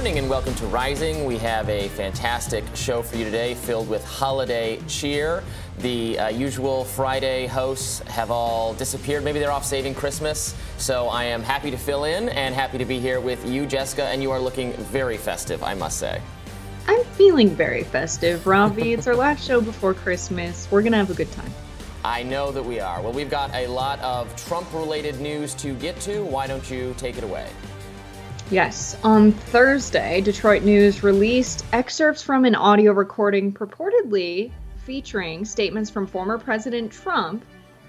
morning 0.00 0.16
and 0.16 0.30
welcome 0.30 0.54
to 0.54 0.64
Rising. 0.64 1.26
We 1.26 1.36
have 1.36 1.68
a 1.68 1.88
fantastic 1.90 2.64
show 2.74 3.02
for 3.02 3.18
you 3.18 3.24
today 3.26 3.54
filled 3.54 3.86
with 3.86 4.02
holiday 4.02 4.80
cheer. 4.88 5.44
The 5.80 6.18
uh, 6.18 6.28
usual 6.28 6.84
Friday 6.84 7.46
hosts 7.46 7.98
have 8.08 8.30
all 8.30 8.72
disappeared. 8.72 9.24
Maybe 9.24 9.40
they're 9.40 9.52
off 9.52 9.66
saving 9.66 9.94
Christmas. 9.94 10.56
So 10.78 11.08
I 11.08 11.24
am 11.24 11.42
happy 11.42 11.70
to 11.70 11.76
fill 11.76 12.04
in 12.04 12.30
and 12.30 12.54
happy 12.54 12.78
to 12.78 12.86
be 12.86 12.98
here 12.98 13.20
with 13.20 13.46
you, 13.46 13.66
Jessica, 13.66 14.04
and 14.04 14.22
you 14.22 14.30
are 14.30 14.40
looking 14.40 14.72
very 14.72 15.18
festive, 15.18 15.62
I 15.62 15.74
must 15.74 15.98
say. 15.98 16.22
I'm 16.88 17.04
feeling 17.04 17.50
very 17.50 17.84
festive, 17.84 18.46
Robby. 18.46 18.94
it's 18.94 19.06
our 19.06 19.14
last 19.14 19.46
show 19.46 19.60
before 19.60 19.92
Christmas. 19.92 20.66
We're 20.70 20.80
going 20.80 20.92
to 20.92 20.98
have 20.98 21.10
a 21.10 21.14
good 21.14 21.30
time. 21.32 21.52
I 22.06 22.22
know 22.22 22.52
that 22.52 22.64
we 22.64 22.80
are. 22.80 23.02
Well, 23.02 23.12
we've 23.12 23.28
got 23.28 23.54
a 23.54 23.66
lot 23.66 24.00
of 24.00 24.34
Trump 24.46 24.72
related 24.72 25.20
news 25.20 25.52
to 25.56 25.74
get 25.74 26.00
to. 26.00 26.24
Why 26.24 26.46
don't 26.46 26.70
you 26.70 26.94
take 26.96 27.18
it 27.18 27.24
away? 27.24 27.50
Yes. 28.50 28.96
On 29.04 29.30
Thursday, 29.30 30.20
Detroit 30.20 30.64
News 30.64 31.04
released 31.04 31.64
excerpts 31.72 32.20
from 32.20 32.44
an 32.44 32.56
audio 32.56 32.90
recording 32.90 33.52
purportedly 33.52 34.50
featuring 34.84 35.44
statements 35.44 35.88
from 35.88 36.04
former 36.04 36.36
President 36.36 36.90
Trump 36.90 37.44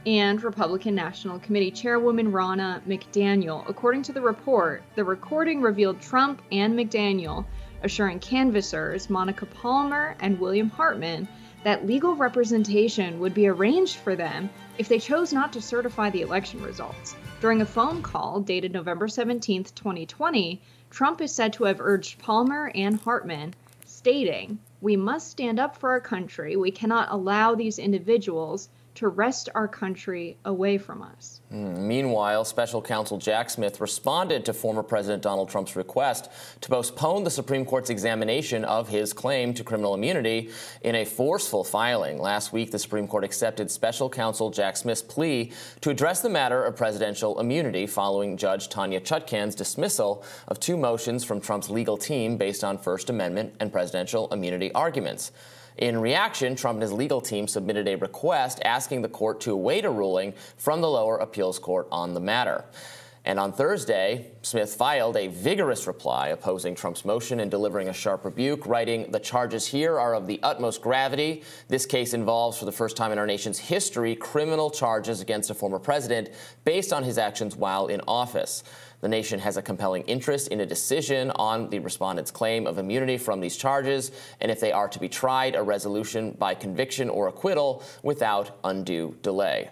and 0.05 0.43
Republican 0.43 0.93
National 0.93 1.39
Committee 1.39 1.71
Chairwoman 1.71 2.31
Ronna 2.31 2.79
McDaniel. 2.83 3.67
According 3.67 4.03
to 4.03 4.13
the 4.13 4.21
report, 4.21 4.83
the 4.93 5.03
recording 5.03 5.63
revealed 5.63 5.99
Trump 5.99 6.43
and 6.51 6.75
McDaniel 6.75 7.43
assuring 7.81 8.19
canvassers 8.19 9.09
Monica 9.09 9.47
Palmer 9.47 10.15
and 10.19 10.39
William 10.39 10.69
Hartmann 10.69 11.27
that 11.63 11.87
legal 11.87 12.15
representation 12.15 13.19
would 13.19 13.33
be 13.33 13.47
arranged 13.47 13.95
for 13.95 14.15
them 14.15 14.47
if 14.77 14.87
they 14.87 14.99
chose 14.99 15.33
not 15.33 15.51
to 15.53 15.61
certify 15.61 16.11
the 16.11 16.21
election 16.21 16.61
results. 16.61 17.15
During 17.41 17.59
a 17.59 17.65
phone 17.65 18.03
call 18.03 18.39
dated 18.39 18.71
November 18.71 19.07
17, 19.07 19.63
2020, 19.63 20.61
Trump 20.91 21.21
is 21.21 21.33
said 21.33 21.53
to 21.53 21.63
have 21.63 21.81
urged 21.81 22.19
Palmer 22.19 22.71
and 22.75 22.99
Hartmann, 22.99 23.55
stating, 23.83 24.59
We 24.79 24.95
must 24.95 25.31
stand 25.31 25.59
up 25.59 25.75
for 25.75 25.89
our 25.89 25.99
country. 25.99 26.55
We 26.55 26.69
cannot 26.69 27.07
allow 27.09 27.55
these 27.55 27.79
individuals 27.79 28.69
to 28.95 29.07
wrest 29.07 29.49
our 29.55 29.67
country 29.67 30.37
away 30.45 30.77
from 30.77 31.01
us. 31.01 31.41
Mm. 31.51 31.77
Meanwhile, 31.77 32.45
special 32.45 32.81
counsel 32.81 33.17
Jack 33.17 33.49
Smith 33.49 33.79
responded 33.79 34.45
to 34.45 34.53
former 34.53 34.83
President 34.83 35.23
Donald 35.23 35.49
Trump's 35.49 35.75
request 35.75 36.29
to 36.61 36.69
postpone 36.69 37.23
the 37.23 37.29
Supreme 37.29 37.65
Court's 37.65 37.89
examination 37.89 38.65
of 38.65 38.89
his 38.89 39.13
claim 39.13 39.53
to 39.53 39.63
criminal 39.63 39.93
immunity 39.93 40.49
in 40.81 40.95
a 40.95 41.05
forceful 41.05 41.63
filing. 41.63 42.19
Last 42.19 42.53
week, 42.53 42.71
the 42.71 42.79
Supreme 42.79 43.07
Court 43.07 43.23
accepted 43.23 43.71
special 43.71 44.09
counsel 44.09 44.49
Jack 44.49 44.77
Smith's 44.77 45.01
plea 45.01 45.51
to 45.81 45.89
address 45.89 46.21
the 46.21 46.29
matter 46.29 46.63
of 46.63 46.75
presidential 46.75 47.39
immunity 47.39 47.87
following 47.87 48.37
Judge 48.37 48.69
Tanya 48.69 48.99
Chutkan's 49.01 49.55
dismissal 49.55 50.23
of 50.47 50.59
two 50.59 50.77
motions 50.77 51.23
from 51.23 51.39
Trump's 51.41 51.69
legal 51.69 51.97
team 51.97 52.37
based 52.37 52.63
on 52.63 52.77
First 52.77 53.09
Amendment 53.09 53.55
and 53.59 53.71
presidential 53.71 54.27
immunity 54.33 54.71
arguments. 54.73 55.31
In 55.77 55.99
reaction, 55.99 56.55
Trump 56.55 56.75
and 56.77 56.83
his 56.83 56.91
legal 56.91 57.21
team 57.21 57.47
submitted 57.47 57.87
a 57.87 57.95
request 57.95 58.59
asking 58.65 59.01
the 59.01 59.09
court 59.09 59.41
to 59.41 59.51
await 59.51 59.85
a 59.85 59.89
ruling 59.89 60.33
from 60.57 60.81
the 60.81 60.89
lower 60.89 61.17
appeals 61.17 61.59
court 61.59 61.87
on 61.91 62.13
the 62.13 62.19
matter. 62.19 62.65
And 63.23 63.39
on 63.39 63.53
Thursday, 63.53 64.31
Smith 64.41 64.73
filed 64.73 65.15
a 65.15 65.27
vigorous 65.27 65.85
reply 65.85 66.29
opposing 66.29 66.73
Trump's 66.73 67.05
motion 67.05 67.39
and 67.39 67.51
delivering 67.51 67.87
a 67.87 67.93
sharp 67.93 68.25
rebuke, 68.25 68.65
writing, 68.65 69.11
The 69.11 69.19
charges 69.19 69.67
here 69.67 69.99
are 69.99 70.15
of 70.15 70.25
the 70.25 70.39
utmost 70.41 70.81
gravity. 70.81 71.43
This 71.67 71.85
case 71.85 72.15
involves, 72.15 72.57
for 72.57 72.65
the 72.65 72.71
first 72.71 72.97
time 72.97 73.11
in 73.11 73.19
our 73.19 73.27
nation's 73.27 73.59
history, 73.59 74.15
criminal 74.15 74.71
charges 74.71 75.21
against 75.21 75.51
a 75.51 75.53
former 75.53 75.77
president 75.77 76.29
based 76.63 76.91
on 76.91 77.03
his 77.03 77.19
actions 77.19 77.55
while 77.55 77.87
in 77.87 78.01
office. 78.07 78.63
The 79.01 79.09
nation 79.09 79.39
has 79.39 79.57
a 79.57 79.63
compelling 79.63 80.03
interest 80.03 80.49
in 80.49 80.59
a 80.59 80.65
decision 80.65 81.31
on 81.31 81.69
the 81.69 81.79
respondent's 81.79 82.29
claim 82.29 82.67
of 82.67 82.77
immunity 82.77 83.17
from 83.17 83.41
these 83.41 83.57
charges, 83.57 84.11
and 84.39 84.51
if 84.51 84.59
they 84.59 84.71
are 84.71 84.87
to 84.89 84.99
be 84.99 85.09
tried, 85.09 85.55
a 85.55 85.63
resolution 85.63 86.35
by 86.37 86.53
conviction 86.53 87.09
or 87.09 87.27
acquittal 87.27 87.83
without 88.03 88.59
undue 88.63 89.17
delay. 89.23 89.69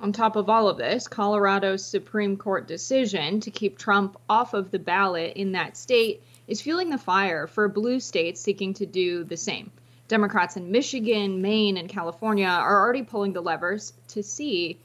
On 0.00 0.10
top 0.10 0.36
of 0.36 0.48
all 0.48 0.70
of 0.70 0.78
this, 0.78 1.06
Colorado's 1.06 1.84
Supreme 1.84 2.38
Court 2.38 2.66
decision 2.66 3.40
to 3.40 3.50
keep 3.50 3.76
Trump 3.76 4.16
off 4.30 4.54
of 4.54 4.70
the 4.70 4.78
ballot 4.78 5.34
in 5.36 5.52
that 5.52 5.76
state 5.76 6.22
is 6.48 6.62
fueling 6.62 6.88
the 6.88 6.96
fire 6.96 7.46
for 7.46 7.68
blue 7.68 8.00
states 8.00 8.40
seeking 8.40 8.72
to 8.74 8.86
do 8.86 9.22
the 9.22 9.36
same. 9.36 9.70
Democrats 10.08 10.56
in 10.56 10.72
Michigan, 10.72 11.42
Maine, 11.42 11.76
and 11.76 11.90
California 11.90 12.46
are 12.46 12.80
already 12.82 13.02
pulling 13.02 13.34
the 13.34 13.42
levers 13.42 13.92
to 14.08 14.22
see 14.22 14.78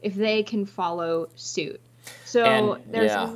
if 0.00 0.14
they 0.14 0.42
can 0.42 0.64
follow 0.64 1.28
suit. 1.36 1.78
So 2.24 2.44
and, 2.44 2.92
there's. 2.92 3.10
Yeah. 3.10 3.34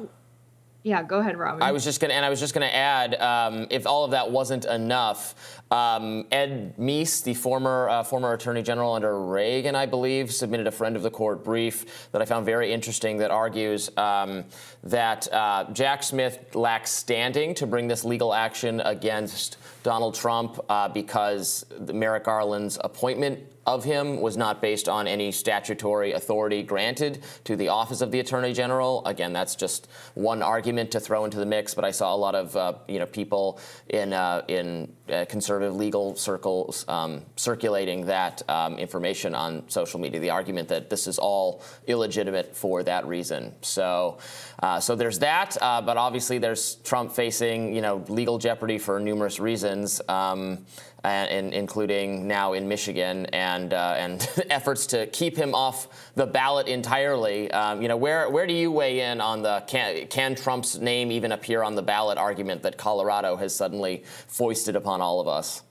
Yeah, 0.86 1.02
go 1.02 1.18
ahead, 1.18 1.36
Robin. 1.36 1.60
I 1.62 1.72
was 1.72 1.82
just 1.82 2.00
gonna, 2.00 2.14
and 2.14 2.24
I 2.24 2.30
was 2.30 2.38
just 2.38 2.54
gonna 2.54 2.66
add, 2.66 3.16
um, 3.16 3.66
if 3.70 3.88
all 3.88 4.04
of 4.04 4.12
that 4.12 4.30
wasn't 4.30 4.66
enough, 4.66 5.60
um, 5.72 6.26
Ed 6.30 6.76
Meese, 6.78 7.24
the 7.24 7.34
former 7.34 7.88
uh, 7.88 8.04
former 8.04 8.32
Attorney 8.34 8.62
General 8.62 8.92
under 8.92 9.20
Reagan, 9.20 9.74
I 9.74 9.86
believe, 9.86 10.32
submitted 10.32 10.68
a 10.68 10.70
friend 10.70 10.94
of 10.94 11.02
the 11.02 11.10
court 11.10 11.42
brief 11.42 12.08
that 12.12 12.22
I 12.22 12.24
found 12.24 12.46
very 12.46 12.72
interesting 12.72 13.16
that 13.16 13.32
argues 13.32 13.90
um, 13.96 14.44
that 14.84 15.26
uh, 15.32 15.64
Jack 15.72 16.04
Smith 16.04 16.54
lacks 16.54 16.92
standing 16.92 17.52
to 17.56 17.66
bring 17.66 17.88
this 17.88 18.04
legal 18.04 18.32
action 18.32 18.78
against 18.82 19.56
Donald 19.82 20.14
Trump 20.14 20.60
uh, 20.68 20.88
because 20.88 21.66
Merrick 21.92 22.22
Garland's 22.22 22.78
appointment 22.84 23.40
of 23.66 23.82
him 23.82 24.20
was 24.20 24.36
not 24.36 24.62
based 24.62 24.88
on 24.88 25.08
any 25.08 25.32
statutory 25.32 26.12
authority 26.12 26.62
granted 26.62 27.22
to 27.44 27.56
the 27.56 27.68
office 27.68 28.00
of 28.00 28.12
the 28.12 28.20
attorney 28.20 28.52
general. 28.52 29.04
Again, 29.06 29.32
that's 29.32 29.56
just 29.56 29.88
one 30.14 30.40
argument 30.40 30.92
to 30.92 31.00
throw 31.00 31.24
into 31.24 31.38
the 31.38 31.46
mix. 31.46 31.74
But 31.74 31.84
I 31.84 31.90
saw 31.90 32.14
a 32.14 32.16
lot 32.16 32.34
of 32.34 32.56
uh, 32.56 32.74
you 32.86 32.98
know 32.98 33.06
people 33.06 33.58
in 33.88 34.12
uh, 34.12 34.42
in 34.46 34.92
uh, 35.12 35.24
conservative 35.28 35.74
legal 35.74 36.14
circles 36.14 36.84
um, 36.88 37.22
circulating 37.36 38.06
that 38.06 38.48
um, 38.48 38.78
information 38.78 39.34
on 39.34 39.68
social 39.68 39.98
media. 39.98 40.20
The 40.20 40.30
argument 40.30 40.68
that 40.68 40.88
this 40.88 41.06
is 41.06 41.18
all 41.18 41.62
illegitimate 41.86 42.54
for 42.54 42.82
that 42.84 43.06
reason. 43.06 43.54
So, 43.62 44.18
uh, 44.62 44.78
so 44.78 44.94
there's 44.94 45.18
that. 45.18 45.56
Uh, 45.60 45.82
but 45.82 45.96
obviously, 45.96 46.38
there's 46.38 46.76
Trump 46.76 47.12
facing 47.12 47.74
you 47.74 47.82
know 47.82 48.04
legal 48.08 48.38
jeopardy 48.38 48.78
for 48.78 49.00
numerous 49.00 49.40
reasons. 49.40 50.00
Um, 50.08 50.66
and, 51.06 51.54
including 51.54 52.26
now 52.26 52.52
in 52.52 52.68
Michigan, 52.68 53.26
and 53.26 53.72
uh, 53.72 53.94
and 53.96 54.28
efforts 54.50 54.86
to 54.86 55.06
keep 55.06 55.36
him 55.36 55.54
off 55.54 56.12
the 56.14 56.26
ballot 56.26 56.68
entirely. 56.68 57.50
Um, 57.50 57.82
you 57.82 57.88
know, 57.88 57.96
where 57.96 58.28
where 58.30 58.46
do 58.46 58.52
you 58.52 58.70
weigh 58.70 59.00
in 59.00 59.20
on 59.20 59.42
the 59.42 59.64
can, 59.66 60.06
can 60.08 60.34
Trump's 60.34 60.78
name 60.78 61.10
even 61.12 61.32
appear 61.32 61.62
on 61.62 61.74
the 61.74 61.82
ballot 61.82 62.18
argument 62.18 62.62
that 62.62 62.76
Colorado 62.76 63.36
has 63.36 63.54
suddenly 63.54 64.04
foisted 64.26 64.76
upon 64.76 65.00
all 65.00 65.20
of 65.20 65.28
us? 65.28 65.62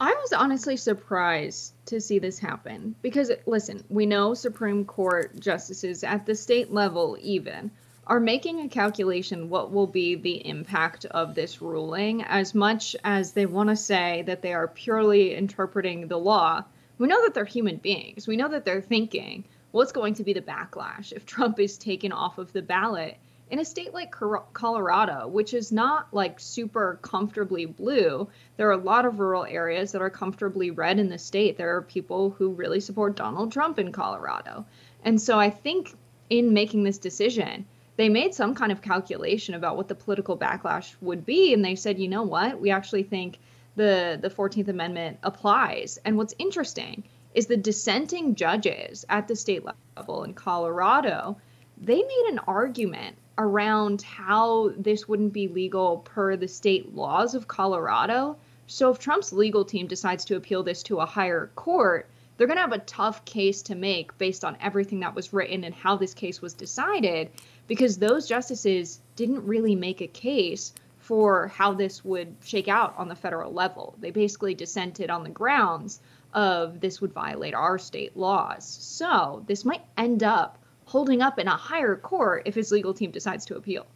I 0.00 0.12
was 0.12 0.32
honestly 0.32 0.76
surprised 0.76 1.72
to 1.86 2.00
see 2.00 2.18
this 2.18 2.38
happen 2.38 2.94
because 3.00 3.30
listen, 3.46 3.84
we 3.88 4.06
know 4.06 4.34
Supreme 4.34 4.84
Court 4.84 5.38
justices 5.38 6.02
at 6.04 6.26
the 6.26 6.34
state 6.34 6.72
level 6.72 7.16
even 7.20 7.70
are 8.06 8.20
making 8.20 8.60
a 8.60 8.68
calculation 8.68 9.48
what 9.48 9.72
will 9.72 9.86
be 9.86 10.14
the 10.14 10.46
impact 10.46 11.04
of 11.06 11.34
this 11.34 11.62
ruling? 11.62 12.22
As 12.22 12.54
much 12.54 12.94
as 13.04 13.32
they 13.32 13.46
want 13.46 13.70
to 13.70 13.76
say 13.76 14.22
that 14.26 14.42
they 14.42 14.52
are 14.52 14.68
purely 14.68 15.34
interpreting 15.34 16.08
the 16.08 16.18
law 16.18 16.64
we 16.98 17.08
know 17.08 17.22
that 17.24 17.34
they're 17.34 17.44
human 17.44 17.76
beings. 17.76 18.28
We 18.28 18.36
know 18.36 18.48
that 18.48 18.64
they're 18.64 18.80
thinking 18.80 19.44
what's 19.72 19.92
going 19.92 20.14
to 20.14 20.24
be 20.24 20.32
the 20.32 20.40
backlash 20.40 21.12
if 21.12 21.26
trump 21.26 21.58
is 21.58 21.76
taken 21.76 22.12
off 22.12 22.38
of 22.38 22.52
the 22.52 22.62
ballot 22.62 23.16
in 23.50 23.58
a 23.58 23.64
state 23.64 23.92
like 23.92 24.14
colorado 24.52 25.26
which 25.26 25.52
is 25.52 25.72
not 25.72 26.06
like 26.14 26.38
super 26.38 26.98
comfortably 27.02 27.66
blue. 27.66 28.28
There 28.56 28.68
are 28.68 28.72
a 28.72 28.76
lot 28.76 29.04
of 29.04 29.18
rural 29.18 29.44
areas 29.44 29.90
that 29.92 30.02
are 30.02 30.10
comfortably 30.10 30.70
red 30.70 31.00
in 31.00 31.08
the 31.08 31.18
state. 31.18 31.58
There 31.58 31.74
are 31.76 31.82
people 31.82 32.30
who 32.30 32.50
really 32.50 32.80
support 32.80 33.16
donald 33.16 33.50
trump 33.50 33.80
in 33.80 33.90
colorado. 33.90 34.64
And 35.02 35.20
so 35.20 35.38
i 35.38 35.50
think 35.50 35.94
in 36.30 36.54
making 36.54 36.84
this 36.84 36.98
decision 36.98 37.66
they 37.96 38.08
made 38.08 38.34
some 38.34 38.54
kind 38.54 38.72
of 38.72 38.82
calculation 38.82 39.54
about 39.54 39.76
what 39.76 39.88
the 39.88 39.94
political 39.94 40.36
backlash 40.36 40.94
would 41.00 41.24
be 41.24 41.54
and 41.54 41.64
they 41.64 41.76
said 41.76 41.98
you 41.98 42.08
know 42.08 42.22
what? 42.22 42.60
We 42.60 42.70
actually 42.70 43.04
think 43.04 43.38
the 43.76 44.18
the 44.20 44.30
14th 44.30 44.68
amendment 44.68 45.18
applies. 45.22 45.98
And 46.04 46.16
what's 46.16 46.34
interesting 46.38 47.04
is 47.34 47.46
the 47.46 47.56
dissenting 47.56 48.34
judges 48.34 49.04
at 49.08 49.28
the 49.28 49.36
state 49.36 49.64
level 49.96 50.24
in 50.24 50.34
colorado 50.34 51.36
they 51.76 51.96
made 51.96 52.26
an 52.28 52.38
argument 52.46 53.16
around 53.36 54.02
how 54.02 54.70
this 54.76 55.08
wouldn't 55.08 55.32
be 55.32 55.48
legal 55.48 55.98
per 55.98 56.36
the 56.36 56.46
state 56.46 56.94
laws 56.94 57.34
of 57.34 57.48
colorado. 57.48 58.36
So 58.68 58.90
if 58.90 58.98
trump's 58.98 59.32
legal 59.32 59.64
team 59.64 59.88
decides 59.88 60.24
to 60.26 60.36
appeal 60.36 60.62
this 60.62 60.84
to 60.84 61.00
a 61.00 61.06
higher 61.06 61.50
court 61.54 62.08
they're 62.36 62.46
going 62.46 62.56
to 62.56 62.62
have 62.62 62.72
a 62.72 62.78
tough 62.78 63.24
case 63.24 63.62
to 63.62 63.74
make 63.74 64.16
based 64.18 64.44
on 64.44 64.56
everything 64.60 65.00
that 65.00 65.14
was 65.14 65.32
written 65.32 65.64
and 65.64 65.74
how 65.74 65.96
this 65.96 66.14
case 66.14 66.42
was 66.42 66.54
decided 66.54 67.30
because 67.66 67.98
those 67.98 68.28
justices 68.28 69.00
didn't 69.16 69.46
really 69.46 69.74
make 69.74 70.00
a 70.00 70.06
case 70.06 70.72
for 70.98 71.48
how 71.48 71.72
this 71.74 72.04
would 72.04 72.34
shake 72.42 72.68
out 72.68 72.94
on 72.96 73.08
the 73.08 73.14
federal 73.14 73.52
level. 73.52 73.94
They 74.00 74.10
basically 74.10 74.54
dissented 74.54 75.10
on 75.10 75.22
the 75.22 75.30
grounds 75.30 76.00
of 76.32 76.80
this 76.80 77.00
would 77.00 77.12
violate 77.12 77.54
our 77.54 77.78
state 77.78 78.16
laws. 78.16 78.66
So 78.66 79.44
this 79.46 79.64
might 79.64 79.82
end 79.96 80.22
up 80.22 80.58
holding 80.86 81.22
up 81.22 81.38
in 81.38 81.46
a 81.46 81.56
higher 81.56 81.96
court 81.96 82.42
if 82.46 82.54
his 82.54 82.72
legal 82.72 82.94
team 82.94 83.10
decides 83.10 83.44
to 83.46 83.56
appeal. 83.56 83.86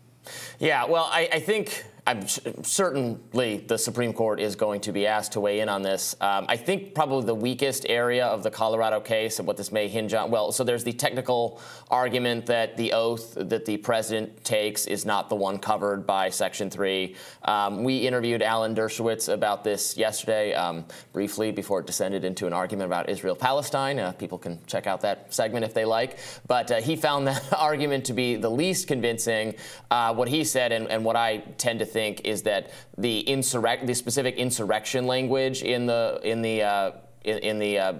Yeah, 0.58 0.84
well, 0.84 1.08
I, 1.10 1.28
I 1.32 1.40
think 1.40 1.84
I'm 2.08 2.26
certainly 2.26 3.58
the 3.58 3.76
Supreme 3.76 4.14
Court 4.14 4.40
is 4.40 4.56
going 4.56 4.80
to 4.80 4.92
be 4.92 5.06
asked 5.06 5.32
to 5.32 5.40
weigh 5.40 5.60
in 5.60 5.68
on 5.68 5.82
this. 5.82 6.16
Um, 6.22 6.46
I 6.48 6.56
think 6.56 6.94
probably 6.94 7.26
the 7.26 7.34
weakest 7.34 7.84
area 7.86 8.24
of 8.24 8.42
the 8.42 8.50
Colorado 8.50 8.98
case 8.98 9.38
and 9.38 9.46
what 9.46 9.58
this 9.58 9.70
may 9.70 9.88
hinge 9.88 10.14
on. 10.14 10.30
Well, 10.30 10.50
so 10.50 10.64
there's 10.64 10.84
the 10.84 10.94
technical 10.94 11.60
argument 11.90 12.46
that 12.46 12.78
the 12.78 12.94
oath 12.94 13.34
that 13.34 13.66
the 13.66 13.76
president 13.76 14.42
takes 14.42 14.86
is 14.86 15.04
not 15.04 15.28
the 15.28 15.34
one 15.34 15.58
covered 15.58 16.06
by 16.06 16.30
Section 16.30 16.70
3. 16.70 17.14
Um, 17.44 17.84
we 17.84 17.98
interviewed 17.98 18.40
Alan 18.40 18.74
Dershowitz 18.74 19.30
about 19.30 19.62
this 19.62 19.94
yesterday, 19.98 20.54
um, 20.54 20.86
briefly, 21.12 21.52
before 21.52 21.80
it 21.80 21.86
descended 21.86 22.24
into 22.24 22.46
an 22.46 22.54
argument 22.54 22.86
about 22.86 23.10
Israel 23.10 23.36
Palestine. 23.36 23.98
Uh, 23.98 24.12
people 24.12 24.38
can 24.38 24.58
check 24.66 24.86
out 24.86 25.02
that 25.02 25.34
segment 25.34 25.62
if 25.62 25.74
they 25.74 25.84
like. 25.84 26.16
But 26.46 26.70
uh, 26.70 26.80
he 26.80 26.96
found 26.96 27.26
that 27.26 27.52
argument 27.58 28.06
to 28.06 28.14
be 28.14 28.36
the 28.36 28.50
least 28.50 28.88
convincing. 28.88 29.56
Uh, 29.90 30.14
what 30.14 30.28
he 30.28 30.42
said, 30.42 30.72
and, 30.72 30.88
and 30.88 31.04
what 31.04 31.14
I 31.14 31.42
tend 31.58 31.80
to 31.80 31.84
think 31.84 31.97
think 31.98 32.20
is 32.24 32.42
that 32.42 32.70
the 32.96 33.28
insurrect, 33.28 33.84
the 33.88 33.94
specific 33.94 34.36
insurrection 34.36 35.08
language 35.08 35.62
in 35.64 35.86
the 35.86 36.20
in 36.22 36.42
the 36.42 36.62
uh, 36.62 36.92
in, 37.24 37.38
in, 37.38 37.58
the 37.58 37.78
uh, 37.78 37.92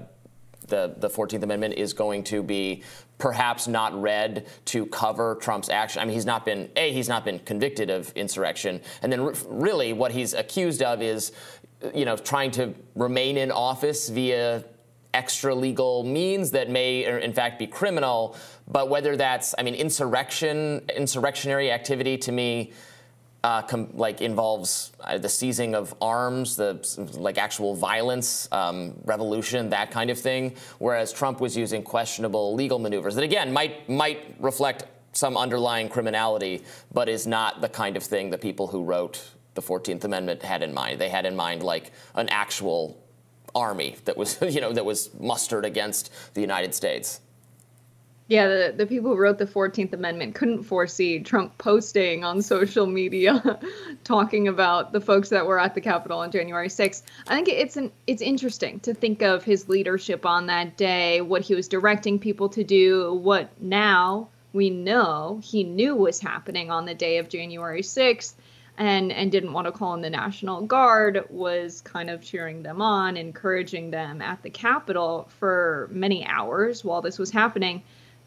the 0.69 0.95
the 0.99 1.09
14th 1.09 1.43
Amendment 1.43 1.75
is 1.75 1.93
going 1.93 2.23
to 2.25 2.41
be 2.45 2.85
perhaps 3.19 3.67
not 3.67 4.01
read 4.01 4.47
to 4.67 4.87
cover 4.87 5.35
Trump's 5.41 5.69
action. 5.69 6.01
I 6.01 6.05
mean, 6.05 6.15
he's 6.15 6.27
not 6.27 6.45
been 6.45 6.71
a 6.77 6.93
he's 6.93 7.09
not 7.09 7.25
been 7.25 7.41
convicted 7.41 7.91
of 7.91 8.13
insurrection, 8.15 8.81
and 9.03 9.13
then 9.13 9.35
really 9.49 9.93
what 9.93 10.13
he's 10.13 10.33
accused 10.33 10.81
of 10.81 11.03
is, 11.03 11.33
you 11.93 12.05
know, 12.05 12.17
trying 12.17 12.53
to 12.53 12.75
remain 12.95 13.37
in 13.37 13.51
office 13.51 14.09
via 14.09 14.65
extra 15.13 15.53
legal 15.55 16.05
means 16.05 16.53
that 16.53 16.71
may 16.71 17.05
in 17.23 17.33
fact 17.33 17.59
be 17.59 17.67
criminal 17.67 18.37
but 18.69 18.91
whether 18.91 19.17
that's 19.17 19.55
i 19.59 19.63
mean 19.63 19.75
insurrection 19.75 20.83
insurrectionary 20.95 21.73
activity 21.73 22.19
to 22.19 22.31
me 22.31 22.71
uh, 23.49 23.87
like 23.95 24.21
involves 24.21 24.93
uh, 25.01 25.17
the 25.17 25.29
seizing 25.29 25.75
of 25.75 25.95
arms, 26.03 26.57
the 26.57 26.71
like 27.15 27.39
actual 27.39 27.75
violence, 27.75 28.47
um, 28.53 28.93
revolution, 29.05 29.71
that 29.71 29.91
kind 29.91 30.11
of 30.11 30.19
thing. 30.19 30.55
Whereas 30.79 31.15
Trump 31.15 31.41
was 31.41 31.57
using 31.57 31.83
questionable 31.83 32.55
legal 32.55 32.79
maneuvers 32.79 33.15
that 33.15 33.25
again 33.25 33.51
might 33.51 33.89
might 33.89 34.35
reflect 34.39 34.85
some 35.13 35.37
underlying 35.39 35.89
criminality, 35.89 36.63
but 36.93 37.09
is 37.09 37.27
not 37.27 37.63
the 37.63 37.71
kind 37.71 37.97
of 37.97 38.03
thing 38.03 38.29
that 38.31 38.43
people 38.43 38.67
who 38.67 38.85
wrote 38.85 39.31
the 39.55 39.63
14th 39.63 40.05
Amendment 40.05 40.43
had 40.43 40.63
in 40.63 40.75
mind. 40.75 41.01
They 41.01 41.09
had 41.09 41.25
in 41.25 41.35
mind 41.35 41.63
like 41.63 41.93
an 42.15 42.29
actual 42.29 43.03
army 43.55 43.97
that 44.05 44.17
was 44.17 44.39
you 44.57 44.61
know 44.61 44.75
that 44.75 44.85
was 44.85 45.09
mustered 45.19 45.65
against 45.65 46.13
the 46.35 46.43
United 46.43 46.75
States. 46.75 47.21
Yeah, 48.29 48.47
the, 48.49 48.75
the 48.77 48.87
people 48.87 49.11
who 49.11 49.17
wrote 49.17 49.39
the 49.39 49.47
14th 49.47 49.95
Amendment 49.95 50.35
couldn't 50.35 50.65
foresee 50.65 51.21
Trump 51.21 51.57
posting 51.57 52.25
on 52.25 52.43
social 52.43 52.87
media 52.87 53.59
talking 54.05 54.49
about 54.49 54.93
the 54.93 55.01
folks 55.01 55.31
that 55.31 55.47
were 55.47 55.59
at 55.59 55.75
the 55.75 55.81
Capitol 55.81 56.19
on 56.19 56.31
January 56.31 56.69
6th. 56.69 57.03
I 57.27 57.35
think 57.35 57.49
it's 57.49 57.79
an 57.79 57.91
it's 58.07 58.21
interesting 58.21 58.81
to 58.81 58.93
think 58.93 59.23
of 59.23 59.45
his 59.45 59.71
leadership 59.71 60.27
on 60.27 60.47
that 60.49 60.77
day, 60.77 61.23
what 61.23 61.41
he 61.41 61.55
was 61.55 61.69
directing 61.69 62.19
people 62.19 62.51
to 62.51 62.63
do, 62.63 63.15
what 63.15 63.49
now 63.63 64.29
we 64.53 64.69
know 64.69 65.41
he 65.43 65.65
knew 65.65 65.95
was 65.95 66.21
happening 66.21 66.71
on 66.71 66.85
the 66.85 66.95
day 66.95 67.17
of 67.17 67.31
January 67.31 67.81
6th 67.81 68.35
and 68.77 69.11
and 69.11 69.33
didn't 69.33 69.55
want 69.55 69.67
to 69.69 69.73
call 69.73 69.95
in 69.95 70.03
the 70.03 70.11
National 70.11 70.61
Guard 70.67 71.25
was 71.31 71.81
kind 71.81 72.11
of 72.11 72.21
cheering 72.21 72.63
them 72.63 72.83
on, 72.83 73.17
encouraging 73.17 73.91
them 73.91 74.21
at 74.21 74.43
the 74.43 74.51
Capitol 74.51 75.31
for 75.39 75.89
many 75.91 76.27
hours 76.27 76.85
while 76.85 77.01
this 77.01 77.19
was 77.19 77.31
happening 77.31 77.83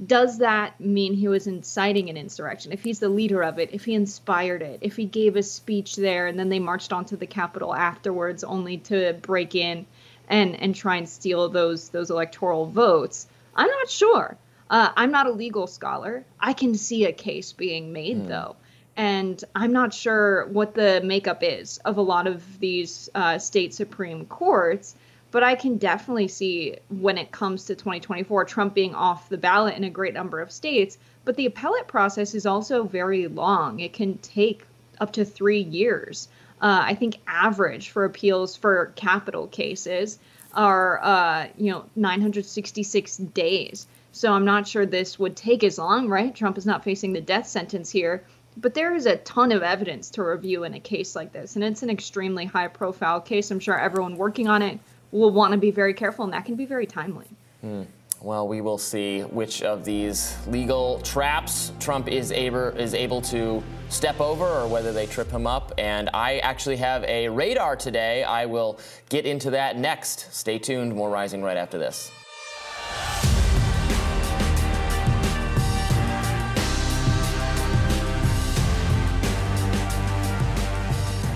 does 0.05 0.39
that 0.39 0.79
mean 0.79 1.13
he 1.13 1.27
was 1.27 1.45
inciting 1.45 2.09
an 2.09 2.17
insurrection? 2.17 2.71
If 2.71 2.83
he's 2.83 2.99
the 2.99 3.09
leader 3.09 3.43
of 3.43 3.59
it, 3.59 3.69
if 3.71 3.85
he 3.85 3.93
inspired 3.93 4.61
it, 4.61 4.79
if 4.81 4.95
he 4.95 5.05
gave 5.05 5.35
a 5.35 5.43
speech 5.43 5.95
there 5.95 6.27
and 6.27 6.39
then 6.39 6.49
they 6.49 6.59
marched 6.59 6.91
onto 6.91 7.15
the 7.15 7.27
Capitol 7.27 7.73
afterwards 7.73 8.43
only 8.43 8.77
to 8.77 9.13
break 9.21 9.53
in 9.53 9.85
and 10.27 10.55
and 10.59 10.73
try 10.73 10.95
and 10.95 11.07
steal 11.07 11.49
those 11.49 11.89
those 11.89 12.09
electoral 12.09 12.65
votes, 12.65 13.27
I'm 13.55 13.67
not 13.67 13.89
sure. 13.89 14.37
Uh, 14.69 14.89
I'm 14.95 15.11
not 15.11 15.27
a 15.27 15.31
legal 15.31 15.67
scholar. 15.67 16.25
I 16.39 16.53
can 16.53 16.75
see 16.75 17.05
a 17.05 17.11
case 17.11 17.51
being 17.51 17.93
made 17.93 18.17
mm. 18.17 18.27
though. 18.27 18.55
And 18.97 19.41
I'm 19.55 19.71
not 19.71 19.93
sure 19.93 20.47
what 20.47 20.73
the 20.73 21.01
makeup 21.03 21.39
is 21.43 21.77
of 21.79 21.97
a 21.97 22.01
lot 22.01 22.27
of 22.27 22.59
these 22.59 23.09
uh, 23.13 23.37
state 23.37 23.73
Supreme 23.73 24.25
Courts 24.25 24.95
but 25.31 25.43
I 25.43 25.55
can 25.55 25.77
definitely 25.77 26.27
see 26.27 26.75
when 26.89 27.17
it 27.17 27.31
comes 27.31 27.65
to 27.65 27.75
2024, 27.75 28.45
Trump 28.45 28.73
being 28.73 28.93
off 28.93 29.29
the 29.29 29.37
ballot 29.37 29.77
in 29.77 29.85
a 29.85 29.89
great 29.89 30.13
number 30.13 30.41
of 30.41 30.51
states. 30.51 30.97
But 31.23 31.37
the 31.37 31.45
appellate 31.45 31.87
process 31.87 32.35
is 32.35 32.45
also 32.45 32.83
very 32.83 33.27
long. 33.27 33.79
It 33.79 33.93
can 33.93 34.17
take 34.17 34.65
up 34.99 35.13
to 35.13 35.23
three 35.23 35.61
years. 35.61 36.27
Uh, 36.61 36.81
I 36.83 36.95
think 36.95 37.17
average 37.25 37.89
for 37.89 38.05
appeals 38.05 38.55
for 38.55 38.91
capital 38.95 39.47
cases 39.47 40.19
are, 40.53 40.99
uh, 41.01 41.47
you 41.57 41.71
know, 41.71 41.85
966 41.95 43.17
days. 43.17 43.87
So 44.11 44.33
I'm 44.33 44.45
not 44.45 44.67
sure 44.67 44.85
this 44.85 45.17
would 45.17 45.37
take 45.37 45.63
as 45.63 45.77
long, 45.77 46.09
right? 46.09 46.35
Trump 46.35 46.57
is 46.57 46.65
not 46.65 46.83
facing 46.83 47.13
the 47.13 47.21
death 47.21 47.47
sentence 47.47 47.89
here. 47.89 48.23
But 48.57 48.73
there 48.73 48.93
is 48.93 49.05
a 49.05 49.15
ton 49.15 49.53
of 49.53 49.63
evidence 49.63 50.09
to 50.11 50.23
review 50.23 50.65
in 50.65 50.73
a 50.73 50.79
case 50.79 51.15
like 51.15 51.31
this, 51.31 51.55
and 51.55 51.63
it's 51.63 51.83
an 51.83 51.89
extremely 51.89 52.43
high 52.43 52.67
profile 52.67 53.21
case. 53.21 53.49
I'm 53.49 53.61
sure 53.61 53.79
everyone 53.79 54.17
working 54.17 54.49
on 54.49 54.61
it 54.61 54.77
will 55.11 55.31
want 55.31 55.51
to 55.53 55.57
be 55.57 55.71
very 55.71 55.93
careful, 55.93 56.25
and 56.25 56.33
that 56.33 56.45
can 56.45 56.55
be 56.55 56.65
very 56.65 56.85
timely. 56.85 57.27
Mm. 57.63 57.85
Well, 58.21 58.47
we 58.47 58.61
will 58.61 58.77
see 58.77 59.21
which 59.21 59.63
of 59.63 59.83
these 59.83 60.37
legal 60.47 60.99
traps 60.99 61.71
Trump 61.79 62.07
is 62.07 62.31
able, 62.31 62.67
is 62.67 62.93
able 62.93 63.19
to 63.23 63.63
step 63.89 64.21
over 64.21 64.45
or 64.45 64.67
whether 64.67 64.93
they 64.93 65.07
trip 65.07 65.31
him 65.31 65.47
up. 65.47 65.73
And 65.79 66.07
I 66.13 66.37
actually 66.39 66.77
have 66.77 67.03
a 67.05 67.29
radar 67.29 67.75
today. 67.75 68.23
I 68.23 68.45
will 68.45 68.79
get 69.09 69.25
into 69.25 69.49
that 69.51 69.75
next. 69.75 70.31
Stay 70.31 70.59
tuned. 70.59 70.93
More 70.93 71.09
Rising 71.09 71.41
right 71.41 71.57
after 71.57 71.79
this. 71.79 72.11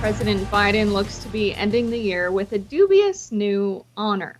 President 0.05 0.43
Biden 0.51 0.91
looks 0.93 1.17
to 1.23 1.29
be 1.29 1.55
ending 1.55 1.89
the 1.89 1.97
year 1.97 2.29
with 2.29 2.51
a 2.51 2.59
dubious 2.59 3.31
new 3.31 3.83
honor. 3.97 4.39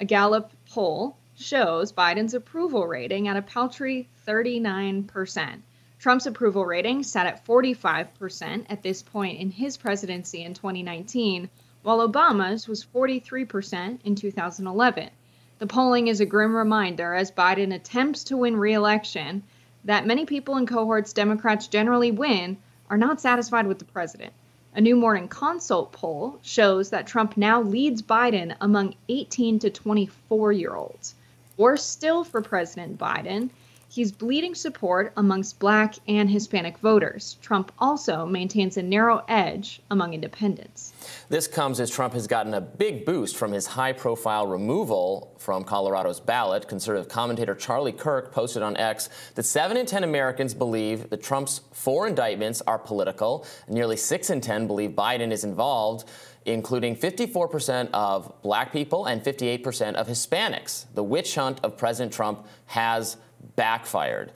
A 0.00 0.06
Gallup 0.06 0.50
poll 0.70 1.18
shows 1.36 1.92
Biden's 1.92 2.32
approval 2.32 2.86
rating 2.86 3.28
at 3.28 3.36
a 3.36 3.42
paltry 3.42 4.08
39%. 4.26 5.60
Trump's 5.98 6.24
approval 6.24 6.64
rating 6.64 7.02
sat 7.02 7.26
at 7.26 7.44
45% 7.44 8.64
at 8.70 8.82
this 8.82 9.02
point 9.02 9.38
in 9.38 9.50
his 9.50 9.76
presidency 9.76 10.44
in 10.44 10.54
2019, 10.54 11.50
while 11.82 12.08
Obama's 12.08 12.66
was 12.66 12.82
43% 12.82 13.98
in 14.04 14.14
2011. 14.14 15.10
The 15.58 15.66
polling 15.66 16.08
is 16.08 16.20
a 16.20 16.24
grim 16.24 16.56
reminder 16.56 17.12
as 17.12 17.30
Biden 17.30 17.74
attempts 17.74 18.24
to 18.24 18.38
win 18.38 18.56
re 18.56 18.72
election 18.72 19.42
that 19.84 20.06
many 20.06 20.24
people 20.24 20.56
in 20.56 20.64
cohorts 20.64 21.12
Democrats 21.12 21.68
generally 21.68 22.12
win 22.12 22.56
are 22.88 22.96
not 22.96 23.20
satisfied 23.20 23.66
with 23.66 23.78
the 23.78 23.84
president. 23.84 24.32
A 24.74 24.80
new 24.80 24.96
Morning 24.96 25.28
Consult 25.28 25.92
poll 25.92 26.38
shows 26.40 26.88
that 26.88 27.06
Trump 27.06 27.36
now 27.36 27.60
leads 27.60 28.00
Biden 28.00 28.56
among 28.58 28.94
18 29.06 29.58
to 29.58 29.68
24 29.68 30.52
year 30.52 30.74
olds. 30.74 31.14
Worse 31.58 31.84
still 31.84 32.24
for 32.24 32.40
President 32.40 32.96
Biden, 32.96 33.50
he's 33.90 34.12
bleeding 34.12 34.54
support 34.54 35.12
amongst 35.14 35.58
black 35.58 35.96
and 36.08 36.30
Hispanic 36.30 36.78
voters. 36.78 37.36
Trump 37.42 37.70
also 37.78 38.24
maintains 38.24 38.78
a 38.78 38.82
narrow 38.82 39.22
edge 39.28 39.82
among 39.90 40.14
independents. 40.14 40.91
This 41.28 41.46
comes 41.46 41.80
as 41.80 41.90
Trump 41.90 42.14
has 42.14 42.26
gotten 42.26 42.54
a 42.54 42.60
big 42.60 43.04
boost 43.04 43.36
from 43.36 43.52
his 43.52 43.66
high 43.66 43.92
profile 43.92 44.46
removal 44.46 45.34
from 45.38 45.64
Colorado's 45.64 46.20
ballot. 46.20 46.68
Conservative 46.68 47.08
commentator 47.08 47.54
Charlie 47.54 47.92
Kirk 47.92 48.32
posted 48.32 48.62
on 48.62 48.76
X 48.76 49.08
that 49.34 49.44
7 49.44 49.76
in 49.76 49.86
10 49.86 50.04
Americans 50.04 50.54
believe 50.54 51.10
that 51.10 51.22
Trump's 51.22 51.60
four 51.72 52.06
indictments 52.06 52.62
are 52.66 52.78
political. 52.78 53.46
Nearly 53.68 53.96
6 53.96 54.30
in 54.30 54.40
10 54.40 54.66
believe 54.66 54.90
Biden 54.90 55.30
is 55.30 55.44
involved 55.44 56.08
including 56.44 56.96
54% 56.96 57.90
of 57.92 58.32
black 58.42 58.72
people 58.72 59.06
and 59.06 59.22
58% 59.22 59.94
of 59.94 60.08
Hispanics. 60.08 60.86
The 60.94 61.04
witch 61.04 61.34
hunt 61.34 61.60
of 61.62 61.76
President 61.76 62.12
Trump 62.12 62.46
has 62.66 63.16
backfired. 63.56 64.32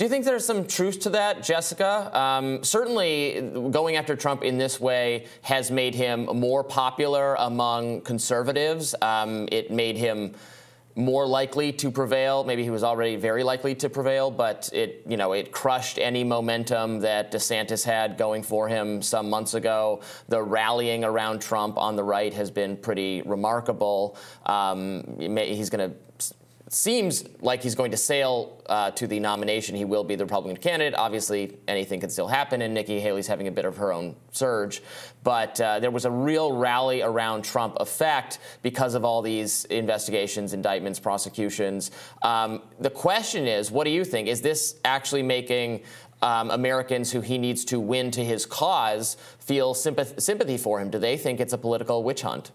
Do 0.00 0.04
you 0.06 0.08
think 0.08 0.24
there's 0.24 0.46
some 0.46 0.66
truth 0.66 1.00
to 1.00 1.10
that, 1.10 1.42
Jessica? 1.42 2.18
Um, 2.18 2.64
certainly, 2.64 3.42
going 3.70 3.96
after 3.96 4.16
Trump 4.16 4.42
in 4.42 4.56
this 4.56 4.80
way 4.80 5.26
has 5.42 5.70
made 5.70 5.94
him 5.94 6.24
more 6.24 6.64
popular 6.64 7.34
among 7.34 8.00
conservatives. 8.00 8.94
Um, 9.02 9.46
it 9.52 9.70
made 9.70 9.98
him 9.98 10.34
more 10.94 11.26
likely 11.26 11.70
to 11.72 11.90
prevail. 11.90 12.44
Maybe 12.44 12.62
he 12.62 12.70
was 12.70 12.82
already 12.82 13.16
very 13.16 13.44
likely 13.44 13.74
to 13.74 13.90
prevail, 13.90 14.30
but 14.30 14.70
it, 14.72 15.02
you 15.06 15.18
know, 15.18 15.34
it 15.34 15.52
crushed 15.52 15.98
any 15.98 16.24
momentum 16.24 17.00
that 17.00 17.30
DeSantis 17.30 17.84
had 17.84 18.16
going 18.16 18.42
for 18.42 18.68
him 18.68 19.02
some 19.02 19.28
months 19.28 19.52
ago. 19.52 20.00
The 20.28 20.42
rallying 20.42 21.04
around 21.04 21.42
Trump 21.42 21.76
on 21.76 21.96
the 21.96 22.04
right 22.04 22.32
has 22.32 22.50
been 22.50 22.78
pretty 22.78 23.20
remarkable. 23.26 24.16
Um, 24.46 25.18
he's 25.18 25.68
going 25.68 25.90
to 25.90 25.96
seems 26.72 27.24
like 27.40 27.64
he's 27.64 27.74
going 27.74 27.90
to 27.90 27.96
sail 27.96 28.62
uh, 28.66 28.92
to 28.92 29.08
the 29.08 29.18
nomination. 29.18 29.74
He 29.74 29.84
will 29.84 30.04
be 30.04 30.14
the 30.14 30.24
Republican 30.24 30.56
candidate. 30.62 30.94
Obviously, 30.96 31.58
anything 31.66 31.98
can 31.98 32.10
still 32.10 32.28
happen, 32.28 32.62
and 32.62 32.72
Nikki 32.72 33.00
Haley's 33.00 33.26
having 33.26 33.48
a 33.48 33.50
bit 33.50 33.64
of 33.64 33.76
her 33.76 33.92
own 33.92 34.14
surge. 34.30 34.80
But 35.24 35.60
uh, 35.60 35.80
there 35.80 35.90
was 35.90 36.04
a 36.04 36.10
real 36.10 36.52
rally 36.52 37.02
around 37.02 37.42
Trump 37.42 37.76
effect 37.80 38.38
because 38.62 38.94
of 38.94 39.04
all 39.04 39.20
these 39.20 39.64
investigations, 39.64 40.52
indictments, 40.52 41.00
prosecutions. 41.00 41.90
Um, 42.22 42.62
the 42.78 42.90
question 42.90 43.48
is, 43.48 43.72
what 43.72 43.82
do 43.82 43.90
you 43.90 44.04
think? 44.04 44.28
Is 44.28 44.40
this 44.40 44.78
actually 44.84 45.24
making 45.24 45.82
um, 46.22 46.52
Americans 46.52 47.10
who 47.10 47.20
he 47.20 47.36
needs 47.36 47.64
to 47.64 47.80
win 47.80 48.12
to 48.12 48.24
his 48.24 48.46
cause 48.46 49.16
feel 49.40 49.74
sympath- 49.74 50.22
sympathy 50.22 50.56
for 50.56 50.80
him? 50.80 50.88
Do 50.88 51.00
they 51.00 51.16
think 51.16 51.40
it's 51.40 51.52
a 51.52 51.58
political 51.58 52.04
witch 52.04 52.22
hunt? 52.22 52.52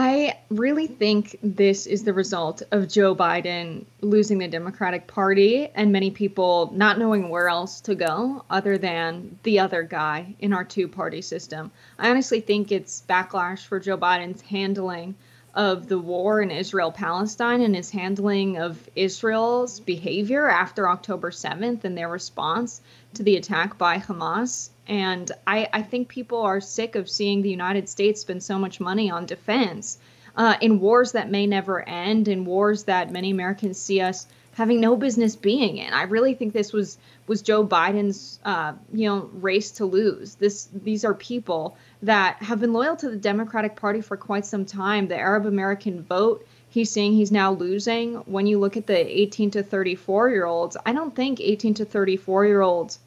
I 0.00 0.38
really 0.48 0.86
think 0.86 1.36
this 1.42 1.84
is 1.84 2.04
the 2.04 2.12
result 2.12 2.62
of 2.70 2.88
Joe 2.88 3.16
Biden 3.16 3.84
losing 4.00 4.38
the 4.38 4.46
Democratic 4.46 5.08
Party 5.08 5.66
and 5.74 5.90
many 5.90 6.12
people 6.12 6.70
not 6.72 7.00
knowing 7.00 7.30
where 7.30 7.48
else 7.48 7.80
to 7.80 7.96
go 7.96 8.44
other 8.48 8.78
than 8.78 9.40
the 9.42 9.58
other 9.58 9.82
guy 9.82 10.36
in 10.38 10.52
our 10.52 10.62
two 10.62 10.86
party 10.86 11.20
system. 11.20 11.72
I 11.98 12.10
honestly 12.10 12.40
think 12.40 12.70
it's 12.70 13.02
backlash 13.08 13.66
for 13.66 13.80
Joe 13.80 13.98
Biden's 13.98 14.42
handling 14.42 15.16
of 15.52 15.88
the 15.88 15.98
war 15.98 16.40
in 16.42 16.52
Israel 16.52 16.92
Palestine 16.92 17.60
and 17.60 17.74
his 17.74 17.90
handling 17.90 18.56
of 18.56 18.88
Israel's 18.94 19.80
behavior 19.80 20.48
after 20.48 20.88
October 20.88 21.32
7th 21.32 21.82
and 21.82 21.98
their 21.98 22.08
response 22.08 22.82
to 23.14 23.24
the 23.24 23.36
attack 23.36 23.76
by 23.76 23.98
Hamas. 23.98 24.70
And 24.88 25.30
I, 25.46 25.68
I 25.72 25.82
think 25.82 26.08
people 26.08 26.40
are 26.40 26.60
sick 26.60 26.96
of 26.96 27.10
seeing 27.10 27.42
the 27.42 27.50
United 27.50 27.88
States 27.88 28.22
spend 28.22 28.42
so 28.42 28.58
much 28.58 28.80
money 28.80 29.10
on 29.10 29.26
defense 29.26 29.98
uh, 30.34 30.56
in 30.60 30.80
wars 30.80 31.12
that 31.12 31.30
may 31.30 31.46
never 31.46 31.86
end, 31.86 32.26
in 32.26 32.44
wars 32.44 32.84
that 32.84 33.12
many 33.12 33.30
Americans 33.30 33.78
see 33.78 34.00
us 34.00 34.26
having 34.58 34.80
no 34.80 34.96
business 34.96 35.36
being 35.36 35.76
in. 35.76 35.92
I 35.92 36.02
really 36.02 36.34
think 36.34 36.52
this 36.52 36.72
was 36.72 36.98
was 37.26 37.42
Joe 37.42 37.66
Biden's 37.66 38.40
uh, 38.44 38.72
you 38.92 39.08
know 39.08 39.30
race 39.34 39.72
to 39.72 39.84
lose. 39.84 40.36
This 40.36 40.68
these 40.72 41.04
are 41.04 41.14
people 41.14 41.76
that 42.02 42.42
have 42.42 42.60
been 42.60 42.72
loyal 42.72 42.96
to 42.96 43.10
the 43.10 43.16
Democratic 43.16 43.76
Party 43.76 44.00
for 44.00 44.16
quite 44.16 44.46
some 44.46 44.64
time. 44.64 45.06
The 45.08 45.18
Arab 45.18 45.46
American 45.46 46.02
vote. 46.02 46.46
He's 46.70 46.90
saying 46.90 47.12
he's 47.12 47.32
now 47.32 47.52
losing. 47.52 48.14
When 48.26 48.46
you 48.46 48.58
look 48.58 48.76
at 48.76 48.86
the 48.86 48.98
18 48.98 49.52
to 49.52 49.62
34 49.62 50.30
year 50.30 50.44
olds, 50.44 50.76
I 50.84 50.92
don't 50.92 51.14
think 51.14 51.40
18 51.40 51.74
to 51.74 51.84
34 51.84 52.46
year 52.46 52.60
olds 52.60 52.98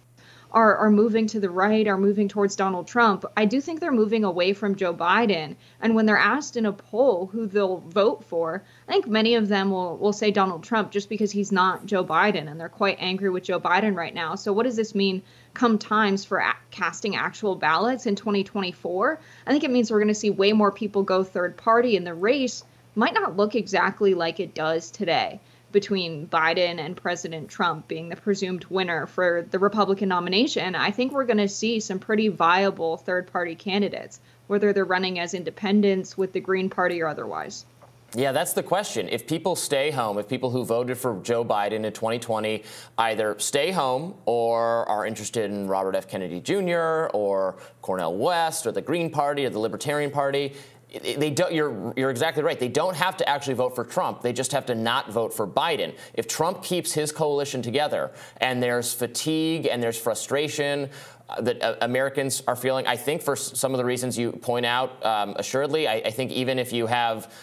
are, 0.51 0.75
are 0.77 0.91
moving 0.91 1.27
to 1.27 1.39
the 1.39 1.50
right, 1.50 1.88
are 1.88 1.98
moving 1.98 2.27
towards 2.27 2.55
Donald 2.55 2.88
Trump, 2.88 3.25
I 3.38 3.46
do 3.46 3.62
think 3.62 3.79
they're 3.79 3.91
moving 3.91 4.24
away 4.24 4.53
from 4.53 4.75
Joe 4.75 4.93
Biden. 4.93 5.55
And 5.81 5.96
when 5.96 6.05
they're 6.05 6.17
asked 6.17 6.58
in 6.58 6.65
a 6.65 6.74
poll 6.74 7.27
who 7.27 7.48
they'll 7.48 7.77
vote 7.77 8.24
for, 8.25 8.63
I 8.88 8.91
think 8.91 9.08
many 9.08 9.36
of 9.36 9.48
them 9.48 9.72
will, 9.72 9.98
will 9.98 10.13
say 10.13 10.31
Donald 10.31 10.63
Trump 10.63 10.91
just 10.91 11.10
because 11.10 11.31
he's 11.31 11.51
not 11.51 11.86
Joe 11.86 12.03
Biden. 12.03 12.50
And 12.50 12.60
they're 12.60 12.70
quite 12.70 12.98
angry 13.00 13.29
with 13.29 13.43
Joe 13.43 13.60
Biden 13.60 13.96
right 13.96 14.13
now. 14.13 14.36
So, 14.36 14.51
what 14.51 14.63
does 14.63 14.75
this 14.75 14.93
mean 14.93 15.22
come 15.53 15.77
times 15.77 16.25
for 16.25 16.39
a- 16.39 16.58
casting 16.70 17.15
actual 17.15 17.55
ballots 17.55 18.05
in 18.05 18.15
2024? 18.15 19.20
I 19.48 19.51
think 19.51 19.63
it 19.63 19.72
means 19.72 19.89
we're 19.89 20.00
going 20.00 20.08
to 20.10 20.13
see 20.13 20.29
way 20.29 20.51
more 20.51 20.72
people 20.72 21.03
go 21.03 21.24
third 21.24 21.55
party, 21.55 21.96
and 21.96 22.05
the 22.05 22.13
race 22.13 22.63
might 22.96 23.13
not 23.13 23.38
look 23.38 23.55
exactly 23.55 24.13
like 24.13 24.41
it 24.41 24.53
does 24.53 24.91
today 24.91 25.39
between 25.72 26.28
Biden 26.28 26.80
and 26.80 26.96
President 26.96 27.50
Trump 27.50 27.88
being 27.88 28.10
the 28.10 28.16
presumed 28.16 28.66
winner 28.66 29.08
for 29.08 29.48
the 29.50 29.60
Republican 29.60 30.10
nomination, 30.10 30.75
I 30.75 30.92
think 30.92 31.12
we're 31.12 31.25
going 31.25 31.38
to 31.38 31.48
see 31.48 31.80
some 31.80 32.00
pretty 32.00 32.28
viable 32.28 32.98
third 32.98 33.28
party 33.32 33.56
candidates, 33.56 34.20
whether 34.48 34.74
they're 34.74 34.86
running 34.86 35.20
as 35.20 35.34
independents 35.34 36.18
with 36.18 36.34
the 36.34 36.40
Green 36.40 36.70
Party 36.70 37.01
or 37.01 37.08
otherwise. 37.08 37.66
Yeah, 38.13 38.34
that's 38.34 38.51
the 38.51 38.63
question. 38.63 39.08
If 39.08 39.25
people 39.25 39.56
stay 39.56 39.90
home, 39.90 40.18
if 40.18 40.28
people 40.28 40.50
who 40.50 40.66
voted 40.66 40.98
for 40.98 41.22
Joe 41.24 41.46
Biden 41.46 41.86
in 41.86 41.94
2020 41.94 42.63
either 42.98 43.40
stay 43.40 43.72
home 43.72 44.16
or 44.25 44.88
are 44.90 45.06
interested 45.06 45.50
in 45.50 45.70
Robert 45.70 45.96
F. 45.96 46.10
Kennedy 46.10 46.42
Jr. 46.42 47.08
or 47.13 47.56
Cornel 47.82 48.18
West 48.18 48.68
or 48.68 48.74
the 48.74 48.82
Green 48.82 49.10
Party 49.10 49.46
or 49.46 49.50
the 49.50 49.60
Libertarian 49.60 50.12
Party, 50.12 50.54
they 51.00 51.29
don't, 51.29 51.53
you're, 51.53 51.93
you're 51.95 52.10
exactly 52.10 52.43
right. 52.43 52.60
They 52.60 52.67
don't 52.67 52.95
have 52.95 53.15
to 53.17 53.29
actually 53.29 53.53
vote 53.53 53.75
for 53.75 53.86
Trump. 53.86 54.21
They 54.21 54.33
just 54.33 54.51
have 54.51 54.65
to 54.65 54.75
not 54.75 55.10
vote 55.10 55.33
for 55.33 55.48
Biden. 55.48 55.95
If 56.13 56.27
Trump 56.27 56.63
keeps 56.63 56.91
his 56.91 57.12
coalition 57.12 57.62
together 57.62 58.12
and 58.38 58.62
there's 58.62 58.93
fatigue 58.93 59.67
and 59.67 59.81
there's 59.81 59.98
frustration 59.98 60.89
uh, 61.29 61.41
that 61.41 61.62
uh, 61.62 61.75
Americans 61.81 62.43
are 62.45 62.57
feeling, 62.57 62.88
I 62.88 62.98
think 62.98 63.21
for 63.21 63.38
some 63.38 63.74
of 63.74 63.77
the 63.77 63.86
reasons 63.86 64.17
you 64.17 64.33
point 64.33 64.65
out, 64.65 65.03
um, 65.05 65.36
assuredly, 65.38 65.88
I, 65.88 65.95
I 65.95 66.12
think 66.12 66.31
even 66.31 66.60
if 66.60 66.74
you 66.74 66.88
have 66.88 67.33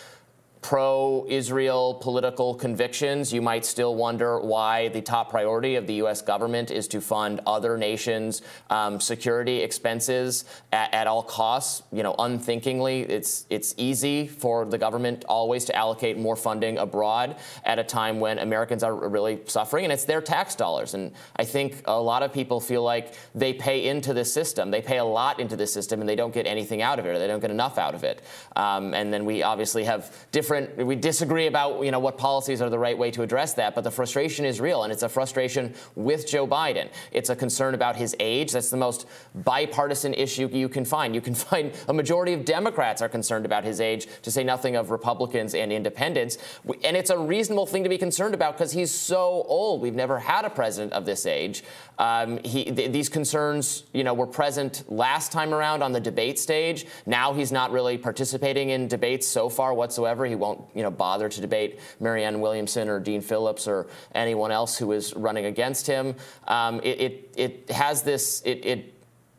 pro 0.61 1.25
Israel 1.29 1.95
political 1.95 2.55
convictions, 2.55 3.33
you 3.33 3.41
might 3.41 3.65
still 3.65 3.95
wonder 3.95 4.41
why 4.41 4.89
the 4.89 5.01
top 5.01 5.31
priority 5.31 5.77
of 5.77 5.87
the 5.87 5.95
U.S. 5.95 6.21
government 6.21 6.71
is 6.71 6.89
to 6.89 7.01
fund 7.01 7.41
other 7.47 7.79
nations' 7.79 8.43
um, 8.71 9.01
security 9.01 9.59
expenses 9.59 10.45
at, 10.73 10.93
at, 10.93 11.07
all 11.07 11.23
costs. 11.23 11.83
You 11.93 12.03
know, 12.03 12.15
unthinkingly, 12.19 13.03
it's, 13.03 13.47
it's 13.51 13.75
easy 13.77 14.27
for 14.27 14.65
the 14.65 14.79
government 14.79 15.25
always 15.29 15.65
to 15.67 15.77
allocate 15.77 16.19
more 16.19 16.37
funding 16.37 16.79
abroad 16.79 17.37
at 17.65 17.79
a 17.79 17.85
time 17.85 18.21
when 18.21 18.39
Americans 18.39 18.83
are 18.83 18.95
really 19.09 19.41
suffering, 19.47 19.85
and 19.85 19.93
it's 19.93 20.05
their 20.05 20.21
tax 20.21 20.55
dollars. 20.55 20.95
And 20.95 21.13
I 21.37 21.45
think 21.45 21.83
a 21.85 22.01
lot 22.01 22.23
of 22.23 22.33
people 22.33 22.61
feel 22.61 22.83
like 22.83 23.15
they 23.35 23.53
pay 23.53 23.87
into 23.89 24.13
this 24.13 24.33
system. 24.33 24.71
They 24.71 24.83
pay 24.83 24.99
a 24.99 25.05
lot 25.05 25.41
into 25.41 25.57
this 25.57 25.73
system, 25.73 26.01
and 26.01 26.09
they 26.09 26.17
don't 26.17 26.35
get 26.35 26.47
anything 26.47 26.83
out 26.83 26.99
of 26.99 27.07
it, 27.07 27.11
or 27.11 27.19
they 27.19 27.29
don't 27.29 27.41
get 27.41 27.51
enough 27.51 27.79
out 27.79 27.95
of 27.95 28.03
it. 28.03 28.23
Um, 28.57 28.93
and 28.93 29.13
then 29.13 29.25
we 29.25 29.43
obviously 29.43 29.85
have 29.85 30.13
different 30.33 30.48
different. 30.49 30.87
We 30.87 30.97
disagree 30.97 31.47
about 31.47 31.85
you 31.85 31.91
know 31.91 31.99
what 31.99 32.17
policies 32.17 32.63
are 32.63 32.71
the 32.71 32.79
right 32.79 32.97
way 32.97 33.11
to 33.11 33.21
address 33.21 33.53
that, 33.55 33.75
but 33.75 33.85
the 33.85 33.91
frustration 33.91 34.47
is 34.47 34.63
real, 34.63 34.85
and 34.85 34.91
it's 34.91 35.03
a 35.03 35.09
frustration 35.09 35.75
with 35.95 36.27
Joe 36.27 36.47
Biden. 36.47 36.89
It's 37.13 37.29
a 37.29 37.37
concern 37.37 37.75
about 37.75 37.97
his 37.97 38.17
age. 38.19 38.53
That's 38.53 38.71
the 38.71 38.79
most 38.79 39.07
bipartisan 39.35 40.15
issue 40.15 40.49
you 40.51 40.71
can 40.71 40.87
find. 40.87 41.15
You 41.15 41.21
can 41.21 41.35
find 41.49 41.73
a 41.87 41.93
majority 41.93 42.33
of 42.33 42.47
Democrats 42.47 43.03
are 43.03 43.11
concerned 43.11 43.45
about 43.45 43.63
his 43.63 43.79
age, 43.79 44.09
to 44.23 44.31
say 44.31 44.43
nothing 44.43 44.75
of 44.75 44.91
Republicans 44.91 45.55
and 45.55 45.71
independents. 45.71 46.39
And 46.83 46.97
it's 46.97 47.11
a 47.11 47.19
reasonable 47.19 47.67
thing 47.67 47.83
to 47.83 47.91
be 47.91 47.99
concerned 47.99 48.35
about 48.35 48.57
because 48.57 48.73
he's 48.73 48.91
so 48.91 49.45
old. 49.47 49.83
We've 49.83 49.95
never 49.95 50.19
had 50.19 50.47
a 50.47 50.51
president 50.51 50.95
of 50.95 51.05
this 51.05 51.27
age. 51.27 51.63
Um, 51.99 52.39
he, 52.43 52.65
th- 52.65 52.91
these 52.91 53.11
concerns, 53.11 53.85
you 53.93 54.03
know, 54.03 54.15
were 54.15 54.27
present 54.27 54.85
last 54.89 55.31
time 55.31 55.53
around 55.53 55.83
on 55.83 55.93
the 55.93 56.01
debate 56.01 56.39
stage. 56.39 56.87
Now 57.05 57.35
he's 57.35 57.53
not 57.53 57.71
really 57.71 57.99
participating 57.99 58.71
in 58.71 58.89
debates 58.89 59.27
so 59.27 59.51
far 59.51 59.75
whatsoever. 59.75 60.25
He 60.25 60.38
won't, 60.39 60.65
you 60.75 60.83
know, 60.83 60.91
bother 60.91 61.29
to 61.29 61.41
debate 61.41 61.81
Marianne 62.01 62.41
Williamson 62.41 62.89
or 62.89 63.01
Dean 63.01 63.21
Phillips 63.21 63.69
or 63.69 63.87
anyone 64.15 64.51
else 64.51 64.79
who 64.79 64.93
is 64.93 65.15
running 65.15 65.47
against 65.47 65.87
him. 65.87 66.15
Um, 66.47 66.81
it, 66.83 67.01
it, 67.01 67.35
it 67.37 67.71
has 67.71 68.03
this. 68.03 68.43
It, 68.43 68.65
it, 68.65 68.95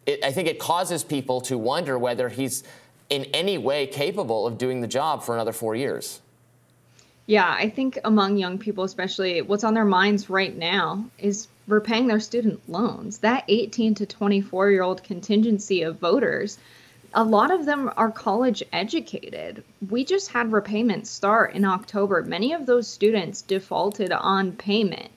it 0.05 0.23
I 0.23 0.31
think 0.31 0.47
it 0.47 0.59
causes 0.59 1.03
people 1.03 1.41
to 1.41 1.57
wonder 1.57 1.97
whether 1.97 2.29
he's 2.29 2.63
in 3.09 3.25
any 3.33 3.57
way 3.57 3.87
capable 3.87 4.45
of 4.45 4.57
doing 4.57 4.81
the 4.81 4.87
job 4.87 5.23
for 5.23 5.33
another 5.33 5.53
four 5.53 5.75
years. 5.75 6.21
Yeah, 7.25 7.55
I 7.57 7.69
think 7.69 7.99
among 8.03 8.37
young 8.37 8.57
people, 8.57 8.83
especially, 8.83 9.41
what's 9.43 9.63
on 9.63 9.75
their 9.75 9.85
minds 9.85 10.31
right 10.31 10.55
now 10.55 11.05
is 11.19 11.47
repaying 11.67 12.07
their 12.07 12.19
student 12.19 12.59
loans. 12.67 13.19
That 13.19 13.43
18 13.47 13.93
to 13.95 14.05
24 14.07 14.71
year 14.71 14.81
old 14.81 15.03
contingency 15.03 15.83
of 15.83 15.99
voters 15.99 16.57
a 17.13 17.23
lot 17.23 17.49
of 17.49 17.65
them 17.65 17.91
are 17.97 18.11
college 18.11 18.61
educated. 18.71 19.63
We 19.89 20.05
just 20.05 20.29
had 20.29 20.51
repayments 20.51 21.09
start 21.09 21.55
in 21.55 21.65
October. 21.65 22.21
Many 22.21 22.53
of 22.53 22.67
those 22.67 22.87
students 22.87 23.41
defaulted 23.41 24.11
on 24.11 24.51
payment. 24.51 25.09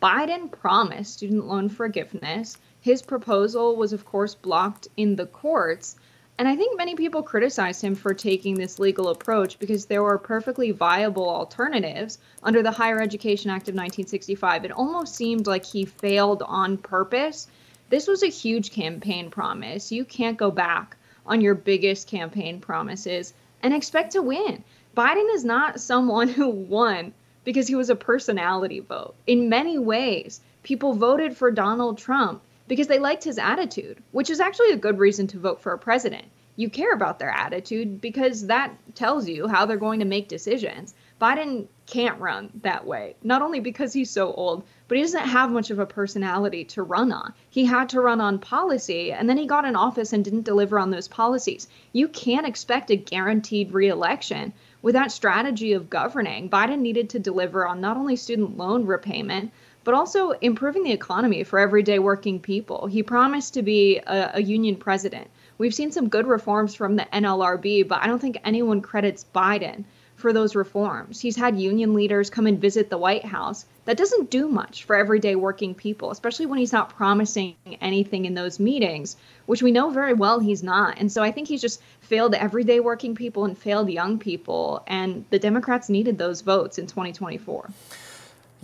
Biden 0.00 0.52
promised 0.52 1.14
student 1.14 1.46
loan 1.46 1.68
forgiveness. 1.68 2.58
His 2.80 3.02
proposal 3.02 3.74
was, 3.74 3.92
of 3.92 4.04
course, 4.04 4.36
blocked 4.36 4.86
in 4.96 5.16
the 5.16 5.26
courts. 5.26 5.96
And 6.38 6.46
I 6.46 6.54
think 6.54 6.76
many 6.76 6.94
people 6.94 7.22
criticized 7.22 7.82
him 7.82 7.96
for 7.96 8.14
taking 8.14 8.54
this 8.54 8.78
legal 8.78 9.08
approach 9.08 9.58
because 9.58 9.86
there 9.86 10.02
were 10.02 10.18
perfectly 10.18 10.70
viable 10.70 11.28
alternatives 11.28 12.18
under 12.42 12.62
the 12.62 12.70
Higher 12.70 13.00
Education 13.00 13.50
Act 13.50 13.68
of 13.68 13.74
1965. 13.74 14.64
It 14.64 14.70
almost 14.70 15.16
seemed 15.16 15.48
like 15.48 15.64
he 15.64 15.84
failed 15.86 16.42
on 16.42 16.78
purpose. 16.78 17.48
This 17.90 18.06
was 18.06 18.22
a 18.22 18.28
huge 18.28 18.70
campaign 18.70 19.28
promise. 19.28 19.90
You 19.90 20.04
can't 20.04 20.38
go 20.38 20.50
back 20.50 20.96
on 21.26 21.40
your 21.40 21.54
biggest 21.54 22.08
campaign 22.08 22.60
promises 22.60 23.34
and 23.62 23.72
expect 23.72 24.12
to 24.12 24.22
win. 24.22 24.64
Biden 24.96 25.34
is 25.34 25.44
not 25.44 25.80
someone 25.80 26.28
who 26.38 26.48
won 26.48 27.12
because 27.44 27.66
he 27.66 27.74
was 27.74 27.90
a 27.90 27.96
personality 27.96 28.80
vote. 28.80 29.14
In 29.26 29.48
many 29.48 29.78
ways, 29.78 30.40
people 30.62 30.94
voted 30.94 31.36
for 31.36 31.50
Donald 31.50 31.98
Trump 31.98 32.42
because 32.68 32.86
they 32.86 32.98
liked 32.98 33.24
his 33.24 33.38
attitude, 33.38 34.02
which 34.12 34.30
is 34.30 34.40
actually 34.40 34.70
a 34.70 34.76
good 34.76 34.98
reason 34.98 35.26
to 35.28 35.38
vote 35.38 35.60
for 35.60 35.72
a 35.72 35.78
president. 35.78 36.24
You 36.56 36.68
care 36.68 36.92
about 36.92 37.18
their 37.18 37.30
attitude 37.30 38.00
because 38.00 38.46
that 38.46 38.72
tells 38.94 39.28
you 39.28 39.48
how 39.48 39.66
they're 39.66 39.76
going 39.76 40.00
to 40.00 40.04
make 40.04 40.28
decisions. 40.28 40.94
Biden 41.20 41.66
can't 41.92 42.18
run 42.18 42.48
that 42.62 42.86
way. 42.86 43.14
Not 43.22 43.42
only 43.42 43.60
because 43.60 43.92
he's 43.92 44.08
so 44.08 44.32
old, 44.32 44.64
but 44.88 44.96
he 44.96 45.02
doesn't 45.02 45.28
have 45.28 45.50
much 45.50 45.70
of 45.70 45.78
a 45.78 45.84
personality 45.84 46.64
to 46.64 46.82
run 46.82 47.12
on. 47.12 47.34
He 47.50 47.66
had 47.66 47.90
to 47.90 48.00
run 48.00 48.18
on 48.18 48.38
policy, 48.38 49.12
and 49.12 49.28
then 49.28 49.36
he 49.36 49.46
got 49.46 49.66
in 49.66 49.76
office 49.76 50.14
and 50.14 50.24
didn't 50.24 50.46
deliver 50.46 50.78
on 50.78 50.90
those 50.90 51.06
policies. 51.06 51.68
You 51.92 52.08
can't 52.08 52.46
expect 52.46 52.90
a 52.90 52.96
guaranteed 52.96 53.74
reelection 53.74 54.54
with 54.80 54.94
that 54.94 55.12
strategy 55.12 55.74
of 55.74 55.90
governing. 55.90 56.48
Biden 56.48 56.78
needed 56.78 57.10
to 57.10 57.18
deliver 57.18 57.66
on 57.66 57.82
not 57.82 57.98
only 57.98 58.16
student 58.16 58.56
loan 58.56 58.86
repayment, 58.86 59.52
but 59.84 59.92
also 59.92 60.30
improving 60.30 60.84
the 60.84 60.92
economy 60.92 61.44
for 61.44 61.58
everyday 61.58 61.98
working 61.98 62.40
people. 62.40 62.86
He 62.86 63.02
promised 63.02 63.52
to 63.52 63.62
be 63.62 63.98
a, 63.98 64.30
a 64.36 64.42
union 64.42 64.76
president. 64.76 65.28
We've 65.58 65.74
seen 65.74 65.92
some 65.92 66.08
good 66.08 66.26
reforms 66.26 66.74
from 66.74 66.96
the 66.96 67.06
NLRB, 67.12 67.86
but 67.86 68.00
I 68.00 68.06
don't 68.06 68.18
think 68.18 68.38
anyone 68.44 68.80
credits 68.80 69.26
Biden 69.34 69.84
for 70.22 70.32
those 70.32 70.54
reforms. 70.54 71.20
He's 71.20 71.36
had 71.36 71.58
union 71.60 71.92
leaders 71.92 72.30
come 72.30 72.46
and 72.46 72.58
visit 72.58 72.88
the 72.88 72.96
White 72.96 73.24
House. 73.24 73.66
That 73.84 73.96
doesn't 73.98 74.30
do 74.30 74.48
much 74.48 74.84
for 74.84 74.96
everyday 74.96 75.34
working 75.34 75.74
people, 75.74 76.10
especially 76.12 76.46
when 76.46 76.60
he's 76.60 76.72
not 76.72 76.88
promising 76.90 77.56
anything 77.80 78.24
in 78.24 78.34
those 78.34 78.60
meetings, 78.60 79.16
which 79.46 79.62
we 79.62 79.72
know 79.72 79.90
very 79.90 80.14
well 80.14 80.38
he's 80.38 80.62
not. 80.62 80.98
And 80.98 81.10
so 81.10 81.22
I 81.22 81.32
think 81.32 81.48
he's 81.48 81.60
just 81.60 81.82
failed 82.00 82.34
everyday 82.34 82.78
working 82.80 83.14
people 83.14 83.44
and 83.44 83.58
failed 83.58 83.90
young 83.90 84.18
people. 84.18 84.84
And 84.86 85.24
the 85.30 85.38
Democrats 85.40 85.88
needed 85.88 86.16
those 86.16 86.40
votes 86.40 86.78
in 86.78 86.86
2024. 86.86 87.68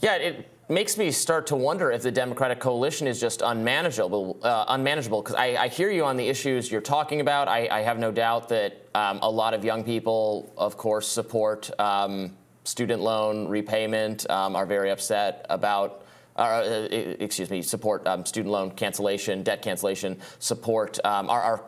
Yeah, 0.00 0.14
it 0.14 0.48
makes 0.68 0.98
me 0.98 1.10
start 1.10 1.46
to 1.46 1.56
wonder 1.56 1.90
if 1.90 2.02
the 2.02 2.12
Democratic 2.12 2.60
coalition 2.60 3.06
is 3.06 3.20
just 3.20 3.42
unmanageable. 3.42 4.38
Uh, 4.42 4.66
unmanageable, 4.68 5.22
because 5.22 5.34
I, 5.34 5.56
I, 5.56 5.68
hear 5.68 5.90
you 5.90 6.04
on 6.04 6.16
the 6.16 6.28
issues 6.28 6.70
you're 6.70 6.80
talking 6.80 7.20
about. 7.20 7.48
I, 7.48 7.68
I 7.70 7.80
have 7.80 7.98
no 7.98 8.12
doubt 8.12 8.48
that 8.50 8.86
um, 8.94 9.18
a 9.22 9.30
lot 9.30 9.54
of 9.54 9.64
young 9.64 9.82
people, 9.82 10.52
of 10.56 10.76
course, 10.76 11.08
support 11.08 11.70
um, 11.80 12.36
student 12.64 13.02
loan 13.02 13.48
repayment, 13.48 14.28
um, 14.30 14.54
are 14.54 14.66
very 14.66 14.90
upset 14.90 15.46
about. 15.48 16.04
Uh, 16.36 16.86
excuse 17.18 17.50
me, 17.50 17.60
support 17.60 18.06
um, 18.06 18.24
student 18.24 18.52
loan 18.52 18.70
cancellation, 18.70 19.42
debt 19.42 19.60
cancellation, 19.60 20.16
support 20.38 21.04
um, 21.04 21.28
are, 21.28 21.42
are 21.42 21.64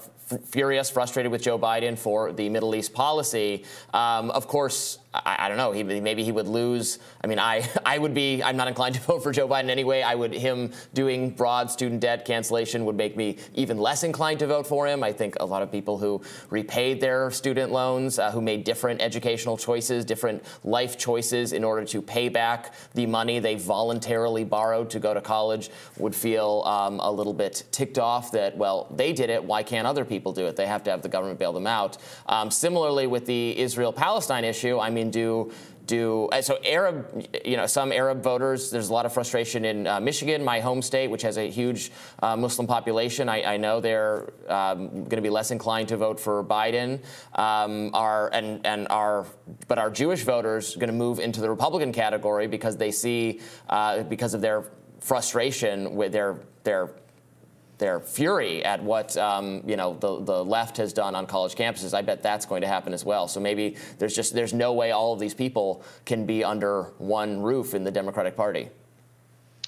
furious, 0.47 0.89
frustrated 0.89 1.33
with 1.33 1.43
Joe 1.43 1.59
Biden 1.59 1.99
for 1.99 2.33
the 2.33 2.49
Middle 2.49 2.77
East 2.77 2.93
policy. 2.93 3.65
Um, 3.93 4.31
of 4.31 4.47
course, 4.47 5.00
I, 5.13 5.37
I, 5.41 5.49
don't 5.49 5.57
know. 5.57 5.73
He, 5.73 5.83
maybe 5.83 6.23
he 6.23 6.31
would 6.31 6.47
lose. 6.47 7.01
I 7.23 7.27
mean, 7.27 7.41
I, 7.41 7.69
I 7.85 7.99
would 7.99 8.15
be. 8.15 8.43
I'm 8.43 8.57
not 8.57 8.69
inclined 8.69 8.95
to 8.95 9.01
vote 9.01 9.23
for 9.23 9.33
Joe 9.33 9.49
Biden 9.49 9.69
anyway. 9.69 10.03
I 10.03 10.15
would. 10.15 10.33
Him 10.33 10.73
doing 10.95 11.31
broad 11.31 11.71
student 11.71 12.01
debt 12.01 12.25
cancellation 12.25 12.85
would 12.85 12.97
make 12.97 13.17
me 13.17 13.39
even 13.55 13.79
less 13.79 14.05
inclined 14.05 14.39
to 14.41 14.47
vote 14.47 14.67
for 14.67 14.87
him. 14.87 15.03
I 15.03 15.13
think 15.13 15.37
a 15.41 15.45
lot 15.45 15.63
of 15.63 15.73
people 15.73 15.99
who 15.99 16.23
repaid 16.49 17.01
their 17.01 17.31
student 17.33 17.73
loans, 17.73 18.19
uh, 18.19 18.31
who 18.31 18.41
made 18.41 18.63
different 18.63 19.03
educational 19.03 19.57
choices, 19.57 20.05
different 20.05 20.45
life 20.65 20.97
choices 20.97 21.53
in 21.53 21.65
order 21.65 21.85
to 21.87 22.01
pay 22.01 22.29
back 22.29 22.73
the 22.95 23.07
money 23.07 23.41
they 23.41 23.57
voluntarily 23.57 24.45
borrowed 24.45 24.91
to 24.91 25.01
go 25.01 25.13
to 25.13 25.21
college, 25.21 25.71
would 25.99 26.15
feel 26.15 26.63
um, 26.67 27.01
a 27.01 27.11
little 27.11 27.35
bit 27.35 27.65
ticked 27.73 27.99
off 27.99 28.31
that 28.31 28.57
well, 28.57 28.87
they 28.95 29.13
did 29.13 29.31
it. 29.31 29.43
Why 29.43 29.63
can't 29.65 29.87
other 29.87 30.05
people 30.05 30.33
do 30.33 30.47
it? 30.47 30.55
They 30.55 30.67
have 30.67 30.85
to 30.85 30.91
have 30.91 31.03
the 31.03 31.09
government 31.09 31.41
bail 31.41 31.53
them 31.53 31.67
out. 31.67 31.99
Um, 32.27 32.51
similarly, 32.51 33.09
with 33.09 33.27
the 33.27 33.59
Israel-Palestine 33.59 34.45
issue, 34.45 34.79
I 34.79 34.91
mean 34.91 35.00
mean, 35.03 35.11
do 35.11 35.53
do 35.91 36.29
so 36.41 36.57
Arab, 36.65 37.27
you 37.45 37.57
know, 37.57 37.67
some 37.67 37.91
Arab 37.93 38.23
voters. 38.23 38.71
There's 38.71 38.91
a 38.91 38.93
lot 38.93 39.07
of 39.07 39.13
frustration 39.13 39.65
in 39.65 39.87
uh, 39.87 39.99
Michigan, 39.99 40.45
my 40.45 40.61
home 40.61 40.83
state, 40.83 41.11
which 41.11 41.23
has 41.23 41.37
a 41.37 41.51
huge 41.51 41.91
uh, 42.23 42.37
Muslim 42.37 42.69
population. 42.69 43.29
I, 43.29 43.55
I 43.55 43.57
know 43.57 43.81
they're 43.81 44.33
um, 44.49 44.89
going 44.89 45.17
to 45.17 45.21
be 45.21 45.31
less 45.31 45.51
inclined 45.51 45.89
to 45.89 45.97
vote 45.97 46.21
for 46.21 46.45
Biden. 46.45 47.01
Um, 47.35 47.91
and 48.33 48.65
and 48.65 48.87
are, 48.89 49.27
but 49.67 49.79
our 49.79 49.91
Jewish 49.91 50.23
voters 50.23 50.77
going 50.77 50.91
to 50.91 50.97
move 50.97 51.19
into 51.19 51.41
the 51.41 51.51
Republican 51.51 51.93
category 51.93 52.47
because 52.47 52.77
they 52.77 52.93
see 52.93 53.41
uh, 53.69 54.05
because 54.05 54.33
of 54.35 54.41
their 54.41 54.65
frustration 55.01 55.97
with 55.97 56.13
their 56.13 56.39
their 56.63 56.91
their 57.81 57.99
fury 57.99 58.65
at 58.65 58.81
what 58.83 59.17
um, 59.17 59.63
you 59.67 59.77
know 59.77 59.97
the, 59.99 60.21
the 60.21 60.45
left 60.45 60.77
has 60.77 60.93
done 60.93 61.17
on 61.17 61.27
college 61.27 61.57
campuses. 61.57 61.93
I 61.93 62.03
bet 62.03 62.23
that's 62.23 62.47
going 62.47 62.61
to 62.61 62.69
happen 62.69 62.95
as 62.95 63.05
well. 63.05 63.27
So 63.27 63.41
maybe 63.41 63.77
there's 63.99 64.15
just 64.15 64.35
there's 64.35 64.55
no 64.55 64.73
way 64.73 64.93
all 64.93 65.13
of 65.13 65.19
these 65.19 65.35
people 65.35 65.83
can 66.05 66.27
be 66.27 66.45
under 66.45 66.85
one 66.99 67.41
roof 67.43 67.75
in 67.75 67.83
the 67.83 67.91
Democratic 67.91 68.37
Party. 68.37 68.69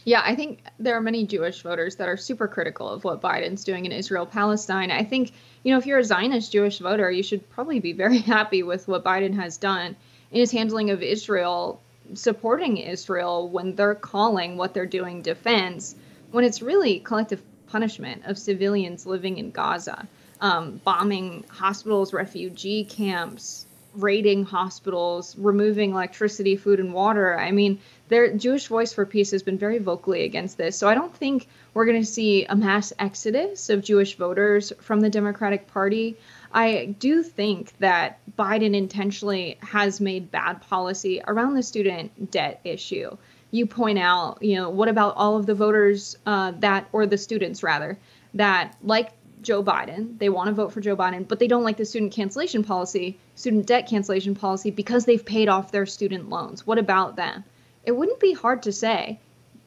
Yeah, 0.05 0.23
I 0.25 0.35
think 0.35 0.65
there 0.79 0.97
are 0.97 1.01
many 1.01 1.27
Jewish 1.27 1.63
voters 1.63 1.97
that 1.97 2.09
are 2.09 2.17
super 2.17 2.49
critical 2.49 2.89
of 2.89 3.05
what 3.05 3.21
Biden's 3.21 3.63
doing 3.63 3.87
in 3.87 3.93
Israel 3.93 4.27
Palestine. 4.27 4.91
I 4.91 5.05
think, 5.05 5.33
you 5.63 5.73
know, 5.73 5.79
if 5.79 5.87
you're 5.87 6.01
a 6.01 6.05
Zionist 6.05 6.51
Jewish 6.51 6.79
voter, 6.81 7.09
you 7.11 7.23
should 7.23 7.49
probably 7.51 7.79
be 7.79 7.93
very 7.93 8.19
happy 8.35 8.65
with 8.65 8.89
what 8.89 9.05
Biden 9.05 9.35
has 9.35 9.57
done 9.57 9.95
in 10.33 10.41
his 10.41 10.51
handling 10.51 10.91
of 10.91 11.03
Israel, 11.03 11.81
supporting 12.15 12.79
Israel 12.79 13.49
when 13.49 13.77
they're 13.77 13.95
calling 13.95 14.57
what 14.57 14.75
they're 14.75 14.87
doing 14.87 15.23
defense, 15.23 15.95
when 16.33 16.43
it's 16.43 16.63
really 16.63 16.99
collective 16.99 17.41
punishment 17.73 18.23
of 18.27 18.39
civilians 18.39 19.07
living 19.07 19.39
in 19.39 19.51
Gaza, 19.51 20.07
um, 20.43 20.81
bombing 20.85 21.45
hospitals, 21.49 22.13
refugee 22.13 22.85
camps, 22.85 23.67
raiding 23.95 24.45
hospitals, 24.45 25.37
removing 25.39 25.93
electricity, 25.93 26.57
food, 26.57 26.81
and 26.81 26.93
water. 26.93 27.39
I 27.39 27.51
mean, 27.51 27.81
their 28.09 28.37
Jewish 28.37 28.67
Voice 28.67 28.93
for 28.93 29.07
Peace 29.07 29.31
has 29.31 29.43
been 29.43 29.59
very 29.59 29.79
vocally 29.79 30.25
against 30.25 30.59
this. 30.59 30.77
So 30.77 30.87
I 30.87 30.95
don't 30.95 31.15
think 31.15 31.47
we're 31.73 31.87
going 31.87 32.01
to 32.03 32.07
see 32.07 32.45
a 32.45 32.55
mass 32.55 32.93
exodus 32.99 33.71
of 33.71 33.83
Jewish 33.83 34.17
voters 34.17 34.73
from 34.81 35.01
the 35.01 35.11
Democratic 35.11 35.67
Party. 35.69 36.17
I 36.53 36.95
do 36.99 37.23
think 37.23 37.73
that 37.79 38.19
Biden 38.39 38.75
intentionally 38.75 39.57
has 39.61 40.01
made 40.01 40.31
bad 40.31 40.61
policy 40.61 41.23
around 41.27 41.55
the 41.55 41.63
student 41.63 42.31
debt 42.31 42.61
issue 42.65 43.17
you 43.53 43.67
point 43.67 43.99
out, 43.99 44.43
you 44.43 44.57
know, 44.57 44.71
what 44.71 44.88
about 44.88 45.15
all 45.17 45.37
of 45.37 45.47
the 45.47 45.55
voters 45.55 46.17
uh, 46.27 46.53
that, 46.59 46.88
or 46.91 47.07
the 47.07 47.19
students 47.19 47.62
rather, 47.62 47.99
that 48.35 48.75
like 48.83 49.12
Joe 49.43 49.62
Biden, 49.62 50.19
they 50.19 50.31
want 50.31 50.49
to 50.49 50.55
vote 50.55 50.73
for 50.73 50.81
Joe 50.81 50.97
Biden, 50.97 51.29
but 51.29 51.38
they 51.38 51.49
don't 51.49 51.62
like 51.62 51.77
the 51.77 51.85
student 51.85 52.12
cancellation 52.12 52.65
policy, 52.65 53.19
student 53.37 53.67
debt 53.67 53.87
cancellation 53.87 54.35
policy, 54.35 54.71
because 54.71 55.05
they've 55.05 55.25
paid 55.25 55.49
off 55.49 55.71
their 55.71 55.85
student 55.85 56.31
loans. 56.31 56.67
What 56.67 56.79
about 56.79 57.17
them? 57.17 57.45
It 57.85 57.93
wouldn't 57.93 58.21
be 58.21 58.33
hard 58.33 58.62
to 58.62 58.73
say, 58.73 59.21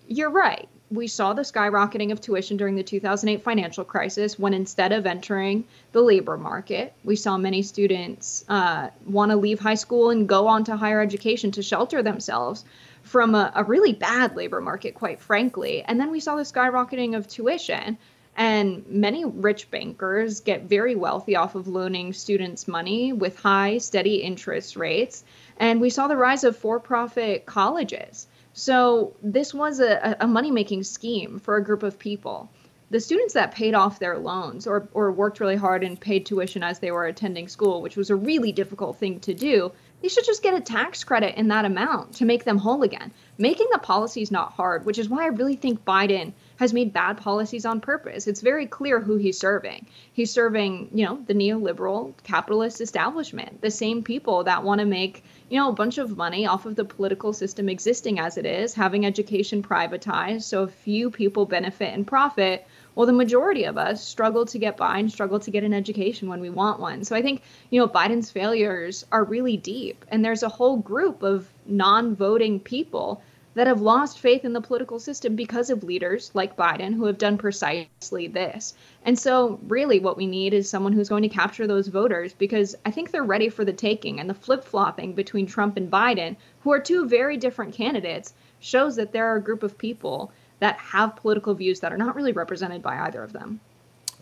you're 0.07 0.31
right. 0.31 0.67
We 0.89 1.07
saw 1.07 1.33
the 1.33 1.43
skyrocketing 1.43 2.11
of 2.11 2.21
tuition 2.21 2.57
during 2.57 2.75
the 2.75 2.83
2008 2.83 3.43
financial 3.43 3.83
crisis 3.83 4.39
when 4.39 4.53
instead 4.53 4.93
of 4.93 5.05
entering 5.05 5.65
the 5.91 6.01
labor 6.01 6.37
market, 6.37 6.93
we 7.03 7.15
saw 7.15 7.37
many 7.37 7.61
students 7.61 8.45
uh, 8.49 8.89
want 9.05 9.31
to 9.31 9.35
leave 9.35 9.59
high 9.59 9.75
school 9.75 10.09
and 10.09 10.27
go 10.27 10.47
on 10.47 10.63
to 10.63 10.75
higher 10.75 11.01
education 11.01 11.51
to 11.51 11.61
shelter 11.61 12.01
themselves 12.01 12.65
from 13.05 13.35
a, 13.35 13.51
a 13.55 13.63
really 13.63 13.93
bad 13.93 14.35
labor 14.35 14.59
market, 14.59 14.95
quite 14.95 15.21
frankly. 15.21 15.83
And 15.83 15.99
then 15.99 16.11
we 16.11 16.19
saw 16.19 16.35
the 16.35 16.43
skyrocketing 16.43 17.15
of 17.15 17.27
tuition. 17.27 17.97
And 18.35 18.85
many 18.87 19.23
rich 19.23 19.71
bankers 19.71 20.41
get 20.41 20.63
very 20.63 20.95
wealthy 20.95 21.37
off 21.37 21.55
of 21.55 21.69
loaning 21.69 22.11
students 22.11 22.67
money 22.67 23.13
with 23.13 23.39
high, 23.39 23.77
steady 23.77 24.15
interest 24.15 24.75
rates. 24.75 25.23
And 25.57 25.79
we 25.79 25.89
saw 25.89 26.07
the 26.07 26.17
rise 26.17 26.43
of 26.43 26.57
for 26.57 26.79
profit 26.79 27.45
colleges. 27.45 28.27
So 28.51 29.15
this 29.21 29.53
was 29.53 29.79
a, 29.79 30.17
a 30.19 30.27
money 30.27 30.51
making 30.51 30.83
scheme 30.83 31.39
for 31.39 31.55
a 31.55 31.63
group 31.63 31.83
of 31.83 31.99
people. 31.99 32.49
The 32.89 32.99
students 32.99 33.33
that 33.35 33.53
paid 33.53 33.73
off 33.73 33.99
their 33.99 34.17
loans 34.17 34.67
or, 34.67 34.89
or 34.93 35.11
worked 35.11 35.39
really 35.39 35.55
hard 35.55 35.83
and 35.83 35.99
paid 35.99 36.25
tuition 36.25 36.63
as 36.63 36.79
they 36.79 36.91
were 36.91 37.05
attending 37.05 37.47
school, 37.47 37.81
which 37.81 37.97
was 37.97 38.09
a 38.09 38.15
really 38.15 38.51
difficult 38.51 38.97
thing 38.97 39.19
to 39.21 39.33
do, 39.33 39.71
they 40.05 40.09
should 40.09 40.23
just 40.23 40.43
get 40.43 40.53
a 40.53 40.61
tax 40.61 41.03
credit 41.03 41.35
in 41.35 41.47
that 41.47 41.65
amount 41.65 42.13
to 42.13 42.25
make 42.25 42.43
them 42.43 42.59
whole 42.59 42.83
again. 42.83 43.11
Making 43.39 43.65
the 43.71 43.79
policies 43.79 44.29
not 44.29 44.53
hard, 44.53 44.85
which 44.85 44.99
is 44.99 45.09
why 45.09 45.23
I 45.23 45.29
really 45.29 45.55
think 45.55 45.83
Biden 45.83 46.31
has 46.57 46.73
made 46.73 46.93
bad 46.93 47.17
policies 47.17 47.65
on 47.65 47.81
purpose. 47.81 48.27
It's 48.27 48.41
very 48.41 48.67
clear 48.67 48.99
who 48.99 49.15
he's 49.15 49.39
serving. 49.39 49.87
He's 50.13 50.29
serving, 50.29 50.91
you 50.93 51.05
know, 51.07 51.23
the 51.25 51.33
neoliberal 51.33 52.13
capitalist 52.21 52.81
establishment, 52.81 53.61
the 53.61 53.71
same 53.71 54.03
people 54.03 54.43
that 54.43 54.63
want 54.63 54.77
to 54.77 54.85
make, 54.85 55.23
you 55.49 55.59
know, 55.59 55.69
a 55.69 55.73
bunch 55.73 55.97
of 55.97 56.15
money 56.15 56.45
off 56.45 56.67
of 56.67 56.75
the 56.75 56.85
political 56.85 57.33
system 57.33 57.67
existing 57.67 58.19
as 58.19 58.37
it 58.37 58.45
is, 58.45 58.75
having 58.75 59.07
education 59.07 59.63
privatized 59.63 60.43
so 60.43 60.61
a 60.61 60.67
few 60.67 61.09
people 61.09 61.47
benefit 61.47 61.95
and 61.95 62.05
profit 62.05 62.67
well, 62.95 63.05
the 63.05 63.13
majority 63.13 63.65
of 63.65 63.77
us 63.77 64.01
struggle 64.01 64.45
to 64.45 64.57
get 64.57 64.77
by 64.77 64.97
and 64.99 65.11
struggle 65.11 65.39
to 65.39 65.51
get 65.51 65.63
an 65.63 65.73
education 65.73 66.29
when 66.29 66.39
we 66.39 66.49
want 66.49 66.79
one. 66.79 67.03
So 67.03 67.15
I 67.15 67.21
think, 67.21 67.41
you 67.69 67.79
know, 67.79 67.87
Biden's 67.87 68.31
failures 68.31 69.05
are 69.11 69.23
really 69.23 69.57
deep. 69.57 70.05
And 70.09 70.23
there's 70.23 70.43
a 70.43 70.49
whole 70.49 70.77
group 70.77 71.21
of 71.21 71.49
non 71.65 72.15
voting 72.15 72.59
people 72.59 73.21
that 73.55 73.67
have 73.67 73.81
lost 73.81 74.19
faith 74.19 74.43
in 74.43 74.51
the 74.51 74.61
political 74.61 74.99
system 74.99 75.35
because 75.35 75.69
of 75.69 75.83
leaders 75.83 76.29
like 76.33 76.57
Biden 76.57 76.93
who 76.93 77.05
have 77.05 77.17
done 77.17 77.37
precisely 77.37 78.27
this. 78.27 78.73
And 79.03 79.17
so, 79.17 79.59
really, 79.67 79.99
what 79.99 80.17
we 80.17 80.27
need 80.27 80.53
is 80.53 80.69
someone 80.69 80.91
who's 80.91 81.09
going 81.09 81.23
to 81.23 81.29
capture 81.29 81.65
those 81.65 81.87
voters 81.87 82.33
because 82.33 82.75
I 82.85 82.91
think 82.91 83.11
they're 83.11 83.23
ready 83.23 83.49
for 83.49 83.63
the 83.63 83.73
taking. 83.73 84.19
And 84.19 84.29
the 84.29 84.33
flip 84.33 84.63
flopping 84.63 85.13
between 85.13 85.47
Trump 85.47 85.77
and 85.77 85.89
Biden, 85.91 86.35
who 86.61 86.71
are 86.71 86.79
two 86.79 87.07
very 87.07 87.37
different 87.37 87.73
candidates, 87.73 88.33
shows 88.59 88.97
that 88.97 89.13
there 89.13 89.27
are 89.27 89.37
a 89.37 89.43
group 89.43 89.63
of 89.63 89.77
people 89.77 90.31
that 90.59 90.77
have 90.77 91.15
political 91.15 91.53
views 91.53 91.79
that 91.81 91.91
are 91.91 91.97
not 91.97 92.15
really 92.15 92.31
represented 92.31 92.81
by 92.81 92.99
either 93.01 93.23
of 93.23 93.33
them. 93.33 93.59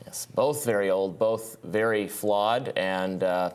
Yes, 0.06 0.28
both 0.34 0.66
very 0.66 0.90
old, 0.90 1.18
both 1.18 1.58
very 1.64 2.08
flawed, 2.08 2.74
and 2.76 3.24
uh, 3.24 3.52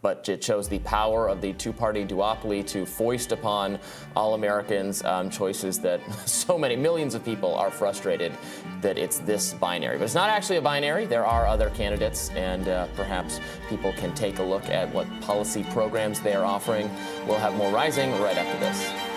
but 0.00 0.28
it 0.28 0.42
shows 0.42 0.68
the 0.68 0.78
power 0.80 1.28
of 1.28 1.40
the 1.40 1.52
two 1.54 1.72
party 1.72 2.04
duopoly 2.04 2.64
to 2.68 2.86
foist 2.86 3.32
upon 3.32 3.78
all 4.14 4.34
Americans 4.34 5.02
um, 5.04 5.28
choices 5.28 5.80
that 5.80 6.00
so 6.28 6.56
many 6.56 6.76
millions 6.76 7.14
of 7.14 7.24
people 7.24 7.54
are 7.54 7.70
frustrated 7.70 8.32
that 8.80 8.96
it's 8.96 9.18
this 9.18 9.54
binary. 9.54 9.98
But 9.98 10.04
it's 10.04 10.14
not 10.14 10.30
actually 10.30 10.58
a 10.58 10.62
binary. 10.62 11.06
There 11.06 11.26
are 11.26 11.46
other 11.46 11.70
candidates, 11.70 12.30
and 12.30 12.68
uh, 12.68 12.86
perhaps 12.94 13.40
people 13.68 13.92
can 13.94 14.14
take 14.14 14.38
a 14.38 14.42
look 14.42 14.68
at 14.68 14.92
what 14.94 15.08
policy 15.20 15.64
programs 15.70 16.20
they 16.20 16.34
are 16.34 16.44
offering. 16.44 16.88
We'll 17.26 17.38
have 17.38 17.54
more 17.56 17.72
rising 17.72 18.10
right 18.20 18.36
after 18.36 18.58
this. 18.60 19.07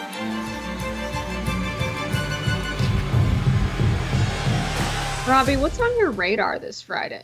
Robby, 5.27 5.55
what's 5.55 5.79
on 5.79 5.95
your 5.99 6.09
radar 6.09 6.57
this 6.57 6.81
Friday? 6.81 7.23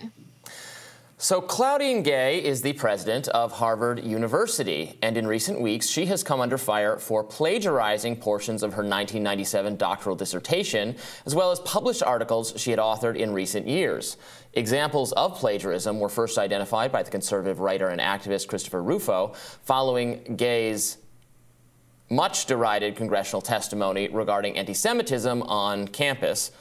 So, 1.17 1.41
Claudine 1.41 2.03
Gay 2.03 2.43
is 2.43 2.61
the 2.61 2.73
president 2.73 3.27
of 3.29 3.51
Harvard 3.53 4.03
University, 4.03 4.99
and 5.01 5.17
in 5.17 5.25
recent 5.25 5.59
weeks, 5.59 5.87
she 5.87 6.05
has 6.05 6.21
come 6.21 6.39
under 6.39 6.59
fire 6.59 6.97
for 6.97 7.23
plagiarizing 7.23 8.15
portions 8.15 8.61
of 8.61 8.73
her 8.73 8.83
1997 8.83 9.77
doctoral 9.77 10.15
dissertation, 10.15 10.95
as 11.25 11.33
well 11.33 11.49
as 11.49 11.59
published 11.61 12.03
articles 12.03 12.53
she 12.55 12.69
had 12.69 12.77
authored 12.77 13.15
in 13.15 13.33
recent 13.33 13.67
years. 13.67 14.17
Examples 14.53 15.11
of 15.13 15.33
plagiarism 15.33 15.99
were 15.99 16.07
first 16.07 16.37
identified 16.37 16.91
by 16.91 17.01
the 17.01 17.09
conservative 17.09 17.61
writer 17.61 17.87
and 17.87 17.99
activist 17.99 18.47
Christopher 18.47 18.83
Rufo 18.83 19.33
following 19.63 20.35
Gay's 20.35 20.99
much 22.11 22.45
derided 22.45 22.95
congressional 22.95 23.41
testimony 23.41 24.07
regarding 24.07 24.55
anti 24.55 24.75
Semitism 24.75 25.41
on 25.41 25.87
campus. 25.87 26.51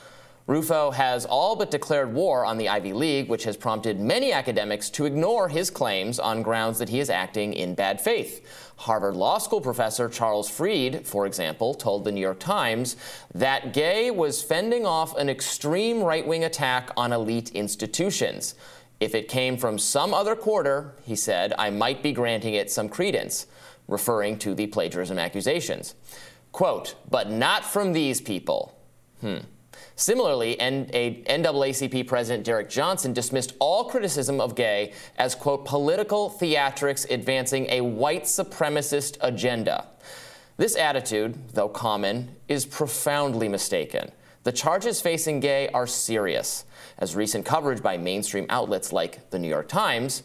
Rufo 0.49 0.93
has 0.93 1.27
all 1.27 1.57
but 1.57 1.73
declared 1.73 2.15
war 2.15 2.45
on 2.45 2.57
the 2.57 2.69
Ivy 2.69 2.93
League, 2.93 3.29
which 3.29 3.43
has 3.45 3.57
prompted 3.57 3.99
many 3.99 4.33
academics 4.33 4.89
to 4.91 5.05
ignore 5.05 5.49
his 5.49 5.71
claims 5.71 6.21
on 6.21 6.43
grounds 6.43 6.79
that 6.79 6.89
he 6.89 7.01
is 7.01 7.11
acting 7.11 7.53
in 7.53 7.75
bad 7.75 8.01
faith. 8.01 8.47
Harvard 8.77 9.17
Law 9.17 9.39
School 9.39 9.61
professor 9.61 10.09
Charles 10.09 10.49
Fried, 10.49 11.05
for 11.05 11.27
example, 11.27 11.75
told 11.75 12.05
the 12.05 12.13
New 12.13 12.21
York 12.21 12.39
Times 12.39 12.97
that 13.35 13.73
Gay 13.73 14.13
was 14.13 14.41
fending 14.41 14.87
off 14.87 15.17
an 15.17 15.29
extreme 15.29 16.01
right 16.01 16.25
wing 16.25 16.45
attack 16.45 16.91
on 16.97 17.13
elite 17.13 17.51
institutions. 17.51 18.55
If 19.01 19.17
it 19.17 19.27
came 19.27 19.57
from 19.57 19.81
some 19.81 20.15
other 20.15 20.37
quarter, 20.37 20.95
he 21.03 21.17
said, 21.17 21.55
I 21.59 21.71
might 21.71 22.05
be 22.05 22.13
granting 22.13 22.55
it 22.55 22.71
some 22.71 22.89
credence, 22.89 23.49
referring 23.89 24.39
to 24.39 24.55
the 24.55 24.69
plagiarism 24.69 25.19
accusations. 25.19 25.97
Quote, 26.53 26.95
but 27.11 27.31
not 27.31 27.65
from 27.65 27.93
these 27.93 28.21
people. 28.21 28.79
Hmm. 29.21 29.39
Similarly, 29.99 30.57
NAACP 30.61 32.07
President 32.07 32.45
Derrick 32.45 32.69
Johnson 32.69 33.15
dismissed 33.15 33.55
all 33.59 33.85
criticism 33.85 34.43
of 34.43 34.55
Gay 34.55 34.93
as, 35.17 35.35
quote, 35.35 35.65
political 35.65 36.29
theatrics 36.31 37.11
advancing 37.11 37.67
a 37.71 37.81
white 37.81 38.25
supremacist 38.25 39.17
agenda. 39.23 39.87
This 40.59 40.77
attitude, 40.77 41.49
though 41.55 41.71
common, 41.71 42.37
is 42.47 42.67
profoundly 42.67 43.49
mistaken. 43.49 44.13
The 44.43 44.53
charges 44.53 45.01
facing 45.01 45.41
Gay 45.41 45.69
are 45.71 45.87
serious, 45.87 46.67
as 46.99 47.17
recent 47.17 47.47
coverage 47.47 47.83
by 47.83 47.97
mainstream 47.97 48.47
outlets 48.51 48.93
like 48.93 49.31
the 49.31 49.39
New 49.39 49.49
York 49.49 49.69
Times 49.69 50.23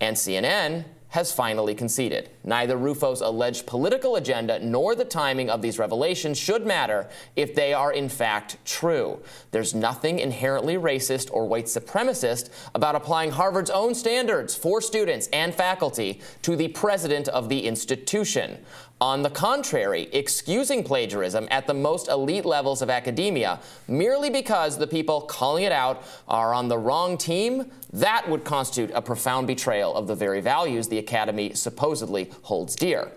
and 0.00 0.16
CNN 0.16 0.84
has 1.12 1.30
finally 1.30 1.74
conceded. 1.74 2.30
Neither 2.42 2.78
Rufo's 2.78 3.20
alleged 3.20 3.66
political 3.66 4.16
agenda 4.16 4.58
nor 4.60 4.94
the 4.94 5.04
timing 5.04 5.50
of 5.50 5.60
these 5.60 5.78
revelations 5.78 6.38
should 6.38 6.66
matter 6.66 7.06
if 7.36 7.54
they 7.54 7.74
are 7.74 7.92
in 7.92 8.08
fact 8.08 8.56
true. 8.64 9.20
There's 9.50 9.74
nothing 9.74 10.18
inherently 10.18 10.76
racist 10.76 11.28
or 11.30 11.46
white 11.46 11.66
supremacist 11.66 12.48
about 12.74 12.94
applying 12.94 13.30
Harvard's 13.30 13.68
own 13.68 13.94
standards 13.94 14.54
for 14.54 14.80
students 14.80 15.26
and 15.34 15.54
faculty 15.54 16.22
to 16.40 16.56
the 16.56 16.68
president 16.68 17.28
of 17.28 17.50
the 17.50 17.66
institution. 17.66 18.64
On 19.02 19.22
the 19.22 19.30
contrary, 19.30 20.08
excusing 20.12 20.84
plagiarism 20.84 21.48
at 21.50 21.66
the 21.66 21.74
most 21.74 22.06
elite 22.06 22.44
levels 22.44 22.82
of 22.82 22.88
academia 22.88 23.58
merely 23.88 24.30
because 24.30 24.78
the 24.78 24.86
people 24.86 25.22
calling 25.22 25.64
it 25.64 25.72
out 25.72 26.04
are 26.28 26.54
on 26.54 26.68
the 26.68 26.78
wrong 26.78 27.18
team, 27.18 27.72
that 27.92 28.30
would 28.30 28.44
constitute 28.44 28.92
a 28.94 29.02
profound 29.02 29.48
betrayal 29.48 29.92
of 29.96 30.06
the 30.06 30.14
very 30.14 30.40
values 30.40 30.86
the 30.86 30.98
academy 30.98 31.52
supposedly 31.52 32.30
holds 32.42 32.76
dear. 32.76 33.10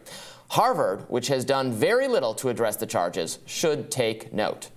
Harvard, 0.48 1.02
which 1.08 1.28
has 1.28 1.46
done 1.46 1.72
very 1.72 2.08
little 2.08 2.34
to 2.34 2.50
address 2.50 2.78
the 2.78 2.88
charges, 2.88 3.38
should 3.46 3.92
take 3.92 4.34
note. 4.34 4.72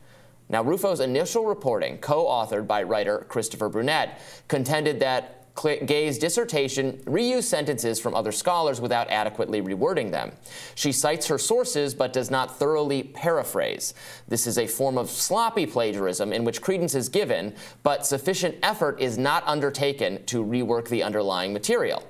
Now, 0.50 0.62
Rufo's 0.62 1.00
initial 1.00 1.46
reporting, 1.46 1.96
co 1.96 2.26
authored 2.26 2.66
by 2.66 2.82
writer 2.82 3.24
Christopher 3.30 3.70
Brunet, 3.70 4.10
contended 4.46 5.00
that 5.00 5.37
Gay's 5.62 6.18
dissertation 6.18 6.98
reused 7.04 7.44
sentences 7.44 8.00
from 8.00 8.14
other 8.14 8.32
scholars 8.32 8.80
without 8.80 9.10
adequately 9.10 9.60
rewording 9.60 10.10
them. 10.10 10.32
She 10.74 10.92
cites 10.92 11.26
her 11.26 11.38
sources 11.38 11.94
but 11.94 12.12
does 12.12 12.30
not 12.30 12.58
thoroughly 12.58 13.02
paraphrase. 13.02 13.94
This 14.28 14.46
is 14.46 14.58
a 14.58 14.66
form 14.66 14.98
of 14.98 15.10
sloppy 15.10 15.66
plagiarism 15.66 16.32
in 16.32 16.44
which 16.44 16.62
credence 16.62 16.94
is 16.94 17.08
given, 17.08 17.54
but 17.82 18.06
sufficient 18.06 18.56
effort 18.62 19.00
is 19.00 19.18
not 19.18 19.42
undertaken 19.46 20.24
to 20.26 20.44
rework 20.44 20.88
the 20.88 21.02
underlying 21.02 21.52
material. 21.52 22.02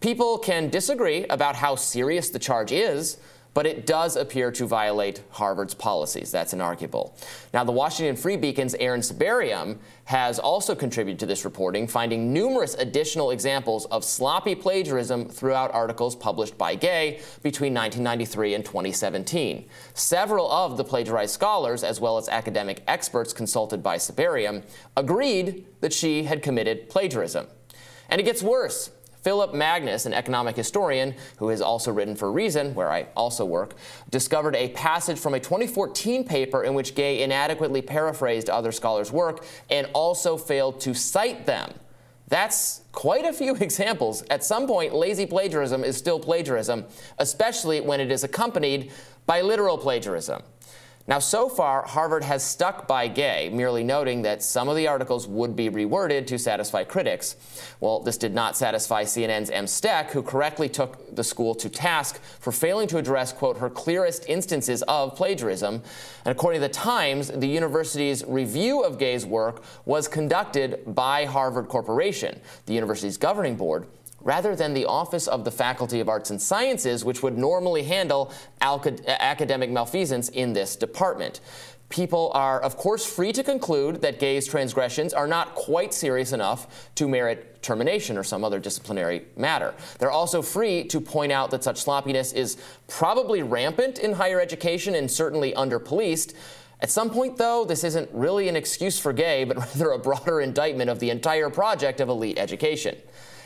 People 0.00 0.38
can 0.38 0.70
disagree 0.70 1.26
about 1.26 1.56
how 1.56 1.74
serious 1.76 2.30
the 2.30 2.38
charge 2.38 2.72
is, 2.72 3.18
but 3.54 3.66
it 3.66 3.86
does 3.86 4.16
appear 4.16 4.50
to 4.52 4.66
violate 4.66 5.22
Harvard's 5.30 5.74
policies. 5.74 6.30
That's 6.30 6.54
inarguable. 6.54 7.12
Now, 7.52 7.64
the 7.64 7.72
Washington 7.72 8.16
Free 8.16 8.36
Beacon's 8.36 8.74
Aaron 8.76 9.00
Sibarium 9.00 9.78
has 10.04 10.38
also 10.38 10.74
contributed 10.74 11.18
to 11.20 11.26
this 11.26 11.44
reporting, 11.44 11.86
finding 11.86 12.32
numerous 12.32 12.74
additional 12.74 13.30
examples 13.30 13.86
of 13.86 14.04
sloppy 14.04 14.54
plagiarism 14.54 15.28
throughout 15.28 15.72
articles 15.72 16.16
published 16.16 16.56
by 16.58 16.74
Gay 16.74 17.20
between 17.42 17.74
1993 17.74 18.54
and 18.54 18.64
2017. 18.64 19.68
Several 19.94 20.50
of 20.50 20.76
the 20.76 20.84
plagiarized 20.84 21.32
scholars, 21.32 21.84
as 21.84 22.00
well 22.00 22.18
as 22.18 22.28
academic 22.28 22.82
experts 22.86 23.32
consulted 23.32 23.82
by 23.82 23.96
Sibarium, 23.96 24.62
agreed 24.96 25.66
that 25.80 25.92
she 25.92 26.24
had 26.24 26.42
committed 26.42 26.88
plagiarism. 26.88 27.46
And 28.08 28.20
it 28.20 28.24
gets 28.24 28.42
worse. 28.42 28.90
Phillip 29.22 29.52
Magness, 29.52 30.06
an 30.06 30.14
economic 30.14 30.56
historian 30.56 31.14
who 31.36 31.48
has 31.48 31.60
also 31.60 31.92
written 31.92 32.16
for 32.16 32.32
Reason, 32.32 32.74
where 32.74 32.90
I 32.90 33.06
also 33.16 33.44
work, 33.44 33.74
discovered 34.10 34.56
a 34.56 34.68
passage 34.70 35.18
from 35.18 35.34
a 35.34 35.40
2014 35.40 36.24
paper 36.24 36.64
in 36.64 36.74
which 36.74 36.94
Gay 36.94 37.22
inadequately 37.22 37.82
paraphrased 37.82 38.48
other 38.48 38.72
scholars' 38.72 39.12
work 39.12 39.44
and 39.68 39.88
also 39.92 40.36
failed 40.36 40.80
to 40.80 40.94
cite 40.94 41.46
them. 41.46 41.72
That's 42.28 42.82
quite 42.92 43.24
a 43.24 43.32
few 43.32 43.54
examples. 43.60 44.22
At 44.30 44.42
some 44.42 44.66
point, 44.66 44.94
lazy 44.94 45.26
plagiarism 45.26 45.84
is 45.84 45.96
still 45.96 46.18
plagiarism, 46.18 46.86
especially 47.18 47.80
when 47.80 48.00
it 48.00 48.10
is 48.10 48.24
accompanied 48.24 48.92
by 49.26 49.42
literal 49.42 49.76
plagiarism. 49.76 50.42
Now, 51.10 51.18
so 51.18 51.48
far, 51.48 51.82
Harvard 51.82 52.22
has 52.22 52.44
stuck 52.44 52.86
by 52.86 53.08
Gay, 53.08 53.50
merely 53.52 53.82
noting 53.82 54.22
that 54.22 54.44
some 54.44 54.68
of 54.68 54.76
the 54.76 54.86
articles 54.86 55.26
would 55.26 55.56
be 55.56 55.68
reworded 55.68 56.28
to 56.28 56.38
satisfy 56.38 56.84
critics. 56.84 57.34
Well, 57.80 57.98
this 57.98 58.16
did 58.16 58.32
not 58.32 58.56
satisfy 58.56 59.02
CNN's 59.02 59.50
Em 59.50 59.66
Steck, 59.66 60.12
who 60.12 60.22
correctly 60.22 60.68
took 60.68 61.12
the 61.16 61.24
school 61.24 61.56
to 61.56 61.68
task 61.68 62.20
for 62.38 62.52
failing 62.52 62.86
to 62.86 62.96
address, 62.96 63.32
quote, 63.32 63.58
her 63.58 63.68
clearest 63.68 64.28
instances 64.28 64.82
of 64.82 65.16
plagiarism. 65.16 65.82
And 66.24 66.30
according 66.30 66.60
to 66.60 66.68
the 66.68 66.72
Times, 66.72 67.26
the 67.26 67.48
university's 67.48 68.24
review 68.24 68.84
of 68.84 68.96
Gay's 68.96 69.26
work 69.26 69.64
was 69.84 70.06
conducted 70.06 70.94
by 70.94 71.24
Harvard 71.24 71.66
Corporation, 71.66 72.40
the 72.66 72.74
university's 72.74 73.16
governing 73.16 73.56
board, 73.56 73.88
rather 74.22 74.54
than 74.54 74.74
the 74.74 74.86
Office 74.86 75.26
of 75.26 75.44
the 75.44 75.50
Faculty 75.50 76.00
of 76.00 76.08
Arts 76.08 76.30
and 76.30 76.40
Sciences, 76.40 77.04
which 77.04 77.22
would 77.22 77.38
normally 77.38 77.82
handle 77.82 78.32
academic 78.60 79.70
malfeasance 79.70 80.28
in 80.28 80.52
this 80.52 80.76
department. 80.76 81.40
People 81.90 82.30
are, 82.34 82.60
of 82.60 82.76
course, 82.76 83.04
free 83.04 83.32
to 83.32 83.42
conclude 83.42 84.00
that 84.02 84.20
Gay's 84.20 84.46
transgressions 84.46 85.12
are 85.12 85.26
not 85.26 85.56
quite 85.56 85.92
serious 85.92 86.32
enough 86.32 86.88
to 86.94 87.08
merit 87.08 87.60
termination 87.62 88.16
or 88.16 88.22
some 88.22 88.44
other 88.44 88.60
disciplinary 88.60 89.24
matter. 89.36 89.74
They're 89.98 90.12
also 90.12 90.40
free 90.40 90.84
to 90.84 91.00
point 91.00 91.32
out 91.32 91.50
that 91.50 91.64
such 91.64 91.82
sloppiness 91.82 92.32
is 92.32 92.58
probably 92.86 93.42
rampant 93.42 93.98
in 93.98 94.12
higher 94.12 94.40
education 94.40 94.94
and 94.94 95.10
certainly 95.10 95.52
under-policed. 95.54 96.34
At 96.80 96.90
some 96.90 97.10
point, 97.10 97.36
though, 97.36 97.64
this 97.64 97.82
isn't 97.82 98.08
really 98.12 98.48
an 98.48 98.54
excuse 98.54 98.98
for 98.98 99.12
Gay, 99.12 99.42
but 99.42 99.56
rather 99.74 99.90
a 99.90 99.98
broader 99.98 100.40
indictment 100.40 100.90
of 100.90 101.00
the 101.00 101.10
entire 101.10 101.50
project 101.50 102.00
of 102.00 102.08
elite 102.08 102.38
education. 102.38 102.96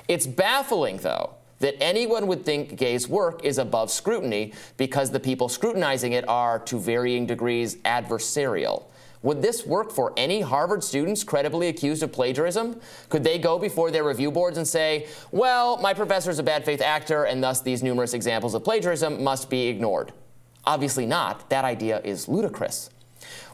It's 0.09 0.27
baffling, 0.27 0.99
though, 0.99 1.35
that 1.61 1.83
anyone 1.83 2.27
would 2.27 2.45
think 2.45 2.77
Gay's 2.77 3.09
work 3.09 3.45
is 3.45 3.59
above 3.59 3.91
scrutiny 3.91 4.53
because 4.77 5.11
the 5.11 5.21
people 5.21 5.49
scrutinizing 5.49 6.13
it 6.13 6.29
are, 6.29 6.59
to 6.61 6.79
varying 6.79 7.27
degrees, 7.27 7.77
adversarial. 7.77 8.85
Would 9.23 9.41
this 9.41 9.65
work 9.65 9.91
for 9.91 10.13
any 10.19 10.43
Harvard 10.43 10.85
students 10.85 11.25
credibly 11.25 11.69
accused 11.69 12.03
of 12.03 12.13
plagiarism? 12.13 12.79
Could 13.09 13.25
they 13.25 13.39
go 13.39 13.59
before 13.59 13.91
their 13.91 14.05
review 14.05 14.31
boards 14.31 14.59
and 14.59 14.69
say, 14.69 15.07
well, 15.31 15.79
my 15.79 15.95
professor 15.95 16.31
is 16.31 16.39
a 16.39 16.43
bad 16.43 16.67
faith 16.67 16.83
actor, 16.83 17.25
and 17.25 17.43
thus 17.43 17.63
these 17.63 17.83
numerous 17.83 18.13
examples 18.13 18.53
of 18.53 18.63
plagiarism 18.63 19.25
must 19.25 19.49
be 19.49 19.69
ignored? 19.69 20.13
Obviously 20.67 21.07
not. 21.07 21.49
That 21.49 21.65
idea 21.65 22.03
is 22.05 22.29
ludicrous. 22.29 22.91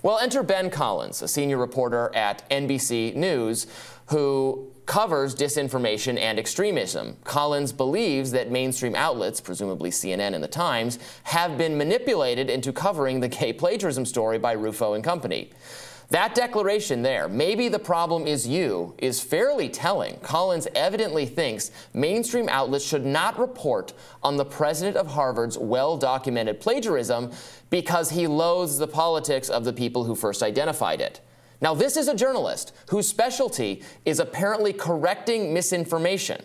Well, 0.02 0.18
enter 0.18 0.42
Ben 0.42 0.70
Collins, 0.70 1.22
a 1.22 1.28
senior 1.28 1.58
reporter 1.58 2.10
at 2.16 2.48
NBC 2.50 3.14
News, 3.14 3.68
who 4.06 4.72
covers 4.90 5.36
disinformation 5.36 6.18
and 6.18 6.36
extremism. 6.36 7.16
Collins 7.22 7.70
believes 7.70 8.32
that 8.32 8.50
mainstream 8.50 8.96
outlets, 8.96 9.40
presumably 9.40 9.88
CNN 9.88 10.34
and 10.34 10.42
The 10.42 10.48
Times, 10.48 10.98
have 11.22 11.56
been 11.56 11.78
manipulated 11.78 12.50
into 12.50 12.72
covering 12.72 13.20
the 13.20 13.28
gay 13.28 13.52
plagiarism 13.52 14.04
story 14.04 14.36
by 14.36 14.50
Rufo 14.50 14.94
and 14.94 15.04
company. 15.04 15.52
That 16.08 16.34
declaration 16.34 17.02
there, 17.02 17.28
maybe 17.28 17.68
the 17.68 17.78
problem 17.78 18.26
is 18.26 18.48
you, 18.48 18.96
is 18.98 19.20
fairly 19.22 19.68
telling. 19.68 20.16
Collins 20.22 20.66
evidently 20.74 21.24
thinks 21.24 21.70
mainstream 21.94 22.48
outlets 22.48 22.84
should 22.84 23.06
not 23.06 23.38
report 23.38 23.92
on 24.24 24.38
the 24.38 24.44
president 24.44 24.96
of 24.96 25.06
Harvard's 25.06 25.56
well 25.56 25.96
documented 25.98 26.60
plagiarism 26.60 27.30
because 27.70 28.10
he 28.10 28.26
loathes 28.26 28.76
the 28.76 28.88
politics 28.88 29.48
of 29.50 29.62
the 29.64 29.72
people 29.72 30.02
who 30.02 30.16
first 30.16 30.42
identified 30.42 31.00
it. 31.00 31.20
Now, 31.60 31.74
this 31.74 31.96
is 31.96 32.08
a 32.08 32.14
journalist 32.14 32.72
whose 32.88 33.06
specialty 33.06 33.82
is 34.04 34.18
apparently 34.18 34.72
correcting 34.72 35.52
misinformation. 35.52 36.42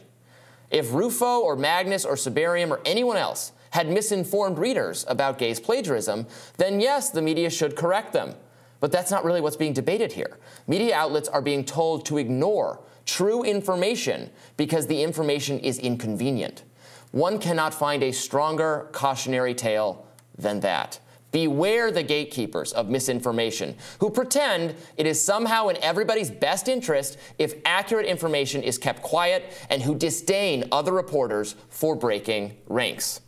If 0.71 0.93
Rufo 0.93 1.39
or 1.41 1.56
Magness 1.56 2.06
or 2.06 2.15
Sibarium 2.15 2.71
or 2.71 2.82
anyone 2.86 3.17
else 3.17 3.54
had 3.69 3.89
misinformed 3.89 4.58
readers 4.58 5.06
about 5.08 5.38
Gay's 5.38 5.60
plagiarism, 5.60 6.28
then 6.58 6.80
yes, 6.80 7.10
the 7.10 7.21
media 7.21 7.49
should 7.49 7.75
correct 7.75 8.13
them. 8.13 8.36
But 8.80 8.91
that's 8.91 9.12
not 9.12 9.23
really 9.23 9.41
what's 9.41 9.56
being 9.56 9.73
debated 9.73 10.12
here. 10.12 10.38
Media 10.67 10.95
outlets 10.95 11.30
are 11.30 11.41
being 11.41 11.63
told 11.63 12.06
to 12.08 12.17
ignore 12.17 12.82
true 13.06 13.43
information 13.43 14.30
because 14.58 14.88
the 14.88 15.01
information 15.01 15.60
is 15.60 15.80
inconvenient. 15.80 16.63
One 17.12 17.39
cannot 17.39 17.73
find 17.73 18.04
a 18.04 18.12
stronger 18.12 18.89
cautionary 18.91 19.54
tale 19.54 20.06
than 20.38 20.60
that. 20.62 20.99
Beware 21.36 21.91
the 21.91 22.02
gatekeepers 22.02 22.71
of 22.71 22.88
misinformation 22.88 23.76
who 24.00 24.10
pretend 24.10 24.74
it 24.95 25.06
is 25.06 25.21
somehow 25.21 25.67
in 25.67 25.76
everybody's 25.84 26.32
best 26.32 26.69
interest 26.69 27.17
if 27.38 27.56
accurate 27.65 28.06
information 28.06 28.63
is 28.63 28.78
kept 28.78 29.02
quiet 29.02 29.43
and 29.69 29.82
who 29.82 29.95
disdain 29.95 30.63
other 30.71 30.93
reporters 30.93 31.58
for 31.67 31.93
breaking 31.93 32.56
ranks. 32.67 33.19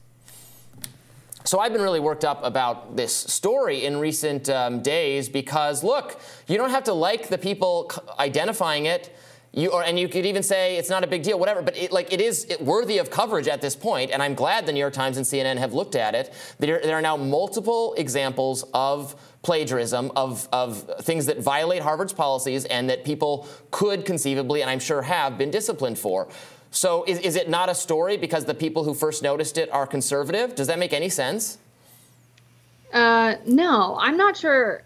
So 1.43 1.59
I've 1.59 1.73
been 1.73 1.81
really 1.81 1.99
worked 1.99 2.23
up 2.23 2.45
about 2.45 2.95
this 2.95 3.13
story 3.13 3.83
in 3.83 3.97
recent 3.97 4.47
um, 4.47 4.81
days 4.81 5.27
because, 5.27 5.83
look, 5.83 6.21
you 6.47 6.55
don't 6.55 6.69
have 6.69 6.85
to 6.85 6.93
like 6.93 7.27
the 7.27 7.37
people 7.37 7.91
identifying 8.17 8.85
it 8.85 9.13
you 9.57 9.71
or, 9.71 9.83
and 9.83 9.99
you 9.99 10.07
could 10.07 10.25
even 10.25 10.43
say 10.43 10.77
it's 10.77 10.89
not 10.89 11.03
a 11.03 11.07
big 11.07 11.23
deal, 11.23 11.39
whatever. 11.39 11.63
But 11.63 11.75
it, 11.75 11.91
like 11.91 12.13
it 12.13 12.21
is 12.21 12.47
worthy 12.59 12.99
of 12.99 13.09
coverage 13.09 13.47
at 13.47 13.59
this 13.59 13.75
point, 13.75 14.11
and 14.11 14.21
I'm 14.21 14.35
glad 14.35 14.67
the 14.67 14.71
New 14.71 14.79
York 14.79 14.93
Times 14.93 15.17
and 15.17 15.25
CNN 15.25 15.57
have 15.57 15.73
looked 15.73 15.95
at 15.95 16.13
it. 16.13 16.31
There, 16.59 16.79
there 16.83 16.95
are 16.95 17.01
now 17.01 17.17
multiple 17.17 17.95
examples 17.97 18.63
of 18.73 19.15
plagiarism 19.41 20.11
of, 20.15 20.47
of 20.51 20.83
things 21.01 21.25
that 21.25 21.39
violate 21.39 21.81
Harvard's 21.81 22.13
policies 22.13 22.65
and 22.65 22.89
that 22.89 23.03
people 23.03 23.47
could 23.71 24.05
conceivably, 24.05 24.61
and 24.61 24.69
I'm 24.69 24.79
sure 24.79 25.01
have, 25.01 25.37
been 25.37 25.49
disciplined 25.49 25.97
for. 25.97 26.27
So 26.69 27.03
is, 27.07 27.19
is 27.19 27.35
it 27.35 27.49
not 27.49 27.69
a 27.69 27.75
story 27.75 28.17
because 28.17 28.45
the 28.45 28.53
people 28.53 28.83
who 28.83 28.93
first 28.93 29.23
noticed 29.23 29.57
it 29.57 29.71
are 29.71 29.87
conservative? 29.87 30.53
Does 30.53 30.67
that 30.67 30.77
make 30.77 30.93
any 30.93 31.09
sense? 31.09 31.57
Uh, 32.93 33.35
no, 33.45 33.97
I'm 33.99 34.17
not 34.17 34.37
sure 34.37 34.83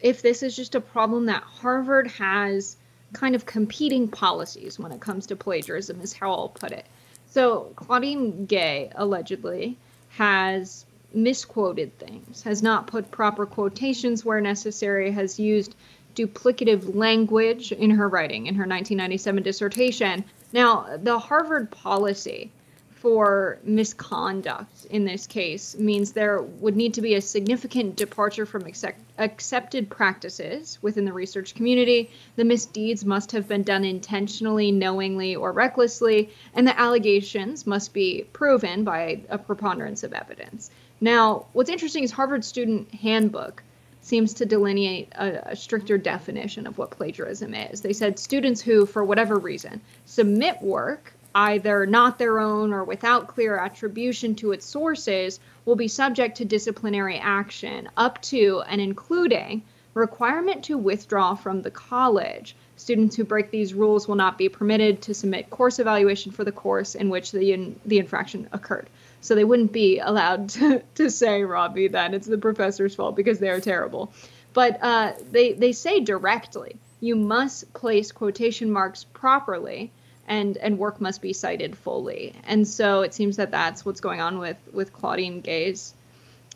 if 0.00 0.22
this 0.22 0.42
is 0.42 0.56
just 0.56 0.74
a 0.74 0.80
problem 0.80 1.26
that 1.26 1.42
Harvard 1.42 2.06
has 2.06 2.76
kind 3.12 3.34
of 3.34 3.46
competing 3.46 4.08
policies 4.08 4.78
when 4.78 4.92
it 4.92 5.00
comes 5.00 5.26
to 5.26 5.36
plagiarism, 5.36 6.00
is 6.00 6.12
how 6.12 6.32
I'll 6.32 6.48
put 6.48 6.72
it. 6.72 6.86
So 7.30 7.72
Claudine 7.76 8.46
Gay 8.46 8.90
allegedly 8.94 9.76
has 10.10 10.84
misquoted 11.14 11.98
things, 11.98 12.42
has 12.42 12.62
not 12.62 12.86
put 12.86 13.10
proper 13.10 13.46
quotations 13.46 14.24
where 14.24 14.40
necessary, 14.40 15.10
has 15.10 15.38
used 15.38 15.74
duplicative 16.14 16.94
language 16.94 17.72
in 17.72 17.90
her 17.90 18.08
writing 18.08 18.46
in 18.46 18.54
her 18.54 18.66
1997 18.66 19.42
dissertation. 19.42 20.24
Now, 20.52 20.98
the 21.02 21.18
Harvard 21.18 21.70
policy 21.70 22.50
for 22.94 23.58
misconduct 23.64 24.86
in 24.90 25.04
this 25.04 25.26
case 25.26 25.76
means 25.76 26.12
there 26.12 26.40
would 26.40 26.76
need 26.76 26.94
to 26.94 27.00
be 27.00 27.14
a 27.14 27.20
significant 27.20 27.96
departure 27.96 28.46
from 28.46 28.66
accept- 28.66 29.00
accepted 29.22 29.88
practices 29.88 30.78
within 30.82 31.04
the 31.04 31.12
research 31.12 31.54
community. 31.54 32.10
The 32.36 32.44
misdeeds 32.44 33.04
must 33.04 33.32
have 33.32 33.48
been 33.48 33.62
done 33.62 33.84
intentionally, 33.84 34.72
knowingly, 34.72 35.36
or 35.36 35.52
recklessly, 35.52 36.30
and 36.54 36.66
the 36.66 36.78
allegations 36.78 37.66
must 37.66 37.94
be 37.94 38.26
proven 38.32 38.84
by 38.84 39.22
a 39.28 39.38
preponderance 39.38 40.02
of 40.02 40.12
evidence. 40.12 40.70
Now, 41.00 41.46
what's 41.52 41.70
interesting 41.70 42.04
is 42.04 42.10
Harvard 42.10 42.44
Student 42.44 42.92
Handbook 42.94 43.62
seems 44.02 44.34
to 44.34 44.46
delineate 44.46 45.12
a, 45.12 45.52
a, 45.52 45.56
stricter 45.56 45.96
definition 45.96 46.66
of 46.66 46.76
what 46.76 46.90
plagiarism 46.90 47.54
is. 47.54 47.80
They 47.80 47.92
said 47.92 48.18
students 48.18 48.60
who, 48.60 48.84
for 48.84 49.04
whatever 49.04 49.38
reason, 49.38 49.80
submit 50.06 50.60
work 50.60 51.12
either 51.34 51.86
not 51.86 52.18
their 52.18 52.38
own 52.38 52.72
or 52.72 52.84
without 52.84 53.28
clear 53.28 53.56
attribution 53.56 54.34
to 54.36 54.52
its 54.52 54.66
sources, 54.66 55.40
will 55.64 55.76
be 55.76 55.88
subject 55.88 56.36
to 56.36 56.44
disciplinary 56.44 57.18
action 57.18 57.88
up 57.96 58.20
to 58.22 58.62
and 58.68 58.80
including 58.80 59.62
requirement 59.94 60.64
to 60.64 60.78
withdraw 60.78 61.34
from 61.34 61.62
the 61.62 61.70
college. 61.70 62.56
Students 62.76 63.14
who 63.14 63.24
break 63.24 63.50
these 63.50 63.74
rules 63.74 64.08
will 64.08 64.16
not 64.16 64.38
be 64.38 64.48
permitted 64.48 65.02
to 65.02 65.14
submit 65.14 65.50
course 65.50 65.78
evaluation 65.78 66.32
for 66.32 66.44
the 66.44 66.52
course 66.52 66.94
in 66.94 67.10
which 67.10 67.32
the, 67.32 67.52
in, 67.52 67.78
the 67.84 67.98
infraction 67.98 68.48
occurred. 68.52 68.88
So 69.20 69.34
they 69.34 69.44
wouldn't 69.44 69.72
be 69.72 69.98
allowed 69.98 70.48
to, 70.60 70.82
to 70.96 71.10
say, 71.10 71.44
Robby, 71.44 71.88
that 71.88 72.14
it's 72.14 72.26
the 72.26 72.38
professor's 72.38 72.94
fault 72.94 73.16
because 73.16 73.38
they 73.38 73.50
are 73.50 73.60
terrible. 73.60 74.12
But 74.52 74.78
uh, 74.82 75.12
they, 75.30 75.52
they 75.52 75.72
say 75.72 76.00
directly, 76.00 76.76
you 77.00 77.16
must 77.16 77.72
place 77.72 78.12
quotation 78.12 78.70
marks 78.70 79.04
properly 79.04 79.92
and 80.32 80.56
and 80.56 80.78
work 80.78 81.00
must 81.00 81.20
be 81.20 81.32
cited 81.34 81.76
fully. 81.76 82.32
And 82.44 82.66
so 82.66 83.02
it 83.02 83.12
seems 83.12 83.36
that 83.36 83.50
that's 83.50 83.84
what's 83.84 84.00
going 84.00 84.20
on 84.20 84.38
with 84.38 84.56
with 84.72 84.92
Claudine 84.92 85.40
Gay's 85.42 85.94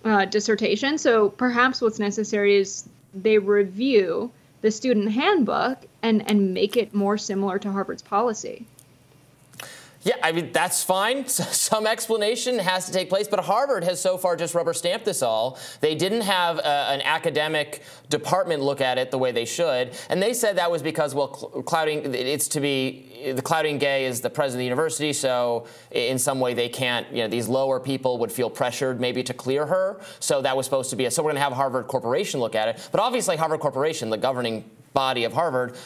uh, 0.04 0.24
dissertation. 0.24 0.96
So 0.98 1.28
perhaps 1.28 1.82
what's 1.82 1.98
necessary 1.98 2.56
is 2.56 2.88
they 3.14 3.38
review 3.38 4.32
the 4.62 4.70
student 4.70 5.12
handbook 5.12 5.78
and 6.02 6.28
and 6.28 6.54
make 6.54 6.76
it 6.76 6.94
more 6.94 7.18
similar 7.18 7.58
to 7.58 7.70
Harvard's 7.70 8.02
policy. 8.02 8.66
Yeah, 10.02 10.14
I 10.22 10.32
mean, 10.32 10.52
that's 10.52 10.84
fine. 10.84 11.26
Some 11.28 11.86
explanation 11.86 12.58
has 12.58 12.86
to 12.86 12.92
take 12.92 13.08
place, 13.08 13.26
but 13.28 13.40
Harvard 13.40 13.82
has 13.84 14.00
so 14.00 14.16
far 14.16 14.36
just 14.36 14.54
rubber 14.54 14.72
stamped 14.72 15.04
this 15.04 15.22
all. 15.22 15.58
They 15.80 15.94
didn't 15.94 16.20
have 16.20 16.58
uh, 16.58 16.88
an 16.90 17.00
academic 17.02 17.82
department 18.08 18.62
look 18.62 18.80
at 18.80 18.98
it 18.98 19.10
the 19.10 19.18
way 19.18 19.32
they 19.32 19.44
should, 19.44 19.96
and 20.08 20.22
they 20.22 20.32
said 20.32 20.56
that 20.58 20.70
was 20.70 20.82
because, 20.82 21.14
well, 21.14 21.28
clouding, 21.28 22.14
it's 22.14 22.46
to 22.48 22.60
be, 22.60 23.32
the 23.34 23.42
Claudine 23.42 23.78
Gay 23.78 24.04
is 24.04 24.20
the 24.20 24.30
president 24.30 24.56
of 24.56 24.60
the 24.60 24.64
university, 24.64 25.12
so 25.12 25.66
in 25.90 26.18
some 26.18 26.38
way 26.38 26.54
they 26.54 26.68
can't, 26.68 27.10
you 27.10 27.22
know, 27.22 27.28
these 27.28 27.48
lower 27.48 27.80
people 27.80 28.18
would 28.18 28.30
feel 28.30 28.50
pressured 28.50 29.00
maybe 29.00 29.22
to 29.24 29.34
clear 29.34 29.66
her, 29.66 30.00
so 30.20 30.40
that 30.42 30.56
was 30.56 30.66
supposed 30.66 30.90
to 30.90 30.96
be 30.96 31.06
a, 31.06 31.10
so 31.10 31.22
we're 31.22 31.30
going 31.30 31.36
to 31.36 31.42
have 31.42 31.52
Harvard 31.52 31.88
Corporation 31.88 32.38
look 32.38 32.54
at 32.54 32.68
it, 32.68 32.88
but 32.92 33.00
obviously 33.00 33.36
Harvard 33.36 33.60
Corporation, 33.60 34.10
the 34.10 34.16
governing 34.16 34.70
body 34.92 35.24
of 35.24 35.32
Harvard, 35.32 35.76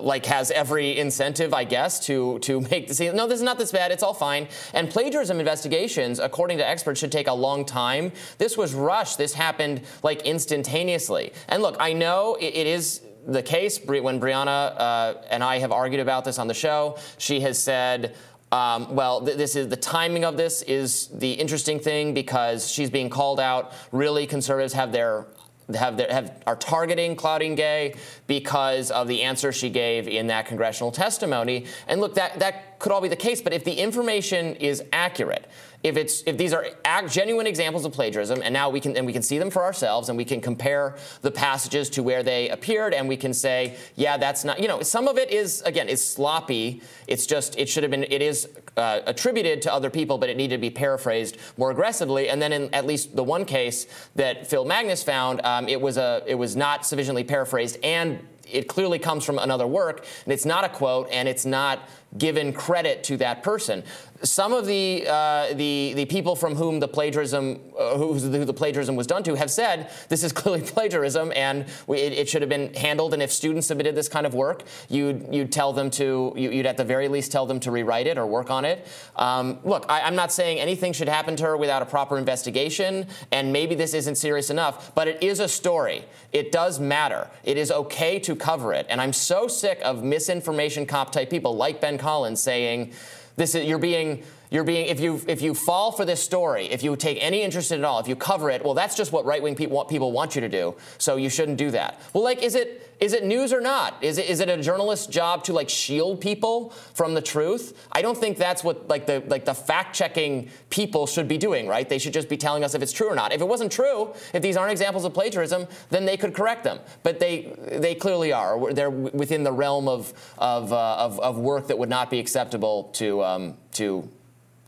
like 0.00 0.26
has 0.26 0.50
every 0.50 0.98
incentive, 0.98 1.54
I 1.54 1.64
guess, 1.64 2.00
to 2.06 2.38
to 2.40 2.60
make 2.70 2.88
the 2.88 2.94
scene. 2.94 3.14
No, 3.16 3.26
this 3.26 3.38
is 3.38 3.44
not 3.44 3.58
this 3.58 3.72
bad. 3.72 3.92
It's 3.92 4.02
all 4.02 4.14
fine. 4.14 4.48
And 4.72 4.90
plagiarism 4.90 5.38
investigations, 5.38 6.18
according 6.18 6.58
to 6.58 6.68
experts, 6.68 7.00
should 7.00 7.12
take 7.12 7.28
a 7.28 7.34
long 7.34 7.64
time. 7.64 8.12
This 8.38 8.56
was 8.56 8.74
rushed. 8.74 9.18
This 9.18 9.34
happened 9.34 9.82
like 10.02 10.22
instantaneously. 10.22 11.32
And 11.48 11.62
look, 11.62 11.76
I 11.80 11.92
know 11.92 12.36
it, 12.40 12.54
it 12.54 12.66
is 12.66 13.02
the 13.26 13.42
case 13.42 13.80
when 13.84 14.20
Briahna 14.20 14.74
uh, 14.76 15.14
and 15.30 15.42
I 15.42 15.58
have 15.58 15.72
argued 15.72 16.00
about 16.00 16.24
this 16.24 16.38
on 16.38 16.46
the 16.46 16.54
show. 16.54 16.98
She 17.18 17.40
has 17.40 17.62
said. 17.62 18.14
Um, 18.52 18.94
well, 18.94 19.20
th- 19.24 19.36
this 19.36 19.56
is 19.56 19.66
the 19.66 19.76
timing 19.76 20.24
of 20.24 20.36
this 20.36 20.62
is 20.62 21.08
the 21.08 21.32
interesting 21.32 21.80
thing 21.80 22.14
because 22.14 22.70
she's 22.70 22.88
being 22.88 23.10
called 23.10 23.40
out. 23.40 23.72
Really, 23.90 24.28
conservatives 24.28 24.74
have 24.74 24.92
their 24.92 25.26
have, 25.74 25.98
have 25.98 26.42
are 26.46 26.56
targeting 26.56 27.16
Claudine 27.16 27.54
Gay 27.54 27.94
because 28.26 28.90
of 28.90 29.08
the 29.08 29.22
answer 29.22 29.52
she 29.52 29.70
gave 29.70 30.08
in 30.08 30.26
that 30.28 30.46
congressional 30.46 30.92
testimony. 30.92 31.66
And 31.88 32.00
look, 32.00 32.14
that 32.14 32.38
that 32.40 32.78
could 32.78 32.92
all 32.92 33.00
be 33.00 33.08
the 33.08 33.16
case, 33.16 33.40
but 33.40 33.52
if 33.52 33.64
the 33.64 33.72
information 33.72 34.56
is 34.56 34.82
accurate, 34.92 35.48
if 35.82 35.96
it's 35.96 36.22
if 36.26 36.36
these 36.38 36.52
are 36.52 36.66
genuine 37.08 37.46
examples 37.46 37.84
of 37.84 37.92
plagiarism, 37.92 38.40
and 38.42 38.52
now 38.52 38.70
we 38.70 38.80
can 38.80 38.96
and 38.96 39.06
we 39.06 39.12
can 39.12 39.22
see 39.22 39.38
them 39.38 39.50
for 39.50 39.62
ourselves, 39.62 40.08
and 40.08 40.16
we 40.18 40.24
can 40.24 40.40
compare 40.40 40.96
the 41.20 41.30
passages 41.30 41.90
to 41.90 42.02
where 42.02 42.22
they 42.22 42.48
appeared, 42.48 42.94
and 42.94 43.08
we 43.08 43.16
can 43.16 43.34
say, 43.34 43.76
yeah, 43.94 44.16
that's 44.16 44.44
not. 44.44 44.60
You 44.60 44.68
know, 44.68 44.82
some 44.82 45.08
of 45.08 45.18
it 45.18 45.30
is 45.30 45.60
again 45.62 45.88
is 45.88 46.02
sloppy. 46.04 46.82
It's 47.06 47.26
just 47.26 47.58
it 47.58 47.68
should 47.68 47.84
have 47.84 47.90
been. 47.90 48.04
It 48.04 48.22
is 48.22 48.48
uh, 48.76 49.00
attributed 49.06 49.62
to 49.62 49.72
other 49.72 49.90
people, 49.90 50.18
but 50.18 50.28
it 50.28 50.36
needed 50.36 50.56
to 50.56 50.60
be 50.60 50.70
paraphrased 50.70 51.36
more 51.56 51.70
aggressively. 51.70 52.28
And 52.28 52.40
then 52.40 52.52
in 52.52 52.74
at 52.74 52.86
least 52.86 53.14
the 53.14 53.24
one 53.24 53.44
case 53.44 53.86
that 54.14 54.46
Phil 54.46 54.64
Magness 54.64 55.04
found, 55.04 55.40
um, 55.44 55.68
it 55.68 55.80
was 55.80 55.96
a 55.96 56.22
it 56.26 56.34
was 56.34 56.56
not 56.56 56.86
sufficiently 56.86 57.24
paraphrased 57.24 57.78
and 57.82 58.20
it 58.50 58.68
clearly 58.68 58.98
comes 58.98 59.24
from 59.24 59.38
another 59.38 59.66
work, 59.66 60.06
and 60.24 60.32
it's 60.32 60.44
not 60.44 60.64
a 60.64 60.68
quote, 60.68 61.08
and 61.10 61.28
it's 61.28 61.46
not 61.46 61.88
given 62.16 62.52
credit 62.52 63.02
to 63.04 63.16
that 63.18 63.42
person. 63.42 63.82
Some 64.24 64.52
of 64.52 64.66
the 64.66 65.06
uh, 65.08 65.52
the 65.54 65.92
the 65.94 66.06
people 66.06 66.34
from 66.34 66.54
whom 66.54 66.80
the 66.80 66.88
plagiarism 66.88 67.60
uh, 67.78 67.96
who, 67.96 68.18
the 68.18 68.52
plagiarism 68.52 68.96
was 68.96 69.06
done 69.06 69.22
to 69.22 69.34
have 69.34 69.50
said 69.50 69.90
this 70.08 70.24
is 70.24 70.32
clearly 70.44 70.62
plagiarism 70.62 71.32
and 71.36 71.66
we, 71.86 71.98
it, 71.98 72.12
it, 72.12 72.28
should 72.28 72.42
have 72.42 72.48
been 72.48 72.72
handled. 72.74 73.12
And 73.12 73.22
if 73.22 73.30
students 73.30 73.66
submitted 73.66 73.94
this 73.94 74.08
kind 74.08 74.26
of 74.26 74.34
work, 74.34 74.64
you'd 74.88 75.32
you'd 75.32 75.52
tell 75.52 75.72
them 75.72 75.90
to 75.90 76.32
you'd 76.36 76.66
at 76.66 76.76
the 76.76 76.84
very 76.84 77.08
least 77.08 77.32
tell 77.32 77.46
them 77.46 77.60
to 77.60 77.70
rewrite 77.70 78.06
it 78.06 78.18
or 78.18 78.26
work 78.26 78.50
on 78.50 78.64
it. 78.64 78.86
Um, 79.16 79.58
look, 79.64 79.84
I, 79.88 80.00
I'm 80.02 80.16
not 80.16 80.32
saying 80.32 80.58
anything 80.58 80.92
should 80.92 81.08
happen 81.08 81.36
to 81.36 81.44
her 81.44 81.56
without 81.56 81.82
a 81.82 81.86
proper 81.86 82.16
investigation, 82.18 83.06
and 83.30 83.52
maybe 83.52 83.74
this 83.74 83.94
isn't 83.94 84.16
serious 84.16 84.50
enough, 84.50 84.94
but 84.94 85.06
it 85.08 85.22
is 85.22 85.40
a 85.40 85.48
story. 85.48 86.04
It 86.32 86.50
does 86.50 86.80
matter. 86.80 87.28
It 87.44 87.58
is 87.58 87.70
okay 87.70 88.18
to 88.20 88.34
cover 88.34 88.72
it, 88.72 88.86
and 88.88 89.00
I'm 89.00 89.12
so 89.12 89.48
sick 89.48 89.80
of 89.84 90.02
misinformation 90.02 90.86
cop 90.86 91.12
type 91.12 91.30
people 91.30 91.56
like 91.56 91.80
Ben 91.80 91.98
Collins 91.98 92.42
saying. 92.42 92.92
This 93.36 93.54
is 93.54 93.66
you're 93.66 93.78
being 93.78 94.22
you're 94.54 94.62
being 94.62 94.86
if 94.86 95.00
you 95.00 95.20
if 95.26 95.42
you 95.42 95.52
fall 95.52 95.90
for 95.90 96.04
this 96.04 96.22
story, 96.22 96.66
if 96.66 96.84
you 96.84 96.94
take 96.94 97.18
any 97.20 97.42
interest 97.42 97.72
in 97.72 97.80
it 97.80 97.82
at 97.82 97.84
all, 97.84 97.98
if 97.98 98.06
you 98.06 98.14
cover 98.14 98.50
it, 98.50 98.64
well, 98.64 98.72
that's 98.72 98.94
just 98.94 99.10
what 99.10 99.24
right 99.24 99.42
wing 99.42 99.56
people 99.56 99.76
want, 99.76 99.88
people 99.88 100.12
want 100.12 100.36
you 100.36 100.40
to 100.42 100.48
do. 100.48 100.76
So 100.98 101.16
you 101.16 101.28
shouldn't 101.28 101.58
do 101.58 101.72
that. 101.72 102.00
Well, 102.12 102.22
like, 102.22 102.40
is 102.40 102.54
it 102.54 102.94
is 103.00 103.14
it 103.14 103.24
news 103.24 103.52
or 103.52 103.60
not? 103.60 103.96
Is 104.00 104.16
it 104.16 104.30
is 104.30 104.38
it 104.38 104.48
a 104.48 104.56
journalist's 104.62 105.08
job 105.08 105.42
to 105.44 105.52
like 105.52 105.68
shield 105.68 106.20
people 106.20 106.70
from 106.94 107.14
the 107.14 107.20
truth? 107.20 107.88
I 107.90 108.00
don't 108.00 108.16
think 108.16 108.38
that's 108.38 108.62
what 108.62 108.86
like 108.86 109.06
the 109.06 109.24
like 109.26 109.44
the 109.44 109.54
fact 109.54 109.96
checking 109.96 110.48
people 110.70 111.08
should 111.08 111.26
be 111.26 111.36
doing, 111.36 111.66
right? 111.66 111.88
They 111.88 111.98
should 111.98 112.12
just 112.14 112.28
be 112.28 112.36
telling 112.36 112.62
us 112.62 112.76
if 112.76 112.82
it's 112.82 112.92
true 112.92 113.08
or 113.08 113.16
not. 113.16 113.32
If 113.32 113.40
it 113.40 113.48
wasn't 113.48 113.72
true, 113.72 114.14
if 114.32 114.40
these 114.40 114.56
aren't 114.56 114.70
examples 114.70 115.04
of 115.04 115.12
plagiarism, 115.12 115.66
then 115.90 116.04
they 116.04 116.16
could 116.16 116.32
correct 116.32 116.62
them. 116.62 116.78
But 117.02 117.18
they 117.18 117.56
they 117.72 117.96
clearly 117.96 118.32
are. 118.32 118.72
They're 118.72 118.88
within 118.88 119.42
the 119.42 119.52
realm 119.52 119.88
of 119.88 120.12
of 120.38 120.72
uh, 120.72 120.96
of, 120.96 121.18
of 121.18 121.38
work 121.38 121.66
that 121.66 121.78
would 121.78 121.90
not 121.90 122.08
be 122.08 122.20
acceptable 122.20 122.84
to 122.94 123.24
um, 123.24 123.56
to 123.72 124.08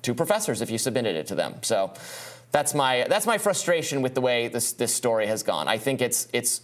to 0.07 0.15
professors 0.15 0.63
if 0.63 0.71
you 0.71 0.79
submitted 0.79 1.17
it 1.17 1.27
to 1.27 1.35
them. 1.35 1.57
So 1.63 1.93
that's 2.53 2.75
my 2.75 3.07
that's 3.09 3.27
my 3.27 3.39
frustration 3.39 4.03
with 4.03 4.15
the 4.15 4.21
way 4.21 4.49
this 4.49 4.73
this 4.73 4.95
story 4.95 5.27
has 5.27 5.43
gone. 5.43 5.69
I 5.69 5.79
think 5.79 6.01
it's 6.01 6.29
it's 6.33 6.63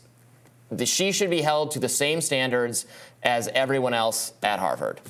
the, 0.71 0.87
she 0.87 1.13
should 1.13 1.29
be 1.29 1.43
held 1.43 1.73
to 1.73 1.81
the 1.81 1.89
same 1.89 2.21
standards 2.21 2.87
as 3.23 3.49
everyone 3.49 3.95
else 3.95 4.33
at 4.43 4.59
Harvard. 4.59 5.01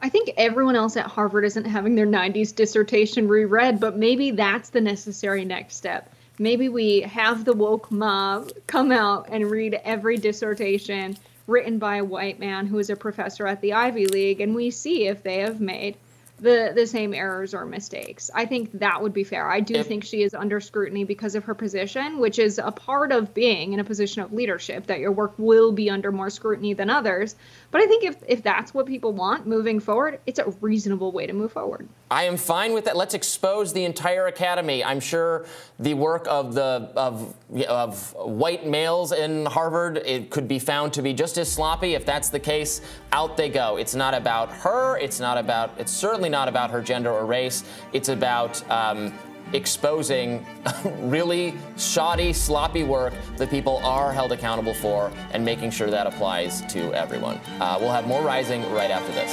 I 0.00 0.08
think 0.08 0.30
everyone 0.36 0.74
else 0.74 0.96
at 0.96 1.06
Harvard 1.06 1.44
isn't 1.44 1.64
having 1.64 1.94
their 1.94 2.06
90s 2.06 2.52
dissertation 2.52 3.28
reread, 3.28 3.78
but 3.78 3.96
maybe 3.96 4.32
that's 4.32 4.70
the 4.70 4.80
necessary 4.80 5.44
next 5.44 5.76
step. 5.76 6.12
Maybe 6.40 6.68
we 6.68 7.02
have 7.02 7.44
the 7.44 7.52
woke 7.52 7.92
mob 7.92 8.50
come 8.66 8.90
out 8.90 9.28
and 9.30 9.48
read 9.48 9.80
every 9.84 10.16
dissertation 10.16 11.16
written 11.46 11.78
by 11.78 11.96
a 11.96 12.04
white 12.04 12.40
man 12.40 12.66
who 12.66 12.78
is 12.78 12.90
a 12.90 12.96
professor 12.96 13.46
at 13.46 13.60
the 13.60 13.74
Ivy 13.74 14.06
League, 14.06 14.40
and 14.40 14.54
we 14.54 14.70
see 14.70 15.06
if 15.06 15.22
they 15.22 15.38
have 15.38 15.60
made 15.60 15.96
the 16.42 16.72
the 16.74 16.86
same 16.86 17.14
errors 17.14 17.54
or 17.54 17.64
mistakes. 17.64 18.30
I 18.34 18.44
think 18.44 18.78
that 18.78 19.00
would 19.00 19.12
be 19.12 19.24
fair. 19.24 19.48
I 19.48 19.60
do 19.60 19.74
yep. 19.74 19.86
think 19.86 20.04
she 20.04 20.22
is 20.22 20.34
under 20.34 20.60
scrutiny 20.60 21.04
because 21.04 21.34
of 21.34 21.44
her 21.44 21.54
position, 21.54 22.18
which 22.18 22.38
is 22.38 22.58
a 22.58 22.72
part 22.72 23.12
of 23.12 23.32
being 23.32 23.72
in 23.72 23.80
a 23.80 23.84
position 23.84 24.22
of 24.22 24.32
leadership 24.32 24.86
that 24.86 24.98
your 24.98 25.12
work 25.12 25.34
will 25.38 25.72
be 25.72 25.88
under 25.88 26.10
more 26.10 26.30
scrutiny 26.30 26.74
than 26.74 26.90
others. 26.90 27.36
But 27.70 27.80
I 27.80 27.86
think 27.86 28.04
if 28.04 28.16
if 28.26 28.42
that's 28.42 28.74
what 28.74 28.86
people 28.86 29.12
want 29.12 29.46
moving 29.46 29.80
forward, 29.80 30.20
it's 30.26 30.38
a 30.38 30.50
reasonable 30.60 31.12
way 31.12 31.26
to 31.26 31.32
move 31.32 31.52
forward. 31.52 31.88
I 32.10 32.24
am 32.24 32.36
fine 32.36 32.74
with 32.74 32.84
that. 32.86 32.96
Let's 32.96 33.14
expose 33.14 33.72
the 33.72 33.84
entire 33.84 34.26
academy. 34.26 34.84
I'm 34.84 35.00
sure 35.00 35.46
the 35.78 35.94
work 35.94 36.26
of 36.28 36.54
the 36.54 36.90
of 36.96 37.34
of 37.68 38.14
white 38.14 38.66
males 38.66 39.12
in 39.12 39.46
Harvard 39.46 39.98
it 39.98 40.30
could 40.30 40.48
be 40.48 40.58
found 40.58 40.92
to 40.94 41.02
be 41.02 41.14
just 41.14 41.38
as 41.38 41.50
sloppy. 41.50 41.94
If 41.94 42.04
that's 42.04 42.28
the 42.28 42.40
case, 42.40 42.80
out 43.12 43.36
they 43.36 43.48
go. 43.48 43.76
It's 43.76 43.94
not 43.94 44.14
about 44.14 44.50
her. 44.50 44.98
It's 44.98 45.20
not 45.20 45.38
about. 45.38 45.72
It's 45.78 45.92
certainly 45.92 46.31
not 46.32 46.48
about 46.48 46.72
her 46.72 46.82
gender 46.82 47.12
or 47.12 47.24
race. 47.24 47.62
It's 47.92 48.08
about. 48.08 48.68
Um, 48.68 49.12
exposing 49.52 50.46
really 51.00 51.54
shoddy, 51.76 52.32
sloppy 52.32 52.84
work 52.84 53.12
that 53.36 53.50
people 53.50 53.78
are 53.84 54.10
held 54.10 54.32
accountable 54.32 54.72
for 54.72 55.12
and 55.32 55.44
making 55.44 55.70
sure 55.70 55.90
that 55.90 56.06
applies 56.06 56.62
to 56.72 56.90
everyone. 56.94 57.38
Uh, 57.60 57.76
we'll 57.78 57.92
have 57.92 58.06
more 58.06 58.22
Rising 58.22 58.62
right 58.72 58.90
after 58.90 59.12
this. 59.12 59.30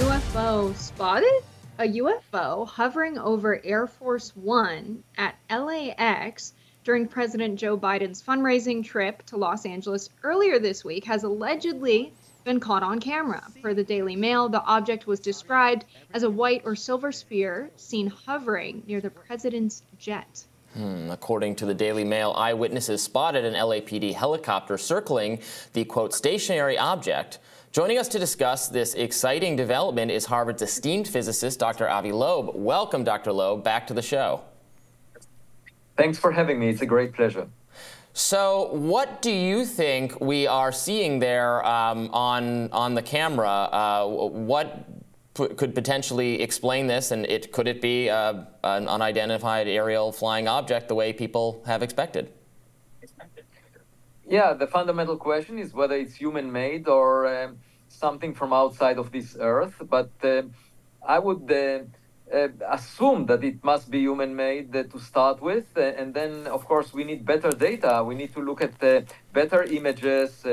UFO 0.00 0.74
spotted? 0.76 1.42
A 1.80 1.84
UFO 1.84 2.66
hovering 2.66 3.18
over 3.18 3.60
Air 3.64 3.86
Force 3.86 4.34
One 4.34 5.04
at 5.16 5.36
LAX 5.50 6.54
during 6.88 7.06
President 7.06 7.60
Joe 7.60 7.76
Biden's 7.76 8.22
fundraising 8.22 8.82
trip 8.82 9.22
to 9.26 9.36
Los 9.36 9.66
Angeles 9.66 10.08
earlier 10.22 10.58
this 10.58 10.86
week 10.86 11.04
has 11.04 11.22
allegedly 11.22 12.14
been 12.44 12.58
caught 12.58 12.82
on 12.82 12.98
camera. 12.98 13.46
For 13.60 13.74
the 13.74 13.84
Daily 13.84 14.16
Mail, 14.16 14.48
the 14.48 14.62
object 14.62 15.06
was 15.06 15.20
described 15.20 15.84
as 16.14 16.22
a 16.22 16.30
white 16.30 16.62
or 16.64 16.74
silver 16.74 17.12
sphere 17.12 17.68
seen 17.76 18.06
hovering 18.06 18.82
near 18.86 19.02
the 19.02 19.10
president's 19.10 19.82
jet. 19.98 20.46
Hmm. 20.72 21.10
According 21.10 21.56
to 21.56 21.66
the 21.66 21.74
Daily 21.74 22.04
Mail, 22.04 22.32
eyewitnesses 22.34 23.02
spotted 23.02 23.44
an 23.44 23.52
LAPD 23.52 24.14
helicopter 24.14 24.78
circling 24.78 25.40
the 25.74 25.84
quote 25.84 26.14
stationary 26.14 26.78
object. 26.78 27.38
Joining 27.70 27.98
us 27.98 28.08
to 28.08 28.18
discuss 28.18 28.66
this 28.68 28.94
exciting 28.94 29.56
development 29.56 30.10
is 30.10 30.24
Harvard's 30.24 30.62
esteemed 30.62 31.06
physicist, 31.06 31.60
Dr. 31.60 31.86
Avi 31.86 32.12
Loeb. 32.12 32.52
Welcome, 32.54 33.04
Dr. 33.04 33.30
Loeb, 33.30 33.62
back 33.62 33.86
to 33.88 33.92
the 33.92 34.00
show. 34.00 34.40
Thanks 35.98 36.16
for 36.16 36.30
having 36.30 36.60
me. 36.60 36.68
It's 36.68 36.80
a 36.80 36.86
great 36.86 37.12
pleasure. 37.12 37.48
So, 38.12 38.68
what 38.72 39.20
do 39.20 39.32
you 39.32 39.64
think 39.64 40.20
we 40.20 40.46
are 40.46 40.70
seeing 40.70 41.18
there 41.18 41.66
um, 41.66 42.08
on 42.12 42.70
on 42.70 42.94
the 42.94 43.02
camera? 43.02 43.50
Uh, 43.82 44.06
what 44.06 44.68
p- 45.34 45.48
could 45.48 45.74
potentially 45.74 46.40
explain 46.40 46.86
this, 46.86 47.10
and 47.10 47.26
it 47.26 47.50
could 47.50 47.66
it 47.66 47.80
be 47.80 48.08
uh, 48.08 48.44
an 48.62 48.88
unidentified 48.88 49.66
aerial 49.66 50.12
flying 50.12 50.46
object 50.46 50.86
the 50.86 50.94
way 50.94 51.12
people 51.12 51.62
have 51.66 51.82
expected? 51.82 52.30
Yeah, 54.24 54.52
the 54.52 54.68
fundamental 54.68 55.16
question 55.16 55.58
is 55.58 55.74
whether 55.74 55.96
it's 55.96 56.14
human-made 56.14 56.86
or 56.86 57.26
uh, 57.26 57.48
something 57.88 58.34
from 58.34 58.52
outside 58.52 58.98
of 58.98 59.10
this 59.10 59.36
Earth. 59.40 59.82
But 59.88 60.10
uh, 60.22 60.42
I 61.06 61.18
would 61.18 61.50
uh, 62.32 62.36
uh, 62.36 62.48
assume 62.70 63.26
that 63.26 63.42
it 63.44 63.62
must 63.64 63.90
be 63.90 64.00
human 64.00 64.34
made 64.34 64.74
uh, 64.74 64.82
to 64.84 64.98
start 64.98 65.40
with. 65.40 65.66
Uh, 65.76 65.80
and 65.80 66.14
then, 66.14 66.46
of 66.46 66.64
course, 66.64 66.92
we 66.92 67.04
need 67.04 67.24
better 67.24 67.50
data. 67.50 68.02
We 68.04 68.14
need 68.14 68.32
to 68.34 68.40
look 68.40 68.60
at 68.60 68.78
better 69.32 69.62
images 69.62 70.44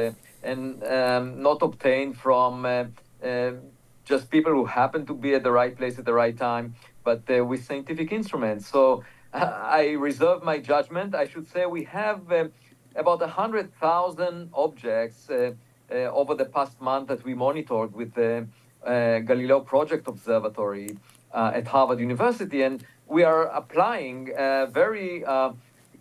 and 0.43 0.83
um, 0.83 1.41
not 1.41 1.61
obtained 1.61 2.17
from 2.17 2.65
just 4.05 4.29
people 4.29 4.51
who 4.51 4.65
happen 4.65 5.05
to 5.05 5.15
be 5.15 5.33
at 5.33 5.43
the 5.43 5.51
right 5.51 5.75
place 5.75 5.97
at 5.97 6.05
the 6.05 6.13
right 6.13 6.37
time, 6.37 6.75
but 7.03 7.27
with 7.27 7.65
scientific 7.65 8.11
instruments. 8.11 8.67
So 8.67 9.03
I 9.33 9.95
reserve 9.99 10.43
my 10.43 10.59
judgment. 10.59 11.15
I 11.15 11.27
should 11.27 11.47
say 11.51 11.65
we 11.65 11.83
have 11.85 12.21
about 12.95 13.19
100,000 13.19 14.49
objects 14.53 15.29
uh, 15.29 15.51
uh, 15.91 15.93
over 15.93 16.33
the 16.35 16.45
past 16.45 16.79
month 16.81 17.07
that 17.09 17.23
we 17.23 17.33
monitored 17.33 17.93
with 17.93 18.13
the 18.13 18.47
uh, 18.85 19.19
Galileo 19.19 19.59
Project 19.59 20.07
Observatory. 20.07 20.97
Uh, 21.35 21.51
at 21.53 21.67
Harvard 21.67 21.99
University, 21.99 22.61
and 22.63 22.85
we 23.07 23.21
are 23.31 23.47
applying 23.61 24.31
very 24.71 25.25
uh, 25.25 25.51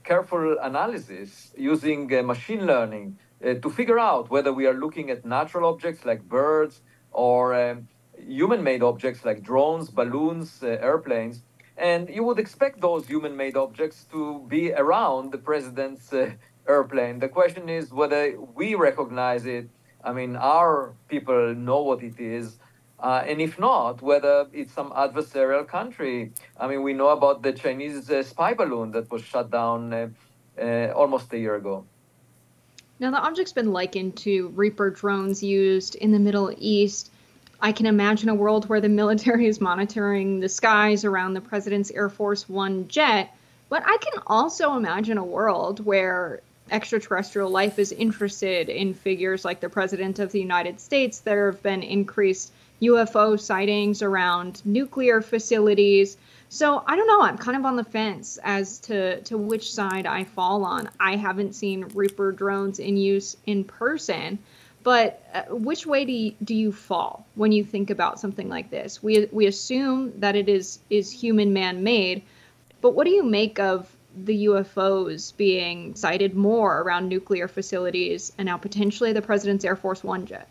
careful 0.05 0.57
analysis 0.62 1.53
using 1.59 2.01
uh, 2.14 2.23
machine 2.23 2.66
learning 2.66 3.18
to 3.62 3.68
figure 3.68 3.99
out 3.99 4.31
whether 4.31 4.53
we 4.53 4.64
are 4.70 4.79
looking 4.85 5.11
at 5.11 5.25
natural 5.25 5.68
objects 5.68 6.05
like 6.05 6.23
birds 6.29 6.83
or 7.11 7.53
um, 7.53 7.88
human-made 8.16 8.83
objects 8.85 9.25
like 9.25 9.42
drones, 9.42 9.90
balloons, 9.90 10.62
airplanes. 10.62 11.42
And 11.77 12.09
you 12.09 12.23
would 12.23 12.38
expect 12.38 12.81
those 12.81 13.05
human 13.09 13.37
made 13.37 13.57
objects 13.57 14.07
to 14.12 14.20
be 14.47 14.73
around 14.73 15.33
the 15.33 15.38
president's 15.38 16.12
uh, 16.12 16.31
airplane. 16.68 17.18
The 17.18 17.29
question 17.29 17.68
is 17.68 17.92
whether 17.92 18.38
we 18.55 18.77
recognize 18.77 19.47
it. 19.47 19.68
I 20.05 20.12
mean, 20.12 20.37
our 20.37 20.94
people 21.09 21.55
know 21.55 21.83
what 21.83 22.05
it 22.05 22.20
is. 22.20 22.47
Uh, 23.00 23.22
and 23.26 23.40
if 23.40 23.59
not, 23.59 24.00
whether 24.00 24.46
it's 24.52 24.72
some 24.72 24.90
adversarial 24.90 25.66
country. 25.66 26.33
I 26.59 26.68
mean, 26.68 26.83
we 26.83 26.92
know 26.92 27.09
about 27.09 27.42
the 27.42 27.52
Chinese 27.52 28.11
uh, 28.11 28.22
spy 28.22 28.54
balloon 28.54 28.92
that 28.92 29.11
was 29.11 29.22
shut 29.22 29.50
down 29.50 29.92
uh, 29.92 30.09
uh 30.59 30.92
almost 30.94 31.33
a 31.33 31.38
year 31.38 31.57
ago. 31.57 31.85
Now, 33.00 33.11
the 33.11 33.18
object's 33.18 33.52
been 33.52 33.72
likened 33.72 34.16
to 34.18 34.48
Reaper 34.50 34.90
drones 34.90 35.42
used 35.42 35.96
in 35.96 36.12
the 36.12 36.18
Middle 36.18 36.54
East. 36.57 37.11
I 37.61 37.72
can 37.72 37.87
imagine 37.87 38.28
a 38.28 38.35
world 38.35 38.68
where 38.68 38.80
the 38.80 38.88
military 38.88 39.46
is 39.46 39.61
monitoring 39.61 40.40
the 40.40 40.48
skies 40.48 41.04
around 41.04 41.35
the 41.35 41.40
president's 41.40 41.90
Air 41.90 42.09
Force 42.09 42.48
One 42.48 42.87
jet, 42.88 43.37
but 43.68 43.83
I 43.85 43.96
can 44.00 44.23
also 44.27 44.77
imagine 44.77 45.19
a 45.19 45.25
world 45.25 45.85
where 45.85 46.40
extraterrestrial 46.71 47.50
life 47.50 47.79
is 47.79 47.92
interested 47.92 48.69
in 48.69 48.94
figures 48.94 49.44
like 49.44 49.60
the 49.60 49.69
President 49.69 50.19
of 50.19 50.33
the 50.33 50.40
United 50.40 50.81
States. 50.81 51.19
There 51.19 51.50
have 51.50 51.62
been 51.62 51.83
increased 51.83 52.52
UFO 52.83 53.38
sightings 53.38 54.02
around 54.02 54.62
nuclear 54.64 55.20
facilities. 55.20 56.16
So 56.48 56.83
I 56.87 56.96
don't 56.96 57.06
know. 57.06 57.22
I'm 57.22 57.38
kind 57.38 57.56
of 57.56 57.64
on 57.64 57.77
the 57.77 57.85
fence 57.85 58.38
as 58.42 58.79
to, 58.81 59.20
to 59.22 59.38
which 59.38 59.72
side 59.72 60.06
I 60.06 60.25
fall 60.25 60.64
on. 60.64 60.90
I 61.00 61.16
haven't 61.16 61.54
seen 61.54 61.88
Reaper 61.94 62.33
drones 62.33 62.79
in 62.79 62.96
use 62.96 63.37
in 63.46 63.64
person, 63.64 64.38
But 64.85 65.22
uh, 65.33 65.42
which 65.54 65.87
way 65.87 66.04
do 66.04 66.12
you, 66.12 66.35
do 66.44 66.54
you 66.54 66.70
fall 66.70 67.27
when 67.35 67.52
you 67.52 67.64
think 67.64 67.88
about 67.88 68.20
something 68.20 68.50
like 68.50 68.70
this? 68.70 69.02
We 69.02 69.27
we 69.33 69.46
assume 69.46 70.20
that 70.20 70.37
it 70.37 70.48
is 70.48 70.79
is 70.90 71.10
human 71.10 71.54
man 71.54 71.83
made, 71.83 72.22
but 72.83 72.94
what 72.94 73.04
do 73.06 73.10
you 73.10 73.22
make 73.22 73.58
of 73.58 73.90
the 74.14 74.44
UFOs 74.44 75.35
being 75.37 75.94
sighted 75.96 76.35
more 76.37 76.83
around 76.83 77.08
nuclear 77.08 77.48
facilities 77.48 78.33
and 78.37 78.46
now 78.46 78.58
potentially 78.58 79.12
the 79.14 79.22
president's 79.22 79.64
Air 79.64 79.75
Force 79.75 80.04
One 80.04 80.27
jet? 80.27 80.48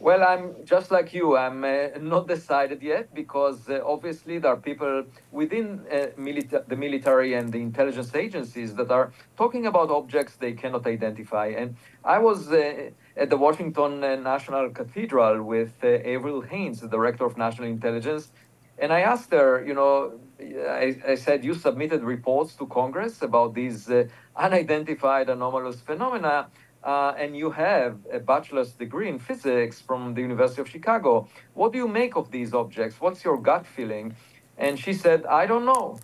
Well, 0.00 0.24
I'm 0.24 0.64
just 0.64 0.90
like 0.90 1.12
you. 1.12 1.36
I'm 1.36 1.62
uh, 1.62 1.88
not 2.00 2.26
decided 2.26 2.82
yet 2.82 3.14
because 3.14 3.68
uh, 3.68 3.80
obviously 3.84 4.38
there 4.38 4.52
are 4.52 4.56
people 4.56 5.04
within 5.30 5.86
uh, 5.92 6.06
milita- 6.16 6.64
the 6.66 6.76
military 6.76 7.34
and 7.34 7.52
the 7.52 7.60
intelligence 7.60 8.14
agencies 8.14 8.74
that 8.76 8.90
are 8.90 9.12
talking 9.36 9.66
about 9.66 9.90
objects 9.90 10.36
they 10.36 10.54
cannot 10.54 10.86
identify. 10.86 11.48
And 11.48 11.76
I 12.02 12.18
was 12.18 12.50
uh, 12.50 12.92
at 13.14 13.28
the 13.28 13.36
Washington 13.36 14.02
uh, 14.02 14.16
National 14.16 14.70
Cathedral 14.70 15.42
with 15.44 15.74
uh, 15.84 15.88
Avril 15.88 16.40
Haines, 16.40 16.80
the 16.80 16.88
director 16.88 17.26
of 17.26 17.36
national 17.36 17.68
intelligence, 17.68 18.32
and 18.78 18.94
I 18.94 19.00
asked 19.02 19.32
her, 19.32 19.62
you 19.66 19.74
know, 19.74 20.20
I, 20.40 20.96
I 21.06 21.14
said, 21.16 21.44
you 21.44 21.52
submitted 21.52 22.02
reports 22.02 22.54
to 22.56 22.66
Congress 22.66 23.20
about 23.20 23.54
these 23.54 23.90
unidentified 24.34 25.28
anomalous 25.28 25.82
phenomena 25.82 26.48
uh, 26.82 27.14
and 27.18 27.36
you 27.36 27.50
have 27.50 27.98
a 28.12 28.18
bachelor's 28.18 28.72
degree 28.72 29.08
in 29.08 29.18
physics 29.18 29.80
from 29.80 30.14
the 30.14 30.20
University 30.20 30.60
of 30.62 30.68
Chicago. 30.68 31.28
What 31.54 31.72
do 31.72 31.78
you 31.78 31.88
make 31.88 32.16
of 32.16 32.30
these 32.30 32.54
objects? 32.54 33.00
What's 33.00 33.24
your 33.24 33.38
gut 33.38 33.66
feeling? 33.66 34.14
And 34.56 34.78
she 34.78 34.92
said, 34.92 35.26
I 35.26 35.46
don't 35.46 35.64
know. 35.64 35.98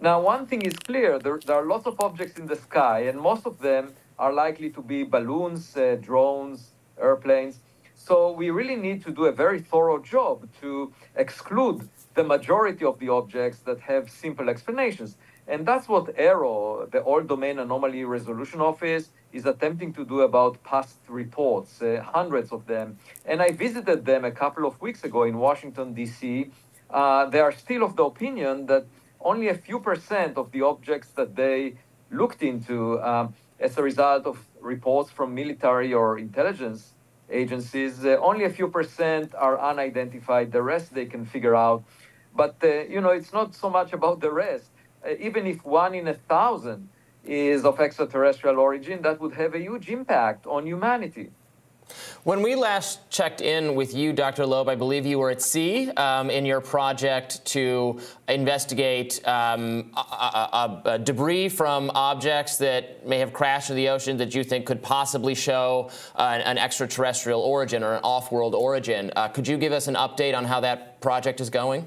Now, 0.00 0.20
one 0.20 0.46
thing 0.46 0.62
is 0.62 0.74
clear 0.74 1.18
there, 1.18 1.38
there 1.46 1.56
are 1.56 1.64
lots 1.66 1.86
of 1.86 2.00
objects 2.00 2.38
in 2.38 2.46
the 2.46 2.56
sky, 2.56 3.00
and 3.00 3.20
most 3.20 3.46
of 3.46 3.58
them 3.60 3.94
are 4.18 4.32
likely 4.32 4.70
to 4.70 4.82
be 4.82 5.04
balloons, 5.04 5.76
uh, 5.76 5.96
drones, 6.00 6.72
airplanes. 7.00 7.60
So, 7.94 8.32
we 8.32 8.50
really 8.50 8.76
need 8.76 9.04
to 9.04 9.12
do 9.12 9.26
a 9.26 9.32
very 9.32 9.60
thorough 9.60 10.00
job 10.00 10.48
to 10.60 10.92
exclude 11.14 11.88
the 12.14 12.24
majority 12.24 12.84
of 12.84 12.98
the 12.98 13.08
objects 13.08 13.60
that 13.60 13.78
have 13.80 14.10
simple 14.10 14.48
explanations. 14.48 15.16
And 15.46 15.66
that's 15.66 15.88
what 15.88 16.16
AARO, 16.16 16.90
the 16.90 17.00
All 17.00 17.22
Domain 17.22 17.58
Anomaly 17.58 18.04
Resolution 18.04 18.60
Office, 18.60 19.10
is 19.32 19.46
attempting 19.46 19.92
to 19.94 20.04
do 20.04 20.20
about 20.20 20.62
past 20.62 20.98
reports, 21.08 21.80
uh, 21.82 22.02
hundreds 22.04 22.52
of 22.52 22.66
them. 22.66 22.98
And 23.24 23.40
I 23.42 23.50
visited 23.52 24.04
them 24.04 24.24
a 24.24 24.30
couple 24.30 24.66
of 24.66 24.80
weeks 24.80 25.04
ago 25.04 25.22
in 25.24 25.38
Washington, 25.38 25.94
D.C. 25.94 26.50
Uh, 26.90 27.26
they 27.26 27.40
are 27.40 27.52
still 27.52 27.82
of 27.82 27.96
the 27.96 28.04
opinion 28.04 28.66
that 28.66 28.84
only 29.20 29.48
a 29.48 29.54
few 29.54 29.80
percent 29.80 30.36
of 30.36 30.52
the 30.52 30.62
objects 30.62 31.08
that 31.12 31.34
they 31.36 31.74
looked 32.10 32.42
into 32.42 33.00
um, 33.02 33.34
as 33.58 33.78
a 33.78 33.82
result 33.82 34.26
of 34.26 34.38
reports 34.60 35.10
from 35.10 35.34
military 35.34 35.94
or 35.94 36.18
intelligence 36.18 36.94
agencies, 37.30 38.04
uh, 38.04 38.18
only 38.20 38.44
a 38.44 38.50
few 38.50 38.68
percent 38.68 39.34
are 39.34 39.58
unidentified. 39.58 40.52
The 40.52 40.62
rest 40.62 40.92
they 40.94 41.06
can 41.06 41.24
figure 41.24 41.54
out. 41.54 41.82
But, 42.34 42.56
uh, 42.62 42.82
you 42.82 43.00
know, 43.00 43.10
it's 43.10 43.32
not 43.32 43.54
so 43.54 43.70
much 43.70 43.92
about 43.92 44.20
the 44.20 44.30
rest. 44.30 44.70
Uh, 45.04 45.14
even 45.18 45.46
if 45.46 45.64
one 45.64 45.94
in 45.94 46.08
a 46.08 46.14
thousand 46.14 46.88
is 47.24 47.64
of 47.64 47.80
extraterrestrial 47.80 48.58
origin, 48.58 49.02
that 49.02 49.20
would 49.20 49.34
have 49.34 49.54
a 49.54 49.58
huge 49.58 49.88
impact 49.88 50.46
on 50.46 50.66
humanity. 50.66 51.30
When 52.24 52.42
we 52.42 52.54
last 52.54 53.10
checked 53.10 53.40
in 53.40 53.74
with 53.74 53.94
you, 53.94 54.12
Dr. 54.12 54.46
Loeb, 54.46 54.68
I 54.68 54.74
believe 54.74 55.04
you 55.04 55.18
were 55.18 55.30
at 55.30 55.42
sea 55.42 55.90
um, 55.90 56.30
in 56.30 56.46
your 56.46 56.60
project 56.60 57.44
to 57.46 58.00
investigate 58.28 59.26
um, 59.26 59.90
a, 59.96 60.00
a, 60.00 60.82
a 60.84 60.98
debris 60.98 61.48
from 61.48 61.90
objects 61.94 62.58
that 62.58 63.06
may 63.06 63.18
have 63.18 63.32
crashed 63.32 63.70
in 63.70 63.76
the 63.76 63.88
ocean 63.88 64.16
that 64.18 64.34
you 64.34 64.44
think 64.44 64.66
could 64.66 64.82
possibly 64.82 65.34
show 65.34 65.90
uh, 66.16 66.22
an, 66.22 66.40
an, 66.42 66.58
extraterrestrial 66.58 67.40
origin 67.40 67.82
or 67.82 67.94
an 67.94 68.00
off-world 68.04 68.54
origin. 68.54 69.10
Uh, 69.16 69.28
could 69.28 69.46
you 69.48 69.58
give 69.58 69.72
us 69.72 69.88
an 69.88 69.96
update 69.96 70.36
on 70.36 70.44
how 70.44 70.60
that 70.60 71.00
project 71.00 71.40
is 71.40 71.50
going? 71.50 71.84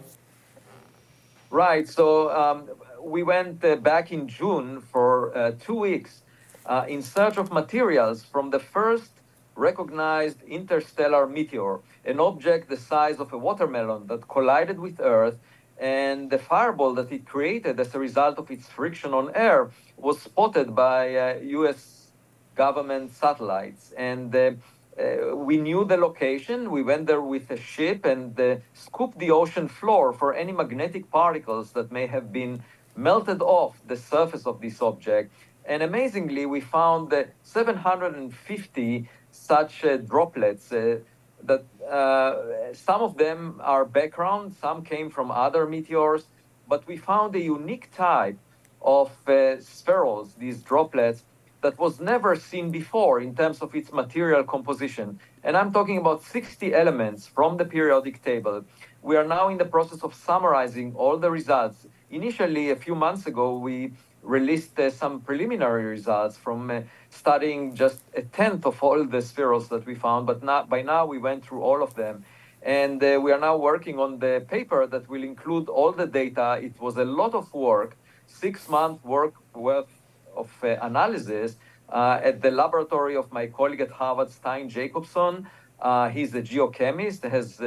Right. 1.49 1.88
So 1.88 2.29
um, 2.36 2.69
we 3.05 3.21
went 3.21 3.63
uh, 3.63 3.75
back 3.75 4.11
in 4.11 4.27
June 4.27 4.81
for 4.81 5.37
uh, 5.37 5.51
two 5.59 5.75
weeks 5.75 6.23
uh, 6.65 6.85
in 6.87 7.01
search 7.03 7.37
of 7.37 7.51
materials 7.51 8.23
from 8.23 8.49
the 8.49 8.59
first 8.59 9.11
recognized 9.55 10.41
interstellar 10.43 11.27
meteor, 11.27 11.79
an 12.03 12.19
object 12.19 12.67
the 12.67 12.75
size 12.75 13.17
of 13.19 13.31
a 13.31 13.37
watermelon 13.37 14.07
that 14.07 14.27
collided 14.27 14.79
with 14.79 14.99
Earth. 14.99 15.37
And 15.77 16.29
the 16.29 16.39
fireball 16.39 16.93
that 16.95 17.11
it 17.11 17.25
created 17.25 17.79
as 17.79 17.93
a 17.93 17.99
result 17.99 18.37
of 18.39 18.49
its 18.49 18.67
friction 18.67 19.13
on 19.13 19.31
air 19.35 19.69
was 19.97 20.21
spotted 20.21 20.73
by 20.73 21.35
US 21.59 22.11
government 22.55 23.11
satellites. 23.13 23.93
And 23.97 24.33
uh, 24.35 24.51
uh, 24.97 25.35
we 25.35 25.57
knew 25.57 25.83
the 25.83 25.97
location. 25.97 26.71
We 26.71 26.81
went 26.81 27.07
there 27.07 27.21
with 27.21 27.51
a 27.51 27.57
ship 27.57 28.05
and 28.05 28.39
uh, 28.39 28.57
scooped 28.73 29.19
the 29.19 29.31
ocean 29.31 29.67
floor 29.67 30.13
for 30.13 30.33
any 30.33 30.53
magnetic 30.53 31.11
particles 31.11 31.73
that 31.73 31.91
may 31.91 32.07
have 32.07 32.31
been 32.31 32.63
melted 32.95 33.41
off 33.41 33.81
the 33.87 33.95
surface 33.95 34.45
of 34.45 34.61
this 34.61 34.81
object. 34.81 35.31
And 35.65 35.83
amazingly, 35.83 36.45
we 36.45 36.61
found 36.61 37.13
750 37.43 39.09
such 39.31 39.83
uh, 39.83 39.97
droplets 39.97 40.71
uh, 40.71 40.99
that 41.43 41.65
uh, 41.89 42.73
some 42.73 43.01
of 43.01 43.17
them 43.17 43.59
are 43.63 43.85
background, 43.85 44.55
some 44.59 44.83
came 44.83 45.09
from 45.09 45.31
other 45.31 45.65
meteors, 45.65 46.25
but 46.67 46.87
we 46.87 46.97
found 46.97 47.35
a 47.35 47.39
unique 47.39 47.89
type 47.95 48.37
of 48.81 49.09
uh, 49.27 49.57
spherules, 49.59 50.35
these 50.37 50.61
droplets, 50.61 51.23
that 51.61 51.79
was 51.79 51.99
never 51.99 52.35
seen 52.35 52.69
before 52.69 53.19
in 53.19 53.35
terms 53.35 53.59
of 53.61 53.73
its 53.73 53.91
material 53.91 54.43
composition. 54.43 55.19
And 55.43 55.57
I'm 55.57 55.71
talking 55.73 55.97
about 55.97 56.21
60 56.21 56.73
elements 56.73 57.25
from 57.25 57.57
the 57.57 57.65
periodic 57.65 58.23
table. 58.23 58.63
We 59.01 59.15
are 59.17 59.23
now 59.23 59.49
in 59.49 59.57
the 59.57 59.65
process 59.65 60.03
of 60.03 60.13
summarizing 60.13 60.93
all 60.95 61.17
the 61.17 61.31
results 61.31 61.87
initially, 62.09 62.69
a 62.71 62.75
few 62.75 62.95
months 62.95 63.25
ago, 63.25 63.57
we 63.57 63.91
released 64.25 64.79
uh, 64.79 64.89
some 64.89 65.21
preliminary 65.21 65.85
results 65.85 66.37
from 66.37 66.71
uh, 66.71 66.81
studying 67.09 67.75
just 67.75 68.01
a 68.15 68.21
tenth 68.21 68.65
of 68.65 68.81
all 68.81 69.03
the 69.03 69.17
spherules 69.17 69.69
that 69.69 69.85
we 69.85 69.95
found, 69.95 70.25
but 70.25 70.43
not, 70.43 70.69
by 70.69 70.81
now 70.81 71.05
we 71.05 71.17
went 71.17 71.45
through 71.45 71.61
all 71.61 71.83
of 71.83 71.95
them. 71.95 72.25
And 72.61 73.03
uh, 73.03 73.19
we 73.21 73.31
are 73.31 73.39
now 73.39 73.57
working 73.57 73.99
on 73.99 74.17
the 74.19 74.43
paper 74.49 74.87
that 74.87 75.07
will 75.07 75.23
include 75.23 75.69
all 75.69 75.91
the 75.91 76.07
data. 76.07 76.59
It 76.61 76.81
was 76.81 76.97
a 76.97 77.05
lot 77.05 77.35
of 77.35 77.53
work, 77.53 77.95
six 78.25 78.67
month 78.67 79.03
work 79.05 79.35
worth 79.53 79.89
of 80.35 80.51
uh, 80.63 80.77
analysis 80.81 81.57
uh, 81.89 82.19
at 82.23 82.41
the 82.41 82.49
laboratory 82.49 83.15
of 83.15 83.31
my 83.31 83.45
colleague 83.47 83.81
at 83.81 83.91
Harvard, 83.91 84.31
Stein 84.31 84.67
Jacobsen. 84.67 85.47
Uh, 85.79 86.09
he's 86.09 86.33
a 86.33 86.41
geochemist, 86.41 87.29
has 87.29 87.57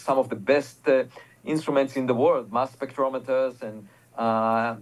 some 0.00 0.18
of 0.18 0.28
the 0.30 0.36
best 0.36 0.88
instruments 1.44 1.96
in 1.96 2.06
the 2.06 2.14
world, 2.14 2.52
mass 2.52 2.74
spectrometers 2.74 3.62
and 3.62 3.86
uh, 4.18 4.20
uh, 4.20 4.74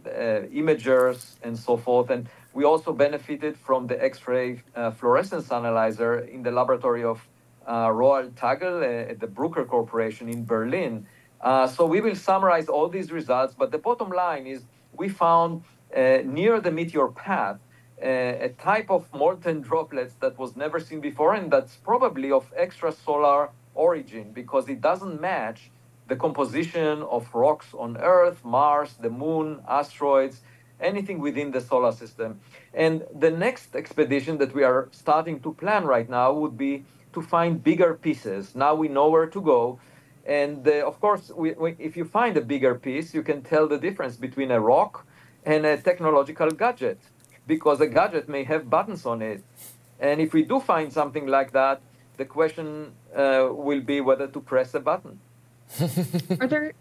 imagers 0.48 1.34
and 1.42 1.58
so 1.58 1.76
forth. 1.76 2.08
And 2.08 2.26
we 2.54 2.64
also 2.64 2.94
benefited 2.94 3.54
from 3.58 3.86
the 3.86 4.02
X-ray 4.02 4.62
uh, 4.74 4.92
fluorescence 4.92 5.52
analyzer 5.52 6.20
in 6.20 6.42
the 6.42 6.50
laboratory 6.50 7.04
of 7.04 7.20
uh, 7.66 7.88
Roald 7.88 8.34
Tagle 8.34 8.80
uh, 8.80 9.10
at 9.10 9.20
the 9.20 9.26
Bruker 9.26 9.66
Corporation 9.68 10.30
in 10.30 10.46
Berlin. 10.46 11.06
So 11.44 11.84
we 11.84 12.00
will 12.00 12.16
summarize 12.16 12.68
all 12.68 12.88
these 12.88 13.12
results, 13.12 13.54
but 13.54 13.70
the 13.70 13.78
bottom 13.78 14.10
line 14.10 14.46
is 14.46 14.62
we 14.94 15.10
found 15.10 15.62
near 15.94 16.58
the 16.58 16.70
meteor 16.70 17.08
path 17.08 17.58
a 18.00 18.54
type 18.58 18.90
of 18.90 19.12
molten 19.12 19.60
droplets 19.60 20.14
that 20.20 20.38
was 20.38 20.56
never 20.56 20.80
seen 20.80 21.00
before, 21.00 21.34
and 21.34 21.50
that's 21.50 21.76
probably 21.76 22.32
of 22.32 22.50
extrasolar 22.56 23.50
origin 23.74 24.32
because 24.32 24.68
it 24.68 24.80
doesn't 24.80 25.20
match 25.20 25.70
the 26.08 26.16
composition 26.16 27.02
of 27.02 27.28
rocks 27.34 27.66
on 27.74 27.96
Earth, 27.96 28.44
Mars, 28.44 28.94
the 29.00 29.10
moon, 29.10 29.60
asteroids, 29.68 30.40
anything 30.80 31.18
within 31.18 31.50
the 31.50 31.60
solar 31.60 31.92
system. 31.92 32.40
And 32.74 33.02
the 33.18 33.30
next 33.30 33.74
expedition 33.74 34.38
that 34.38 34.54
we 34.54 34.62
are 34.62 34.88
starting 34.92 35.40
to 35.40 35.52
plan 35.54 35.84
right 35.84 36.08
now 36.08 36.32
would 36.32 36.56
be 36.56 36.84
to 37.12 37.22
find 37.22 37.62
bigger 37.62 37.94
pieces. 37.94 38.54
Now 38.54 38.74
we 38.74 38.88
know 38.88 39.08
where 39.08 39.26
to 39.26 39.40
go. 39.40 39.78
And 40.26 40.66
uh, 40.68 40.86
of 40.86 41.00
course, 41.00 41.30
we, 41.34 41.52
we, 41.52 41.76
if 41.78 41.96
you 41.96 42.04
find 42.04 42.36
a 42.36 42.40
bigger 42.40 42.74
piece, 42.74 43.14
you 43.14 43.22
can 43.22 43.42
tell 43.42 43.66
the 43.66 43.78
difference 43.78 44.16
between 44.16 44.50
a 44.50 44.60
rock 44.60 45.06
and 45.44 45.64
a 45.64 45.76
technological 45.76 46.50
gadget, 46.50 46.98
because 47.46 47.80
a 47.80 47.86
gadget 47.86 48.28
may 48.28 48.44
have 48.44 48.68
buttons 48.68 49.06
on 49.06 49.22
it. 49.22 49.42
And 50.00 50.20
if 50.20 50.34
we 50.34 50.42
do 50.42 50.60
find 50.60 50.92
something 50.92 51.26
like 51.26 51.52
that, 51.52 51.80
the 52.16 52.24
question 52.24 52.92
uh, 53.14 53.48
will 53.50 53.80
be 53.80 54.00
whether 54.00 54.26
to 54.26 54.40
press 54.40 54.74
a 54.74 54.80
button. 54.80 55.20
Are 56.40 56.46
there 56.46 56.72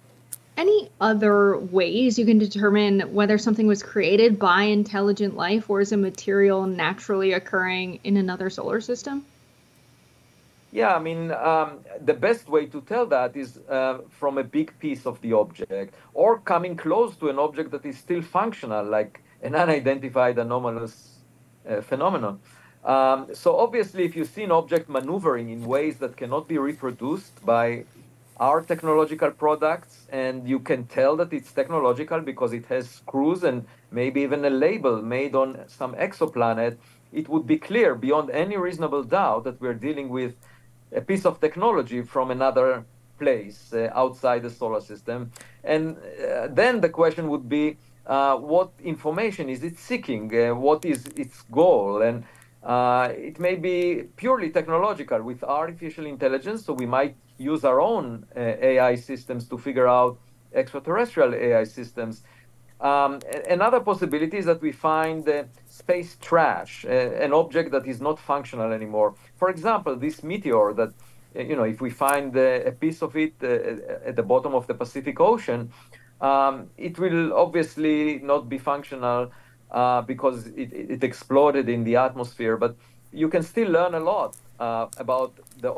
any 0.57 0.89
other 1.01 1.57
ways 1.57 2.17
you 2.17 2.25
can 2.25 2.37
determine 2.37 3.01
whether 3.13 3.37
something 3.37 3.67
was 3.67 3.83
created 3.83 4.39
by 4.39 4.63
intelligent 4.63 5.35
life 5.35 5.69
or 5.69 5.81
is 5.81 5.91
a 5.91 5.97
material 5.97 6.65
naturally 6.65 7.33
occurring 7.33 7.99
in 8.03 8.17
another 8.17 8.49
solar 8.49 8.79
system? 8.81 9.25
Yeah, 10.71 10.93
I 10.93 10.99
mean, 10.99 11.31
um, 11.31 11.79
the 12.01 12.13
best 12.13 12.49
way 12.49 12.65
to 12.65 12.81
tell 12.81 13.05
that 13.05 13.35
is 13.37 13.59
uh, 13.69 13.99
from 14.09 14.37
a 14.37 14.43
big 14.43 14.77
piece 14.79 15.05
of 15.05 15.21
the 15.21 15.31
object 15.33 15.95
or 16.13 16.39
coming 16.39 16.75
close 16.75 17.15
to 17.17 17.29
an 17.29 17.39
object 17.39 17.71
that 17.71 17.85
is 17.85 17.97
still 17.97 18.21
functional, 18.21 18.83
like 18.83 19.21
an 19.41 19.55
unidentified 19.63 20.37
anomalous 20.37 21.19
uh, 21.69 21.79
phenomenon. 21.79 22.39
Um, 22.83 23.33
so 23.33 23.57
obviously, 23.57 24.03
if 24.03 24.15
you 24.15 24.25
see 24.25 24.43
an 24.43 24.51
object 24.51 24.89
maneuvering 24.89 25.49
in 25.49 25.65
ways 25.65 25.97
that 25.99 26.17
cannot 26.17 26.47
be 26.47 26.57
reproduced 26.57 27.43
by 27.45 27.85
our 28.37 28.61
technological 28.61 29.31
products, 29.31 30.07
and 30.09 30.47
you 30.47 30.59
can 30.59 30.85
tell 30.85 31.15
that 31.15 31.31
it's 31.31 31.51
technological 31.51 32.19
because 32.19 32.53
it 32.53 32.65
has 32.65 32.89
screws 32.89 33.43
and 33.43 33.65
maybe 33.91 34.21
even 34.21 34.43
a 34.43 34.49
label 34.49 35.01
made 35.01 35.35
on 35.35 35.59
some 35.67 35.95
exoplanet, 35.95 36.77
it 37.13 37.29
would 37.29 37.47
be 37.47 37.57
clear 37.57 37.95
beyond 37.95 38.29
any 38.29 38.57
reasonable 38.57 39.03
doubt 39.03 39.45
that 39.45 39.59
we're 39.61 39.73
dealing 39.73 40.09
with 40.09 40.35
a 40.91 41.01
piece 41.01 41.25
of 41.25 41.39
technology 41.39 42.01
from 42.01 42.29
another 42.29 42.83
place 43.17 43.71
uh, 43.73 43.89
outside 43.93 44.43
the 44.43 44.49
solar 44.49 44.81
system. 44.81 45.31
And 45.63 45.97
uh, 45.97 46.47
then 46.49 46.81
the 46.81 46.89
question 46.89 47.29
would 47.29 47.47
be 47.47 47.77
uh, 48.05 48.35
what 48.35 48.71
information 48.83 49.49
is 49.49 49.63
it 49.63 49.79
seeking? 49.79 50.31
Uh, 50.35 50.53
what 50.53 50.83
is 50.85 51.05
its 51.15 51.41
goal? 51.43 52.01
And 52.01 52.23
uh, 52.65 53.09
it 53.15 53.39
may 53.39 53.55
be 53.55 54.03
purely 54.15 54.49
technological 54.49 55.21
with 55.21 55.43
artificial 55.43 56.07
intelligence, 56.07 56.65
so 56.65 56.73
we 56.73 56.87
might 56.87 57.15
use 57.37 57.63
our 57.63 57.79
own 57.79 58.25
uh, 58.35 58.39
AI 58.39 58.95
systems 58.95 59.47
to 59.47 59.57
figure 59.57 59.87
out 59.87 60.17
extraterrestrial 60.51 61.35
AI 61.35 61.63
systems. 61.63 62.23
Um, 62.81 63.19
another 63.47 63.79
possibility 63.81 64.37
is 64.37 64.45
that 64.45 64.61
we 64.61 64.71
find 64.71 65.27
uh, 65.29 65.43
space 65.67 66.17
trash, 66.19 66.85
uh, 66.85 66.89
an 66.89 67.33
object 67.33 67.71
that 67.71 67.85
is 67.85 68.01
not 68.01 68.19
functional 68.19 68.71
anymore. 68.71 69.13
For 69.35 69.49
example, 69.49 69.95
this 69.95 70.23
meteor 70.23 70.73
that, 70.73 70.89
uh, 71.35 71.41
you 71.41 71.55
know, 71.55 71.63
if 71.63 71.81
we 71.81 71.91
find 71.91 72.35
a 72.35 72.71
piece 72.71 73.03
of 73.03 73.15
it 73.15 73.43
at 73.43 74.15
the 74.15 74.23
bottom 74.23 74.55
of 74.55 74.65
the 74.65 74.73
Pacific 74.73 75.19
Ocean, 75.19 75.71
um, 76.19 76.69
it 76.77 76.97
will 76.97 77.33
obviously 77.33 78.19
not 78.23 78.49
be 78.49 78.57
functional 78.57 79.31
uh, 79.71 80.01
because 80.01 80.47
it, 80.47 80.71
it, 80.73 81.03
exploded 81.03 81.69
in 81.69 81.83
the 81.83 81.95
atmosphere. 81.95 82.57
But 82.57 82.75
you 83.11 83.29
can 83.29 83.43
still 83.43 83.69
learn 83.69 83.93
a 83.95 83.99
lot 83.99 84.37
uh, 84.59 84.87
about 84.97 85.33
the 85.59 85.71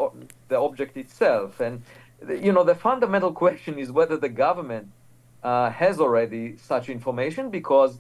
the 0.48 0.58
object 0.58 0.98
itself. 0.98 1.60
And 1.60 1.82
you 2.30 2.52
know, 2.52 2.64
the 2.64 2.76
fundamental 2.76 3.32
question 3.44 3.80
is 3.80 3.92
whether 3.92 4.18
the 4.18 4.30
government 4.30 4.88
uh, 5.44 5.70
has 5.70 6.00
already 6.00 6.58
such 6.58 6.90
information 6.90 7.50
because. 7.50 7.98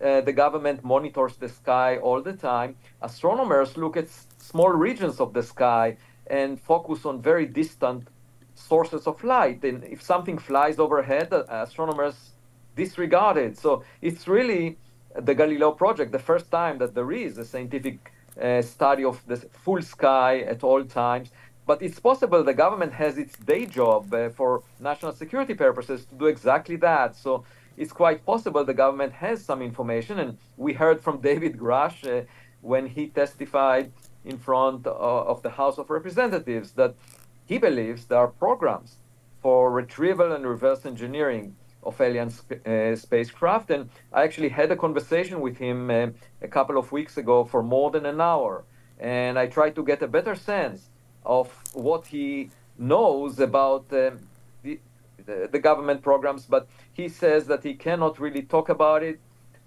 Uh, 0.00 0.20
the 0.20 0.32
government 0.32 0.84
monitors 0.84 1.34
the 1.38 1.48
sky 1.48 1.96
all 1.96 2.22
the 2.22 2.32
time. 2.32 2.76
Astronomers 3.02 3.76
look 3.76 3.96
at 3.96 4.06
small 4.38 4.68
regions 4.68 5.18
of 5.18 5.32
the 5.32 5.42
sky 5.42 5.96
and 6.28 6.60
focus 6.60 7.04
on 7.04 7.20
very 7.20 7.46
distant 7.46 8.06
sources 8.54 9.06
of 9.06 9.22
light. 9.24 9.64
And 9.64 9.84
if 9.84 10.02
something 10.02 10.38
flies 10.38 10.78
overhead, 10.78 11.32
uh, 11.32 11.44
astronomers 11.50 12.30
disregard 12.76 13.36
it. 13.36 13.58
So 13.58 13.84
it's 14.02 14.28
really 14.28 14.76
the 15.14 15.34
Galileo 15.34 15.72
project, 15.72 16.12
the 16.12 16.18
first 16.18 16.50
time 16.50 16.78
that 16.78 16.94
there 16.94 17.12
is 17.12 17.38
a 17.38 17.44
scientific 17.44 18.12
uh, 18.40 18.62
study 18.62 19.04
of 19.04 19.20
the 19.26 19.36
full 19.36 19.82
sky 19.82 20.40
at 20.40 20.62
all 20.62 20.84
times. 20.84 21.30
But 21.66 21.82
it's 21.82 22.00
possible 22.00 22.42
the 22.42 22.54
government 22.54 22.92
has 22.94 23.18
its 23.18 23.36
day 23.36 23.66
job 23.66 24.12
uh, 24.14 24.30
for 24.30 24.62
national 24.80 25.12
security 25.12 25.54
purposes 25.54 26.06
to 26.06 26.14
do 26.14 26.26
exactly 26.26 26.76
that. 26.76 27.16
So 27.16 27.44
it's 27.76 27.92
quite 27.92 28.24
possible 28.24 28.64
the 28.64 28.74
government 28.74 29.12
has 29.12 29.44
some 29.44 29.60
information. 29.60 30.18
And 30.18 30.38
we 30.56 30.72
heard 30.72 31.00
from 31.00 31.20
David 31.30 31.58
Grusch 31.58 32.06
uh, 32.06 32.24
when 32.60 32.86
he 32.86 33.08
testified 33.08 33.92
in 34.24 34.38
front 34.38 34.86
uh, 34.86 34.90
of 34.92 35.42
the 35.42 35.50
House 35.50 35.78
of 35.78 35.90
Representatives 35.90 36.72
that 36.72 36.94
he 37.46 37.58
believes 37.58 38.06
there 38.06 38.18
are 38.18 38.28
programs 38.28 38.96
for 39.40 39.70
retrieval 39.70 40.32
and 40.32 40.46
reverse 40.46 40.84
engineering 40.84 41.56
of 41.88 42.00
alien 42.00 42.30
sp- 42.30 42.62
uh, 42.66 42.94
spacecraft. 42.94 43.70
And 43.70 43.90
I 44.12 44.22
actually 44.26 44.50
had 44.50 44.70
a 44.70 44.76
conversation 44.76 45.40
with 45.40 45.56
him 45.58 45.90
uh, 45.90 46.08
a 46.42 46.48
couple 46.48 46.76
of 46.78 46.92
weeks 46.92 47.16
ago 47.16 47.44
for 47.44 47.62
more 47.62 47.90
than 47.90 48.04
an 48.06 48.20
hour. 48.20 48.64
And 49.00 49.38
I 49.38 49.46
tried 49.46 49.74
to 49.76 49.82
get 49.84 50.02
a 50.02 50.08
better 50.08 50.34
sense 50.34 50.80
of 51.24 51.46
what 51.74 52.06
he 52.06 52.50
knows 52.78 53.40
about 53.40 53.88
the, 53.88 54.18
the, 54.62 54.78
the, 55.52 55.58
government 55.58 56.00
programs, 56.02 56.46
but 56.46 56.68
he 56.92 57.08
says 57.08 57.46
that 57.46 57.62
he 57.62 57.74
cannot 57.74 58.18
really 58.18 58.42
talk 58.42 58.68
about 58.68 59.02
it 59.02 59.18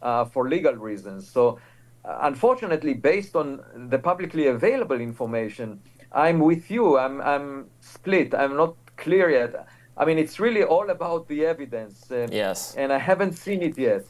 uh, 0.01 0.25
for 0.25 0.49
legal 0.49 0.73
reasons. 0.73 1.29
So, 1.29 1.59
uh, 2.03 2.19
unfortunately, 2.21 2.93
based 2.93 3.35
on 3.35 3.47
the 3.91 3.99
publicly 3.99 4.47
available 4.47 4.99
information, 4.99 5.79
I'm 6.11 6.39
with 6.39 6.69
you. 6.69 6.97
I'm 6.97 7.21
I'm 7.21 7.67
split. 7.79 8.33
I'm 8.33 8.55
not 8.57 8.75
clear 8.97 9.29
yet. 9.29 9.67
I 10.01 10.05
mean, 10.05 10.17
it's 10.17 10.39
really 10.39 10.63
all 10.63 10.89
about 10.89 11.27
the 11.27 11.45
evidence. 11.45 12.09
Uh, 12.09 12.27
yes. 12.31 12.73
And 12.75 12.91
I 12.91 12.97
haven't 12.97 13.33
seen 13.33 13.61
it 13.61 13.77
yet. 13.77 14.03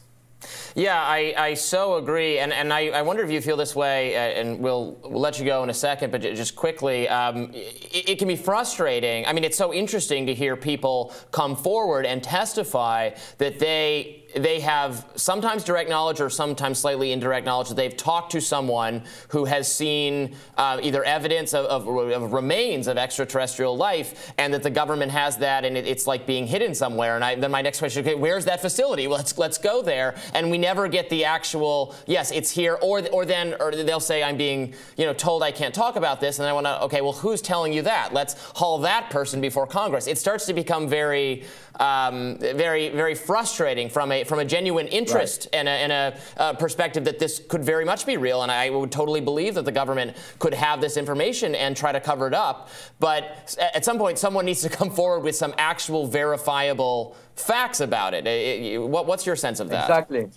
Yeah, 0.74 0.98
I, 1.00 1.34
I 1.36 1.54
so 1.54 1.96
agree. 1.96 2.38
And, 2.38 2.50
and 2.50 2.72
I, 2.72 2.88
I 2.88 3.02
wonder 3.02 3.22
if 3.22 3.30
you 3.30 3.42
feel 3.42 3.58
this 3.58 3.76
way, 3.76 4.16
uh, 4.16 4.40
and 4.40 4.58
we'll, 4.58 4.96
we'll 5.04 5.20
let 5.20 5.38
you 5.38 5.44
go 5.44 5.62
in 5.62 5.68
a 5.68 5.74
second, 5.74 6.10
but 6.10 6.22
just 6.22 6.56
quickly, 6.56 7.08
um, 7.10 7.50
it, 7.52 8.08
it, 8.08 8.18
can 8.18 8.26
be 8.26 8.36
frustrating. 8.36 9.26
I 9.26 9.34
mean, 9.34 9.44
it's 9.44 9.58
so 9.58 9.72
interesting 9.72 10.26
to 10.26 10.34
hear 10.34 10.56
people 10.56 11.14
come 11.30 11.54
forward 11.54 12.06
and 12.06 12.22
testify 12.22 13.10
that 13.36 13.58
they 13.58 14.21
they 14.34 14.60
have 14.60 15.06
sometimes 15.16 15.64
direct 15.64 15.88
knowledge 15.88 16.20
or 16.20 16.30
sometimes 16.30 16.78
slightly 16.78 17.12
indirect 17.12 17.46
knowledge 17.46 17.68
that 17.68 17.74
they've 17.74 17.96
talked 17.96 18.32
to 18.32 18.40
someone 18.40 19.02
who 19.28 19.44
has 19.44 19.70
seen 19.70 20.34
uh, 20.56 20.78
either 20.82 21.04
evidence 21.04 21.54
of, 21.54 21.66
of, 21.66 21.86
of, 21.86 22.32
remains 22.32 22.86
of 22.86 22.96
extraterrestrial 22.96 23.76
life, 23.76 24.32
and 24.38 24.54
that 24.54 24.62
the 24.62 24.70
government 24.70 25.12
has 25.12 25.36
that, 25.38 25.64
and 25.64 25.76
it, 25.76 25.86
it's 25.86 26.06
like 26.06 26.26
being 26.26 26.46
hidden 26.46 26.74
somewhere. 26.74 27.14
And 27.16 27.24
I, 27.24 27.34
then 27.34 27.50
my 27.50 27.62
next 27.62 27.78
question: 27.78 28.04
Okay, 28.04 28.14
where's 28.14 28.44
that 28.46 28.60
facility? 28.60 29.06
Well, 29.06 29.18
let's 29.18 29.36
let's 29.36 29.58
go 29.58 29.82
there, 29.82 30.14
and 30.34 30.50
we 30.50 30.58
never 30.58 30.88
get 30.88 31.10
the 31.10 31.24
actual 31.24 31.94
yes, 32.06 32.30
it's 32.30 32.50
here, 32.50 32.78
or 32.82 33.06
or 33.08 33.24
then 33.24 33.54
or 33.60 33.72
they'll 33.72 34.00
say 34.00 34.22
I'm 34.22 34.36
being 34.36 34.74
you 34.96 35.06
know 35.06 35.12
told 35.12 35.42
I 35.42 35.52
can't 35.52 35.74
talk 35.74 35.96
about 35.96 36.20
this, 36.20 36.38
and 36.38 36.48
I 36.48 36.52
want 36.52 36.66
to 36.66 36.82
okay, 36.84 37.00
well, 37.00 37.12
who's 37.12 37.42
telling 37.42 37.72
you 37.72 37.82
that? 37.82 38.12
Let's 38.12 38.34
haul 38.54 38.78
that 38.78 39.10
person 39.10 39.40
before 39.40 39.66
Congress. 39.66 40.06
It 40.06 40.18
starts 40.18 40.46
to 40.46 40.54
become 40.54 40.88
very 40.88 41.44
um, 41.80 42.38
very 42.38 42.90
very 42.90 43.14
frustrating 43.14 43.88
from 43.88 44.12
a 44.12 44.24
from 44.24 44.38
a 44.38 44.44
genuine 44.44 44.86
interest 44.88 45.48
right. 45.52 45.60
and, 45.60 45.68
a, 45.68 45.70
and 45.70 45.92
a, 45.92 46.18
a, 46.36 46.54
perspective 46.54 47.04
that 47.04 47.18
this 47.18 47.40
could 47.48 47.64
very 47.64 47.84
much 47.84 48.06
be 48.06 48.16
real. 48.16 48.42
And 48.42 48.52
I 48.52 48.70
would 48.70 48.92
totally 48.92 49.20
believe 49.20 49.54
that 49.54 49.64
the 49.64 49.72
government 49.72 50.16
could 50.38 50.54
have 50.54 50.80
this 50.80 50.96
information 50.96 51.54
and 51.54 51.76
try 51.76 51.92
to 51.92 52.00
cover 52.00 52.26
it 52.26 52.34
up. 52.34 52.68
But 53.00 53.56
at 53.74 53.84
some 53.84 53.98
point, 53.98 54.18
someone 54.18 54.44
needs 54.44 54.62
to 54.62 54.68
come 54.68 54.90
forward 55.00 55.20
with 55.20 55.36
some 55.36 55.54
actual 55.58 56.06
verifiable 56.06 57.16
facts 57.36 57.80
about 57.80 58.14
it. 58.14 58.26
it, 58.26 58.72
it 58.72 58.78
what, 58.78 59.06
what's 59.06 59.26
your 59.26 59.36
sense 59.36 59.60
of 59.60 59.68
that? 59.70 59.88
Exactly. 59.88 60.28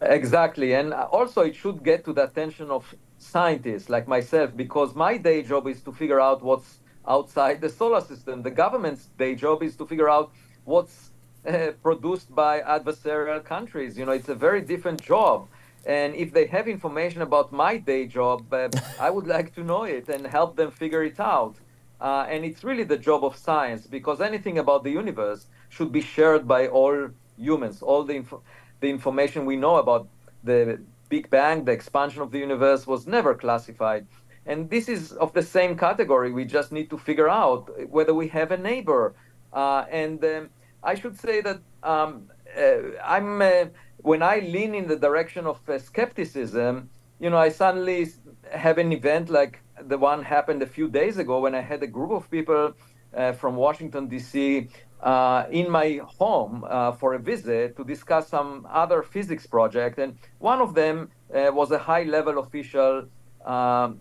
Exactly. 0.00 0.74
And 0.74 0.92
also, 0.92 1.42
it 1.42 1.54
should 1.54 1.84
get 1.84 2.04
to 2.06 2.12
the 2.12 2.24
attention 2.24 2.70
of 2.70 2.92
scientists 3.18 3.88
like 3.88 4.08
myself 4.08 4.50
because 4.56 4.94
my 4.96 5.16
day 5.16 5.42
job 5.42 5.68
is 5.68 5.80
to 5.82 5.92
figure 5.92 6.20
out 6.20 6.42
what's 6.42 6.80
outside 7.06 7.60
the 7.60 7.68
solar 7.68 8.00
system. 8.00 8.42
The 8.42 8.50
government's 8.50 9.06
day 9.18 9.34
job 9.34 9.62
is 9.62 9.76
to 9.76 9.86
figure 9.86 10.08
out 10.08 10.32
what's 10.64 11.10
uh, 11.46 11.72
produced 11.82 12.34
by 12.34 12.60
adversarial 12.60 13.44
countries. 13.44 13.98
You 13.98 14.04
know, 14.06 14.12
it's 14.12 14.28
a 14.28 14.34
very 14.34 14.60
different 14.60 15.02
job. 15.02 15.48
And 15.84 16.14
if 16.14 16.32
they 16.32 16.46
have 16.46 16.68
information 16.68 17.22
about 17.22 17.52
my 17.52 17.76
day 17.78 18.06
job, 18.06 18.52
uh, 18.52 18.68
I 19.00 19.10
would 19.10 19.26
like 19.26 19.54
to 19.56 19.64
know 19.64 19.84
it 19.84 20.08
and 20.08 20.26
help 20.26 20.56
them 20.56 20.70
figure 20.70 21.02
it 21.02 21.18
out. 21.18 21.56
Uh, 22.00 22.26
and 22.28 22.44
it's 22.44 22.64
really 22.64 22.84
the 22.84 22.96
job 22.96 23.24
of 23.24 23.36
science 23.36 23.86
because 23.86 24.20
anything 24.20 24.58
about 24.58 24.82
the 24.84 24.90
universe 24.90 25.46
should 25.68 25.92
be 25.92 26.00
shared 26.00 26.46
by 26.46 26.66
all 26.68 27.08
humans. 27.36 27.82
All 27.82 28.04
the, 28.04 28.14
inf- 28.14 28.42
the 28.80 28.88
information 28.88 29.46
we 29.46 29.56
know 29.56 29.76
about 29.76 30.08
the 30.44 30.80
Big 31.08 31.30
Bang, 31.30 31.64
the 31.64 31.72
expansion 31.72 32.22
of 32.22 32.30
the 32.30 32.38
universe, 32.38 32.86
was 32.86 33.06
never 33.06 33.34
classified. 33.34 34.06
And 34.46 34.68
this 34.70 34.88
is 34.88 35.12
of 35.12 35.32
the 35.32 35.42
same 35.42 35.76
category. 35.76 36.32
We 36.32 36.44
just 36.44 36.72
need 36.72 36.90
to 36.90 36.98
figure 36.98 37.28
out 37.28 37.70
whether 37.88 38.14
we 38.14 38.28
have 38.28 38.50
a 38.50 38.56
neighbor. 38.56 39.14
Uh, 39.52 39.84
and 39.90 40.24
um, 40.24 40.50
I 40.82 40.94
should 40.94 41.18
say 41.18 41.40
that 41.42 41.60
um, 41.82 42.30
uh, 42.56 42.98
I'm 43.04 43.42
uh, 43.42 43.66
when 43.98 44.22
I 44.22 44.40
lean 44.40 44.74
in 44.74 44.86
the 44.88 44.96
direction 44.96 45.46
of 45.46 45.60
skepticism, 45.78 46.90
you 47.20 47.30
know, 47.30 47.38
I 47.38 47.50
suddenly 47.50 48.08
have 48.50 48.78
an 48.78 48.92
event 48.92 49.30
like 49.30 49.60
the 49.80 49.98
one 49.98 50.22
happened 50.22 50.62
a 50.62 50.66
few 50.66 50.88
days 50.88 51.18
ago 51.18 51.40
when 51.40 51.54
I 51.54 51.60
had 51.60 51.82
a 51.82 51.86
group 51.86 52.10
of 52.10 52.30
people 52.30 52.74
uh, 53.16 53.32
from 53.32 53.56
Washington 53.56 54.08
D.C. 54.08 54.68
Uh, 55.00 55.44
in 55.50 55.70
my 55.70 56.00
home 56.18 56.64
uh, 56.68 56.92
for 56.92 57.14
a 57.14 57.18
visit 57.18 57.76
to 57.76 57.84
discuss 57.84 58.28
some 58.28 58.66
other 58.70 59.02
physics 59.02 59.46
project, 59.46 59.98
and 59.98 60.16
one 60.38 60.60
of 60.60 60.74
them 60.74 61.10
was 61.32 61.70
a 61.70 61.78
high-level 61.78 62.38
official, 62.38 63.04
um, 63.44 64.00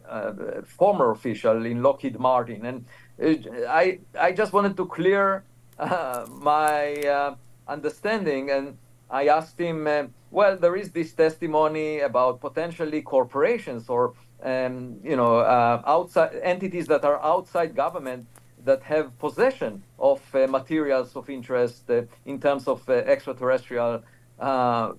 former 0.66 1.12
official 1.12 1.66
in 1.66 1.82
Lockheed 1.82 2.20
Martin, 2.20 2.66
and 2.66 2.86
I 3.22 4.00
I 4.20 4.32
just 4.32 4.54
wanted 4.54 4.76
to 4.78 4.86
clear 4.86 5.44
uh, 5.78 6.26
my 6.30 6.94
uh, 6.94 7.36
understanding, 7.68 8.50
and 8.50 8.78
I 9.10 9.28
asked 9.28 9.60
him, 9.60 9.88
uh, 9.88 10.04
well, 10.32 10.58
there 10.58 10.76
is 10.76 10.92
this 10.92 11.14
testimony 11.14 12.00
about 12.00 12.42
potentially 12.42 13.02
corporations 13.02 13.90
or 13.90 14.14
um, 14.44 15.00
you 15.04 15.16
know 15.16 15.38
uh, 15.38 15.82
outside 15.86 16.40
entities 16.42 16.88
that 16.88 17.04
are 17.04 17.22
outside 17.24 17.76
government 17.76 18.26
that 18.64 18.84
have 18.84 19.18
possession 19.18 19.84
of 19.98 20.22
materials 20.34 21.16
of 21.16 21.30
interest 21.30 21.90
in 22.26 22.40
terms 22.40 22.68
of 22.68 22.88
extraterrestrial 22.90 24.04
uh, 24.42 24.94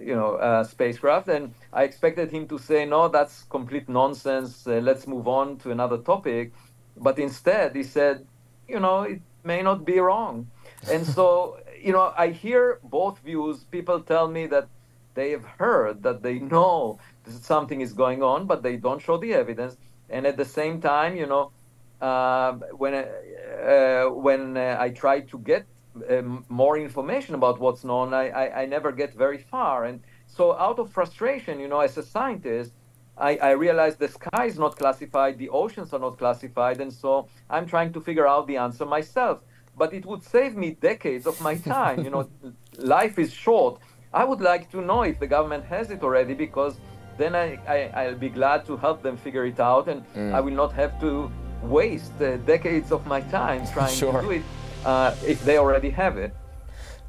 you 0.00 0.14
know, 0.14 0.36
uh, 0.36 0.64
spacecraft. 0.64 1.28
And 1.28 1.52
I 1.74 1.82
expected 1.82 2.30
him 2.30 2.48
to 2.48 2.58
say, 2.58 2.86
no, 2.86 3.08
that's 3.08 3.42
complete 3.42 3.86
nonsense. 3.86 4.66
Uh, 4.66 4.80
let's 4.82 5.06
move 5.06 5.28
on 5.28 5.58
to 5.58 5.70
another 5.70 5.98
topic. 5.98 6.52
But 7.00 7.18
instead, 7.18 7.74
he 7.74 7.82
said, 7.82 8.26
you 8.66 8.80
know, 8.80 9.02
it 9.02 9.20
may 9.44 9.62
not 9.62 9.84
be 9.84 9.98
wrong. 9.98 10.50
And 10.90 11.06
so, 11.06 11.58
you 11.82 11.92
know, 11.92 12.12
I 12.16 12.28
hear 12.28 12.80
both 12.82 13.18
views. 13.20 13.64
People 13.64 14.00
tell 14.00 14.28
me 14.28 14.46
that 14.46 14.68
they 15.14 15.30
have 15.30 15.44
heard, 15.44 16.02
that 16.02 16.22
they 16.22 16.38
know 16.38 16.98
something 17.26 17.80
is 17.80 17.92
going 17.92 18.22
on, 18.22 18.46
but 18.46 18.62
they 18.62 18.76
don't 18.76 19.00
show 19.00 19.16
the 19.18 19.34
evidence. 19.34 19.76
And 20.10 20.26
at 20.26 20.36
the 20.36 20.44
same 20.44 20.80
time, 20.80 21.16
you 21.16 21.26
know, 21.26 21.50
uh, 22.00 22.52
when 22.82 22.94
uh, 22.94 24.04
when 24.26 24.56
uh, 24.56 24.76
I 24.78 24.90
try 24.90 25.20
to 25.20 25.38
get 25.38 25.66
um, 26.08 26.44
more 26.48 26.78
information 26.78 27.34
about 27.34 27.58
what's 27.58 27.82
known, 27.84 28.14
I, 28.14 28.28
I, 28.28 28.62
I, 28.62 28.66
never 28.66 28.92
get 28.92 29.14
very 29.14 29.38
far. 29.38 29.84
And 29.84 30.00
so, 30.26 30.56
out 30.56 30.78
of 30.78 30.92
frustration, 30.92 31.58
you 31.58 31.66
know, 31.66 31.80
as 31.80 31.98
a 31.98 32.04
scientist, 32.04 32.72
I, 33.20 33.36
I 33.36 33.50
realize 33.50 33.96
the 33.96 34.08
sky 34.08 34.46
is 34.46 34.58
not 34.58 34.76
classified, 34.76 35.38
the 35.38 35.48
oceans 35.48 35.92
are 35.92 35.98
not 35.98 36.18
classified, 36.18 36.80
and 36.80 36.92
so 36.92 37.28
I'm 37.50 37.66
trying 37.66 37.92
to 37.92 38.00
figure 38.00 38.26
out 38.26 38.46
the 38.46 38.56
answer 38.56 38.86
myself. 38.86 39.40
But 39.76 39.92
it 39.92 40.04
would 40.06 40.22
save 40.22 40.56
me 40.56 40.70
decades 40.72 41.26
of 41.26 41.40
my 41.40 41.56
time. 41.56 42.04
you 42.04 42.10
know, 42.10 42.28
life 42.78 43.18
is 43.18 43.32
short. 43.32 43.80
I 44.12 44.24
would 44.24 44.40
like 44.40 44.70
to 44.72 44.80
know 44.80 45.02
if 45.02 45.18
the 45.20 45.26
government 45.26 45.64
has 45.66 45.90
it 45.90 46.02
already, 46.02 46.34
because 46.34 46.76
then 47.16 47.34
I, 47.34 47.58
I, 47.94 48.08
will 48.08 48.16
be 48.16 48.28
glad 48.28 48.64
to 48.66 48.76
help 48.76 49.02
them 49.02 49.16
figure 49.16 49.44
it 49.44 49.60
out, 49.60 49.88
and 49.88 50.04
mm. 50.14 50.32
I 50.32 50.40
will 50.40 50.54
not 50.54 50.72
have 50.72 51.00
to 51.00 51.30
waste 51.62 52.12
uh, 52.20 52.36
decades 52.38 52.92
of 52.92 53.06
my 53.06 53.20
time 53.22 53.66
trying 53.72 53.94
sure. 53.94 54.20
to 54.20 54.20
do 54.22 54.30
it 54.30 54.42
uh, 54.84 55.14
if 55.26 55.44
they 55.44 55.58
already 55.58 55.90
have 55.90 56.16
it. 56.16 56.34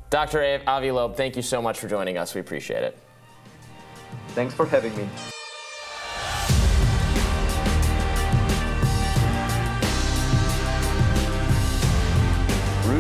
Dr. 0.10 0.62
Avi 0.66 0.92
Loeb, 0.92 1.16
thank 1.16 1.36
you 1.36 1.44
so 1.44 1.62
much 1.62 1.80
for 1.80 1.88
joining 1.88 2.18
us. 2.18 2.34
We 2.34 2.42
appreciate 2.42 2.84
it. 2.84 2.98
Thanks 4.30 4.56
for 4.56 4.66
having 4.66 4.96
me. 4.98 5.08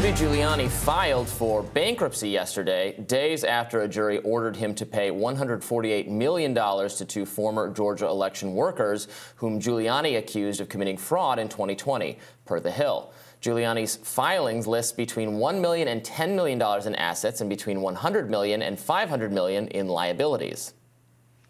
Rudy 0.09 0.25
Giuliani 0.25 0.67
filed 0.67 1.29
for 1.29 1.61
bankruptcy 1.61 2.29
yesterday, 2.29 2.99
days 3.05 3.43
after 3.43 3.81
a 3.81 3.87
jury 3.87 4.17
ordered 4.21 4.55
him 4.55 4.73
to 4.73 4.83
pay 4.83 5.11
$148 5.11 6.07
million 6.07 6.55
to 6.55 7.05
two 7.05 7.27
former 7.27 7.71
Georgia 7.71 8.07
election 8.07 8.55
workers 8.55 9.07
whom 9.35 9.59
Giuliani 9.59 10.17
accused 10.17 10.61
of 10.61 10.67
committing 10.67 10.97
fraud 10.97 11.37
in 11.37 11.47
2020, 11.47 12.17
per 12.45 12.59
The 12.59 12.71
Hill. 12.71 13.13
Giuliani's 13.39 13.97
filings 13.97 14.65
list 14.65 14.97
between 14.97 15.33
$1 15.33 15.61
million 15.61 15.87
and 15.87 16.01
$10 16.01 16.33
million 16.33 16.59
in 16.87 16.95
assets 16.95 17.41
and 17.41 17.49
between 17.49 17.77
$100 17.77 18.29
million 18.29 18.63
and 18.63 18.79
$500 18.79 19.29
million 19.29 19.67
in 19.67 19.87
liabilities. 19.87 20.73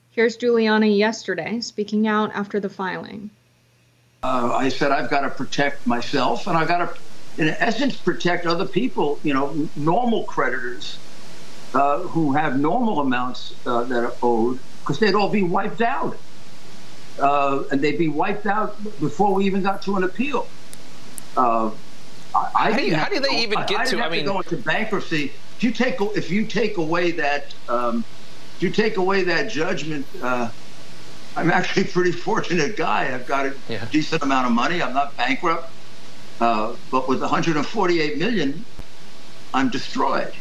Here's 0.10 0.38
Giuliani 0.38 0.98
yesterday 0.98 1.62
speaking 1.62 2.08
out 2.08 2.30
after 2.34 2.60
the 2.60 2.70
filing. 2.70 3.30
Uh, 4.22 4.54
I 4.54 4.68
said, 4.68 4.92
I've 4.92 5.10
got 5.10 5.22
to 5.22 5.30
protect 5.30 5.88
myself 5.88 6.46
and 6.48 6.58
I've 6.58 6.68
got 6.68 6.80
to, 6.80 7.02
in 7.40 7.48
essence, 7.48 7.96
protect 7.96 8.46
other 8.46 8.66
people, 8.66 9.20
you 9.24 9.34
know, 9.34 9.70
normal 9.76 10.26
creditors 10.26 11.00
uh, 11.74 12.00
who 12.00 12.34
have 12.34 12.60
normal 12.60 13.00
amounts 13.00 13.56
uh, 13.66 13.84
that 13.86 14.04
are 14.04 14.14
owed, 14.22 14.60
because 14.82 15.00
they'd 15.00 15.16
all 15.16 15.30
be 15.30 15.44
wiped 15.44 15.82
out. 15.82 16.18
Uh, 17.18 17.64
and 17.72 17.82
they'd 17.82 17.98
be 17.98 18.08
wiped 18.08 18.46
out 18.46 18.82
before 19.00 19.34
we 19.34 19.46
even 19.46 19.62
got 19.62 19.82
to 19.82 19.98
an 19.98 20.04
appeal. 20.04 20.48
Uh, 21.36 21.72
I, 22.34 22.72
how, 22.72 22.78
do 22.78 22.84
you, 22.84 22.96
how 22.96 23.10
do 23.10 23.20
they 23.20 23.28
go, 23.28 23.38
even 23.38 23.60
get 23.68 23.80
I, 23.82 23.86
to? 23.86 24.02
I 24.02 24.10
mean, 24.10 24.22
to 24.22 24.32
go 24.32 24.38
into 24.38 24.58
bankruptcy. 24.58 25.34
If 25.58 25.64
you 25.64 25.72
take 25.72 25.96
if 26.00 26.30
you 26.30 26.46
take 26.46 26.78
away 26.78 27.12
that 27.12 27.54
um, 27.68 28.06
if 28.56 28.64
you 28.64 28.70
take 28.70 28.98
away 28.98 29.24
that 29.24 29.52
judgment, 29.52 30.06
uh, 30.22 30.50
I'm 31.36 31.52
actually 31.52 31.84
a 31.84 31.88
pretty 31.88 32.12
fortunate 32.12 32.78
guy. 32.78 33.14
I've 33.14 33.26
got 33.26 33.48
a 33.48 33.56
yeah. 33.68 33.86
decent 33.92 34.24
amount 34.24 34.48
of 34.48 34.54
money. 34.54 34.82
I'm 34.82 34.94
not 34.94 35.18
bankrupt, 35.18 35.70
uh, 36.42 36.76
but 36.92 37.08
with 37.08 37.22
148 37.22 38.18
million, 38.18 38.66
I'm 39.54 39.70
destroyed. 39.70 40.34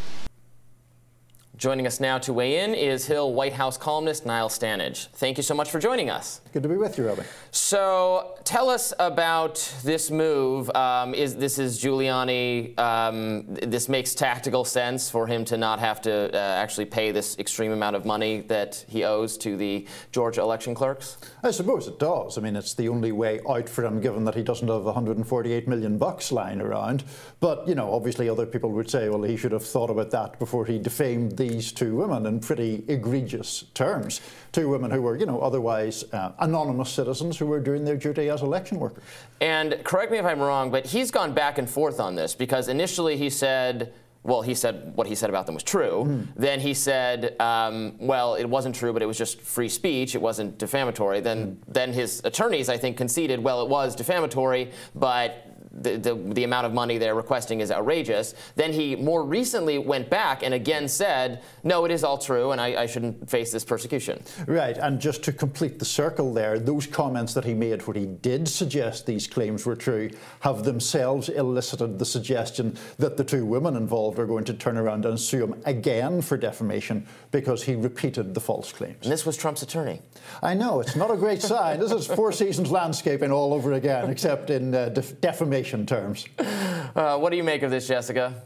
Joining 1.57 1.88
us 1.88 1.99
now 1.99 2.18
to 2.18 2.32
weigh 2.32 2.61
in 2.61 2.72
is 2.72 3.07
Hill 3.07 3.32
White 3.32 3.55
House 3.55 3.76
columnist 3.76 4.24
Niall 4.24 4.49
Stanage. 4.49 5.09
Thank 5.14 5.38
you 5.38 5.42
so 5.42 5.55
much 5.55 5.70
for 5.70 5.80
joining 5.80 6.09
us. 6.09 6.40
Good 6.59 6.65
to 6.65 6.69
be 6.71 6.77
with 6.77 6.99
you, 6.99 7.07
Robin. 7.07 7.25
So, 7.53 8.37
tell 8.43 8.69
us 8.69 8.93
about 8.99 9.59
this 9.85 10.11
move. 10.11 10.69
Um, 10.75 11.15
is 11.15 11.37
this 11.37 11.57
is 11.57 11.81
Giuliani? 11.81 12.77
Um, 12.77 13.45
this 13.47 13.89
makes 13.89 14.13
tactical 14.13 14.65
sense 14.65 15.09
for 15.09 15.29
him 15.29 15.45
to 15.45 15.57
not 15.57 15.79
have 15.79 16.03
to 16.03 16.35
uh, 16.35 16.37
actually 16.37 16.87
pay 16.87 17.13
this 17.13 17.39
extreme 17.39 17.71
amount 17.71 17.95
of 17.95 18.05
money 18.05 18.41
that 18.49 18.85
he 18.89 19.05
owes 19.05 19.39
to 19.39 19.57
the 19.57 19.87
Georgia 20.11 20.41
election 20.41 20.75
clerks. 20.75 21.19
I 21.45 21.53
suppose 21.53 21.87
it 21.87 22.01
does. 22.01 22.37
I 22.37 22.41
mean, 22.41 22.57
it's 22.57 22.75
the 22.75 22.89
only 22.89 23.13
way 23.13 23.39
out 23.49 23.69
for 23.69 23.85
him, 23.85 24.01
given 24.01 24.25
that 24.25 24.35
he 24.35 24.43
doesn't 24.43 24.67
have 24.67 24.83
148 24.83 25.69
million 25.69 25.97
bucks 25.97 26.33
lying 26.33 26.61
around. 26.61 27.05
But 27.39 27.69
you 27.69 27.77
know, 27.77 27.95
obviously, 27.95 28.29
other 28.29 28.47
people 28.47 28.73
would 28.73 28.91
say, 28.91 29.09
well, 29.09 29.23
he 29.23 29.37
should 29.37 29.53
have 29.53 29.65
thought 29.65 29.91
about 29.91 30.11
that 30.11 30.41
before 30.41 30.67
he 30.67 30.81
defamed 30.81 31.37
these 31.37 31.71
two 31.71 31.95
women 31.95 32.27
in 32.27 32.41
pretty 32.41 32.83
egregious 32.89 33.63
terms. 33.75 34.21
Two 34.59 34.69
women 34.69 34.91
who 34.91 35.03
were, 35.03 35.17
you 35.17 35.25
know, 35.25 35.39
otherwise 35.39 36.03
uh, 36.13 36.33
anonymous 36.41 36.91
citizens 36.91 37.39
who 37.39 37.47
were 37.47 37.61
doing 37.61 37.85
their 37.85 37.95
duty 37.95 38.29
as 38.29 38.43
election 38.43 38.81
workers. 38.81 39.05
And 39.41 39.79
correct 39.85 40.11
me 40.11 40.19
if 40.19 40.25
I'm 40.25 40.41
wrong, 40.41 40.73
but 40.73 40.85
he's 40.85 41.13
gone 41.13 41.33
back 41.33 41.59
and 41.59 41.71
forth 41.71 42.01
on 42.01 42.17
this 42.17 42.35
because 42.35 42.67
initially 42.67 43.17
he 43.17 43.31
said, 43.31 43.93
well, 44.25 44.43
he 44.43 44.55
said 44.55 44.97
what 44.97 45.07
he 45.07 45.15
said 45.15 45.31
about 45.31 45.47
them 45.47 45.55
was 45.55 45.63
true. 45.63 46.07
Mm. 46.09 46.27
Then 46.35 46.59
he 46.59 46.75
said, 46.75 47.41
um, 47.41 47.95
well, 48.01 48.35
it 48.35 48.47
wasn't 48.47 48.75
true, 48.75 48.93
but 48.93 49.01
it 49.01 49.07
was 49.07 49.17
just 49.17 49.41
free 49.41 49.69
speech. 49.69 50.17
It 50.17 50.21
wasn't 50.21 50.59
defamatory. 50.59 51.21
Then, 51.21 51.53
mm. 51.53 51.57
then 51.69 51.93
his 51.93 52.21
attorneys, 52.25 52.69
I 52.69 52.77
think, 52.79 52.97
conceded, 52.97 53.39
well, 53.39 53.63
it 53.63 53.69
was 53.69 53.95
defamatory, 53.95 54.73
but 54.93 55.47
the, 55.83 56.14
the, 56.14 56.45
amount 56.45 56.66
of 56.66 56.72
money 56.72 56.99
they're 56.99 57.14
requesting 57.14 57.61
is 57.61 57.70
outrageous. 57.70 58.35
Then 58.55 58.72
he 58.72 58.97
more 58.97 59.24
recently 59.24 59.79
went 59.79 60.09
back 60.09 60.43
and 60.43 60.55
again 60.55 60.89
said, 60.89 61.43
no, 61.62 61.85
it 61.85 61.91
is 61.91 62.05
all 62.05 62.18
true 62.18 62.53
and 62.53 62.61
I, 62.61 62.83
I, 62.83 62.87
shouldn't 62.87 63.29
face 63.29 63.53
this 63.53 63.64
persecution. 63.64 64.22
Right, 64.47 64.76
and 64.79 65.01
just 65.01 65.22
to 65.24 65.33
complete 65.33 65.79
the 65.79 65.85
circle 65.85 66.33
there, 66.33 66.59
those 66.59 66.87
comments 66.87 67.35
that 67.35 67.45
he 67.45 67.55
made 67.55 67.87
where 67.87 67.99
he 67.99 68.07
did 68.07 68.49
suggest 68.49 69.07
these 69.07 69.26
claims 69.26 69.66
were 69.66 69.76
true 69.76 70.11
have 70.41 70.64
themselves 70.64 71.29
elicited 71.29 71.99
the 71.99 72.05
suggestion 72.05 72.76
that 72.99 73.16
the 73.16 73.24
two 73.24 73.45
women 73.45 73.76
involved 73.76 74.18
are 74.18 74.26
going 74.26 74.45
to 74.45 74.55
turn 74.55 74.76
around 74.76 75.05
and 75.05 75.18
sue 75.18 75.45
him 75.45 75.62
again 75.64 76.22
for 76.22 76.37
defamation 76.37 77.07
because 77.31 77.62
he 77.64 77.74
repeated 77.74 78.35
the 78.35 78.41
false 78.41 78.72
claims. 78.72 78.99
And 79.03 79.12
this 79.12 79.26
was 79.26 79.37
Trump's 79.37 79.62
attorney. 79.62 80.01
I 80.43 80.55
know, 80.55 80.81
it's 80.81 80.97
not 80.97 81.11
a 81.11 81.16
great 81.16 81.43
sign. 81.43 81.81
This 81.81 81.93
is 81.93 82.07
Four 82.07 82.33
Seasons 82.33 82.70
landscaping 82.70 83.31
all 83.31 83.53
over 83.53 83.72
again, 83.72 84.11
except 84.11 84.51
in 84.51 84.74
uh, 84.74 84.89
def 84.91 85.20
defamation 85.20 85.87
terms. 85.87 86.26
Uh, 86.39 87.18
what 87.18 87.31
do 87.31 87.37
you 87.37 87.45
make 87.45 87.62
of 87.62 87.70
this, 87.70 87.87
Jessica? 87.87 88.43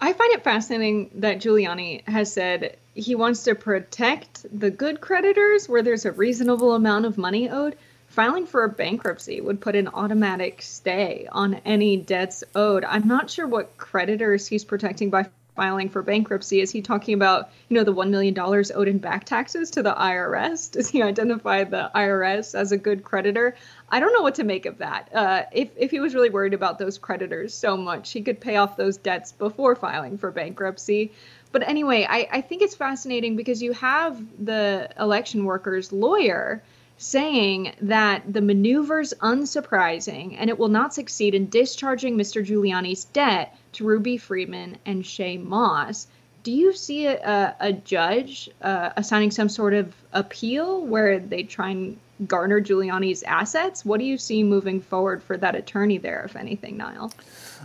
I 0.00 0.12
find 0.12 0.32
it 0.32 0.44
fascinating 0.44 1.10
that 1.16 1.38
Giuliani 1.38 2.06
has 2.08 2.32
said 2.32 2.76
he 2.94 3.14
wants 3.14 3.44
to 3.44 3.54
protect 3.54 4.46
the 4.58 4.70
good 4.70 5.00
creditors 5.00 5.68
where 5.68 5.82
there's 5.82 6.04
a 6.04 6.12
reasonable 6.12 6.74
amount 6.74 7.04
of 7.04 7.18
money 7.18 7.48
owed. 7.48 7.76
Filing 8.08 8.46
for 8.46 8.64
a 8.64 8.68
bankruptcy 8.68 9.40
would 9.40 9.60
put 9.60 9.74
an 9.74 9.88
automatic 9.88 10.62
stay 10.62 11.28
on 11.32 11.54
any 11.66 11.96
debts 11.96 12.44
owed. 12.54 12.84
I'm 12.84 13.06
not 13.06 13.28
sure 13.28 13.46
what 13.46 13.76
creditors 13.76 14.46
he's 14.46 14.64
protecting 14.64 15.10
by 15.10 15.28
filing 15.56 15.88
for 15.88 16.02
bankruptcy? 16.02 16.60
Is 16.60 16.70
he 16.70 16.82
talking 16.82 17.14
about, 17.14 17.50
you 17.68 17.76
know, 17.76 17.82
the 17.82 17.94
$1 17.94 18.10
million 18.10 18.38
owed 18.38 18.88
in 18.88 18.98
back 18.98 19.24
taxes 19.24 19.70
to 19.72 19.82
the 19.82 19.94
IRS? 19.94 20.70
Does 20.70 20.88
he 20.88 21.02
identify 21.02 21.64
the 21.64 21.90
IRS 21.94 22.54
as 22.54 22.70
a 22.70 22.76
good 22.76 23.02
creditor? 23.02 23.56
I 23.88 23.98
don't 23.98 24.12
know 24.12 24.22
what 24.22 24.34
to 24.36 24.44
make 24.44 24.66
of 24.66 24.78
that. 24.78 25.08
Uh, 25.14 25.42
if, 25.52 25.70
if 25.76 25.90
he 25.90 26.00
was 26.00 26.14
really 26.14 26.30
worried 26.30 26.54
about 26.54 26.78
those 26.78 26.98
creditors 26.98 27.54
so 27.54 27.76
much, 27.76 28.12
he 28.12 28.22
could 28.22 28.40
pay 28.40 28.56
off 28.56 28.76
those 28.76 28.96
debts 28.96 29.32
before 29.32 29.74
filing 29.74 30.18
for 30.18 30.30
bankruptcy. 30.30 31.12
But 31.52 31.66
anyway, 31.66 32.06
I, 32.08 32.28
I 32.30 32.40
think 32.42 32.62
it's 32.62 32.74
fascinating 32.74 33.36
because 33.36 33.62
you 33.62 33.72
have 33.72 34.22
the 34.44 34.90
election 34.98 35.44
workers' 35.44 35.90
lawyer 35.92 36.62
saying 36.98 37.74
that 37.80 38.32
the 38.32 38.40
maneuver's 38.40 39.12
unsurprising 39.20 40.36
and 40.38 40.48
it 40.48 40.58
will 40.58 40.68
not 40.68 40.94
succeed 40.94 41.34
in 41.34 41.48
discharging 41.48 42.16
Mr. 42.16 42.44
Giuliani's 42.44 43.04
debt 43.04 43.56
to 43.72 43.84
Ruby 43.84 44.16
Freeman 44.16 44.78
and 44.86 45.02
Shaye 45.02 45.42
Moss. 45.42 46.06
Do 46.42 46.52
you 46.52 46.72
see 46.72 47.06
a, 47.06 47.56
a, 47.58 47.72
judge 47.72 48.48
uh, 48.62 48.90
assigning 48.96 49.32
some 49.32 49.48
sort 49.48 49.74
of 49.74 49.92
appeal 50.12 50.86
where 50.86 51.18
they 51.18 51.42
try 51.42 51.70
and 51.70 51.98
garner 52.26 52.60
Giuliani's 52.60 53.22
assets? 53.24 53.84
What 53.84 53.98
do 53.98 54.06
you 54.06 54.16
see 54.16 54.42
moving 54.42 54.80
forward 54.80 55.22
for 55.22 55.36
that 55.36 55.56
attorney 55.56 55.98
there, 55.98 56.22
if 56.24 56.36
anything, 56.36 56.76
Niall? 56.76 57.12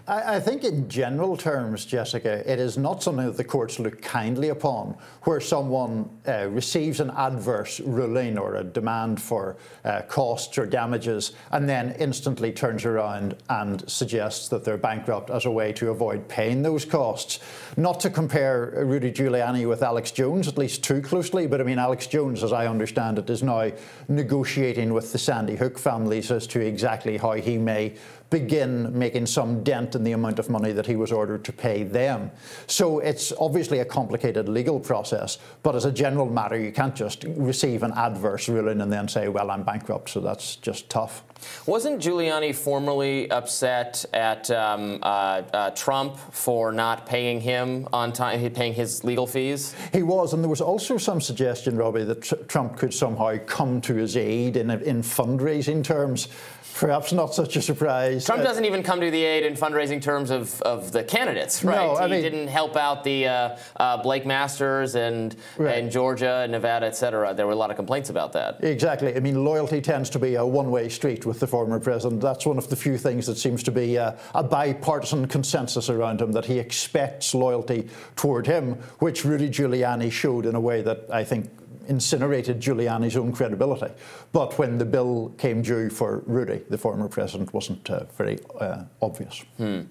I, 0.07 0.35
I, 0.35 0.39
think, 0.39 0.63
in 0.63 0.89
general 0.89 1.37
terms, 1.37 1.85
Jessica, 1.85 2.49
it 2.51 2.59
is 2.59 2.77
not 2.77 3.03
something 3.03 3.25
that 3.25 3.37
the 3.37 3.43
courts 3.43 3.79
look 3.79 4.01
kindly 4.01 4.49
upon, 4.49 4.97
where 5.23 5.39
someone 5.39 6.09
uh, 6.27 6.47
receives 6.49 6.99
an 6.99 7.11
adverse 7.11 7.79
ruling 7.79 8.37
or 8.37 8.55
a 8.55 8.63
demand 8.63 9.21
for 9.21 9.57
uh, 9.85 10.01
costs 10.03 10.57
or 10.57 10.65
damages 10.65 11.33
and 11.51 11.67
then 11.67 11.95
instantly 11.99 12.51
turns 12.51 12.85
around 12.85 13.35
and 13.49 13.89
suggests 13.89 14.47
that 14.49 14.63
they're 14.63 14.77
bankrupt 14.77 15.29
as 15.29 15.45
a 15.45 15.51
way 15.51 15.71
to 15.73 15.89
avoid 15.89 16.27
paying 16.27 16.61
those 16.61 16.85
costs. 16.85 17.39
Not 17.77 17.99
to 18.01 18.09
compare 18.09 18.73
Rudy 18.85 19.11
Giuliani 19.11 19.67
with 19.67 19.83
Alex 19.83 20.11
Jones, 20.11 20.47
at 20.47 20.57
least 20.57 20.83
too 20.83 21.01
closely, 21.01 21.47
but 21.47 21.61
I 21.61 21.63
mean, 21.63 21.79
Alex 21.79 22.07
Jones, 22.07 22.43
as 22.43 22.53
I 22.53 22.67
understand 22.67 23.19
it, 23.19 23.29
is 23.29 23.43
now 23.43 23.71
negotiating 24.07 24.93
with 24.93 25.11
the 25.11 25.17
Sandy 25.17 25.55
Hook 25.55 25.77
families 25.77 26.31
as 26.31 26.47
to 26.47 26.59
exactly 26.59 27.17
how 27.17 27.33
he 27.33 27.57
may 27.57 27.93
begin 28.31 28.97
making 28.97 29.27
some 29.27 29.61
dent 29.61 29.93
in 29.93 30.03
the 30.03 30.13
amount 30.13 30.39
of 30.39 30.49
money 30.49 30.71
that 30.71 30.87
he 30.87 30.95
was 30.95 31.11
ordered 31.11 31.43
to 31.43 31.53
pay 31.53 31.83
them. 31.83 32.31
So 32.65 32.99
it's 32.99 33.31
obviously 33.39 33.79
a 33.79 33.85
complicated 33.85 34.49
legal 34.49 34.79
process, 34.79 35.37
but 35.61 35.75
as 35.75 35.85
a 35.85 35.91
general 35.91 36.25
matter, 36.25 36.57
you 36.57 36.71
can't 36.71 36.95
just 36.95 37.25
receive 37.35 37.83
an 37.83 37.91
adverse 37.91 38.47
ruling 38.47 38.81
and 38.81 38.91
then 38.91 39.07
say, 39.07 39.27
well, 39.27 39.51
I'm 39.51 39.63
bankrupt, 39.63 40.09
so 40.09 40.21
that's 40.21 40.55
just 40.55 40.89
tough. 40.89 41.23
Wasn't 41.65 42.01
Giuliani 42.01 42.53
formerly 42.55 43.29
upset 43.31 44.05
at 44.13 44.49
um, 44.51 44.99
uh, 45.01 45.41
uh, 45.53 45.69
Trump 45.71 46.17
for 46.31 46.71
not 46.71 47.05
paying 47.05 47.41
him 47.41 47.87
on 47.91 48.13
time, 48.13 48.51
paying 48.51 48.73
his 48.73 49.03
legal 49.03 49.27
fees? 49.27 49.75
He 49.91 50.03
was, 50.03 50.33
and 50.33 50.43
there 50.43 50.49
was 50.49 50.61
also 50.61 50.97
some 50.97 51.19
suggestion, 51.19 51.77
Robby, 51.77 52.03
that 52.03 52.21
tr 52.21 52.35
Trump 52.47 52.77
could 52.77 52.93
somehow 52.93 53.37
come 53.45 53.81
to 53.81 53.95
his 53.95 54.15
aid 54.15 54.55
in, 54.55 54.69
in 54.69 55.01
fundraising 55.01 55.83
terms. 55.83 56.27
Perhaps 56.75 57.13
not 57.13 57.33
such 57.33 57.55
a 57.55 57.61
surprise. 57.61 58.25
Trump 58.25 58.43
doesn't 58.43 58.65
even 58.65 58.81
come 58.81 59.01
to 59.01 59.11
the 59.11 59.23
aid 59.23 59.43
in 59.43 59.53
fundraising 59.53 60.01
terms 60.01 60.31
of, 60.31 60.61
of 60.63 60.91
the 60.91 61.03
candidates, 61.03 61.63
right? 61.63 61.75
No, 61.75 61.95
I 61.95 62.07
he 62.07 62.13
mean, 62.13 62.21
didn't 62.21 62.47
help 62.47 62.75
out 62.75 63.03
the 63.03 63.27
uh, 63.27 63.57
uh, 63.75 64.01
Blake 64.01 64.25
Masters 64.25 64.95
and 64.95 65.35
right. 65.57 65.77
and 65.77 65.91
Georgia, 65.91 66.47
Nevada, 66.49 66.87
et 66.87 66.95
cetera. 66.95 67.33
There 67.33 67.45
were 67.45 67.53
a 67.53 67.55
lot 67.55 67.69
of 67.69 67.75
complaints 67.75 68.09
about 68.09 68.33
that. 68.33 68.63
Exactly. 68.63 69.15
I 69.15 69.19
mean, 69.19 69.43
loyalty 69.43 69.81
tends 69.81 70.09
to 70.11 70.19
be 70.19 70.35
a 70.35 70.45
one-way 70.45 70.89
street 70.89 71.25
with 71.25 71.39
the 71.39 71.47
former 71.47 71.79
president. 71.79 72.21
That's 72.21 72.45
one 72.45 72.57
of 72.57 72.69
the 72.69 72.75
few 72.75 72.97
things 72.97 73.27
that 73.27 73.37
seems 73.37 73.63
to 73.63 73.71
be 73.71 73.97
uh, 73.97 74.13
a 74.33 74.43
bipartisan 74.43 75.27
consensus 75.27 75.89
around 75.89 76.21
him 76.21 76.31
that 76.31 76.45
he 76.45 76.57
expects 76.57 77.35
loyalty 77.35 77.89
toward 78.15 78.47
him, 78.47 78.75
which 78.99 79.23
Rudy 79.25 79.49
Giuliani 79.49 80.11
showed 80.11 80.45
in 80.45 80.55
a 80.55 80.59
way 80.59 80.81
that 80.81 81.05
I 81.11 81.23
think 81.23 81.49
incinerated 81.87 82.59
Giuliani's 82.59 83.17
own 83.17 83.31
credibility. 83.31 83.93
But 84.31 84.57
when 84.57 84.77
the 84.77 84.85
bill 84.85 85.33
came 85.37 85.61
due 85.61 85.89
for 85.89 86.23
Rudy, 86.25 86.61
the 86.69 86.77
former 86.77 87.07
president, 87.07 87.53
wasn't 87.53 87.89
uh, 87.89 88.05
very 88.17 88.39
uh, 88.59 88.83
obvious. 89.01 89.43
Hmm. 89.57 89.81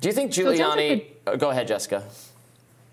Do 0.00 0.08
you 0.08 0.12
think 0.12 0.32
Giuliani? 0.32 0.56
So 0.58 0.68
like 0.68 1.24
the, 1.24 1.32
uh, 1.32 1.36
go 1.36 1.50
ahead, 1.50 1.68
Jessica. 1.68 2.04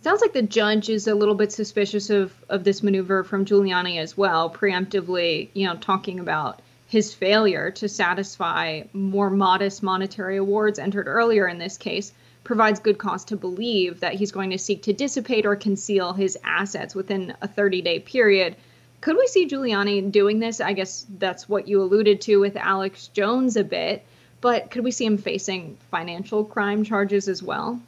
Sounds 0.02 0.22
like 0.22 0.34
the 0.34 0.42
judge 0.42 0.90
is 0.90 1.08
a 1.08 1.16
little 1.16 1.34
bit 1.34 1.52
suspicious 1.52 2.10
of, 2.10 2.32
of 2.50 2.64
this 2.64 2.84
maneuver 2.84 3.24
from 3.24 3.46
Giuliani 3.46 3.98
as 3.98 4.16
well, 4.16 4.50
preemptively, 4.50 5.50
you 5.54 5.66
know, 5.66 5.76
talking 5.76 6.20
about 6.20 6.62
his 6.88 7.14
failure 7.14 7.72
to 7.72 7.90
satisfy 7.90 8.84
more 8.94 9.30
modest 9.30 9.82
monetary 9.82 10.38
awards 10.38 10.78
entered 10.78 11.08
earlier 11.08 11.48
in 11.48 11.58
this 11.58 11.78
case 11.78 12.14
provides 12.46 12.80
good 12.80 12.98
cause 12.98 13.26
to 13.26 13.36
believe 13.36 14.00
that 14.00 14.14
he's 14.14 14.32
going 14.32 14.52
to 14.52 14.58
seek 14.58 14.84
to 14.84 14.94
dissipate 14.94 15.46
or 15.46 15.58
conceal 15.58 16.14
his 16.14 16.38
assets 16.46 16.96
within 16.96 17.36
a 17.42 17.48
30 17.48 17.82
day 17.82 18.00
period. 18.00 18.56
Could 19.02 19.18
we 19.18 19.28
see 19.28 19.48
Giuliani 19.48 20.10
doing 20.12 20.40
this? 20.40 20.62
I 20.62 20.72
guess 20.72 21.06
that's 21.20 21.50
what 21.50 21.68
you 21.68 21.82
alluded 21.82 22.22
to 22.22 22.38
with 22.38 22.56
Alex 22.56 23.08
Jones 23.08 23.58
a 23.58 23.64
bit, 23.64 24.06
but 24.40 24.72
could 24.72 24.84
we 24.84 24.92
see 24.92 25.06
him 25.06 25.18
facing 25.18 25.78
financial 25.92 26.46
crime 26.46 26.84
charges 26.84 27.28
as 27.28 27.44
well? 27.44 27.82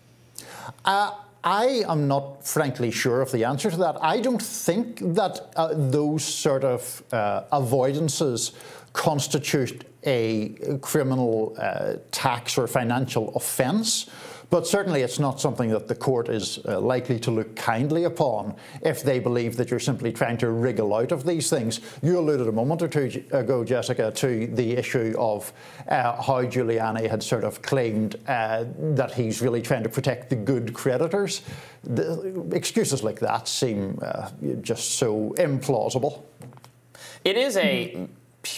Uh, 0.84 1.12
I 1.43 1.84
am 1.88 2.08
not 2.08 2.45
frankly 2.45 2.91
sure 2.91 3.22
of 3.22 3.32
the 3.32 3.45
answer 3.45 3.72
to 3.72 3.78
that. 3.78 3.97
I 4.01 4.20
don't 4.20 4.41
think 4.41 4.99
that 5.16 5.51
uh, 5.55 5.74
those 5.74 6.24
sort 6.24 6.64
of 6.64 7.03
uh, 7.12 7.43
avoidances 7.53 8.53
constitute 8.93 9.86
a 10.03 10.49
criminal 10.82 11.55
uh, 11.60 11.93
tax 12.12 12.58
or 12.58 12.68
financial 12.68 13.30
offence. 13.36 14.10
But 14.50 14.66
certainly 14.66 15.02
it's 15.02 15.20
not 15.20 15.41
something 15.41 15.70
that 15.72 15.88
the 15.88 15.95
court 15.95 16.30
is 16.30 16.60
uh, 16.66 16.80
likely 16.80 17.20
to 17.20 17.32
look 17.32 17.56
kindly 17.56 18.06
upon 18.06 18.56
if 18.82 19.04
they 19.04 19.20
believe 19.20 19.58
that 19.58 19.70
you're 19.70 19.80
simply 19.80 20.14
trying 20.14 20.38
to 20.38 20.50
wriggle 20.50 20.93
out 20.95 21.12
of 21.12 21.26
these 21.26 21.50
things. 21.50 21.82
You 22.02 22.18
alluded 22.18 22.48
a 22.48 22.52
moment 22.52 22.82
or 22.82 22.88
two 22.88 23.26
ago, 23.32 23.66
Jessica, 23.66 24.12
to 24.12 24.48
the 24.48 24.78
issue 24.78 25.14
of 25.18 25.52
uh, 25.89 26.22
how 26.22 26.43
Giuliani 26.43 27.10
had 27.10 27.22
sort 27.22 27.43
of 27.43 27.62
claimed 27.62 28.16
uh, 28.28 28.64
that 28.78 29.14
he's 29.14 29.41
really 29.41 29.62
trying 29.62 29.84
to 29.84 29.89
protect 29.89 30.30
the 30.30 30.38
good 30.38 30.74
creditors. 30.74 31.41
The 31.84 32.50
excuses 32.54 33.04
like 33.04 33.20
that 33.20 33.50
seem 33.50 34.00
uh, 34.02 34.30
just 34.62 34.91
so 34.91 35.36
implausible. 35.38 36.24
It 37.26 37.36
is 37.36 37.58
a 37.58 38.08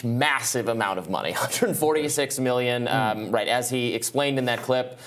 massive 0.03 0.67
amount 0.67 0.99
of 0.99 1.09
money 1.09 1.31
146 1.31 2.37
million 2.37 2.87
um, 2.87 3.31
right 3.31 3.47
as 3.47 3.71
he 3.71 3.95
explained 3.95 4.37
in 4.37 4.45
that 4.45 4.59
clip 4.59 4.99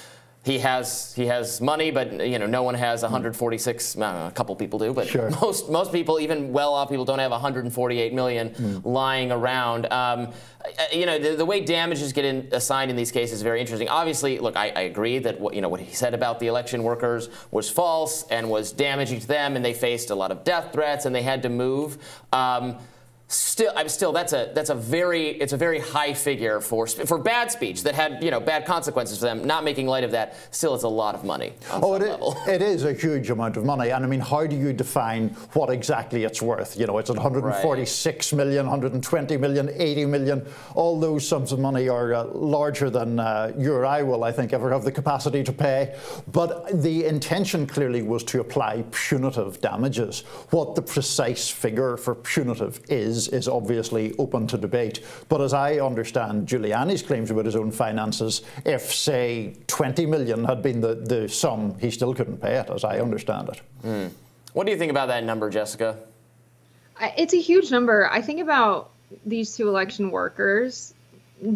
he 0.44 0.58
has 0.58 1.14
he 1.14 1.26
has 1.26 1.60
money, 1.60 1.92
but 1.92 2.26
you 2.26 2.38
know 2.38 2.46
no 2.46 2.64
one 2.64 2.74
has 2.74 3.02
146. 3.02 3.96
Uh, 3.96 4.28
a 4.28 4.34
couple 4.34 4.56
people 4.56 4.78
do, 4.78 4.92
but 4.92 5.06
sure. 5.06 5.30
most 5.40 5.70
most 5.70 5.92
people, 5.92 6.18
even 6.18 6.52
well-off 6.52 6.88
people, 6.88 7.04
don't 7.04 7.20
have 7.20 7.30
148 7.30 8.12
million 8.12 8.50
mm. 8.50 8.84
lying 8.84 9.30
around. 9.30 9.86
Um, 9.92 10.32
you 10.92 11.06
know 11.06 11.18
the, 11.18 11.36
the, 11.36 11.44
way 11.44 11.60
damages 11.60 12.12
get 12.12 12.24
in, 12.24 12.48
assigned 12.50 12.90
in 12.90 12.96
these 12.96 13.12
cases 13.12 13.36
is 13.36 13.42
very 13.42 13.60
interesting. 13.60 13.88
Obviously, 13.88 14.40
look, 14.40 14.56
I, 14.56 14.70
I, 14.70 14.80
agree 14.82 15.18
that 15.20 15.38
what 15.38 15.54
you 15.54 15.60
know 15.60 15.68
what 15.68 15.80
he 15.80 15.94
said 15.94 16.12
about 16.12 16.40
the 16.40 16.48
election 16.48 16.82
workers 16.82 17.28
was 17.52 17.70
false 17.70 18.24
and 18.28 18.50
was 18.50 18.72
damaging 18.72 19.20
to 19.20 19.28
them, 19.28 19.54
and 19.54 19.64
they 19.64 19.74
faced 19.74 20.10
a 20.10 20.14
lot 20.14 20.32
of 20.32 20.42
death 20.42 20.72
threats 20.72 21.06
and 21.06 21.14
they 21.14 21.22
had 21.22 21.42
to 21.44 21.50
move. 21.50 21.98
Um, 22.32 22.78
still 23.32 23.72
I'm 23.74 23.88
still 23.88 24.12
that's 24.12 24.32
a 24.32 24.50
that's 24.54 24.70
a 24.70 24.74
very 24.74 25.28
it's 25.28 25.52
a 25.52 25.56
very 25.56 25.78
high 25.78 26.12
figure 26.14 26.60
for 26.60 26.86
for 26.86 27.18
bad 27.18 27.50
speech 27.50 27.82
that 27.84 27.94
had 27.94 28.22
you 28.22 28.30
know 28.30 28.40
bad 28.40 28.66
consequences 28.66 29.18
for 29.18 29.24
them. 29.24 29.44
Not 29.44 29.64
making 29.64 29.86
light 29.86 30.04
of 30.04 30.10
that 30.12 30.36
still 30.50 30.74
it's 30.74 30.84
a 30.84 30.88
lot 30.88 31.14
of 31.14 31.24
money 31.24 31.52
oh 31.72 31.94
it 31.94 32.02
is, 32.02 32.48
it 32.48 32.62
is, 32.62 32.84
a 32.84 32.92
huge 32.92 33.30
amount 33.30 33.56
of 33.56 33.64
money. 33.64 33.90
And 33.90 34.04
I 34.04 34.08
mean 34.08 34.20
how 34.20 34.46
do 34.46 34.56
you 34.56 34.72
define 34.72 35.30
what 35.54 35.70
exactly 35.70 36.24
it's 36.24 36.42
worth? 36.42 36.78
You 36.78 36.86
know 36.86 36.98
it's 36.98 37.10
146 37.10 38.32
right. 38.32 38.36
million, 38.36 38.66
120 38.66 39.36
million 39.36 39.70
80 39.74 40.04
million? 40.06 40.46
All 40.74 41.00
those 41.00 41.26
sums 41.26 41.52
of 41.52 41.58
money 41.58 41.88
are 41.88 42.14
uh, 42.14 42.24
larger 42.24 42.90
than 42.90 43.18
uh, 43.18 43.52
you 43.56 43.72
or 43.72 43.86
I 43.86 44.02
will 44.02 44.24
I 44.24 44.32
think 44.32 44.52
ever 44.52 44.70
have 44.70 44.84
the 44.84 44.92
capacity 44.92 45.42
to 45.44 45.52
pay. 45.52 45.96
But 46.30 46.82
the 46.82 47.06
intention 47.06 47.66
clearly 47.66 48.02
was 48.02 48.24
to 48.24 48.40
apply 48.40 48.84
punitive 48.90 49.60
damages. 49.60 50.20
What 50.50 50.74
the 50.74 50.82
precise 50.82 51.48
figure 51.48 51.96
for 51.96 52.14
punitive 52.14 52.80
is 52.88 53.21
is, 53.28 53.28
is 53.28 53.48
obviously 53.48 54.14
open 54.18 54.46
to 54.48 54.58
debate. 54.58 55.00
But 55.28 55.40
as 55.40 55.52
I 55.52 55.78
understand 55.78 56.48
Giuliani's 56.48 57.02
claims 57.02 57.30
about 57.30 57.46
his 57.46 57.56
own 57.56 57.70
finances, 57.70 58.42
if, 58.64 58.92
say, 58.92 59.56
20 59.66 60.06
million 60.06 60.44
had 60.44 60.62
been 60.62 60.80
the, 60.80 60.94
the 60.94 61.28
sum, 61.28 61.78
he 61.78 61.90
still 61.90 62.14
couldn't 62.14 62.38
pay 62.38 62.56
it, 62.56 62.70
as 62.70 62.84
I 62.84 63.00
understand 63.00 63.48
it. 63.48 63.60
Mm. 63.84 64.10
What 64.52 64.66
do 64.66 64.72
you 64.72 64.78
think 64.78 64.90
about 64.90 65.08
that 65.08 65.24
number, 65.24 65.50
Jessica? 65.50 65.98
It's 67.16 67.34
a 67.34 67.40
huge 67.40 67.70
number. 67.70 68.08
I 68.10 68.20
think 68.20 68.40
about 68.40 68.90
these 69.26 69.56
two 69.56 69.68
election 69.68 70.10
workers 70.10 70.94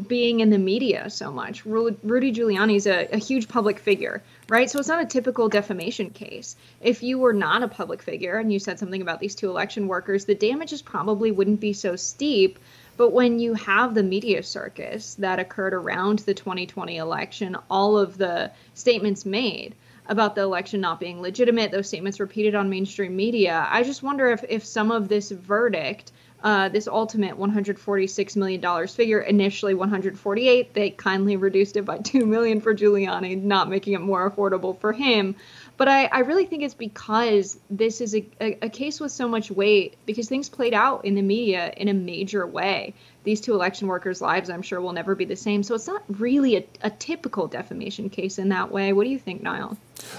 being 0.08 0.40
in 0.40 0.50
the 0.50 0.58
media 0.58 1.08
so 1.10 1.30
much. 1.30 1.64
Rudy 1.64 2.32
Giuliani 2.32 2.76
is 2.76 2.86
a, 2.86 3.06
a, 3.12 3.18
huge 3.18 3.46
public 3.46 3.78
figure, 3.78 4.20
right? 4.48 4.70
So 4.70 4.78
it's 4.78 4.88
not 4.88 5.02
a 5.02 5.06
typical 5.06 5.48
defamation 5.48 6.10
case. 6.10 6.56
If 6.80 7.02
you 7.02 7.18
were 7.18 7.32
not 7.32 7.62
a 7.62 7.68
public 7.68 8.02
figure 8.02 8.38
and 8.38 8.52
you 8.52 8.58
said 8.58 8.78
something 8.78 9.02
about 9.02 9.20
these 9.20 9.34
two 9.34 9.50
election 9.50 9.88
workers, 9.88 10.24
the 10.24 10.34
damages 10.34 10.82
probably 10.82 11.32
wouldn't 11.32 11.60
be 11.60 11.72
so 11.72 11.96
steep. 11.96 12.58
But 12.96 13.10
when 13.10 13.38
you 13.38 13.54
have 13.54 13.94
the 13.94 14.02
media 14.02 14.42
circus 14.42 15.14
that 15.16 15.38
occurred 15.38 15.74
around 15.74 16.20
the 16.20 16.34
2020 16.34 16.96
election, 16.96 17.56
all 17.68 17.98
of 17.98 18.16
the 18.16 18.52
statements 18.74 19.26
made 19.26 19.74
about 20.08 20.34
the 20.34 20.42
election 20.42 20.80
not 20.80 21.00
being 21.00 21.20
legitimate, 21.20 21.72
those 21.72 21.88
statements 21.88 22.20
repeated 22.20 22.54
on 22.54 22.70
mainstream 22.70 23.16
media, 23.16 23.66
I 23.68 23.82
just 23.82 24.02
wonder 24.02 24.28
if, 24.28 24.44
if 24.48 24.64
some 24.64 24.92
of 24.92 25.08
this 25.08 25.30
verdict 25.30 26.12
uh, 26.46 26.68
this 26.68 26.86
ultimate 26.86 27.36
146 27.36 28.36
million 28.36 28.60
dollars 28.60 28.94
figure 28.94 29.18
initially 29.18 29.74
148 29.74 30.74
they 30.74 30.90
kindly 30.90 31.36
reduced 31.36 31.76
it 31.76 31.84
by 31.84 31.98
2 32.12 32.24
million 32.24 32.60
for 32.60 32.72
giuliani 32.72 33.42
not 33.42 33.68
making 33.68 33.94
it 33.94 34.00
more 34.00 34.30
affordable 34.30 34.78
for 34.78 34.92
him. 34.92 35.34
But 35.76 35.88
i, 35.88 36.04
I 36.04 36.20
really 36.20 36.46
think 36.46 36.62
it's 36.62 36.72
because 36.72 37.58
this 37.68 38.00
is 38.00 38.14
a, 38.14 38.24
a, 38.40 38.58
a 38.62 38.68
case 38.68 39.00
with 39.00 39.10
so 39.10 39.26
much 39.26 39.50
weight 39.50 39.96
because 40.06 40.28
things 40.28 40.48
played 40.48 40.72
out 40.72 41.04
in 41.04 41.16
the 41.16 41.22
media 41.22 41.72
in 41.76 41.88
a 41.88 41.94
major 41.94 42.46
way 42.46 42.94
these 43.26 43.40
two 43.40 43.52
election 43.52 43.88
workers' 43.88 44.20
lives, 44.20 44.48
I'm 44.48 44.62
sure, 44.62 44.80
will 44.80 44.92
never 44.92 45.14
be 45.16 45.24
the 45.24 45.36
same. 45.36 45.62
So 45.64 45.74
it's 45.74 45.88
not 45.88 46.04
really 46.08 46.56
a, 46.56 46.64
a 46.82 46.90
typical 46.90 47.48
defamation 47.48 48.08
case 48.08 48.38
in 48.38 48.48
that 48.50 48.70
way. 48.70 48.92
What 48.92 49.04
do 49.04 49.10
you 49.10 49.18
think, 49.18 49.42
Niall? 49.42 49.76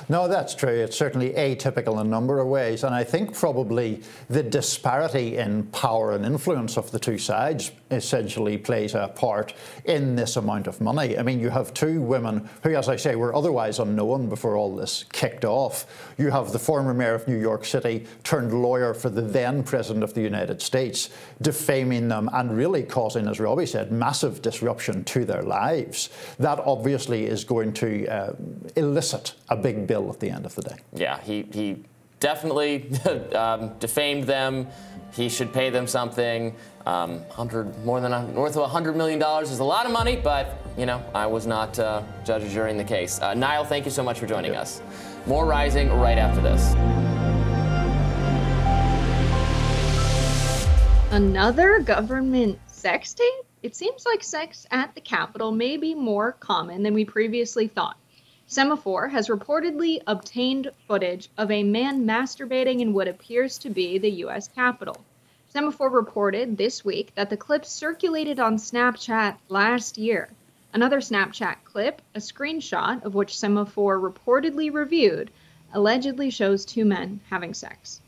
No, 0.09 0.27
that's 0.27 0.55
true. 0.55 0.69
It's 0.69 0.97
certainly 0.97 1.31
atypical 1.31 1.93
in 2.01 2.07
a 2.07 2.09
number 2.09 2.39
of 2.39 2.47
ways. 2.47 2.83
And 2.83 2.93
I 2.93 3.03
think 3.03 3.33
probably 3.33 4.01
the 4.29 4.43
disparity 4.43 5.37
in 5.37 5.63
power 5.67 6.13
and 6.13 6.25
influence 6.25 6.77
of 6.77 6.91
the 6.91 6.99
two 6.99 7.17
sides 7.17 7.71
essentially 7.91 8.57
plays 8.57 8.95
a 8.95 9.07
part 9.07 9.53
in 9.85 10.15
this 10.15 10.35
amount 10.35 10.67
of 10.67 10.81
money. 10.81 11.17
I 11.17 11.23
mean, 11.23 11.39
you 11.39 11.49
have 11.49 11.73
two 11.73 12.01
women 12.01 12.49
who, 12.63 12.75
as 12.75 12.89
I 12.89 12.95
say, 12.95 13.15
were 13.15 13.33
otherwise 13.33 13.79
unknown 13.79 14.29
before 14.29 14.57
all 14.57 14.75
this 14.75 15.05
kicked 15.13 15.45
off. 15.45 15.85
You 16.17 16.31
have 16.31 16.51
the 16.51 16.59
former 16.59 16.93
mayor 16.93 17.13
of 17.13 17.27
New 17.27 17.39
York 17.39 17.63
City 17.63 18.05
turned 18.23 18.53
lawyer 18.53 18.93
for 18.93 19.09
the 19.09 19.21
then 19.21 19.63
president 19.63 20.03
of 20.03 20.13
the 20.13 20.21
United 20.21 20.61
States, 20.61 21.09
defaming 21.41 22.09
them 22.09 22.29
and 22.33 22.55
really 22.57 22.83
causing, 22.97 23.27
as 23.27 23.39
Robby 23.39 23.67
said, 23.67 23.91
massive 23.91 24.41
disruption 24.41 25.03
to 25.03 25.23
their 25.23 25.43
lives. 25.43 26.09
That 26.39 26.59
obviously 26.59 27.27
is 27.27 27.43
going 27.43 27.73
to 27.73 28.07
uh, 28.07 28.33
elicit 28.75 29.35
a 29.49 29.55
big 29.55 29.85
bill 29.85 30.09
at 30.09 30.19
the 30.19 30.31
end 30.31 30.47
of 30.47 30.55
the 30.55 30.63
day. 30.63 30.77
Yeah, 30.93 31.21
he, 31.21 31.43
he 31.53 31.83
definitely 32.19 32.89
um, 33.35 33.77
defamed 33.77 34.23
them. 34.23 34.65
He 35.13 35.29
should 35.29 35.53
pay 35.53 35.69
them 35.69 35.85
something. 35.85 36.55
Um, 36.87 37.21
hundred 37.29 37.85
more 37.85 38.01
than 38.01 38.13
a, 38.13 38.31
north 38.31 38.57
of 38.57 38.67
hundred 38.71 38.95
million 38.95 39.19
dollars 39.19 39.51
is 39.51 39.59
a 39.59 39.63
lot 39.63 39.85
of 39.85 39.91
money, 39.91 40.15
but 40.15 40.57
you 40.75 40.87
know 40.87 40.99
I 41.13 41.27
was 41.27 41.45
not 41.45 41.77
uh, 41.77 42.01
judge 42.25 42.45
or 42.45 42.49
jury 42.49 42.71
in 42.71 42.77
the 42.77 42.83
case. 42.83 43.21
Uh, 43.21 43.35
Niall, 43.35 43.65
thank 43.65 43.85
you 43.85 43.91
so 43.91 44.01
much 44.01 44.17
for 44.17 44.25
joining 44.25 44.55
us. 44.55 44.81
More 45.27 45.45
rising 45.45 45.91
right 45.91 46.17
after 46.17 46.41
this. 46.41 46.73
Another 51.11 51.79
government 51.79 52.59
sex 52.87 53.13
tape? 53.15 53.43
It 53.61 53.75
seems 53.75 54.05
like 54.05 54.23
sex 54.23 54.65
at 54.71 54.95
the 54.95 55.01
Capitol 55.01 55.51
may 55.51 55.75
be 55.75 55.93
more 55.93 56.31
common 56.31 56.83
than 56.83 56.93
we 56.93 57.03
previously 57.03 57.67
thought. 57.67 57.97
Semafor 58.47 59.11
has 59.11 59.27
reportedly 59.27 59.99
obtained 60.07 60.71
footage 60.87 61.27
of 61.37 61.51
a 61.51 61.63
man 61.63 62.05
masturbating 62.05 62.79
in 62.79 62.93
what 62.93 63.09
appears 63.09 63.57
to 63.57 63.69
be 63.69 63.97
the 63.97 64.23
U.S. 64.23 64.47
Capitol. 64.47 65.03
Semafor 65.53 65.91
reported 65.91 66.55
this 66.55 66.85
week 66.85 67.13
that 67.15 67.29
the 67.29 67.35
clip 67.35 67.65
circulated 67.65 68.39
on 68.39 68.55
Snapchat 68.55 69.35
last 69.49 69.97
year. 69.97 70.29
Another 70.71 71.01
Snapchat 71.01 71.57
clip, 71.65 72.01
a 72.15 72.19
screenshot 72.19 73.03
of 73.03 73.13
which 73.13 73.33
Semafor 73.33 73.99
reportedly 73.99 74.73
reviewed, 74.73 75.29
allegedly 75.73 76.29
shows 76.29 76.63
two 76.63 76.85
men 76.85 77.19
having 77.29 77.53
sex. 77.53 77.99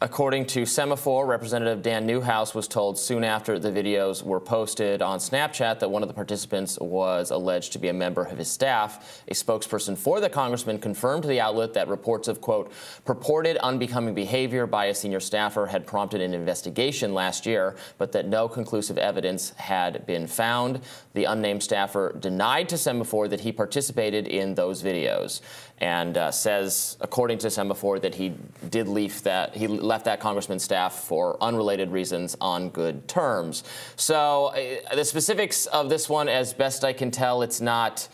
According 0.00 0.46
to 0.46 0.62
Semafor, 0.62 1.26
Representative 1.26 1.82
Dan 1.82 2.06
Newhouse 2.06 2.54
was 2.54 2.68
told 2.68 2.96
soon 2.96 3.24
after 3.24 3.58
the 3.58 3.72
videos 3.72 4.22
were 4.22 4.38
posted 4.38 5.02
on 5.02 5.18
Snapchat 5.18 5.80
that 5.80 5.90
one 5.90 6.02
of 6.02 6.08
the 6.08 6.14
participants 6.14 6.78
was 6.78 7.32
alleged 7.32 7.72
to 7.72 7.80
be 7.80 7.88
a 7.88 7.92
member 7.92 8.22
of 8.22 8.38
his 8.38 8.48
staff. 8.48 9.24
A 9.26 9.34
spokesperson 9.34 9.98
for 9.98 10.20
the 10.20 10.30
congressman 10.30 10.78
confirmed 10.78 11.22
to 11.22 11.28
the 11.28 11.40
outlet 11.40 11.74
that 11.74 11.88
reports 11.88 12.28
of, 12.28 12.40
quote, 12.40 12.70
purported 13.04 13.56
unbecoming 13.56 14.14
behavior 14.14 14.68
by 14.68 14.84
a 14.84 14.94
senior 14.94 15.18
staffer 15.18 15.66
had 15.66 15.84
prompted 15.84 16.20
an 16.20 16.32
investigation 16.32 17.12
last 17.12 17.44
year, 17.44 17.74
but 17.98 18.12
that 18.12 18.28
no 18.28 18.46
conclusive 18.46 18.98
evidence 18.98 19.50
had 19.56 20.06
been 20.06 20.28
found. 20.28 20.80
The 21.14 21.24
unnamed 21.24 21.64
staffer 21.64 22.16
denied 22.16 22.68
to 22.68 22.76
Semafor 22.76 23.28
that 23.30 23.40
he 23.40 23.50
participated 23.50 24.28
in 24.28 24.54
those 24.54 24.80
videos 24.80 25.40
and 25.80 26.18
uh, 26.18 26.30
says, 26.30 26.96
according 27.00 27.38
to 27.38 27.46
Semafor, 27.48 28.00
that 28.02 28.14
he 28.14 28.34
did 28.68 28.88
leave 28.88 29.22
that 29.22 29.54
he 29.54 29.66
left 29.66 30.04
that 30.06 30.20
congressman's 30.20 30.64
staff 30.64 30.94
for 30.94 31.36
unrelated 31.40 31.90
reasons 31.90 32.36
on 32.40 32.70
good 32.70 33.06
terms. 33.06 33.64
So 33.96 34.46
uh, 34.46 34.94
the 34.94 35.04
specifics 35.04 35.66
of 35.66 35.88
this 35.88 36.08
one, 36.08 36.28
as 36.28 36.52
best 36.52 36.84
I 36.84 36.92
can 36.92 37.10
tell, 37.10 37.42
it's 37.42 37.60
not. 37.60 38.08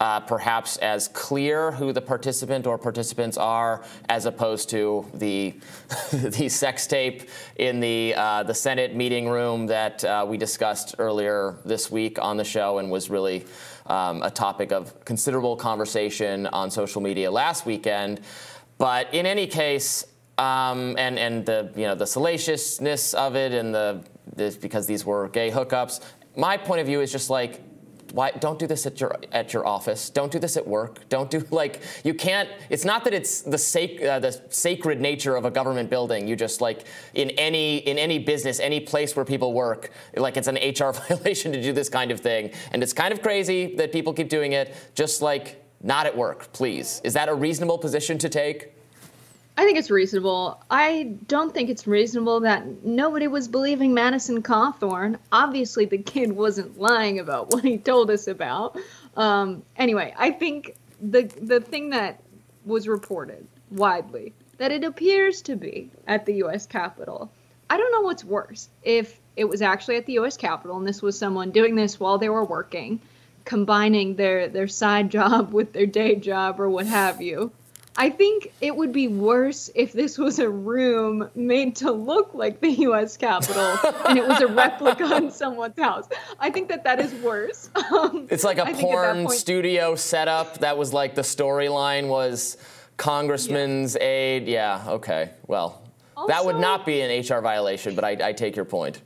Uh, 0.00 0.18
perhaps 0.18 0.76
as 0.78 1.06
clear 1.06 1.70
who 1.70 1.92
the 1.92 2.00
participant 2.00 2.66
or 2.66 2.76
participants 2.76 3.38
are, 3.38 3.84
as 4.08 4.26
opposed 4.26 4.68
to 4.68 5.06
the 5.14 5.54
the 6.12 6.48
sex 6.48 6.88
tape 6.88 7.30
in 7.56 7.78
the 7.78 8.12
uh, 8.16 8.42
the 8.42 8.52
Senate 8.52 8.96
meeting 8.96 9.28
room 9.28 9.68
that 9.68 10.04
uh, 10.04 10.26
we 10.28 10.36
discussed 10.36 10.96
earlier 10.98 11.54
this 11.64 11.92
week 11.92 12.18
on 12.20 12.36
the 12.36 12.44
show, 12.44 12.78
and 12.78 12.90
was 12.90 13.08
really 13.08 13.44
um, 13.86 14.22
a 14.22 14.30
topic 14.30 14.72
of 14.72 15.04
considerable 15.04 15.56
conversation 15.56 16.46
on 16.48 16.70
social 16.70 17.00
media 17.00 17.30
last 17.30 17.66
weekend. 17.66 18.20
But 18.78 19.12
in 19.12 19.26
any 19.26 19.46
case, 19.46 20.04
um, 20.38 20.96
and 20.98 21.18
and 21.18 21.46
the 21.46 21.70
you 21.76 21.84
know 21.84 21.94
the 21.94 22.06
salaciousness 22.06 23.14
of 23.14 23.36
it, 23.36 23.52
and 23.52 23.74
the 23.74 24.04
this, 24.34 24.56
because 24.56 24.86
these 24.86 25.04
were 25.04 25.28
gay 25.28 25.50
hookups. 25.50 26.00
My 26.36 26.56
point 26.56 26.80
of 26.80 26.86
view 26.86 27.00
is 27.00 27.12
just 27.12 27.30
like 27.30 27.60
why 28.14 28.30
don't 28.30 28.60
do 28.60 28.68
this 28.68 28.86
at 28.86 29.00
your 29.00 29.16
at 29.32 29.52
your 29.52 29.66
office. 29.66 30.08
Don't 30.08 30.30
do 30.30 30.38
this 30.38 30.56
at 30.56 30.64
work. 30.64 31.00
Don't 31.08 31.28
do 31.28 31.44
like 31.50 31.82
you 32.04 32.14
can't 32.14 32.48
it's 32.70 32.84
not 32.84 33.02
that 33.04 33.12
it's 33.12 33.40
the 33.40 33.58
sac, 33.58 34.00
uh, 34.00 34.20
the 34.20 34.40
sacred 34.50 35.00
nature 35.00 35.34
of 35.34 35.44
a 35.44 35.50
government 35.50 35.90
building. 35.90 36.28
You 36.28 36.36
just 36.36 36.60
like 36.60 36.84
in 37.14 37.30
any 37.30 37.78
in 37.78 37.98
any 37.98 38.20
business 38.20 38.60
any 38.60 38.78
place 38.78 39.16
where 39.16 39.24
people 39.24 39.52
work 39.52 39.90
like 40.16 40.36
it's 40.36 40.46
an 40.46 40.54
hr 40.78 40.92
violation 40.92 41.50
to 41.52 41.60
do 41.60 41.72
this 41.72 41.88
kind 41.88 42.12
of 42.12 42.20
thing. 42.20 42.52
And 42.70 42.84
it's 42.84 42.92
kind 42.92 43.12
of 43.12 43.20
crazy 43.20 43.74
that 43.76 43.90
people 43.90 44.12
keep 44.12 44.28
doing 44.28 44.52
it. 44.52 44.72
Just 44.94 45.20
like 45.20 45.60
not 45.82 46.06
at 46.06 46.16
work 46.16 46.52
please. 46.52 47.00
Is 47.02 47.14
that 47.14 47.28
a 47.28 47.34
reasonable 47.34 47.78
position 47.78 48.16
to 48.18 48.28
take 48.28 48.73
I 49.56 49.64
think 49.64 49.78
it's 49.78 49.90
reasonable. 49.90 50.60
I 50.68 51.14
don't 51.28 51.54
think 51.54 51.70
it's 51.70 51.86
reasonable 51.86 52.40
that 52.40 52.84
nobody 52.84 53.28
was 53.28 53.46
believing 53.46 53.94
Madison 53.94 54.42
Cawthorn. 54.42 55.16
Obviously, 55.30 55.84
the 55.84 55.98
kid 55.98 56.32
wasn't 56.32 56.78
lying 56.78 57.20
about 57.20 57.50
what 57.52 57.62
he 57.62 57.78
told 57.78 58.10
us 58.10 58.26
about. 58.26 58.76
Um, 59.16 59.62
anyway, 59.76 60.12
I 60.18 60.32
think 60.32 60.74
the 61.00 61.22
the 61.40 61.60
thing 61.60 61.90
that 61.90 62.20
was 62.64 62.88
reported 62.88 63.46
widely 63.70 64.32
that 64.58 64.72
it 64.72 64.84
appears 64.84 65.42
to 65.42 65.56
be 65.56 65.90
at 66.06 66.26
the 66.26 66.34
U.S. 66.34 66.66
Capitol. 66.66 67.30
I 67.70 67.76
don't 67.76 67.92
know 67.92 68.02
what's 68.02 68.24
worse 68.24 68.68
if 68.82 69.20
it 69.36 69.44
was 69.44 69.62
actually 69.62 69.96
at 69.96 70.06
the 70.06 70.14
U.S. 70.14 70.36
Capitol 70.36 70.76
and 70.76 70.86
this 70.86 71.02
was 71.02 71.18
someone 71.18 71.50
doing 71.50 71.74
this 71.74 71.98
while 71.98 72.18
they 72.18 72.28
were 72.28 72.44
working, 72.44 73.00
combining 73.44 74.16
their 74.16 74.48
their 74.48 74.68
side 74.68 75.10
job 75.18 75.52
with 75.52 75.72
their 75.72 75.86
day 75.86 76.16
job 76.16 76.58
or 76.58 76.68
what 76.68 76.86
have 76.86 77.22
you 77.22 77.52
I 77.96 78.10
think 78.10 78.52
it 78.60 78.74
would 78.74 78.92
be 78.92 79.06
worse 79.06 79.70
if 79.74 79.92
this 79.92 80.18
was 80.18 80.40
a 80.40 80.48
room 80.48 81.28
made 81.34 81.76
to 81.76 81.92
look 81.92 82.34
like 82.34 82.60
the 82.60 82.70
U.S. 82.70 83.16
Capitol 83.16 83.76
and 84.08 84.18
it 84.18 84.26
was 84.26 84.40
a 84.40 84.48
replica 84.48 85.16
in 85.16 85.30
someone's 85.30 85.78
house. 85.78 86.08
I 86.40 86.50
think 86.50 86.68
that 86.70 86.82
that 86.84 87.00
is 87.00 87.12
worse. 87.14 87.70
Um, 87.94 88.26
it's 88.30 88.42
like 88.42 88.58
a 88.58 88.64
porn 88.72 89.26
point, 89.26 89.38
studio 89.38 89.94
setup. 89.94 90.58
That 90.58 90.76
was 90.76 90.92
like 90.92 91.14
the 91.14 91.22
storyline 91.22 92.08
was 92.08 92.56
congressman's 92.96 93.94
yeah. 93.94 94.06
aide. 94.06 94.48
Yeah. 94.48 94.84
Okay. 94.88 95.30
Well, 95.46 95.82
also, 96.16 96.28
that 96.28 96.44
would 96.44 96.56
not 96.56 96.84
be 96.86 97.02
an 97.02 97.20
HR 97.20 97.40
violation, 97.40 97.94
but 97.94 98.04
I, 98.04 98.28
I 98.28 98.32
take 98.32 98.56
your 98.56 98.64
point. 98.64 99.00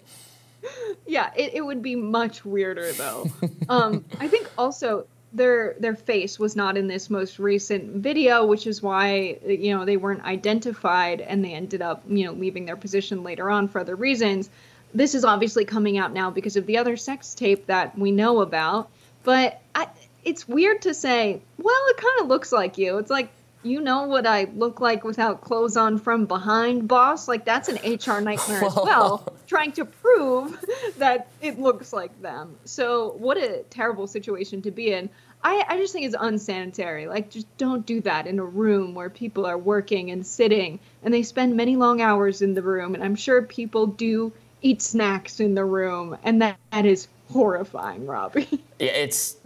Yeah, 1.07 1.30
it, 1.34 1.55
it 1.55 1.62
would 1.62 1.80
be 1.80 1.97
much 1.97 2.45
weirder 2.45 2.93
though. 2.93 3.30
um, 3.70 4.05
I 4.20 4.28
think 4.28 4.51
also 4.59 5.07
their 5.39 5.74
their 5.80 5.97
face 5.97 6.39
was 6.39 6.55
not 6.55 6.76
in 6.76 6.86
this 6.86 7.09
most 7.09 7.39
recent 7.39 7.97
video, 7.97 8.45
which 8.45 8.66
is 8.66 8.82
why 8.82 9.39
you 9.47 9.74
know 9.74 9.84
they 9.84 9.97
weren't 9.97 10.24
identified 10.24 11.20
and 11.20 11.45
they 11.45 11.55
ended 11.55 11.80
up 11.80 12.03
you 12.09 12.24
know 12.24 12.32
leaving 12.32 12.66
their 12.66 12.76
position 12.76 13.22
later 13.22 13.51
on 13.51 13.68
for 13.68 13.80
other 13.80 13.97
reasons. 13.97 14.51
This 14.93 15.14
is 15.14 15.24
obviously 15.24 15.64
coming 15.64 15.99
out 15.99 16.12
now 16.12 16.30
because 16.30 16.57
of 16.57 16.66
the 16.66 16.78
other 16.78 16.97
sex 16.97 17.34
tape 17.34 17.66
that 17.66 17.99
we 17.99 18.11
know 18.11 18.41
about, 18.41 18.91
but 19.22 19.61
I, 19.74 19.89
it's 20.24 20.49
weird 20.49 20.82
to 20.82 20.95
say. 20.95 21.41
Well, 21.59 21.82
it 21.89 21.97
kind 21.97 22.20
of 22.20 22.26
looks 22.28 22.53
like 22.53 22.78
you. 22.78 22.99
It's 22.99 23.11
like 23.11 23.30
you 23.62 23.80
know 23.80 24.05
what 24.05 24.26
I 24.26 24.49
look 24.55 24.80
like 24.80 25.05
without 25.05 25.41
clothes 25.41 25.76
on 25.76 25.99
from 25.99 26.26
behind, 26.26 26.86
boss? 26.86 27.26
Like, 27.26 27.45
that's 27.45 27.68
an 27.68 27.76
HR 27.76 28.20
nightmare 28.20 28.64
as 28.64 28.76
well, 28.76 29.32
trying 29.47 29.72
to 29.72 29.84
prove 29.84 30.64
that 30.99 31.28
it 31.41 31.59
looks 31.59 31.93
like 31.93 32.20
them. 32.22 32.57
So, 32.64 33.12
what 33.18 33.36
a 33.36 33.64
terrible 33.70 34.07
situation 34.07 34.62
to 34.62 34.70
be 34.70 34.93
in. 34.93 35.11
I, 35.43 35.64
I 35.68 35.76
just 35.76 35.93
think 35.93 36.07
it's 36.07 36.16
unsanitary. 36.18 37.07
Like, 37.07 37.30
just 37.30 37.47
don't 37.59 37.86
do 37.86 38.01
that 38.03 38.26
in 38.26 38.39
a 38.39 38.45
room 38.45 38.95
where 38.95 39.11
people 39.11 39.47
are 39.47 39.59
working 39.59 40.11
and 40.11 40.26
sitting, 40.26 40.80
and 41.03 41.14
they 41.14 41.22
spend 41.22 41.57
many 41.57 41.76
long 41.76 42.01
hours 42.01 42.43
in 42.43 42.55
the 42.55 42.62
room. 42.62 42.95
And 42.95 43.05
I'm 43.05 43.14
sure 43.14 43.43
people 43.43 43.86
do 43.86 44.32
eat 44.62 44.82
snacks 44.82 45.41
in 45.41 45.55
the 45.55 45.64
room, 45.64 46.16
and 46.24 46.43
that, 46.43 46.59
that 46.72 46.86
is 46.86 47.09
horrifying, 47.30 48.07
Robby. 48.07 48.49
Yeah, 48.80 48.93
it's 48.93 49.36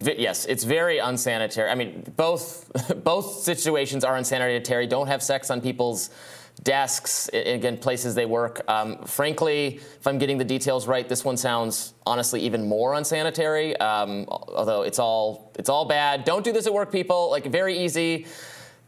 Yes, 0.00 0.46
it's 0.46 0.64
very 0.64 0.96
unsanitary. 0.96 1.68
I 1.70 1.74
mean, 1.74 2.10
both 2.16 2.70
both 3.04 3.42
situations 3.42 4.02
are 4.04 4.16
unsanitary. 4.16 4.86
Don't 4.86 5.08
have 5.08 5.22
sex 5.22 5.50
on 5.50 5.60
people's 5.60 6.08
desks, 6.62 7.28
again, 7.32 7.78
places 7.78 8.14
they 8.14 8.26
work. 8.26 8.62
Um, 8.68 8.98
frankly, 9.04 9.76
if 9.76 10.06
I'm 10.06 10.18
getting 10.18 10.38
the 10.38 10.44
details 10.44 10.86
right, 10.86 11.08
this 11.08 11.24
one 11.24 11.36
sounds 11.36 11.94
honestly 12.06 12.40
even 12.40 12.68
more 12.68 12.94
unsanitary. 12.94 13.76
Um, 13.76 14.26
although 14.28 14.82
it's 14.82 14.98
all 14.98 15.52
it's 15.58 15.68
all 15.68 15.84
bad. 15.84 16.24
Don't 16.24 16.44
do 16.44 16.52
this 16.52 16.66
at 16.66 16.74
work, 16.74 16.92
people. 16.92 17.30
Like 17.30 17.46
very 17.46 17.78
easy. 17.78 18.26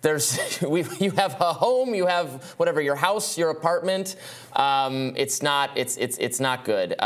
there's 0.03 0.61
we, 0.69 0.85
you 0.99 1.13
have 1.13 1.41
a 1.41 1.53
home, 1.53 1.95
you 1.95 2.07
have 2.07 2.55
whatever 2.57 2.81
your 2.81 2.97
house, 2.97 3.39
your 3.39 3.51
apartment. 3.51 4.17
Um, 4.55 5.15
it's 5.17 5.43
not 5.43 5.71
it's 5.77 5.97
it's 5.97 6.19
it's 6.19 6.41
not 6.41 6.65
good. 6.65 7.01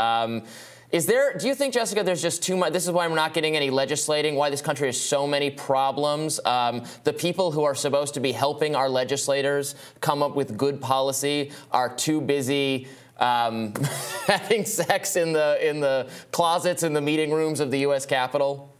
Is 0.91 1.05
there? 1.05 1.37
Do 1.37 1.47
you 1.47 1.55
think, 1.55 1.73
Jessica? 1.73 2.01
There's 2.01 2.21
just 2.21 2.41
too 2.41 2.55
much. 2.55 2.71
This 2.71 2.85
is 2.85 2.91
why 2.91 3.07
we're 3.07 3.15
not 3.15 3.33
getting 3.33 3.57
any 3.57 3.69
legislating. 3.69 4.35
Why 4.35 4.49
this 4.49 4.61
country 4.61 4.87
has 4.87 4.99
so 4.99 5.27
many 5.27 5.49
problems. 5.49 6.39
Um, 6.45 6.83
the 7.03 7.11
people 7.11 7.51
who 7.51 7.63
are 7.63 7.75
supposed 7.75 8.13
to 8.13 8.21
be 8.21 8.31
helping 8.31 8.73
our 8.73 8.87
legislators 8.87 9.75
come 9.99 10.23
up 10.23 10.35
with 10.35 10.57
good 10.57 10.79
policy 10.79 11.51
are 11.71 11.93
too 11.93 12.21
busy. 12.21 12.87
Um, 13.19 13.73
having 14.27 14.63
sex 14.63 15.17
in 15.17 15.33
the 15.33 15.57
in 15.67 15.81
the 15.81 16.09
closets 16.31 16.83
in 16.83 16.93
the 16.93 17.01
meeting 17.01 17.31
rooms 17.31 17.59
of 17.59 17.69
the 17.69 17.79
U.S. 17.79 18.05
Capitol 18.05 18.73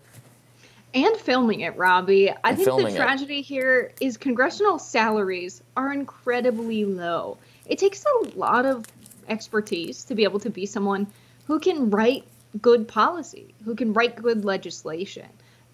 and 0.94 1.18
filming 1.18 1.62
it, 1.62 1.76
Robby. 1.76 2.30
I 2.32 2.36
And 2.46 2.58
think 2.58 2.60
the 2.60 2.64
filming 2.66 2.94
it. 2.96 2.98
tragedy 2.98 3.42
here 3.42 3.92
is 4.00 4.18
congressional 4.18 4.80
salaries 4.80 5.62
are 5.76 5.94
incredibly 5.94 6.86
low. 6.86 7.38
It 7.66 7.78
takes 7.78 8.04
a 8.06 8.28
lot 8.38 8.66
of 8.66 8.86
expertise 9.28 10.04
to 10.06 10.16
be 10.16 10.24
able 10.24 10.40
to 10.40 10.50
be 10.50 10.66
someone 10.66 11.08
who 11.48 11.60
can 11.60 11.90
write 11.90 12.26
good 12.62 12.88
policy, 12.88 13.54
who 13.66 13.74
can 13.76 13.94
write 13.94 14.22
good 14.22 14.46
legislation. 14.46 15.28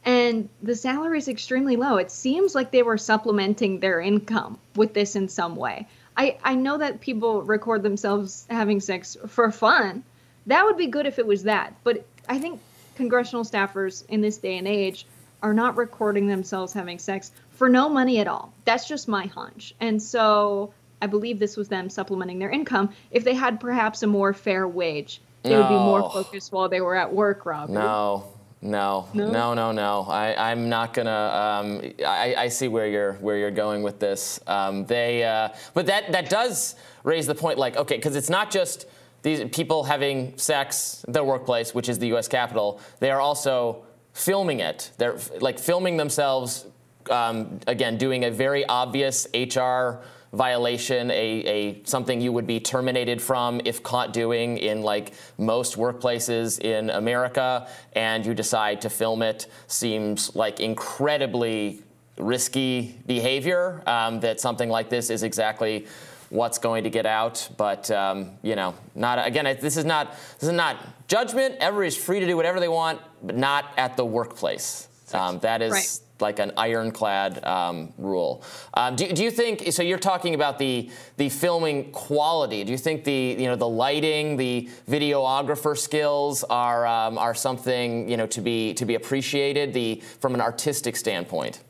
And 0.06 0.50
the 0.62 0.76
salary 0.76 1.18
is 1.18 1.28
extremely 1.28 1.76
low. 1.76 1.98
It 1.98 2.12
seems 2.12 2.56
like 2.56 2.72
they 2.72 2.84
were 2.84 2.98
supplementing 2.98 3.80
their 3.80 4.00
income 4.00 4.60
with 4.76 4.94
this 4.94 5.16
in 5.16 5.28
some 5.30 5.56
way. 5.56 5.88
I, 6.16 6.38
I 6.44 6.56
know 6.56 6.78
that 6.78 7.02
people 7.02 7.42
record 7.42 7.84
themselves 7.84 8.46
having 8.50 8.80
sex 8.80 9.18
for 9.28 9.50
fun. 9.52 10.04
That 10.46 10.66
would 10.66 10.78
be 10.78 10.88
good 10.88 11.08
if 11.08 11.20
it 11.20 11.26
was 11.26 11.44
that. 11.44 11.74
But 11.84 12.06
I 12.30 12.38
think 12.38 12.60
congressional 12.96 13.44
staffers 13.44 14.04
in 14.10 14.22
this 14.22 14.38
day 14.38 14.58
and 14.58 14.68
age 14.68 15.08
are 15.42 15.54
not 15.54 15.78
recording 15.78 16.28
themselves 16.28 16.74
having 16.74 17.00
sex 17.00 17.32
for 17.52 17.68
no 17.68 17.90
money 17.90 18.20
at 18.20 18.28
all. 18.28 18.54
That's 18.66 18.88
just 18.88 19.08
my 19.08 19.26
hunch. 19.26 19.74
And 19.80 20.02
so 20.02 20.74
I 21.02 21.08
believe 21.08 21.40
this 21.40 21.58
was 21.58 21.70
them 21.70 21.90
supplementing 21.90 22.40
their 22.40 22.52
income. 22.52 22.92
If 23.10 23.24
they 23.24 23.34
had 23.34 23.60
perhaps 23.60 24.04
a 24.04 24.08
more 24.08 24.34
fair 24.34 24.68
wage, 24.68 25.22
they 25.44 25.56
would 25.58 25.68
be 25.68 25.74
more 25.76 26.10
focused 26.10 26.52
while 26.52 26.70
they 26.70 26.82
were 26.82 26.96
at 26.96 27.14
work, 27.14 27.46
Rob. 27.46 27.70
No, 27.70 28.26
no, 28.62 29.08
No? 29.14 29.30
no, 29.30 29.54
no, 29.54 29.72
no. 29.72 30.06
I, 30.10 30.52
I'm 30.52 30.70
not 30.70 30.94
gonna. 30.94 31.12
Um, 31.12 31.82
I, 32.06 32.36
I 32.38 32.48
see 32.48 32.68
where 32.70 32.88
you're 32.88 33.14
where 33.16 33.38
you're 33.38 33.52
going 33.52 33.84
with 33.84 34.00
this. 34.00 34.40
Um, 34.48 34.86
they, 34.86 35.24
uh, 35.24 35.50
but 35.74 35.86
that 35.88 36.12
that 36.14 36.30
does 36.30 36.76
raise 37.04 37.28
the 37.28 37.36
point. 37.36 37.58
Like, 37.60 37.76
okay, 37.76 37.98
because 37.98 38.16
it's 38.16 38.30
not 38.30 38.52
just 38.52 38.86
these 39.22 39.44
people 39.52 39.84
having 39.84 40.38
sex 40.38 41.04
their 41.08 41.24
workplace, 41.24 41.74
which 41.74 41.90
is 41.90 42.00
the 42.00 42.08
U.S. 42.08 42.28
Capitol. 42.28 42.80
They 43.00 43.12
are 43.12 43.20
also 43.22 43.84
filming 44.14 44.60
it. 44.62 44.92
They're 44.98 45.18
like 45.42 45.60
filming 45.60 45.98
themselves. 45.98 46.66
Um, 47.10 47.60
again, 47.68 47.98
doing 47.98 48.24
a 48.24 48.32
very 48.32 48.66
obvious 48.66 49.28
HR 49.34 50.00
violation, 50.34 51.12
a, 51.12 51.14
a 51.14 51.84
something 51.86 52.20
you 52.20 52.32
would 52.32 52.48
be 52.48 52.60
terminated 52.60 53.22
from 53.22 53.62
if 53.66 53.84
caught 53.84 54.12
doing 54.12 54.58
in 54.58 54.82
like 54.82 55.14
most 55.38 55.78
workplaces 55.78 56.60
in 56.60 56.90
America, 56.90 57.68
and 57.94 58.26
you 58.26 58.34
decide 58.34 58.82
to 58.82 58.90
film 58.90 59.22
it, 59.22 59.48
seems 59.68 60.36
like 60.36 60.60
incredibly 60.60 61.84
risky 62.18 63.00
behavior. 63.06 63.82
Um, 63.88 64.20
that 64.22 64.40
something 64.40 64.70
like 64.70 64.90
this 64.90 65.10
is 65.10 65.24
exactly 65.24 65.86
what's 66.30 66.58
going 66.58 66.84
to 66.84 66.90
get 66.90 67.06
out. 67.06 67.48
But 67.58 67.90
um, 67.92 68.32
you 68.42 68.56
know, 68.56 68.74
not 68.96 69.26
again. 69.26 69.46
This 69.62 69.78
is 69.78 69.86
not 69.86 70.12
this 70.40 70.50
is 70.50 70.52
not 70.52 71.08
judgment. 71.08 71.56
Everybody's 71.60 71.96
free 71.96 72.20
to 72.20 72.26
do 72.26 72.36
whatever 72.36 72.60
they 72.60 72.68
want, 72.68 73.00
but 73.22 73.38
not 73.38 73.66
at 73.78 73.98
the 73.98 74.06
workplace. 74.06 74.88
Um, 75.14 75.38
that 75.40 75.62
is 75.62 75.72
Right. 75.72 76.00
Like 76.24 76.40
an 76.40 76.54
ironclad 76.56 77.44
um, 77.44 77.94
rule. 77.98 78.44
Um, 78.74 78.96
do, 78.96 79.12
do 79.12 79.24
you 79.24 79.30
think? 79.30 79.74
So 79.74 79.84
you're 79.84 80.00
talking 80.00 80.36
about 80.36 80.58
the 80.58 80.90
the 81.18 81.28
filming 81.28 81.92
quality. 81.92 82.64
Do 82.64 82.72
you 82.72 82.78
think 82.78 83.04
the 83.04 83.36
you 83.38 83.48
know 83.50 83.58
the 83.58 83.68
lighting, 83.68 84.38
the 84.38 84.70
videographer 84.90 85.78
skills 85.78 86.44
are 86.46 86.88
um, 86.88 87.18
are 87.18 87.36
something 87.36 88.10
you 88.10 88.16
know 88.16 88.28
to 88.28 88.42
be 88.42 88.74
to 88.76 88.86
be 88.86 88.96
appreciated? 88.96 89.74
The 89.74 90.02
from 90.22 90.34
an 90.34 90.42
artistic 90.42 90.96
standpoint. 90.96 91.62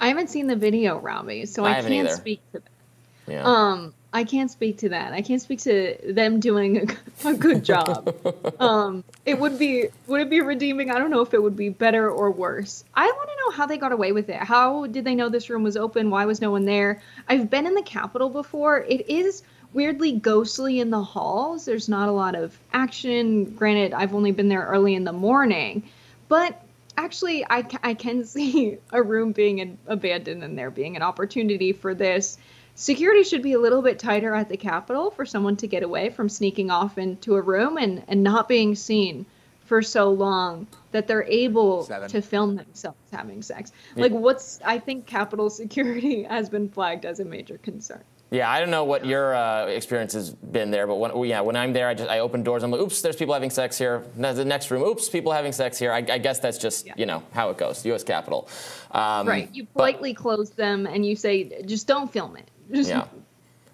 I 0.00 0.08
haven't 0.08 0.28
seen 0.28 0.46
the 0.48 0.56
video, 0.56 0.98
Robby, 0.98 1.46
so 1.46 1.64
I 1.64 1.78
I, 1.78 1.82
can't 1.82 1.92
either. 1.92 2.10
speak 2.10 2.40
to 2.52 2.58
that. 2.60 3.32
Yeah. 3.32 3.42
Um, 3.44 3.94
I 4.12 4.24
can't 4.24 4.50
speak 4.50 4.78
to 4.78 4.88
that. 4.90 5.12
I 5.12 5.20
can't 5.20 5.40
speak 5.40 5.60
to 5.60 5.98
them 6.02 6.40
doing 6.40 6.90
a, 7.24 7.28
a 7.28 7.34
good 7.34 7.62
job. 7.62 8.14
um, 8.60 9.04
it 9.26 9.38
would 9.38 9.58
be 9.58 9.88
would 10.06 10.22
it 10.22 10.30
be 10.30 10.40
redeeming? 10.40 10.90
I 10.90 10.98
don't 10.98 11.10
know 11.10 11.20
if 11.20 11.34
it 11.34 11.42
would 11.42 11.56
be 11.56 11.68
better 11.68 12.10
or 12.10 12.30
worse. 12.30 12.84
I 12.94 13.06
want 13.06 13.28
to 13.28 13.36
know 13.44 13.56
how 13.56 13.66
they 13.66 13.76
got 13.76 13.92
away 13.92 14.12
with 14.12 14.30
it. 14.30 14.36
How 14.36 14.86
did 14.86 15.04
they 15.04 15.14
know 15.14 15.28
this 15.28 15.50
room 15.50 15.62
was 15.62 15.76
open? 15.76 16.08
Why 16.10 16.24
was 16.24 16.40
no 16.40 16.50
one 16.50 16.64
there? 16.64 17.02
I've 17.28 17.50
been 17.50 17.66
in 17.66 17.74
the 17.74 17.82
Capitol 17.82 18.30
before. 18.30 18.80
It 18.80 19.10
is 19.10 19.42
weirdly 19.74 20.12
ghostly 20.12 20.80
in 20.80 20.88
the 20.88 21.02
halls. 21.02 21.66
There's 21.66 21.88
not 21.88 22.08
a 22.08 22.12
lot 22.12 22.34
of 22.34 22.58
action. 22.72 23.44
Granted, 23.56 23.92
I've 23.92 24.14
only 24.14 24.32
been 24.32 24.48
there 24.48 24.64
early 24.64 24.94
in 24.94 25.04
the 25.04 25.12
morning, 25.12 25.82
but 26.28 26.62
actually 26.96 27.44
I, 27.44 27.66
I 27.82 27.92
can 27.92 28.24
see 28.24 28.78
a 28.90 29.02
room 29.02 29.32
being 29.32 29.60
an- 29.60 29.78
abandoned 29.86 30.42
and 30.42 30.58
there 30.58 30.70
being 30.70 30.96
an 30.96 31.02
opportunity 31.02 31.72
for 31.72 31.94
this 31.94 32.38
security 32.78 33.24
should 33.24 33.42
be 33.42 33.52
a 33.54 33.58
little 33.58 33.82
bit 33.82 33.98
tighter 33.98 34.34
at 34.34 34.48
the 34.48 34.56
capitol 34.56 35.10
for 35.10 35.26
someone 35.26 35.56
to 35.56 35.66
get 35.66 35.82
away 35.82 36.10
from 36.10 36.28
sneaking 36.28 36.70
off 36.70 36.96
into 36.96 37.34
a 37.34 37.42
room 37.42 37.76
and, 37.76 38.04
and 38.06 38.22
not 38.22 38.48
being 38.48 38.74
seen 38.76 39.26
for 39.64 39.82
so 39.82 40.10
long 40.10 40.66
that 40.92 41.06
they're 41.08 41.24
able 41.24 41.82
Seven. 41.82 42.08
to 42.08 42.22
film 42.22 42.54
themselves 42.56 42.96
having 43.12 43.42
sex 43.42 43.70
like 43.96 44.12
what's 44.12 44.60
i 44.64 44.78
think 44.78 45.04
capitol 45.06 45.50
security 45.62 46.22
has 46.22 46.48
been 46.48 46.68
flagged 46.70 47.04
as 47.04 47.20
a 47.20 47.24
major 47.24 47.58
concern 47.58 48.02
Yeah, 48.30 48.48
I 48.50 48.60
don't 48.60 48.70
know 48.70 48.84
what 48.84 49.04
your 49.06 49.34
uh, 49.34 49.66
experience 49.66 50.12
has 50.12 50.28
been 50.30 50.70
there, 50.70 50.86
but 50.86 50.96
when, 50.96 51.12
well, 51.14 51.24
yeah, 51.24 51.40
when 51.40 51.56
I'm 51.56 51.72
there, 51.72 51.88
I 51.88 51.94
just 51.94 52.10
I 52.10 52.18
open 52.20 52.42
doors. 52.42 52.62
I'm 52.62 52.70
like, 52.70 52.80
oops, 52.82 53.00
there's 53.00 53.16
people 53.16 53.32
having 53.32 53.48
sex 53.48 53.78
here. 53.78 54.02
No, 54.16 54.34
The 54.34 54.44
next 54.44 54.70
room, 54.70 54.82
oops, 54.82 55.08
people 55.08 55.32
having 55.32 55.52
sex 55.52 55.78
here. 55.78 55.92
I, 55.98 56.04
I 56.16 56.18
guess 56.18 56.38
that's 56.38 56.58
just 56.58 56.84
Yeah. 56.86 56.92
you 56.98 57.06
know 57.06 57.22
how 57.32 57.48
it 57.48 57.56
goes. 57.56 57.86
U.S. 57.86 58.04
Capitol. 58.04 58.46
Um, 58.90 59.26
right 59.26 59.48
you 59.54 59.64
but- 59.64 59.72
politely 59.78 60.12
close 60.12 60.50
them 60.50 60.86
and 60.86 61.06
you 61.06 61.16
say 61.16 61.62
just 61.64 61.86
don't 61.86 62.12
film 62.12 62.36
it 62.36 62.50
just 62.72 62.90
Yeah. 62.90 63.06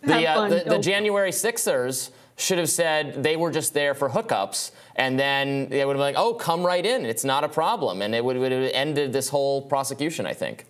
The, 0.03 0.28
uh, 0.28 0.49
the, 0.49 0.64
the 0.66 0.78
January 0.78 1.32
Sixers 1.32 2.11
should 2.36 2.59
have 2.59 2.68
said 2.68 3.22
they 3.22 3.36
were 3.36 3.51
just 3.51 3.72
there 3.72 3.95
for 3.95 4.11
hookups, 4.11 4.72
and 4.97 5.18
then 5.18 5.70
they 5.70 5.82
would 5.82 5.97
have 5.97 5.99
been 5.99 6.14
like, 6.14 6.16
"Oh, 6.18 6.34
come 6.34 6.62
right 6.62 6.84
in. 6.84 7.07
It's 7.07 7.24
not 7.24 7.42
a 7.42 7.49
problem," 7.49 8.03
and 8.03 8.14
it 8.14 8.22
would, 8.22 8.36
would 8.36 8.53
have 8.53 8.70
ended 8.74 9.14
this 9.14 9.30
whole 9.30 9.62
prosecution. 9.62 10.26
I 10.26 10.34
think. 10.34 10.66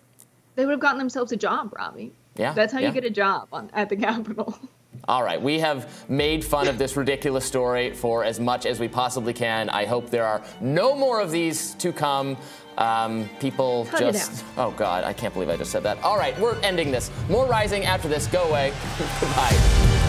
they 0.55 0.65
would 0.65 0.71
have 0.71 0.81
gotten 0.81 0.99
themselves 0.99 1.33
a 1.33 1.37
job, 1.37 1.75
Robby. 1.77 2.13
Yeah, 2.37 2.53
That's 2.53 2.73
how 2.73 2.79
yeah. 2.79 2.89
you 2.89 2.95
get 2.95 3.05
a 3.05 3.11
job 3.11 3.49
on, 3.53 3.71
at 3.73 3.89
the 3.89 3.97
Capitol. 3.97 4.57
All 5.09 5.23
right, 5.23 5.41
we 5.41 5.59
have 5.59 6.09
made 6.09 6.45
fun 6.45 6.67
of 6.67 6.79
this 6.79 6.97
ridiculous 6.97 7.45
story 7.45 7.93
for 7.93 8.25
as 8.25 8.41
much 8.41 8.65
as 8.65 8.81
we 8.81 8.89
possibly 8.89 9.35
can. 9.35 9.69
I 9.69 9.85
hope 9.85 10.09
there 10.09 10.25
are 10.25 10.43
no 10.61 10.95
more 10.97 11.21
of 11.21 11.31
these 11.31 11.75
to 11.75 11.93
come. 11.93 12.37
Um, 12.79 13.29
people 13.41 13.87
Cut 13.91 14.01
just. 14.01 14.45
Oh, 14.57 14.73
God, 14.73 15.05
I 15.05 15.13
can't 15.13 15.33
believe 15.33 15.49
I 15.49 15.57
just 15.57 15.71
said 15.71 15.83
that. 15.85 16.03
All 16.03 16.19
right, 16.19 16.39
we're 16.41 16.59
ending 16.61 16.91
this. 16.91 17.11
More 17.29 17.47
rising 17.47 17.85
after 17.85 18.09
this. 18.09 18.27
Go 18.27 18.43
away. 18.45 18.73
Goodbye. 19.21 20.05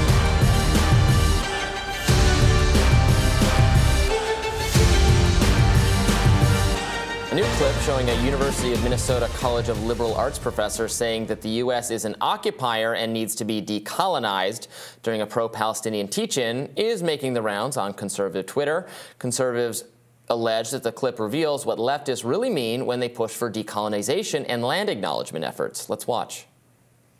A 7.35 7.37
new 7.37 7.43
clip 7.57 7.75
showing 7.81 8.09
a 8.09 8.23
University 8.23 8.71
of 8.71 8.81
Minnesota 8.81 9.29
College 9.33 9.67
of 9.67 9.83
Liberal 9.83 10.15
Arts 10.15 10.39
professor 10.39 10.87
saying 10.87 11.25
that 11.25 11.41
the 11.41 11.49
U.S. 11.49 11.91
is 11.91 12.05
an 12.05 12.15
occupier 12.21 12.93
and 12.93 13.11
needs 13.11 13.35
to 13.35 13.43
be 13.43 13.61
decolonized 13.61 14.69
during 15.03 15.19
a 15.19 15.25
pro 15.25 15.49
Palestinian 15.49 16.07
teach 16.07 16.37
in 16.37 16.71
is 16.77 17.03
making 17.03 17.33
the 17.33 17.41
rounds 17.41 17.75
on 17.75 17.93
conservative 17.93 18.45
Twitter. 18.45 18.87
Conservatives 19.19 19.83
allege 20.29 20.71
that 20.71 20.83
the 20.83 20.91
clip 20.91 21.19
reveals 21.19 21.65
what 21.65 21.77
leftists 21.77 22.23
really 22.25 22.49
mean 22.49 22.85
when 22.85 22.99
they 22.99 23.09
push 23.09 23.31
for 23.31 23.51
decolonization 23.51 24.45
and 24.47 24.63
land 24.63 24.89
acknowledgement 24.89 25.45
efforts. 25.45 25.89
Let's 25.89 26.07
watch. 26.07 26.45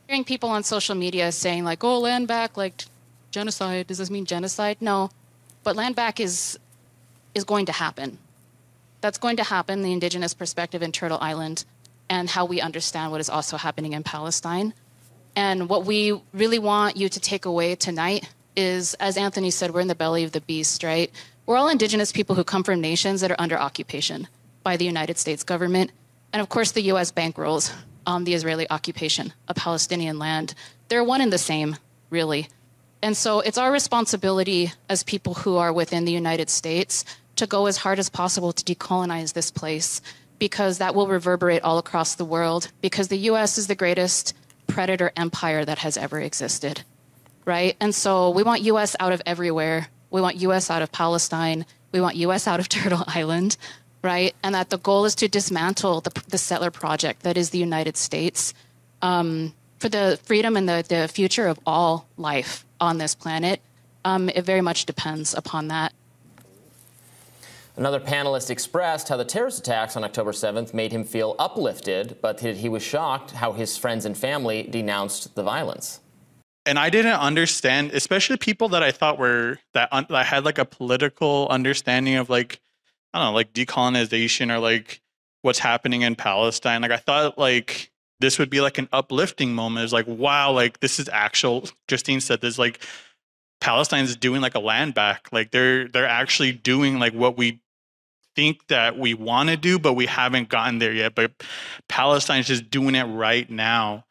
hearing 0.08 0.24
people 0.24 0.50
on 0.50 0.64
social 0.64 0.96
media 0.96 1.32
saying 1.32 1.64
like, 1.64 1.84
"Oh, 1.84 2.00
land 2.00 2.28
back, 2.28 2.58
like 2.58 2.86
genocide." 3.32 3.88
Does 3.88 3.98
this 3.98 4.10
mean 4.12 4.26
genocide? 4.26 4.78
No, 4.80 5.10
but 5.64 5.76
land 5.76 5.96
back 5.96 6.20
is 6.20 6.60
is 7.34 7.44
going 7.44 7.66
to 7.66 7.72
happen. 7.72 8.18
That's 9.02 9.18
going 9.18 9.38
to 9.38 9.44
happen. 9.44 9.82
The 9.82 9.92
indigenous 9.92 10.34
perspective 10.34 10.82
in 10.82 10.92
Turtle 10.92 11.18
Island, 11.22 11.66
and 12.10 12.30
how 12.30 12.46
we 12.46 12.62
understand 12.62 13.12
what 13.12 13.22
is 13.22 13.30
also 13.30 13.58
happening 13.58 13.94
in 13.94 14.04
Palestine. 14.04 14.74
And 15.36 15.68
what 15.68 15.86
we 15.86 16.20
really 16.34 16.60
want 16.60 16.96
you 16.98 17.10
to 17.10 17.20
take 17.20 17.46
away 17.46 17.76
tonight 17.76 18.30
is, 18.56 18.94
as 18.96 19.18
Anthony 19.18 19.52
said, 19.52 19.74
we're 19.74 19.82
in 19.82 19.88
the 19.88 19.96
belly 19.96 20.24
of 20.24 20.32
the 20.32 20.40
beast, 20.42 20.82
right? 20.84 21.12
We're 21.46 21.58
all 21.58 21.70
indigenous 21.70 22.12
people 22.12 22.36
who 22.36 22.44
come 22.44 22.64
from 22.64 22.82
nations 22.82 23.22
that 23.22 23.32
are 23.32 23.40
under 23.40 23.58
occupation 23.58 24.28
by 24.64 24.78
the 24.78 24.86
United 24.86 25.18
States 25.18 25.44
government. 25.44 25.92
And 26.34 26.42
of 26.42 26.50
course, 26.50 26.72
the 26.72 26.84
US 26.94 27.12
bankrolls 27.12 27.74
um, 28.08 28.24
the 28.24 28.34
Israeli 28.34 28.70
occupation 28.70 29.34
of 29.48 29.56
Palestinian 29.56 30.20
land. 30.20 30.54
They're 30.90 31.04
one 31.04 31.22
and 31.22 31.34
the 31.34 31.38
same, 31.38 31.78
really. 32.10 32.48
And 33.02 33.18
so 33.18 33.40
it's 33.40 33.58
our 33.58 33.72
responsibility 33.72 34.72
as 34.90 35.04
people 35.04 35.34
who 35.34 35.58
are 35.58 35.74
within 35.74 36.06
the 36.06 36.12
United 36.12 36.50
States 36.50 37.04
to 37.36 37.48
go 37.48 37.66
as 37.66 37.78
hard 37.78 38.00
as 38.00 38.10
possible 38.10 38.54
to 38.54 38.64
decolonize 38.64 39.34
this 39.34 39.52
place. 39.52 40.02
because 40.40 40.78
that 40.80 40.96
will 40.96 41.08
reverberate 41.08 41.62
all 41.64 41.78
across 41.78 42.16
the 42.16 42.26
world 42.26 42.72
because 42.82 43.08
the 43.08 43.18
US 43.30 43.58
is 43.58 43.68
the 43.68 43.76
greatest 43.76 44.34
predator 44.68 45.12
empire 45.16 45.64
that 45.64 45.80
has 45.80 45.98
ever 45.98 46.20
existed. 46.20 46.84
Right? 47.46 47.76
And 47.80 47.94
so 47.94 48.32
we 48.32 48.44
want 48.44 48.64
US 48.64 48.96
out 49.00 49.14
of 49.14 49.22
everywhere. 49.26 49.88
We 50.16 50.22
want 50.22 50.38
US 50.38 50.72
out 50.72 50.82
of 50.82 50.94
Palestine. 50.94 51.66
We 51.92 52.00
want 52.00 52.16
US 52.16 52.48
out 52.48 52.62
of 52.62 52.70
Turtle 52.78 53.04
Island, 53.06 53.58
right? 54.02 54.34
And 54.44 54.56
that 54.56 54.70
the 54.70 54.78
goal 54.78 55.04
is 55.04 55.14
to 55.16 55.28
dismantle 55.28 56.00
the, 56.00 56.24
the 56.30 56.38
settler 56.38 56.72
project 56.72 57.24
that 57.24 57.36
is 57.36 57.50
the 57.50 57.58
United 57.58 57.98
States 57.98 58.54
um, 59.02 59.54
for 59.78 59.90
the 59.90 60.18
freedom 60.24 60.56
and 60.56 60.70
the, 60.70 60.86
the 60.88 61.10
future 61.10 61.48
of 61.48 61.60
all 61.66 62.08
life 62.16 62.66
on 62.80 62.98
this 62.98 63.14
planet. 63.14 63.60
Um, 64.06 64.30
it 64.30 64.46
very 64.46 64.62
much 64.62 64.86
depends 64.86 65.34
upon 65.34 65.68
that. 65.68 65.92
Another 67.76 68.00
panelist 68.00 68.50
expressed 68.50 69.10
how 69.10 69.18
the 69.18 69.26
terrorist 69.26 69.60
attacks 69.60 69.98
on 69.98 70.06
October 70.06 70.32
7th 70.32 70.74
made 70.74 70.94
him 70.94 71.04
feel 71.04 71.36
uplifted, 71.38 72.16
but 72.22 72.38
that 72.38 72.56
he 72.56 72.70
was 72.70 72.82
shocked 72.82 73.32
how 73.32 73.52
his 73.52 73.76
friends 73.76 74.06
and 74.06 74.18
family 74.18 74.64
denounced 74.64 75.36
the 75.36 75.44
violence. 75.44 76.00
And 76.66 76.80
I 76.80 76.90
didn't 76.90 77.20
understand, 77.20 77.92
especially 77.92 78.38
people 78.38 78.70
that 78.70 78.82
I 78.82 78.92
thought 78.92 79.20
were 79.20 79.60
that, 79.74 79.90
un, 79.92 80.08
that 80.10 80.26
had 80.26 80.46
like 80.46 80.58
a 80.58 80.66
political 80.66 81.48
understanding 81.50 82.16
of 82.16 82.30
like 82.30 82.60
I 83.14 83.20
don't 83.20 83.28
know, 83.28 83.34
like 83.34 83.54
decolonization 83.54 84.54
or 84.54 84.60
like 84.60 85.02
what's 85.42 85.60
happening 85.60 86.02
in 86.02 86.16
Palestine. 86.16 86.82
Like 86.82 86.92
I 86.92 86.98
thought 86.98 87.38
like 87.38 87.92
this 88.20 88.40
would 88.40 88.50
be 88.50 88.62
like 88.62 88.78
an 88.78 88.90
uplifting 88.92 89.54
moment. 89.54 89.84
It's 89.84 89.94
like 89.94 90.08
wow, 90.08 90.52
like 90.52 90.80
this 90.80 91.00
is 91.00 91.08
actual. 91.10 91.70
Justine 91.88 92.20
said 92.20 92.42
this 92.42 92.58
like 92.58 92.82
Palestine's 93.62 94.16
doing 94.16 94.42
like 94.42 94.56
a 94.56 94.60
land 94.60 94.94
back. 94.94 95.30
Like 95.32 95.52
they're 95.52 95.88
they're 95.88 96.08
actually 96.08 96.52
doing 96.52 97.00
like 97.00 97.14
what 97.14 97.38
we 97.38 97.62
think 98.36 98.68
that 98.68 98.98
we 98.98 99.14
want 99.14 99.50
to 99.50 99.58
do, 99.58 99.80
but 99.80 99.94
we 99.94 100.06
haven't 100.06 100.50
gotten 100.50 100.80
there 100.80 100.94
yet. 100.94 101.16
But 101.16 101.32
Palestine's 101.88 102.48
just 102.48 102.70
doing 102.70 102.96
it 102.96 103.06
right 103.06 103.50
now. 103.50 104.05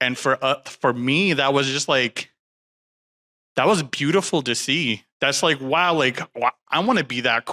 And 0.00 0.16
for 0.16 0.42
uh, 0.42 0.60
for 0.64 0.92
me, 0.92 1.34
that 1.34 1.52
was 1.52 1.66
just 1.66 1.88
like 1.88 2.30
that 3.56 3.66
was 3.66 3.82
beautiful 3.82 4.42
to 4.42 4.54
see. 4.54 5.04
That's 5.20 5.42
like 5.42 5.60
wow, 5.60 5.94
like 5.94 6.20
I 6.68 6.80
want 6.80 6.98
to 6.98 7.04
be 7.04 7.20
that 7.22 7.48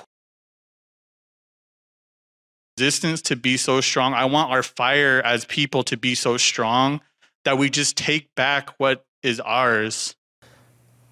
resistance 2.78 3.22
to 3.24 3.36
be 3.36 3.58
so 3.58 3.82
strong. 3.82 4.14
I 4.14 4.26
want 4.26 4.52
our 4.52 4.64
fire 4.64 5.22
as 5.24 5.45
people 5.45 5.84
to 5.84 5.98
be 5.98 6.16
so 6.16 6.38
strong 6.38 7.02
that 7.43 7.58
we 7.58 7.70
just 7.70 7.98
take 7.98 8.34
back 8.36 8.70
what 8.78 9.06
is 9.24 9.39
ours. 9.39 10.16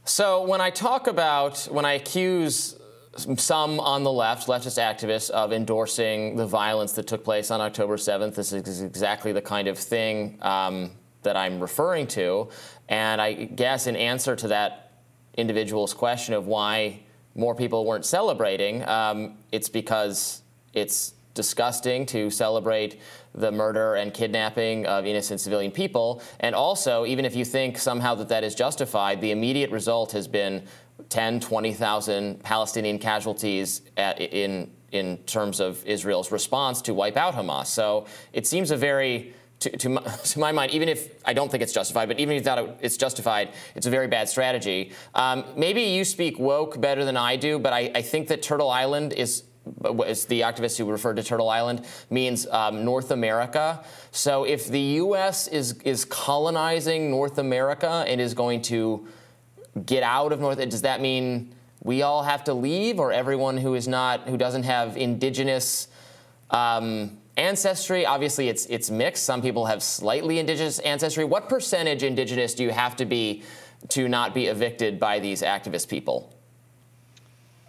So 0.05 0.43
when 0.43 0.61
I 0.61 0.69
talk 0.69 1.07
about 1.07 1.67
when 1.71 1.86
I 1.86 1.93
accuse 1.93 2.77
some 3.38 3.79
on 3.79 4.03
the 4.03 4.11
left, 4.11 4.47
leftist 4.47 4.77
activists, 4.77 5.29
of 5.29 5.53
endorsing 5.53 6.36
the 6.36 6.45
violence 6.45 6.93
that 6.93 7.07
took 7.07 7.23
place 7.23 7.49
on 7.49 7.61
October 7.61 7.97
7th. 7.97 8.36
This 8.36 8.51
is 8.51 8.81
exactly 8.81 9.31
the 9.31 9.41
kind 9.41 9.67
of 9.67 9.77
thing 9.77 10.38
um, 10.41 10.91
that 11.26 11.38
I'm 11.38 11.59
referring 11.59 12.07
to. 12.07 12.49
And 12.89 13.21
I 13.21 13.34
guess 13.34 13.86
in 13.86 13.95
answer 13.95 14.36
to 14.38 14.47
that 14.47 14.93
individual's 15.38 15.93
question 15.93 16.34
of 16.34 16.47
why 16.47 17.01
more 17.36 17.53
people 17.53 17.86
weren't 17.86 18.05
celebrating, 18.05 18.88
um, 18.88 19.38
it's 19.51 19.67
because 19.67 20.41
it's 20.73 21.13
disgusting 21.34 22.05
to 22.05 22.30
celebrate 22.30 23.01
the 23.34 23.51
murder 23.51 23.95
and 23.95 24.13
kidnapping 24.13 24.86
of 24.86 25.05
innocent 25.05 25.41
civilian 25.41 25.71
people. 25.71 26.21
And 26.39 26.55
also, 26.55 27.05
even 27.05 27.26
if 27.26 27.36
you 27.36 27.43
think 27.43 27.78
somehow 27.78 28.15
that 28.15 28.30
that 28.30 28.45
is 28.45 28.55
justified, 28.55 29.19
the 29.19 29.32
immediate 29.32 29.69
result 29.69 30.13
has 30.13 30.28
been 30.28 30.63
10, 31.09 31.41
20,000 31.41 32.41
Palestinian 32.41 32.97
casualties 32.97 33.82
at, 33.97 34.21
in 34.21 34.71
in 34.95 35.17
terms 35.26 35.59
of 35.59 35.86
Israel's 35.86 36.32
response 36.32 36.82
to 36.84 36.93
wipe 36.93 37.17
out 37.17 37.36
Hamas. 37.36 37.67
So 37.67 38.05
it 38.32 38.47
seems 38.47 38.71
a 38.71 38.78
very 38.78 39.34
to, 39.70 39.89
my, 39.89 40.01
to, 40.24 40.39
my, 40.39 40.51
mind, 40.51 40.72
even 40.72 40.89
if 40.89 41.13
I 41.26 41.34
don't 41.34 41.49
think 41.49 41.63
it's 41.63 41.74
justified, 41.74 42.07
but 42.07 42.20
even 42.20 42.38
if 42.38 42.43
that 42.45 42.78
it's 42.82 42.97
justified, 42.97 43.49
it's 43.76 43.88
a 43.88 43.89
very 43.89 44.07
bad 44.07 44.30
strategy. 44.30 44.91
Um, 45.13 45.45
maybe 45.55 45.82
you 45.82 46.05
speak 46.05 46.39
woke 46.39 46.80
better 46.80 47.05
than 47.05 47.18
I 47.18 47.36
do, 47.36 47.59
but 47.59 47.74
I, 47.74 47.91
I 47.95 48.01
think 48.01 48.28
that 48.30 48.41
Turtle 48.41 48.70
Island 48.70 49.13
is 49.13 49.43
is 50.05 50.26
the 50.26 50.41
activists 50.41 50.78
who 50.78 50.86
referred 50.86 51.16
to 51.16 51.24
Turtle 51.24 51.49
Island 51.49 51.88
means 52.11 52.45
um, 52.51 52.86
North 52.86 53.09
America. 53.09 53.84
So 54.11 54.43
if 54.43 54.68
the 54.68 54.80
U.S. 54.80 55.47
is 55.47 55.74
is 55.84 56.05
colonizing 56.05 57.09
North 57.09 57.39
America 57.39 58.05
and 58.07 58.22
is 58.22 58.36
going 58.36 58.61
to 58.63 59.07
get 59.86 60.03
out 60.03 60.32
of 60.32 60.39
North? 60.39 60.57
Does 60.70 60.84
that 60.84 61.01
mean 61.01 61.53
we 61.84 62.01
all 62.01 62.24
have 62.24 62.43
to 62.45 62.53
leave, 62.53 62.99
or 62.99 63.11
everyone 63.11 63.57
who 63.57 63.76
is 63.76 63.88
not, 63.88 64.28
who 64.28 64.38
doesn't 64.38 64.63
have 64.63 64.97
indigenous 64.97 65.88
um, 66.49 67.18
ancestry? 67.38 68.05
Obviously, 68.05 68.49
it's 68.49 68.65
it's 68.67 68.89
mixed. 68.89 69.23
Some 69.23 69.41
people 69.41 69.65
have 69.65 69.83
slightly 69.83 70.39
indigenous 70.39 70.79
ancestry. 70.79 71.23
What 71.23 71.49
percentage 71.49 72.03
indigenous 72.03 72.53
do 72.53 72.63
you 72.63 72.71
have 72.71 72.95
to 72.97 73.05
be 73.05 73.43
to 73.89 74.07
not 74.07 74.33
be 74.33 74.47
evicted 74.47 74.99
by 74.99 75.19
these 75.19 75.41
activist 75.41 75.88
people? 75.88 76.31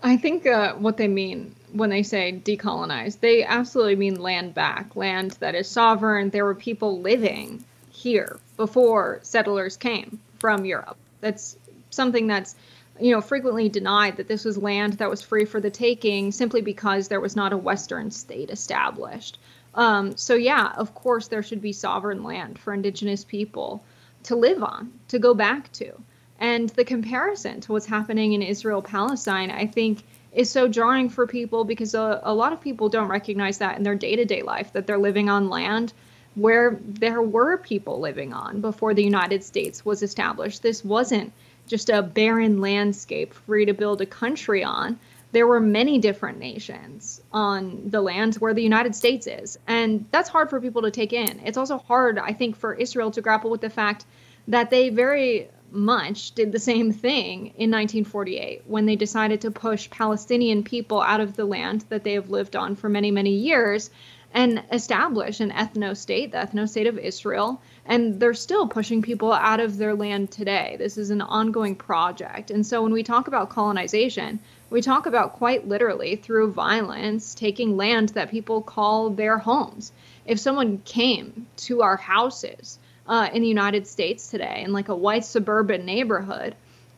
I 0.03 0.17
think 0.17 0.47
uh, 0.47 0.75
what 0.75 0.97
they 0.97 1.09
mean 1.09 1.55
when 1.73 1.91
they 1.91 2.03
say 2.03 2.41
decolonize, 2.45 3.21
they 3.21 3.45
absolutely 3.45 3.97
mean 3.97 4.21
land 4.21 4.55
back, 4.55 4.95
land 4.95 5.33
that 5.41 5.55
is 5.55 5.69
sovereign. 5.69 6.31
There 6.31 6.45
were 6.45 6.55
people 6.55 7.01
living 7.01 7.65
here 7.91 8.39
before 8.57 9.21
settlers 9.23 9.77
came 9.77 10.21
from 10.39 10.65
Europe. 10.65 10.97
That's 11.21 11.57
something 11.91 12.27
that's 12.27 12.55
you 13.01 13.11
know 13.13 13.21
frequently 13.21 13.69
denied 13.69 14.17
that 14.17 14.29
this 14.29 14.45
was 14.45 14.57
land 14.57 14.95
that 14.95 15.11
was 15.11 15.23
free 15.23 15.45
for 15.45 15.61
the 15.61 15.71
taking 15.71 16.33
simply 16.33 16.63
because 16.63 17.09
there 17.09 17.21
was 17.21 17.37
not 17.37 17.53
a 17.53 17.57
western 17.57 18.11
state 18.11 18.51
established 18.51 19.39
um, 19.77 20.17
so 20.17 20.35
yeah 20.35 20.73
of 20.77 20.95
course 20.95 21.29
there 21.29 21.43
should 21.43 21.61
be 21.61 21.73
sovereign 21.73 22.23
land 22.23 22.59
for 22.59 22.75
indigenous 22.75 23.25
people 23.25 23.83
to 24.23 24.35
live 24.35 24.63
on 24.63 24.93
to 25.09 25.19
go 25.19 25.35
back 25.35 25.71
to 25.73 25.93
and 26.39 26.69
the 26.71 26.85
comparison 26.85 27.61
to 27.61 27.73
what's 27.73 27.87
happening 27.87 28.33
in 28.33 28.43
israel 28.43 28.83
palestine 28.83 29.51
i 29.51 29.67
think 29.67 30.03
is 30.33 30.51
so 30.51 30.69
jarring 30.69 31.09
for 31.09 31.27
people 31.27 31.65
because 31.65 31.95
a, 31.95 32.21
a 32.25 32.35
lot 32.35 32.53
of 32.53 32.61
people 32.61 32.89
don't 32.89 33.09
recognize 33.09 33.59
that 33.59 33.77
in 33.77 33.83
their 33.83 33.95
day-to-day 33.95 34.43
life 34.43 34.73
that 34.73 34.87
they're 34.87 34.99
living 34.99 35.31
on 35.31 35.49
land 35.49 35.93
where 36.35 36.79
there 36.83 37.23
were 37.23 37.57
people 37.57 38.01
living 38.01 38.33
on 38.33 38.61
before 38.61 38.93
the 38.93 39.05
united 39.05 39.43
states 39.45 39.85
was 39.85 40.03
established 40.03 40.63
this 40.63 40.85
wasn't 40.85 41.33
just 41.67 41.91
a 41.91 42.03
barren 42.03 42.61
landscape 42.61 43.35
free 43.35 43.65
to 43.65 43.75
build 43.75 44.01
a 44.01 44.07
country 44.07 44.63
on. 44.63 44.99
There 45.37 45.47
were 45.47 45.61
many 45.61 45.99
different 45.99 46.39
nations 46.39 47.21
on 47.31 47.91
the 47.91 48.01
lands 48.01 48.41
where 48.41 48.55
the 48.55 48.63
United 48.63 48.95
States 48.95 49.27
is. 49.27 49.59
And 49.67 50.07
that's 50.11 50.31
hard 50.31 50.49
for 50.49 50.63
people 50.63 50.81
to 50.81 50.91
take 50.91 51.13
in. 51.13 51.43
It's 51.45 51.59
also 51.59 51.77
hard, 51.77 52.19
I 52.19 52.33
think, 52.33 52.57
for 52.57 52.73
Israel 52.73 53.11
to 53.11 53.21
grapple 53.21 53.51
with 53.51 53.61
the 53.61 53.69
fact 53.69 54.07
that 54.49 54.71
they 54.71 54.89
very 54.89 55.51
much 55.71 56.33
did 56.33 56.53
the 56.53 56.59
same 56.59 56.91
thing 56.91 57.49
in 57.59 57.71
1948 57.71 58.63
when 58.67 58.87
they 58.87 58.97
decided 58.97 59.43
to 59.43 59.51
push 59.51 59.91
Palestinian 59.91 60.65
people 60.65 61.03
out 61.03 61.21
of 61.21 61.37
the 61.37 61.45
land 61.45 61.85
that 61.91 62.03
they 62.03 62.15
have 62.15 62.31
lived 62.31 62.57
on 62.57 62.75
for 62.75 62.89
many, 62.89 63.11
many 63.11 63.35
years 63.35 63.91
and 64.33 64.63
establish 64.73 65.41
an 65.41 65.51
ethno 65.51 65.95
state, 65.95 66.33
the 66.33 66.39
ethno 66.39 66.67
state 66.67 66.87
of 66.87 66.99
Israel. 66.99 67.61
And 67.85 68.19
they're 68.19 68.33
still 68.33 68.69
pushing 68.69 69.03
people 69.03 69.35
out 69.35 69.61
of 69.61 69.77
their 69.77 69.95
land 69.95 70.31
today. 70.31 70.77
This 70.79 70.97
is 70.97 71.11
an 71.11 71.21
ongoing 71.21 71.75
project. 71.75 72.51
And 72.51 72.67
so 72.67 72.83
when 72.83 72.93
we 72.93 73.03
talk 73.03 73.29
about 73.29 73.51
colonization, 73.51 74.41
we 74.71 74.83
talk 74.83 75.07
about 75.07 75.35
quite 75.35 75.69
literally 75.69 76.17
through 76.17 76.53
violence 76.53 77.35
taking 77.35 77.77
land 77.77 78.11
that 78.11 78.31
people 78.31 78.63
call 78.63 79.11
their 79.11 79.39
homes. 79.39 79.93
If 80.27 80.41
someone 80.41 80.79
came 80.85 81.47
to 81.59 81.83
our 81.83 81.97
houses 81.97 82.79
uh, 83.07 83.29
in 83.33 83.43
the 83.43 83.49
United 83.49 83.87
States 83.87 84.29
today 84.29 84.63
in 84.65 84.73
like 84.73 84.89
a 84.89 84.97
white 84.97 85.25
suburban 85.25 85.85
neighborhood, 85.85 86.55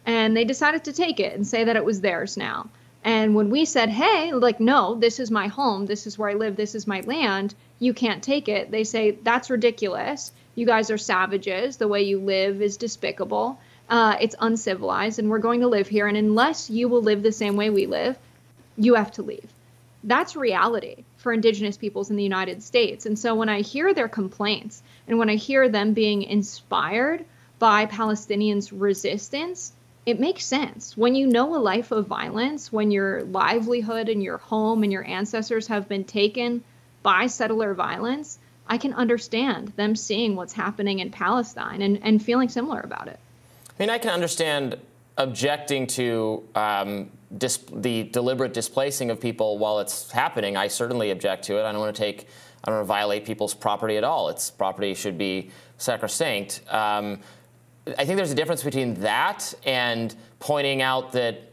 and 0.07 0.37
they 0.37 0.45
decided 0.45 0.85
to 0.85 0.93
take 0.93 1.21
it 1.21 1.35
and 1.35 1.47
say 1.47 1.65
that 1.65 1.77
it 1.77 1.85
was 1.85 2.01
theirs 2.01 2.37
now, 2.37 2.71
and 3.05 3.35
when 3.35 3.51
we 3.51 3.65
said, 3.65 3.91
hey, 3.91 4.33
like, 4.33 4.59
no, 4.59 4.95
this 4.97 5.21
is 5.21 5.31
my 5.31 5.47
home, 5.47 5.87
this 5.87 6.07
is 6.07 6.19
where 6.19 6.31
I 6.31 6.35
live, 6.35 6.57
this 6.57 6.75
is 6.75 6.87
my 6.87 7.01
land, 7.03 7.55
you 7.79 7.95
can't 7.95 8.23
take 8.23 8.49
it, 8.49 8.71
they 8.71 8.85
say, 8.85 9.13
that's 9.23 9.51
ridiculous. 9.51 10.33
You 10.57 10.67
guys 10.67 10.91
are 10.91 10.99
savages. 10.99 11.77
The 11.77 11.87
way 11.87 12.03
you 12.03 12.19
live 12.19 12.61
is 12.61 12.77
despicable. 12.77 13.61
Uh, 13.89 14.17
it's 14.21 14.35
uncivilized, 14.39 15.19
and 15.19 15.31
we're 15.31 15.39
going 15.39 15.61
to 15.61 15.69
live 15.69 15.89
here. 15.89 16.07
And 16.07 16.17
unless 16.17 16.69
you 16.69 16.89
will 16.89 17.03
live 17.03 17.23
the 17.23 17.33
same 17.33 17.57
way 17.57 17.71
we 17.71 17.87
live, 17.87 18.19
you 18.77 18.95
have 18.95 19.13
to 19.13 19.23
leave. 19.23 19.51
That's 20.05 20.37
reality 20.37 21.05
for 21.17 21.33
Indigenous 21.33 21.77
peoples 21.77 22.11
in 22.11 22.17
the 22.17 22.23
United 22.23 22.63
States. 22.63 23.07
And 23.07 23.19
so 23.19 23.35
when 23.35 23.49
I 23.49 23.63
hear 23.63 23.95
their 23.95 24.09
complaints 24.09 24.83
and 25.07 25.19
when 25.19 25.29
I 25.29 25.35
hear 25.35 25.69
them 25.69 25.93
being 25.93 26.23
inspired 26.23 27.25
by 27.59 27.87
Palestinians' 27.87 28.71
resistance, 28.73 29.73
it 30.07 30.21
makes 30.21 30.45
sense. 30.45 30.97
When 30.97 31.15
you 31.15 31.27
know 31.27 31.57
a 31.57 31.59
life 31.59 31.91
of 31.91 32.07
violence, 32.07 32.73
when 32.73 32.91
your 32.91 33.23
livelihood 33.25 34.09
and 34.09 34.23
your 34.23 34.39
home 34.39 34.83
and 34.83 34.93
your 34.93 35.05
ancestors 35.05 35.67
have 35.67 35.89
been 35.89 36.05
taken 36.05 36.63
by 37.03 37.27
settler 37.27 37.75
violence, 37.75 38.39
I 38.69 38.79
can 38.79 38.95
understand 38.95 39.69
them 39.77 39.97
seeing 39.97 40.37
what's 40.37 40.53
happening 40.53 41.01
in 41.01 41.11
Palestine 41.11 41.83
and, 41.83 41.99
and 42.03 42.23
feeling 42.23 42.49
similar 42.49 42.81
about 42.81 43.09
it. 43.09 43.19
I 43.79 43.83
mean, 43.83 43.91
I 43.91 43.99
can 43.99 44.11
understand 44.11 44.77
objecting 45.19 45.87
to 45.87 46.49
um, 46.57 47.11
the 47.31 48.05
deliberate 48.11 48.53
displacing 48.53 49.11
of 49.11 49.21
people 49.21 49.59
while 49.59 49.79
it's 49.79 50.11
happening, 50.11 50.57
I 50.57 50.67
certainly 50.67 51.13
object 51.13 51.45
to 51.45 51.59
it. 51.59 51.65
I 51.65 51.71
don't 51.71 51.81
want 51.81 51.95
to 51.95 52.03
take, 52.03 52.27
I 52.65 52.71
don't 52.71 52.77
want 52.79 52.85
to 52.85 52.89
violate 52.89 53.25
people's 53.25 53.55
property 53.55 53.97
at 53.97 54.03
all. 54.03 54.31
Its 54.31 54.51
property 54.51 54.95
should 54.95 55.17
be 55.17 55.51
sacrosanct. 55.77 56.63
Um, 56.71 57.21
I 57.97 58.05
think 58.05 58.17
there's 58.17 58.33
a 58.33 58.35
difference 58.35 58.65
between 58.65 58.95
that 58.95 59.55
and 59.65 60.15
pointing 60.41 60.83
out 60.83 61.13
that 61.13 61.53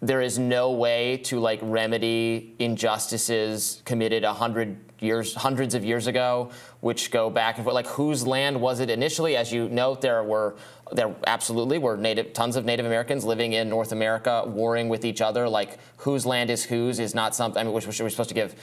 there 0.00 0.20
is 0.20 0.38
no 0.38 0.70
way 0.70 1.16
to 1.24 1.40
like 1.40 1.58
remedy 1.62 2.54
injustices 2.60 3.82
committed 3.84 4.22
a 4.22 4.32
hundred 4.32 4.78
years, 5.04 5.34
hundreds 5.34 5.74
of 5.74 5.84
years 5.84 6.06
ago, 6.06 6.50
which 6.80 7.10
go 7.10 7.30
back 7.30 7.56
and 7.56 7.64
forth. 7.64 7.74
Like 7.74 7.86
whose 7.86 8.26
land 8.26 8.60
was 8.60 8.80
it 8.80 8.90
initially? 8.90 9.36
As 9.36 9.52
you 9.52 9.68
note, 9.68 10.00
there 10.00 10.24
were 10.24 10.56
there 10.92 11.14
absolutely 11.26 11.78
were 11.78 11.96
native 11.96 12.32
tons 12.32 12.56
of 12.56 12.64
Native 12.64 12.86
Americans 12.86 13.24
living 13.24 13.52
in 13.52 13.68
North 13.68 13.92
America, 13.92 14.44
warring 14.46 14.88
with 14.88 15.04
each 15.04 15.20
other. 15.20 15.48
Like 15.48 15.78
whose 15.98 16.26
land 16.26 16.50
is 16.50 16.64
whose 16.64 16.98
is 16.98 17.14
not 17.14 17.34
something. 17.34 17.60
I 17.60 17.64
mean, 17.64 17.72
which 17.72 17.86
we're 17.86 17.92
supposed 18.10 18.28
to 18.30 18.34
give 18.34 18.54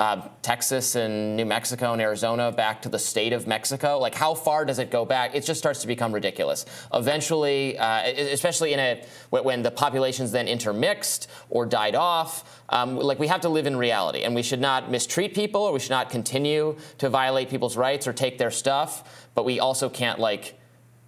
uh, 0.00 0.28
Texas 0.42 0.94
and 0.94 1.36
New 1.36 1.44
Mexico 1.44 1.92
and 1.92 2.00
Arizona 2.00 2.52
back 2.52 2.82
to 2.82 2.88
the 2.88 2.98
state 2.98 3.32
of 3.32 3.46
Mexico? 3.46 3.98
Like, 3.98 4.14
how 4.14 4.34
far 4.34 4.64
does 4.64 4.78
it 4.78 4.90
go 4.90 5.04
back? 5.04 5.34
It 5.34 5.44
just 5.44 5.58
starts 5.58 5.80
to 5.80 5.86
become 5.86 6.12
ridiculous. 6.12 6.66
Eventually, 6.94 7.76
uh, 7.78 8.02
especially 8.06 8.72
in 8.72 8.78
a 8.78 9.04
when 9.30 9.62
the 9.62 9.70
populations 9.70 10.30
then 10.30 10.46
intermixed 10.46 11.28
or 11.50 11.66
died 11.66 11.94
off, 11.94 12.62
um, 12.68 12.96
like 12.96 13.18
we 13.18 13.26
have 13.26 13.40
to 13.40 13.48
live 13.48 13.66
in 13.66 13.76
reality, 13.76 14.22
and 14.22 14.34
we 14.34 14.42
should 14.42 14.60
not 14.60 14.90
mistreat 14.90 15.34
people, 15.34 15.62
or 15.62 15.72
we 15.72 15.80
should 15.80 15.90
not 15.90 16.10
continue 16.10 16.76
to 16.98 17.08
violate 17.08 17.50
people's 17.50 17.76
rights 17.76 18.06
or 18.06 18.12
take 18.12 18.38
their 18.38 18.50
stuff. 18.50 19.28
But 19.34 19.44
we 19.44 19.58
also 19.58 19.88
can't 19.88 20.20
like 20.20 20.58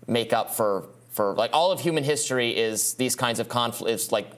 make 0.06 0.32
up 0.32 0.54
for 0.54 0.88
for 1.10 1.34
like 1.34 1.50
all 1.52 1.70
of 1.70 1.80
human 1.80 2.02
history 2.02 2.56
is 2.56 2.94
these 2.94 3.14
kinds 3.14 3.38
of 3.38 3.48
conflicts, 3.48 4.10
like 4.10 4.30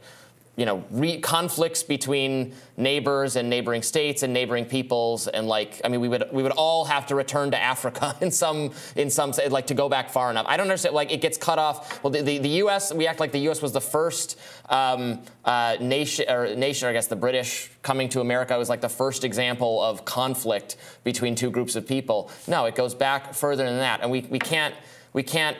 you 0.62 0.66
know, 0.66 0.84
re- 0.92 1.18
conflicts 1.18 1.82
between 1.82 2.54
neighbors 2.76 3.34
and 3.34 3.50
neighboring 3.50 3.82
states 3.82 4.22
and 4.22 4.32
neighboring 4.32 4.64
peoples, 4.64 5.26
and 5.26 5.48
like, 5.48 5.80
I 5.84 5.88
mean, 5.88 6.00
we 6.00 6.06
would 6.06 6.28
we 6.30 6.44
would 6.44 6.52
all 6.52 6.84
have 6.84 7.04
to 7.06 7.16
return 7.16 7.50
to 7.50 7.60
Africa 7.60 8.16
in 8.20 8.30
some 8.30 8.70
in 8.94 9.10
some 9.10 9.32
like 9.50 9.66
to 9.66 9.74
go 9.74 9.88
back 9.88 10.08
far 10.08 10.30
enough. 10.30 10.46
I 10.48 10.56
don't 10.56 10.68
understand. 10.68 10.94
Like, 10.94 11.10
it 11.10 11.20
gets 11.20 11.36
cut 11.36 11.58
off. 11.58 12.00
Well, 12.04 12.12
the, 12.12 12.22
the, 12.22 12.38
the 12.38 12.48
U.S. 12.62 12.94
we 12.94 13.08
act 13.08 13.18
like 13.18 13.32
the 13.32 13.40
U.S. 13.40 13.60
was 13.60 13.72
the 13.72 13.80
first 13.80 14.38
um, 14.68 15.22
uh, 15.44 15.78
nation 15.80 16.26
or 16.30 16.54
nation, 16.54 16.86
or 16.86 16.90
I 16.90 16.92
guess 16.92 17.08
the 17.08 17.16
British 17.16 17.68
coming 17.82 18.08
to 18.10 18.20
America 18.20 18.56
was 18.56 18.68
like 18.68 18.82
the 18.82 18.88
first 18.88 19.24
example 19.24 19.82
of 19.82 20.04
conflict 20.04 20.76
between 21.02 21.34
two 21.34 21.50
groups 21.50 21.74
of 21.74 21.88
people. 21.88 22.30
No, 22.46 22.66
it 22.66 22.76
goes 22.76 22.94
back 22.94 23.34
further 23.34 23.64
than 23.64 23.78
that, 23.78 24.00
and 24.00 24.12
we 24.12 24.20
we 24.30 24.38
can't 24.38 24.76
we 25.12 25.24
can't 25.24 25.56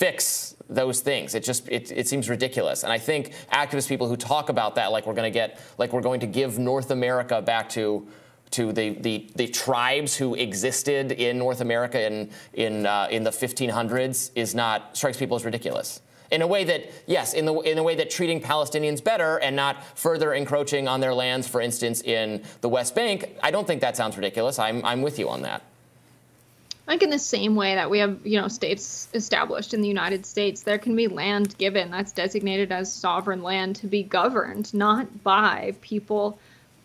fix 0.00 0.55
those 0.68 1.00
things. 1.00 1.34
It 1.34 1.44
just 1.44 1.68
it, 1.68 1.92
it 1.92 2.08
seems 2.08 2.28
ridiculous. 2.28 2.82
And 2.82 2.92
I 2.92 2.98
think 2.98 3.32
activist 3.52 3.88
people 3.88 4.08
who 4.08 4.16
talk 4.16 4.48
about 4.48 4.74
that, 4.76 4.92
like 4.92 5.06
we're 5.06 5.14
going 5.14 5.30
to 5.30 5.36
get, 5.36 5.60
like 5.78 5.92
we're 5.92 6.02
going 6.02 6.20
to 6.20 6.26
give 6.26 6.58
North 6.58 6.90
America 6.90 7.40
back 7.40 7.68
to 7.70 8.06
to 8.52 8.72
the, 8.72 8.90
the, 8.90 9.28
the 9.34 9.48
tribes 9.48 10.16
who 10.16 10.36
existed 10.36 11.10
in 11.10 11.36
North 11.38 11.60
America 11.60 12.04
in 12.04 12.30
in 12.52 12.86
uh, 12.86 13.08
in 13.10 13.24
the 13.24 13.30
1500s, 13.30 14.30
is 14.34 14.54
not 14.54 14.96
strikes 14.96 15.16
people 15.16 15.36
as 15.36 15.44
ridiculous. 15.44 16.00
In 16.32 16.42
a 16.42 16.46
way 16.46 16.64
that, 16.64 16.90
yes, 17.06 17.34
in 17.34 17.44
the 17.44 17.54
in 17.60 17.78
a 17.78 17.82
way 17.82 17.94
that 17.96 18.10
treating 18.10 18.40
Palestinians 18.40 19.02
better 19.02 19.38
and 19.38 19.54
not 19.54 19.84
further 19.96 20.34
encroaching 20.34 20.88
on 20.88 21.00
their 21.00 21.14
lands, 21.14 21.46
for 21.46 21.60
instance, 21.60 22.02
in 22.02 22.42
the 22.62 22.68
West 22.68 22.96
Bank, 22.96 23.36
I 23.42 23.52
don't 23.52 23.66
think 23.66 23.80
that 23.82 23.96
sounds 23.96 24.16
ridiculous. 24.16 24.58
I'm 24.58 24.84
I'm 24.84 25.02
with 25.02 25.18
you 25.18 25.28
on 25.28 25.42
that 25.42 25.62
like 26.86 27.02
in 27.02 27.10
the 27.10 27.18
same 27.18 27.56
way 27.56 27.74
that 27.74 27.90
we 27.90 27.98
have 27.98 28.18
you 28.24 28.40
know 28.40 28.48
states 28.48 29.08
established 29.14 29.74
in 29.74 29.80
the 29.82 29.88
united 29.88 30.24
states 30.24 30.62
there 30.62 30.78
can 30.78 30.94
be 30.96 31.08
land 31.08 31.56
given 31.58 31.90
that's 31.90 32.12
designated 32.12 32.72
as 32.72 32.92
sovereign 32.92 33.42
land 33.42 33.76
to 33.76 33.86
be 33.86 34.02
governed 34.02 34.72
not 34.72 35.22
by 35.22 35.74
people 35.80 36.38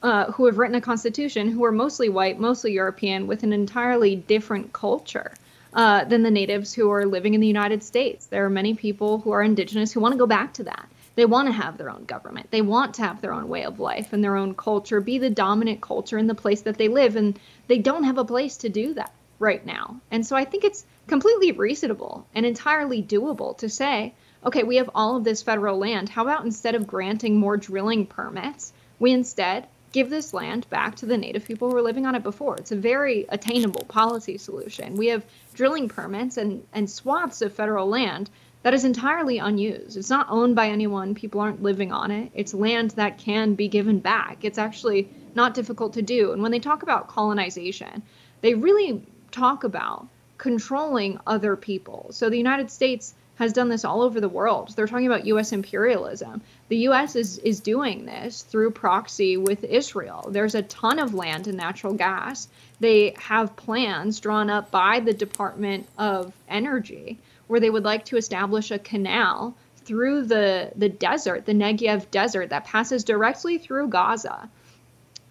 uh, 0.03 0.31
who 0.31 0.45
have 0.47 0.57
written 0.57 0.75
a 0.75 0.81
constitution 0.81 1.49
who 1.49 1.63
are 1.63 1.71
mostly 1.71 2.09
white 2.09 2.39
mostly 2.39 2.73
european 2.73 3.27
with 3.27 3.43
an 3.43 3.53
entirely 3.53 4.15
different 4.15 4.73
culture 4.73 5.31
uh, 5.73 6.03
than 6.03 6.23
the 6.23 6.31
natives 6.31 6.73
who 6.73 6.91
are 6.91 7.05
living 7.05 7.33
in 7.33 7.41
the 7.41 7.47
united 7.47 7.83
states 7.83 8.25
there 8.27 8.45
are 8.45 8.49
many 8.49 8.73
people 8.73 9.19
who 9.19 9.31
are 9.31 9.43
indigenous 9.43 9.91
who 9.91 9.99
want 9.99 10.13
to 10.13 10.19
go 10.19 10.27
back 10.27 10.53
to 10.53 10.63
that 10.63 10.87
they 11.13 11.25
want 11.25 11.49
to 11.49 11.51
have 11.51 11.77
their 11.77 11.89
own 11.89 12.05
government. 12.05 12.49
They 12.51 12.61
want 12.61 12.93
to 12.95 13.01
have 13.01 13.19
their 13.19 13.33
own 13.33 13.49
way 13.49 13.65
of 13.65 13.81
life 13.81 14.13
and 14.13 14.23
their 14.23 14.37
own 14.37 14.55
culture, 14.55 15.01
be 15.01 15.17
the 15.17 15.29
dominant 15.29 15.81
culture 15.81 16.17
in 16.17 16.27
the 16.27 16.33
place 16.33 16.61
that 16.61 16.77
they 16.77 16.87
live. 16.87 17.17
And 17.17 17.37
they 17.67 17.79
don't 17.79 18.05
have 18.05 18.17
a 18.17 18.23
place 18.23 18.55
to 18.57 18.69
do 18.69 18.93
that 18.93 19.11
right 19.41 19.65
now. 19.65 19.99
And 20.11 20.25
so 20.25 20.35
I 20.35 20.45
think 20.45 20.63
it's 20.63 20.85
completely 21.07 21.51
reasonable 21.51 22.27
and 22.33 22.45
entirely 22.45 23.01
doable 23.01 23.57
to 23.57 23.67
say, 23.67 24.13
okay, 24.45 24.63
we 24.63 24.77
have 24.77 24.89
all 24.95 25.17
of 25.17 25.23
this 25.23 25.41
federal 25.41 25.77
land. 25.77 26.09
How 26.09 26.21
about 26.21 26.45
instead 26.45 26.75
of 26.75 26.87
granting 26.87 27.37
more 27.37 27.57
drilling 27.57 28.05
permits, 28.05 28.71
we 28.99 29.11
instead 29.11 29.67
give 29.91 30.09
this 30.09 30.33
land 30.33 30.69
back 30.69 30.95
to 30.95 31.05
the 31.05 31.17
native 31.17 31.43
people 31.43 31.67
who 31.67 31.75
were 31.75 31.81
living 31.81 32.05
on 32.05 32.15
it 32.15 32.23
before? 32.23 32.55
It's 32.57 32.71
a 32.71 32.75
very 32.75 33.25
attainable 33.29 33.83
policy 33.85 34.37
solution. 34.37 34.95
We 34.95 35.07
have 35.07 35.25
drilling 35.55 35.89
permits 35.89 36.37
and, 36.37 36.63
and 36.71 36.89
swaths 36.89 37.41
of 37.41 37.53
federal 37.53 37.89
land 37.89 38.29
that 38.63 38.75
is 38.75 38.85
entirely 38.85 39.39
unused. 39.39 39.97
It's 39.97 40.11
not 40.11 40.27
owned 40.29 40.55
by 40.55 40.69
anyone, 40.69 41.15
people 41.15 41.41
aren't 41.41 41.63
living 41.63 41.91
on 41.91 42.11
it. 42.11 42.31
It's 42.35 42.53
land 42.53 42.91
that 42.91 43.17
can 43.17 43.55
be 43.55 43.67
given 43.67 43.99
back. 43.99 44.45
It's 44.45 44.59
actually 44.59 45.09
not 45.33 45.55
difficult 45.55 45.93
to 45.93 46.03
do. 46.03 46.31
And 46.31 46.43
when 46.43 46.51
they 46.51 46.59
talk 46.59 46.83
about 46.83 47.07
colonization, 47.07 48.03
they 48.41 48.53
really 48.53 49.03
talk 49.31 49.63
about 49.63 50.07
controlling 50.37 51.19
other 51.27 51.55
people. 51.55 52.07
So 52.11 52.29
the 52.29 52.37
United 52.37 52.71
States 52.71 53.13
has 53.35 53.53
done 53.53 53.69
this 53.69 53.85
all 53.85 54.01
over 54.03 54.21
the 54.21 54.29
world. 54.29 54.73
They're 54.75 54.87
talking 54.87 55.07
about 55.07 55.25
US 55.25 55.51
imperialism. 55.51 56.41
The 56.69 56.77
US 56.89 57.15
is 57.15 57.39
is 57.39 57.59
doing 57.59 58.05
this 58.05 58.43
through 58.43 58.71
proxy 58.71 59.37
with 59.37 59.63
Israel. 59.63 60.27
There's 60.29 60.55
a 60.55 60.61
ton 60.61 60.99
of 60.99 61.13
land 61.13 61.47
and 61.47 61.57
natural 61.57 61.93
gas. 61.93 62.47
They 62.79 63.15
have 63.17 63.55
plans 63.55 64.19
drawn 64.19 64.49
up 64.49 64.69
by 64.69 64.99
the 64.99 65.13
Department 65.13 65.87
of 65.97 66.33
Energy 66.47 67.17
where 67.47 67.59
they 67.59 67.69
would 67.69 67.83
like 67.83 68.05
to 68.05 68.17
establish 68.17 68.71
a 68.71 68.79
canal 68.79 69.55
through 69.85 70.25
the 70.25 70.71
the 70.75 70.89
desert, 70.89 71.45
the 71.45 71.53
Negev 71.53 72.11
desert 72.11 72.49
that 72.49 72.65
passes 72.65 73.03
directly 73.03 73.57
through 73.57 73.87
Gaza 73.87 74.49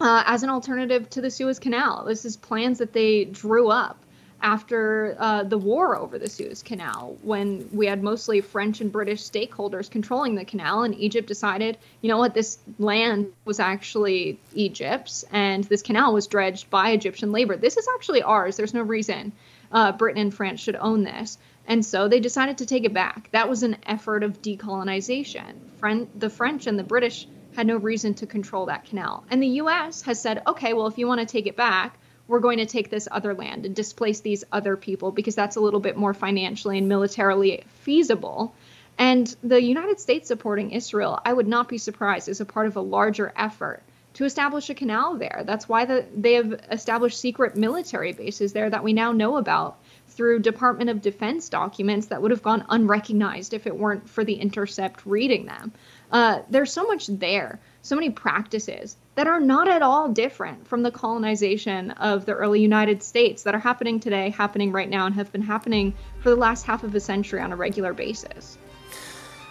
uh, 0.00 0.22
as 0.26 0.42
an 0.42 0.50
alternative 0.50 1.08
to 1.10 1.20
the 1.20 1.30
Suez 1.30 1.58
Canal. 1.58 2.04
This 2.04 2.24
is 2.24 2.36
plans 2.36 2.78
that 2.78 2.92
they 2.92 3.24
drew 3.24 3.68
up 3.68 4.04
after 4.42 5.16
uh, 5.18 5.42
the 5.42 5.58
war 5.58 5.96
over 5.96 6.18
the 6.18 6.28
Suez 6.28 6.62
Canal, 6.62 7.16
when 7.22 7.68
we 7.72 7.86
had 7.86 8.02
mostly 8.02 8.40
French 8.40 8.80
and 8.80 8.90
British 8.90 9.22
stakeholders 9.22 9.90
controlling 9.90 10.34
the 10.34 10.44
canal, 10.44 10.82
and 10.82 10.94
Egypt 10.94 11.28
decided, 11.28 11.76
you 12.00 12.08
know 12.08 12.16
what, 12.16 12.32
this 12.32 12.58
land 12.78 13.32
was 13.44 13.60
actually 13.60 14.40
Egypt's, 14.54 15.24
and 15.30 15.64
this 15.64 15.82
canal 15.82 16.14
was 16.14 16.26
dredged 16.26 16.70
by 16.70 16.90
Egyptian 16.90 17.32
labor. 17.32 17.56
This 17.56 17.76
is 17.76 17.86
actually 17.94 18.22
ours. 18.22 18.56
There's 18.56 18.72
no 18.72 18.82
reason 18.82 19.32
uh, 19.72 19.92
Britain 19.92 20.22
and 20.22 20.34
France 20.34 20.60
should 20.60 20.76
own 20.76 21.04
this. 21.04 21.38
And 21.66 21.84
so 21.84 22.08
they 22.08 22.20
decided 22.20 22.58
to 22.58 22.66
take 22.66 22.84
it 22.84 22.94
back. 22.94 23.30
That 23.32 23.48
was 23.48 23.62
an 23.62 23.76
effort 23.86 24.22
of 24.22 24.42
decolonization. 24.42 25.54
Fren- 25.78 26.08
the 26.16 26.30
French 26.30 26.66
and 26.66 26.78
the 26.78 26.84
British 26.84 27.28
had 27.60 27.66
no 27.66 27.76
reason 27.76 28.14
to 28.14 28.26
control 28.26 28.64
that 28.66 28.86
canal. 28.86 29.22
And 29.30 29.42
the 29.42 29.60
US 29.62 30.00
has 30.02 30.18
said, 30.18 30.42
okay, 30.46 30.72
well, 30.72 30.86
if 30.86 30.96
you 30.96 31.06
want 31.06 31.20
to 31.20 31.26
take 31.26 31.46
it 31.46 31.56
back, 31.56 31.98
we're 32.26 32.40
going 32.40 32.56
to 32.56 32.64
take 32.64 32.88
this 32.88 33.06
other 33.10 33.34
land 33.34 33.66
and 33.66 33.76
displace 33.76 34.20
these 34.20 34.44
other 34.50 34.78
people 34.78 35.12
because 35.12 35.34
that's 35.34 35.56
a 35.56 35.60
little 35.60 35.80
bit 35.80 35.94
more 35.94 36.14
financially 36.14 36.78
and 36.78 36.88
militarily 36.88 37.64
feasible. 37.82 38.54
And 38.96 39.26
the 39.42 39.60
United 39.60 40.00
States 40.00 40.28
supporting 40.28 40.70
Israel, 40.70 41.20
I 41.22 41.34
would 41.34 41.48
not 41.48 41.68
be 41.68 41.76
surprised, 41.76 42.30
is 42.30 42.40
a 42.40 42.46
part 42.46 42.66
of 42.66 42.76
a 42.76 42.80
larger 42.80 43.30
effort 43.36 43.82
to 44.14 44.24
establish 44.24 44.70
a 44.70 44.74
canal 44.74 45.16
there. 45.16 45.42
That's 45.44 45.68
why 45.68 45.84
the, 45.84 46.06
they 46.16 46.34
have 46.34 46.52
established 46.70 47.20
secret 47.20 47.56
military 47.56 48.14
bases 48.14 48.54
there 48.54 48.70
that 48.70 48.84
we 48.84 48.94
now 48.94 49.12
know 49.12 49.36
about 49.36 49.78
through 50.08 50.40
Department 50.40 50.88
of 50.88 51.02
Defense 51.02 51.50
documents 51.50 52.06
that 52.06 52.22
would 52.22 52.30
have 52.30 52.42
gone 52.42 52.64
unrecognized 52.70 53.52
if 53.52 53.66
it 53.66 53.76
weren't 53.76 54.08
for 54.08 54.24
the 54.24 54.34
Intercept 54.34 55.04
reading 55.04 55.44
them. 55.44 55.72
Uh, 56.10 56.40
there's 56.50 56.72
so 56.72 56.84
much 56.84 57.06
there, 57.06 57.60
so 57.82 57.94
many 57.94 58.10
practices 58.10 58.96
that 59.14 59.26
are 59.26 59.40
not 59.40 59.68
at 59.68 59.82
all 59.82 60.08
different 60.08 60.66
from 60.66 60.82
the 60.82 60.90
colonization 60.90 61.90
of 61.92 62.26
the 62.26 62.32
early 62.32 62.60
United 62.60 63.02
States 63.02 63.42
that 63.44 63.54
are 63.54 63.60
happening 63.60 64.00
today, 64.00 64.30
happening 64.30 64.72
right 64.72 64.88
now, 64.88 65.06
and 65.06 65.14
have 65.14 65.30
been 65.32 65.42
happening 65.42 65.94
for 66.20 66.30
the 66.30 66.36
last 66.36 66.64
half 66.64 66.82
of 66.82 66.94
a 66.94 67.00
century 67.00 67.40
on 67.40 67.52
a 67.52 67.56
regular 67.56 67.92
basis. 67.92 68.58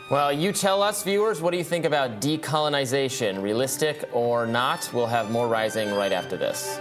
Well, 0.10 0.34
you 0.34 0.52
tell 0.52 0.82
us, 0.82 1.04
viewers, 1.04 1.40
what 1.40 1.52
do 1.52 1.58
you 1.58 1.64
think 1.64 1.86
about 1.86 2.20
decolonization? 2.20 3.44
Realistic 3.44 4.10
or 4.12 4.48
not? 4.48 4.90
We'll 4.92 5.06
have 5.06 5.30
more 5.30 5.48
rising 5.48 5.94
right 5.94 6.12
after 6.12 6.36
this. 6.36 6.80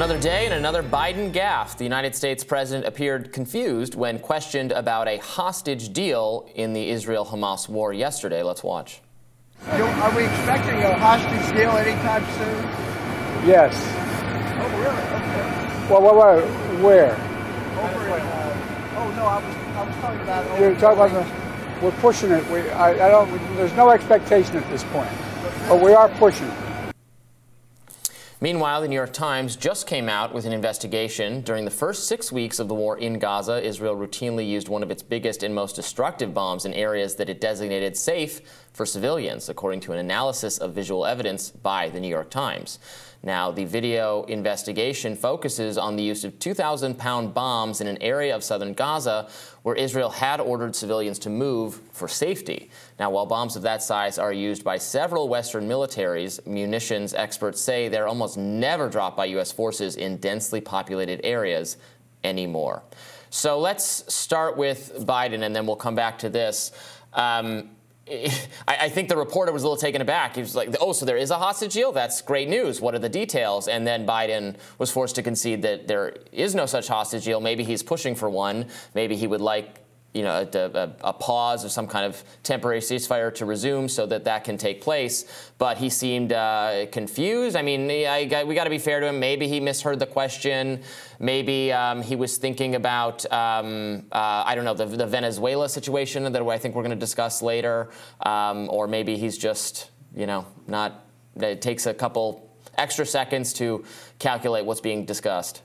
Another 0.00 0.18
day 0.18 0.46
and 0.46 0.54
another 0.54 0.82
Biden 0.82 1.30
gaffe. 1.30 1.76
The 1.76 1.84
United 1.84 2.14
States 2.14 2.42
president 2.42 2.86
appeared 2.86 3.34
confused 3.34 3.94
when 3.94 4.18
questioned 4.18 4.72
about 4.72 5.08
a 5.08 5.18
hostage 5.18 5.92
deal 5.92 6.48
in 6.54 6.72
the 6.72 6.88
Israel 6.88 7.26
Hamas 7.26 7.68
war 7.68 7.92
yesterday. 7.92 8.42
Let's 8.42 8.64
watch. 8.64 9.02
Are 9.66 10.16
we 10.16 10.24
expecting 10.24 10.76
a 10.76 10.98
hostage 10.98 11.54
deal 11.54 11.72
anytime 11.72 12.24
soon? 12.38 12.64
Yes. 13.46 13.76
Oh, 14.58 14.70
really? 14.78 15.04
Okay. 15.20 15.92
Well, 15.92 16.00
well, 16.00 16.16
well 16.16 16.46
where? 16.82 17.12
Over 17.12 18.06
in, 18.06 18.22
uh, 18.22 18.96
oh 18.96 19.12
no, 19.16 19.26
I 19.26 19.36
was, 19.36 19.54
I 19.54 19.86
was 19.86 19.96
talking 19.96 20.20
about. 20.22 20.60
You're 20.60 20.74
talking 20.76 20.98
about 20.98 21.12
the, 21.12 21.84
we're 21.84 22.00
pushing 22.00 22.30
it. 22.30 22.50
We, 22.50 22.60
I, 22.70 22.92
I 22.92 23.10
don't. 23.10 23.30
There's 23.54 23.74
no 23.74 23.90
expectation 23.90 24.56
at 24.56 24.66
this 24.70 24.82
point, 24.84 25.10
but 25.68 25.78
we 25.78 25.92
are 25.92 26.08
pushing 26.08 26.46
it. 26.46 26.69
Meanwhile, 28.42 28.80
the 28.80 28.88
New 28.88 28.94
York 28.94 29.12
Times 29.12 29.54
just 29.54 29.86
came 29.86 30.08
out 30.08 30.32
with 30.32 30.46
an 30.46 30.52
investigation. 30.54 31.42
During 31.42 31.66
the 31.66 31.70
first 31.70 32.08
six 32.08 32.32
weeks 32.32 32.58
of 32.58 32.68
the 32.68 32.74
war 32.74 32.96
in 32.96 33.18
Gaza, 33.18 33.62
Israel 33.62 33.94
routinely 33.94 34.48
used 34.48 34.66
one 34.66 34.82
of 34.82 34.90
its 34.90 35.02
biggest 35.02 35.42
and 35.42 35.54
most 35.54 35.76
destructive 35.76 36.32
bombs 36.32 36.64
in 36.64 36.72
areas 36.72 37.16
that 37.16 37.28
it 37.28 37.38
designated 37.38 37.98
safe 37.98 38.40
for 38.72 38.86
civilians, 38.86 39.48
according 39.48 39.80
to 39.80 39.92
an 39.92 39.98
analysis 39.98 40.58
of 40.58 40.74
visual 40.74 41.04
evidence 41.04 41.50
by 41.50 41.88
the 41.88 42.00
New 42.00 42.08
York 42.08 42.30
Times. 42.30 42.78
Now, 43.22 43.50
the 43.50 43.64
video 43.64 44.22
investigation 44.24 45.14
focuses 45.14 45.76
on 45.76 45.96
the 45.96 46.02
use 46.02 46.24
of 46.24 46.38
2,000 46.38 46.96
pound 46.96 47.34
bombs 47.34 47.82
in 47.82 47.86
an 47.86 47.98
area 48.00 48.34
of 48.34 48.42
southern 48.42 48.72
Gaza 48.72 49.28
where 49.62 49.74
Israel 49.74 50.08
had 50.08 50.40
ordered 50.40 50.74
civilians 50.74 51.18
to 51.20 51.30
move 51.30 51.82
for 51.92 52.08
safety. 52.08 52.70
Now, 52.98 53.10
while 53.10 53.26
bombs 53.26 53.56
of 53.56 53.62
that 53.62 53.82
size 53.82 54.18
are 54.18 54.32
used 54.32 54.64
by 54.64 54.78
several 54.78 55.28
Western 55.28 55.68
militaries, 55.68 56.44
munitions 56.46 57.12
experts 57.12 57.60
say 57.60 57.88
they're 57.88 58.08
almost 58.08 58.38
never 58.38 58.88
dropped 58.88 59.18
by 59.18 59.26
U.S. 59.26 59.52
forces 59.52 59.96
in 59.96 60.16
densely 60.16 60.62
populated 60.62 61.20
areas 61.22 61.76
anymore. 62.24 62.82
So 63.28 63.58
let's 63.58 64.12
start 64.12 64.56
with 64.56 65.04
Biden, 65.06 65.42
and 65.44 65.54
then 65.54 65.66
we'll 65.66 65.76
come 65.76 65.94
back 65.94 66.18
to 66.20 66.30
this. 66.30 66.72
Um, 67.12 67.70
I, 68.68 68.88
think 68.88 69.08
the 69.08 69.16
reporter 69.16 69.52
was 69.52 69.62
a 69.62 69.66
little 69.66 69.80
taken 69.80 70.00
aback. 70.00 70.34
He 70.34 70.40
was 70.40 70.54
like, 70.54 70.74
"Oh, 70.80 70.92
so 70.92 71.06
there 71.06 71.16
is 71.16 71.30
a 71.30 71.38
hostage 71.38 71.74
deal? 71.74 71.92
That's 71.92 72.20
great 72.20 72.48
news. 72.48 72.80
What 72.80 72.94
are 72.94 72.98
the 72.98 73.08
details?" 73.08 73.68
And 73.68 73.86
then 73.86 74.06
Biden 74.06 74.56
was 74.78 74.90
forced 74.90 75.14
to 75.16 75.22
concede 75.22 75.62
that 75.62 75.86
there 75.86 76.16
is 76.32 76.54
no 76.54 76.66
such 76.66 76.88
hostage 76.88 77.24
deal. 77.24 77.40
Maybe 77.40 77.64
he's 77.64 77.82
pushing 77.82 78.14
for 78.14 78.28
one. 78.28 78.66
Maybe 78.94 79.16
he 79.16 79.26
would 79.26 79.40
like 79.40 79.80
you 80.12 80.22
know, 80.22 80.44
a, 80.52 80.58
a, 80.58 80.92
a, 81.04 81.12
pause 81.12 81.64
or 81.64 81.68
some 81.68 81.86
kind 81.86 82.04
of 82.04 82.24
temporary 82.42 82.80
ceasefire 82.80 83.32
to 83.32 83.44
resume 83.44 83.88
so 83.88 84.06
that 84.06 84.24
that 84.24 84.42
can 84.42 84.56
take 84.56 84.80
place. 84.80 85.52
But 85.56 85.78
he 85.78 85.88
seemed 85.88 86.32
uh, 86.32 86.86
confused. 86.90 87.54
I 87.54 87.62
mean, 87.62 87.88
I, 87.88 88.28
I, 88.34 88.44
we 88.44 88.56
got 88.56 88.64
to 88.64 88.70
be 88.70 88.78
fair 88.78 88.98
to 88.98 89.06
him. 89.06 89.20
Maybe 89.20 89.46
he 89.46 89.60
misheard 89.60 90.00
the 90.00 90.06
question. 90.06 90.82
Maybe 91.20 91.72
um, 91.72 92.02
he 92.02 92.16
was 92.16 92.38
thinking 92.38 92.74
about, 92.74 93.30
um, 93.32 94.06
uh, 94.10 94.42
I 94.46 94.56
don't 94.56 94.64
know, 94.64 94.74
the, 94.74 94.86
the, 94.86 95.06
Venezuela 95.06 95.68
situation 95.68 96.24
that 96.24 96.42
I 96.42 96.58
think 96.58 96.74
we're 96.74 96.82
going 96.82 96.90
to 96.90 96.96
discuss 96.96 97.40
later. 97.40 97.90
Um, 98.22 98.68
or 98.68 98.88
maybe 98.88 99.16
he's 99.16 99.38
just, 99.38 99.90
you 100.16 100.26
know, 100.26 100.44
not, 100.66 101.04
it 101.36 101.62
takes 101.62 101.86
a 101.86 101.94
couple 101.94 102.50
extra 102.76 103.06
seconds 103.06 103.52
to 103.54 103.84
calculate 104.18 104.64
what's 104.64 104.80
being 104.80 105.04
discussed. 105.04 105.62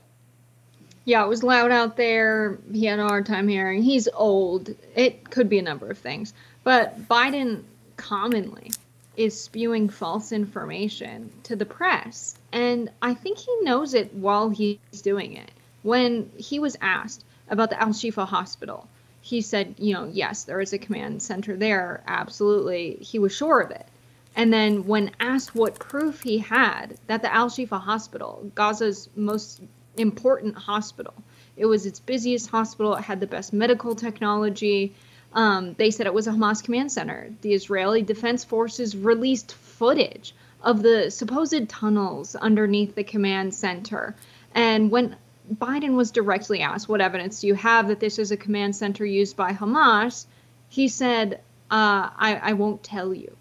Yeah, 1.06 1.24
it 1.24 1.28
was 1.28 1.44
loud 1.44 1.70
out 1.70 1.96
there. 1.96 2.58
He 2.72 2.84
had 2.84 2.98
a 2.98 3.06
hard 3.06 3.26
time 3.26 3.46
hearing. 3.46 3.80
He's 3.80 4.08
old. 4.12 4.74
It 4.96 5.30
could 5.30 5.48
be 5.48 5.60
a 5.60 5.62
number 5.62 5.88
of 5.88 5.98
things. 5.98 6.34
But 6.64 7.08
Biden 7.08 7.62
commonly 7.96 8.72
is 9.16 9.40
spewing 9.40 9.88
false 9.88 10.32
information 10.32 11.30
to 11.44 11.54
the 11.54 11.64
press. 11.64 12.36
And 12.50 12.90
I 13.00 13.14
think 13.14 13.38
he 13.38 13.56
knows 13.62 13.94
it 13.94 14.12
while 14.14 14.50
he's 14.50 14.78
doing 15.02 15.36
it. 15.36 15.52
When 15.84 16.28
he 16.36 16.58
was 16.58 16.76
asked 16.80 17.24
about 17.48 17.70
the 17.70 17.80
Al 17.80 17.90
Shifa 17.90 18.26
hospital, 18.26 18.88
he 19.20 19.42
said, 19.42 19.76
you 19.78 19.94
know, 19.94 20.10
yes, 20.12 20.42
there 20.42 20.60
is 20.60 20.72
a 20.72 20.78
command 20.78 21.22
center 21.22 21.56
there. 21.56 22.02
Absolutely. 22.08 22.96
He 23.00 23.20
was 23.20 23.32
sure 23.32 23.60
of 23.60 23.70
it. 23.70 23.86
And 24.34 24.52
then, 24.52 24.86
when 24.86 25.12
asked 25.20 25.54
what 25.54 25.78
proof 25.78 26.22
he 26.22 26.38
had 26.38 26.98
that 27.06 27.22
the 27.22 27.32
Al 27.32 27.48
Shifa 27.48 27.80
hospital, 27.80 28.50
Gaza's 28.56 29.08
most 29.14 29.62
important 29.96 30.56
hospital. 30.56 31.14
It 31.56 31.66
was 31.66 31.86
its 31.86 32.00
busiest 32.00 32.50
hospital. 32.50 32.94
It 32.94 33.02
had 33.02 33.20
the 33.20 33.26
best 33.26 33.52
medical 33.52 33.94
technology. 33.94 34.94
Um, 35.32 35.74
they 35.74 35.90
said 35.90 36.06
it 36.06 36.14
was 36.14 36.26
a 36.26 36.32
Hamas 36.32 36.62
command 36.62 36.92
center. 36.92 37.32
The 37.40 37.54
Israeli 37.54 38.02
Defense 38.02 38.44
Forces 38.44 38.96
released 38.96 39.54
footage 39.54 40.34
of 40.62 40.82
the 40.82 41.10
supposed 41.10 41.68
tunnels 41.68 42.34
underneath 42.34 42.94
the 42.94 43.04
command 43.04 43.54
center. 43.54 44.14
And 44.54 44.90
when 44.90 45.16
Biden 45.52 45.94
was 45.94 46.10
directly 46.10 46.60
asked, 46.60 46.88
What 46.88 47.00
evidence 47.00 47.40
do 47.40 47.46
you 47.46 47.54
have 47.54 47.88
that 47.88 48.00
this 48.00 48.18
is 48.18 48.30
a 48.30 48.36
command 48.36 48.74
center 48.76 49.04
used 49.04 49.36
by 49.36 49.52
Hamas? 49.52 50.26
He 50.68 50.88
said, 50.88 51.40
uh, 51.70 52.10
I, 52.16 52.40
I 52.42 52.52
won't 52.54 52.82
tell 52.82 53.14
you. 53.14 53.36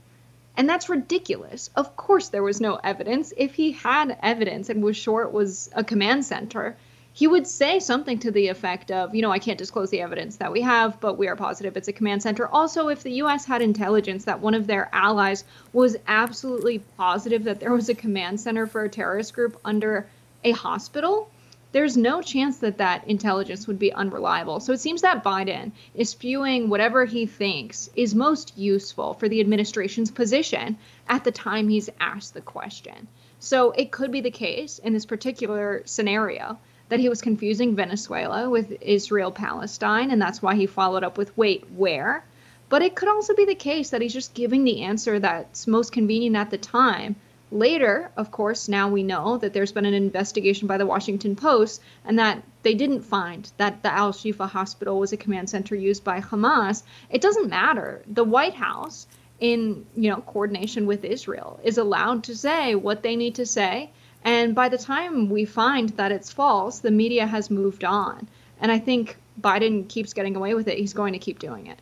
And 0.57 0.69
that's 0.69 0.89
ridiculous. 0.89 1.69
Of 1.75 1.95
course, 1.95 2.29
there 2.29 2.43
was 2.43 2.61
no 2.61 2.75
evidence. 2.75 3.33
If 3.35 3.55
he 3.55 3.73
had 3.73 4.17
evidence 4.21 4.69
and 4.69 4.83
was 4.83 4.95
sure 4.95 5.23
it 5.23 5.31
was 5.31 5.69
a 5.73 5.83
command 5.83 6.25
center, 6.25 6.77
he 7.15 7.27
would 7.27 7.47
say 7.47 7.79
something 7.79 8.19
to 8.19 8.31
the 8.31 8.49
effect 8.49 8.91
of, 8.91 9.15
you 9.15 9.21
know, 9.21 9.31
I 9.31 9.39
can't 9.39 9.57
disclose 9.57 9.89
the 9.89 10.01
evidence 10.01 10.35
that 10.35 10.51
we 10.51 10.61
have, 10.61 10.99
but 10.99 11.17
we 11.17 11.29
are 11.29 11.35
positive 11.37 11.77
it's 11.77 11.87
a 11.87 11.93
command 11.93 12.21
center. 12.21 12.45
Also, 12.47 12.89
if 12.89 13.03
the 13.03 13.13
U.S. 13.13 13.45
had 13.45 13.61
intelligence 13.61 14.25
that 14.25 14.41
one 14.41 14.53
of 14.53 14.67
their 14.67 14.89
allies 14.91 15.45
was 15.71 15.95
absolutely 16.07 16.79
positive 16.97 17.45
that 17.45 17.61
there 17.61 17.71
was 17.71 17.87
a 17.87 17.95
command 17.95 18.41
center 18.41 18.67
for 18.67 18.83
a 18.83 18.89
terrorist 18.89 19.33
group 19.33 19.57
under 19.63 20.07
a 20.43 20.51
hospital, 20.51 21.29
there's 21.75 21.97
no 21.97 22.21
chance 22.21 22.59
that 22.59 22.77
that 22.77 23.05
intelligence 23.05 23.67
would 23.67 23.77
be 23.77 23.91
unreliable. 23.91 24.61
So 24.61 24.71
it 24.71 24.79
seems 24.79 25.01
that 25.01 25.25
Biden 25.25 25.73
is 25.93 26.11
spewing 26.11 26.69
whatever 26.69 27.03
he 27.03 27.25
thinks 27.25 27.89
is 27.97 28.15
most 28.15 28.57
useful 28.57 29.13
for 29.15 29.27
the 29.27 29.41
administration's 29.41 30.09
position 30.09 30.77
at 31.09 31.25
the 31.25 31.33
time 31.33 31.67
he's 31.67 31.89
asked 31.99 32.33
the 32.33 32.39
question. 32.39 33.09
So 33.41 33.71
it 33.71 33.91
could 33.91 34.09
be 34.09 34.21
the 34.21 34.31
case 34.31 34.79
in 34.79 34.93
this 34.93 35.05
particular 35.05 35.81
scenario 35.83 36.57
that 36.87 37.01
he 37.01 37.09
was 37.09 37.21
confusing 37.21 37.75
Venezuela 37.75 38.49
with 38.49 38.81
Israel 38.81 39.31
Palestine, 39.31 40.11
and 40.11 40.21
that's 40.21 40.41
why 40.41 40.55
he 40.55 40.67
followed 40.67 41.03
up 41.03 41.17
with, 41.17 41.37
wait, 41.37 41.65
where? 41.75 42.23
But 42.69 42.83
it 42.83 42.95
could 42.95 43.09
also 43.09 43.35
be 43.35 43.43
the 43.43 43.53
case 43.53 43.89
that 43.89 44.01
he's 44.01 44.13
just 44.13 44.33
giving 44.33 44.63
the 44.63 44.83
answer 44.83 45.19
that's 45.19 45.67
most 45.67 45.91
convenient 45.91 46.37
at 46.37 46.51
the 46.51 46.57
time 46.57 47.17
Later, 47.55 48.11
of 48.17 48.31
course, 48.31 48.67
now 48.67 48.89
we 48.89 49.01
know 49.01 49.37
that 49.37 49.53
there's 49.53 49.71
been 49.71 49.85
an 49.85 49.93
investigation 49.93 50.67
by 50.67 50.77
the 50.77 50.85
Washington 50.85 51.37
Post 51.37 51.81
and 52.03 52.19
that 52.19 52.43
they 52.63 52.73
didn't 52.73 53.03
find 53.03 53.49
that 53.55 53.81
the 53.81 53.93
Al 53.93 54.11
Shifa 54.11 54.49
hospital 54.49 54.99
was 54.99 55.13
a 55.13 55.17
command 55.17 55.49
center 55.49 55.73
used 55.73 56.03
by 56.03 56.19
Hamas. 56.19 56.83
It 57.09 57.21
doesn't 57.21 57.49
matter. 57.49 58.03
The 58.07 58.25
White 58.25 58.55
House, 58.55 59.07
in 59.39 59.85
you 59.95 60.09
know 60.09 60.17
coordination 60.17 60.85
with 60.85 61.05
Israel, 61.05 61.61
is 61.63 61.77
allowed 61.77 62.25
to 62.25 62.35
say 62.35 62.75
what 62.75 63.03
they 63.03 63.15
need 63.15 63.35
to 63.35 63.45
say. 63.45 63.89
And 64.25 64.53
by 64.53 64.67
the 64.67 64.77
time 64.77 65.29
we 65.29 65.45
find 65.45 65.87
that 65.91 66.11
it's 66.11 66.33
false, 66.33 66.79
the 66.79 66.91
media 66.91 67.25
has 67.25 67.49
moved 67.49 67.85
on. 67.85 68.27
And 68.59 68.69
I 68.69 68.79
think 68.79 69.15
Biden 69.39 69.87
keeps 69.87 70.11
getting 70.11 70.35
away 70.35 70.55
with 70.55 70.67
it. 70.67 70.77
He's 70.77 70.93
going 70.93 71.13
to 71.13 71.19
keep 71.19 71.39
doing 71.39 71.67
it. 71.67 71.79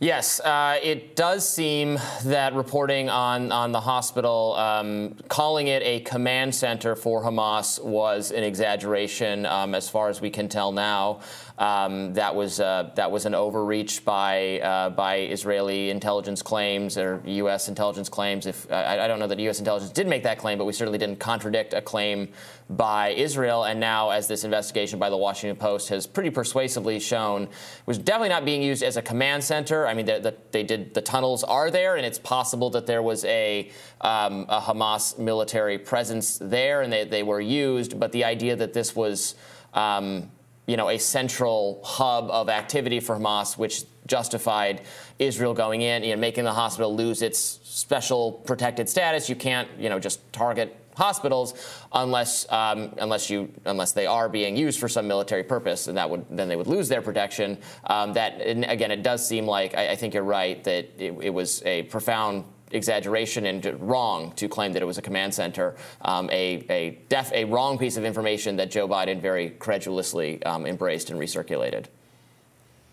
Yes, 0.00 0.38
uh, 0.38 0.78
it 0.80 1.16
does 1.16 1.48
seem 1.48 1.98
that 2.22 2.54
reporting 2.54 3.10
on, 3.10 3.50
on 3.50 3.72
the 3.72 3.80
hospital, 3.80 4.54
um, 4.54 5.16
calling 5.26 5.66
it 5.66 5.82
a 5.82 5.98
command 6.00 6.54
center 6.54 6.94
for 6.94 7.24
Hamas, 7.24 7.82
was 7.82 8.30
an 8.30 8.44
exaggeration 8.44 9.44
um, 9.44 9.74
as 9.74 9.88
far 9.88 10.08
as 10.08 10.20
we 10.20 10.30
can 10.30 10.48
tell 10.48 10.70
now. 10.70 11.18
Um, 11.58 12.14
that 12.14 12.36
was 12.36 12.60
uh, 12.60 12.92
that 12.94 13.10
was 13.10 13.26
an 13.26 13.34
overreach 13.34 14.04
by 14.04 14.60
uh, 14.60 14.90
by 14.90 15.16
Israeli 15.22 15.90
intelligence 15.90 16.40
claims 16.40 16.96
or 16.96 17.20
U.S. 17.24 17.68
intelligence 17.68 18.08
claims. 18.08 18.46
If 18.46 18.70
I, 18.70 19.00
I, 19.00 19.08
don't 19.08 19.18
know 19.18 19.26
that 19.26 19.40
U.S. 19.40 19.58
intelligence 19.58 19.90
did 19.90 20.06
make 20.06 20.22
that 20.22 20.38
claim, 20.38 20.56
but 20.56 20.66
we 20.66 20.72
certainly 20.72 20.98
didn't 20.98 21.18
contradict 21.18 21.74
a 21.74 21.82
claim 21.82 22.28
by 22.70 23.08
Israel. 23.08 23.64
And 23.64 23.80
now, 23.80 24.10
as 24.10 24.28
this 24.28 24.44
investigation 24.44 25.00
by 25.00 25.10
the 25.10 25.16
Washington 25.16 25.56
Post 25.56 25.88
has 25.88 26.06
pretty 26.06 26.30
persuasively 26.30 27.00
shown, 27.00 27.48
was 27.86 27.98
definitely 27.98 28.28
not 28.28 28.44
being 28.44 28.62
used 28.62 28.84
as 28.84 28.96
a 28.96 29.02
command 29.02 29.42
center. 29.42 29.84
I 29.84 29.94
mean, 29.94 30.06
the, 30.06 30.20
the, 30.20 30.36
they 30.52 30.62
did 30.62 30.94
the 30.94 31.02
tunnels 31.02 31.42
are 31.42 31.72
there, 31.72 31.96
and 31.96 32.06
it's 32.06 32.20
possible 32.20 32.70
that 32.70 32.86
there 32.86 33.02
was 33.02 33.24
a, 33.24 33.68
um, 34.00 34.46
a 34.48 34.60
Hamas 34.60 35.18
military 35.18 35.78
presence 35.78 36.38
there, 36.40 36.82
and 36.82 36.92
they, 36.92 37.04
they 37.04 37.24
were 37.24 37.40
used. 37.40 37.98
But 37.98 38.12
the 38.12 38.22
idea 38.22 38.54
that 38.54 38.74
this 38.74 38.94
was 38.94 39.34
um, 39.74 40.30
you 40.68 40.76
know, 40.76 40.90
a 40.90 40.98
central 40.98 41.80
hub 41.82 42.30
of 42.30 42.50
activity 42.50 43.00
for 43.00 43.16
Hamas, 43.16 43.56
which 43.56 43.84
justified 44.06 44.82
Israel 45.18 45.54
going 45.54 45.80
in, 45.80 46.04
you 46.04 46.14
know, 46.14 46.20
making 46.20 46.44
the 46.44 46.52
hospital 46.52 46.94
lose 46.94 47.22
its 47.22 47.38
special 47.38 48.32
protected 48.32 48.88
status. 48.88 49.28
You 49.30 49.34
can't, 49.34 49.68
you 49.78 49.88
know, 49.88 49.98
just 49.98 50.20
target 50.30 50.76
hospitals 50.94 51.54
unless 51.92 52.50
um, 52.52 52.92
unless 52.98 53.30
you 53.30 53.50
unless 53.64 53.92
they 53.92 54.06
are 54.06 54.28
being 54.28 54.56
used 54.56 54.78
for 54.78 54.88
some 54.88 55.08
military 55.08 55.42
purpose, 55.42 55.88
and 55.88 55.96
that 55.96 56.10
would 56.10 56.26
then 56.28 56.48
they 56.48 56.56
would 56.56 56.66
lose 56.66 56.88
their 56.88 57.00
protection. 57.00 57.56
Um, 57.84 58.12
that 58.12 58.40
again, 58.44 58.90
it 58.90 59.02
does 59.02 59.26
seem 59.26 59.46
like 59.46 59.74
I, 59.74 59.90
I 59.92 59.96
think 59.96 60.12
you're 60.12 60.22
right 60.22 60.62
that 60.64 60.90
it, 60.98 61.16
it 61.22 61.32
was 61.32 61.62
a 61.64 61.84
profound 61.84 62.44
exaggeration 62.70 63.46
and 63.46 63.64
wrong 63.80 64.32
to 64.32 64.48
claim 64.48 64.72
that 64.72 64.82
it 64.82 64.86
was 64.86 64.98
a 64.98 65.02
command 65.02 65.34
center, 65.34 65.74
um, 66.02 66.28
a, 66.30 66.64
a, 66.70 66.98
def, 67.08 67.32
a 67.32 67.44
wrong 67.44 67.78
piece 67.78 67.96
of 67.96 68.04
information 68.04 68.56
that 68.56 68.70
Joe 68.70 68.88
Biden 68.88 69.20
very 69.20 69.50
credulously 69.50 70.42
um, 70.44 70.66
embraced 70.66 71.10
and 71.10 71.18
recirculated. 71.18 71.86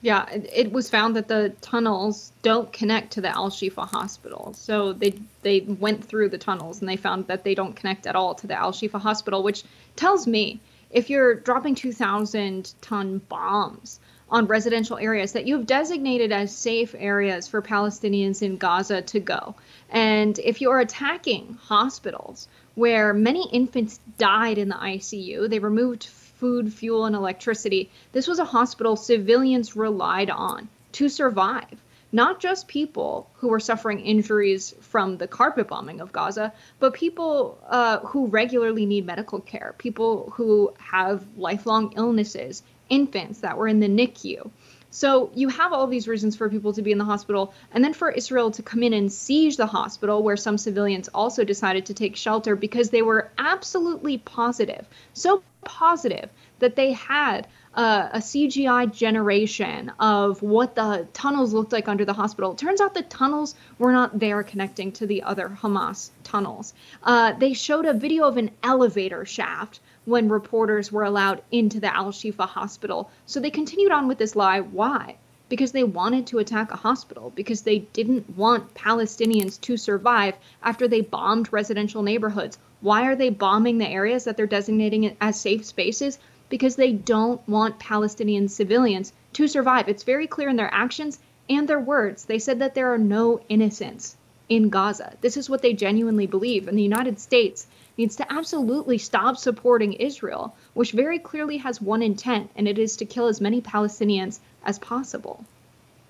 Yeah, 0.02 0.30
it 0.30 0.72
was 0.72 0.88
found 0.88 1.16
that 1.16 1.28
the 1.28 1.54
tunnels 1.62 2.32
don't 2.44 2.72
connect 2.72 3.14
to 3.14 3.22
the 3.22 3.30
Al 3.30 3.50
Shifa 3.50 3.88
hospital. 3.88 4.54
So 4.54 4.94
they 4.94 5.16
they 5.42 5.62
went 5.62 6.06
through 6.06 6.30
the 6.30 6.38
tunnels 6.38 6.80
and 6.80 6.88
they 6.88 6.96
found 6.96 7.26
that 7.26 7.44
they 7.44 7.56
don't 7.56 7.76
connect 7.76 8.06
at 8.06 8.16
all 8.16 8.36
to 8.36 8.46
the 8.46 8.54
Al 8.54 8.72
Shifa 8.72 9.02
hospital, 9.02 9.42
which 9.42 9.64
tells 9.96 10.28
me 10.28 10.60
if 10.92 11.10
you're 11.10 11.34
dropping 11.34 11.74
2,000 11.74 12.74
ton 12.82 13.18
bombs 13.30 14.00
on 14.30 14.46
residential 14.46 14.98
areas 14.98 15.34
that 15.34 15.46
you've 15.46 15.66
designated 15.66 16.32
as 16.32 16.56
safe 16.56 16.96
areas 16.98 17.48
for 17.48 17.62
Palestinians 17.62 18.42
in 18.42 18.58
Gaza 18.58 19.02
to 19.02 19.20
go, 19.20 19.56
and 19.96 20.38
if 20.40 20.60
you're 20.60 20.82
attacking 20.82 21.58
hospitals 21.64 22.50
where 22.76 23.14
many 23.14 23.48
infants 23.50 24.02
died 24.18 24.58
in 24.58 24.68
the 24.68 24.76
ICU, 24.76 25.50
they 25.50 25.60
removed 25.60 26.04
food, 26.06 26.74
fuel, 26.74 27.06
and 27.06 27.16
electricity. 27.16 27.90
This 28.12 28.28
was 28.28 28.40
a 28.40 28.46
hospital 28.46 28.98
civilians 28.98 29.78
relied 29.78 30.30
on 30.30 30.68
to 30.92 31.08
survive. 31.08 31.82
Not 32.12 32.42
just 32.42 32.68
people 32.68 33.30
who 33.36 33.48
were 33.48 33.62
suffering 33.62 34.02
injuries 34.02 34.76
from 34.82 35.16
the 35.16 35.30
carpet 35.30 35.70
bombing 35.70 36.02
of 36.02 36.12
Gaza, 36.12 36.52
but 36.80 36.94
people 36.94 37.58
uh, 37.66 38.00
who 38.00 38.28
regularly 38.28 38.86
need 38.86 39.06
medical 39.06 39.40
care, 39.40 39.76
people 39.78 40.34
who 40.36 40.74
have 40.78 41.24
lifelong 41.38 41.94
illnesses, 41.96 42.64
infants 42.90 43.40
that 43.40 43.58
were 43.58 43.68
in 43.68 43.80
the 43.80 43.88
NICU. 43.88 44.50
So 44.96 45.30
you 45.36 45.50
have 45.50 45.74
all 45.74 45.88
these 45.88 46.08
reasons 46.08 46.38
for 46.38 46.50
people 46.50 46.72
to 46.72 46.82
be 46.82 46.94
in 46.94 46.98
the 46.98 47.04
hospital, 47.04 47.54
and 47.74 47.84
then 47.84 47.94
for 47.94 48.10
Israel 48.10 48.50
to 48.52 48.64
come 48.64 48.82
in 48.82 48.94
and 48.94 49.12
siege 49.12 49.58
the 49.58 49.66
hospital, 49.66 50.24
where 50.24 50.38
some 50.38 50.58
civilians 50.58 51.10
also 51.10 51.44
decided 51.44 51.88
to 51.88 51.94
take 51.94 52.16
shelter 52.16 52.56
because 52.56 52.92
they 52.92 53.02
were 53.02 53.30
absolutely 53.38 54.20
positive, 54.20 54.88
so 55.12 55.44
positive 55.66 56.30
that 56.60 56.78
they 56.78 56.94
had 56.94 57.46
uh, 57.76 58.08
a 58.14 58.20
CGI 58.20 58.90
generation 58.94 59.92
of 60.00 60.42
what 60.42 60.76
the 60.76 61.06
tunnels 61.12 61.52
looked 61.52 61.74
like 61.74 61.90
under 61.90 62.06
the 62.06 62.14
hospital. 62.14 62.54
It 62.54 62.58
turns 62.58 62.80
out 62.80 62.94
the 62.94 63.02
tunnels 63.02 63.54
were 63.78 63.92
not 63.92 64.18
there 64.18 64.44
connecting 64.44 64.94
to 64.94 65.06
the 65.06 65.24
other 65.24 65.50
Hamas 65.62 66.12
tunnels. 66.24 66.74
Uh, 67.04 67.34
they 67.34 67.52
showed 67.52 67.86
a 67.86 67.94
video 67.94 68.24
of 68.24 68.38
an 68.38 68.52
elevator 68.64 69.26
shaft 69.26 69.82
when 70.06 70.30
reporters 70.30 70.92
were 70.92 71.04
allowed 71.04 71.42
into 71.52 71.80
the 71.80 71.94
Al 71.94 72.12
Shifa 72.12 72.48
hospital. 72.48 73.10
So 73.26 73.40
they 73.40 73.50
continued 73.50 73.92
on 73.92 74.08
with 74.08 74.18
this 74.18 74.36
lie. 74.36 74.62
Why? 74.62 75.18
Because 75.50 75.72
they 75.72 75.84
wanted 75.84 76.28
to 76.28 76.40
attack 76.40 76.72
a 76.72 76.78
hospital, 76.78 77.32
because 77.36 77.62
they 77.62 77.80
didn't 77.80 78.38
want 78.38 78.74
Palestinians 78.74 79.60
to 79.62 79.78
survive 79.78 80.36
after 80.64 80.88
they 80.88 81.02
bombed 81.02 81.52
residential 81.52 82.02
neighborhoods. 82.02 82.58
Why 82.82 83.06
are 83.06 83.16
they 83.16 83.30
bombing 83.30 83.78
the 83.78 83.88
areas 83.88 84.24
that 84.24 84.38
they're 84.38 84.48
designating 84.48 85.16
as 85.22 85.40
safe 85.40 85.66
spaces? 85.66 86.20
Because 86.50 86.76
they 86.76 86.94
don't 86.94 87.48
want 87.48 87.80
Palestinian 87.80 88.48
civilians 88.48 89.14
to 89.34 89.48
survive. 89.48 89.90
It's 89.90 90.04
very 90.04 90.28
clear 90.28 90.50
in 90.50 90.56
their 90.56 90.74
actions 90.74 91.20
and 91.50 91.68
their 91.68 91.80
words. 91.80 92.26
They 92.26 92.40
said 92.40 92.60
that 92.60 92.76
there 92.76 92.94
are 92.94 93.00
no 93.00 93.42
innocents 93.50 94.18
in 94.48 94.70
Gaza. 94.70 95.14
This 95.22 95.38
is 95.38 95.50
what 95.50 95.62
they 95.62 95.74
genuinely 95.74 96.28
believe. 96.28 96.68
And 96.68 96.78
the 96.78 96.84
United 96.84 97.20
States 97.20 97.68
needs 97.98 98.16
to 98.18 98.34
absolutely 98.34 98.98
stop 98.98 99.38
supporting 99.38 99.94
Israel, 99.94 100.56
which 100.74 100.92
very 100.92 101.20
clearly 101.20 101.58
has 101.58 101.82
one 101.82 102.02
intent, 102.02 102.50
and 102.56 102.68
it 102.68 102.78
is 102.78 102.98
to 102.98 103.06
kill 103.06 103.28
as 103.28 103.42
many 103.42 103.62
Palestinians 103.62 104.40
as 104.66 104.80
possible. 104.80 105.46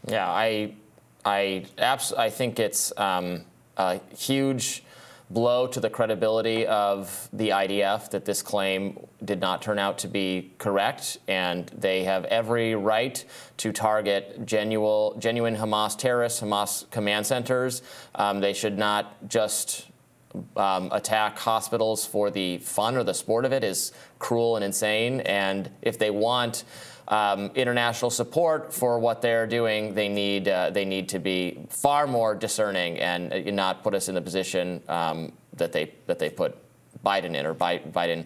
Yeah, 0.07 0.30
I, 0.30 0.74
I, 1.24 1.66
abs- 1.78 2.14
I 2.14 2.30
think 2.30 2.60
it's 2.60 2.91
um, 2.98 3.41
a 3.78 3.99
huge 4.16 4.84
blow 5.30 5.66
to 5.66 5.80
the 5.80 5.90
credibility 5.90 6.68
of 6.68 7.30
the 7.34 7.49
IDF 7.49 8.12
that 8.12 8.26
this 8.26 8.41
claim 8.41 8.99
did 9.24 9.40
not 9.40 9.62
turn 9.62 9.80
out 9.80 9.98
to 9.99 10.07
be 10.07 10.52
correct, 10.60 11.18
and 11.28 11.68
they 11.76 12.03
have 12.03 12.26
every 12.26 12.76
right 12.76 13.26
to 13.57 13.72
target 13.72 14.45
genuine, 14.45 15.20
genuine 15.20 15.56
Hamas 15.56 15.98
terrorists, 15.98 16.41
Hamas 16.41 16.90
command 16.91 17.26
centers. 17.26 17.82
Um, 18.14 18.40
they 18.40 18.53
should 18.53 18.78
not 18.78 19.28
just 19.28 19.88
um, 20.56 20.90
attack 20.91 21.38
hospitals 21.38 22.06
for 22.06 22.32
the 22.32 22.57
fun 22.60 22.95
or 22.98 23.03
the 23.03 23.14
sport 23.14 23.45
of 23.45 23.53
it 23.53 23.64
is 23.64 23.91
cruel 24.20 24.56
and 24.56 24.66
insane. 24.66 25.22
And 25.22 25.70
if 25.82 25.98
they 25.99 26.10
want 26.10 26.64
um, 27.07 27.52
international 27.56 28.10
support 28.10 28.74
for 28.74 28.99
what 28.99 29.22
they're 29.22 29.48
doing, 29.48 29.94
they 29.94 30.10
need 30.10 30.48
uh, 30.48 30.72
they 30.72 30.86
need 30.86 31.10
to 31.10 31.20
be 31.20 31.66
far 31.70 32.07
more 32.07 32.34
discerning 32.36 32.98
and 32.99 33.32
uh, 33.32 33.52
not 33.52 33.84
put 33.84 33.94
us 33.94 34.10
in 34.10 34.16
the 34.16 34.22
position 34.22 34.82
um, 34.88 35.32
that 35.53 35.72
they 35.72 35.94
that 36.07 36.20
they 36.20 36.30
put 36.30 36.57
Biden 37.03 37.36
in 37.36 37.45
or 37.45 37.53
Biden 37.53 38.26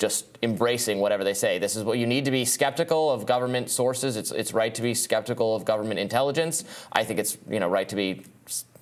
just 0.00 0.38
embracing 0.42 0.98
whatever 0.98 1.22
they 1.22 1.34
say. 1.34 1.58
This 1.58 1.76
is 1.76 1.84
what 1.84 1.98
you 1.98 2.06
need 2.06 2.24
to 2.24 2.30
be 2.30 2.44
skeptical 2.44 3.10
of 3.10 3.26
government 3.26 3.70
sources. 3.70 4.16
It's 4.16 4.32
it's 4.32 4.52
right 4.52 4.74
to 4.74 4.82
be 4.82 4.94
skeptical 4.94 5.54
of 5.54 5.64
government 5.64 6.00
intelligence. 6.00 6.64
I 6.92 7.04
think 7.04 7.20
it's 7.20 7.38
you 7.48 7.60
know 7.60 7.68
right 7.68 7.88
to 7.88 7.96
be 7.96 8.24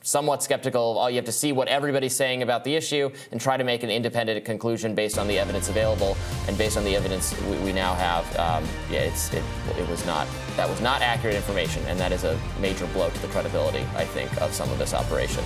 somewhat 0.02 0.42
skeptical. 0.42 0.98
All 0.98 1.10
you 1.10 1.16
have 1.16 1.24
to 1.26 1.32
see 1.32 1.52
what 1.52 1.68
everybody's 1.68 2.14
saying 2.14 2.42
about 2.42 2.64
the 2.64 2.74
issue 2.74 3.10
and 3.32 3.40
try 3.40 3.56
to 3.56 3.64
make 3.64 3.82
an 3.82 3.90
independent 3.90 4.44
conclusion 4.44 4.94
based 4.94 5.18
on 5.18 5.28
the 5.28 5.38
evidence 5.38 5.68
available 5.68 6.16
and 6.46 6.56
based 6.56 6.76
on 6.76 6.84
the 6.84 6.96
evidence 6.96 7.38
we, 7.42 7.58
we 7.58 7.72
now 7.72 7.94
have. 7.94 8.24
Um, 8.38 8.64
yeah, 8.90 9.00
it's 9.00 9.32
it, 9.32 9.42
it 9.78 9.88
was 9.88 10.04
not 10.06 10.26
that 10.56 10.68
was 10.68 10.80
not 10.80 11.02
accurate 11.02 11.36
information, 11.36 11.82
and 11.86 11.98
that 12.00 12.12
is 12.12 12.24
a 12.24 12.38
major 12.60 12.86
blow 12.88 13.10
to 13.10 13.22
the 13.22 13.28
credibility 13.28 13.84
I 13.94 14.04
think 14.04 14.40
of 14.40 14.52
some 14.52 14.70
of 14.70 14.78
this 14.78 14.94
operation. 14.94 15.44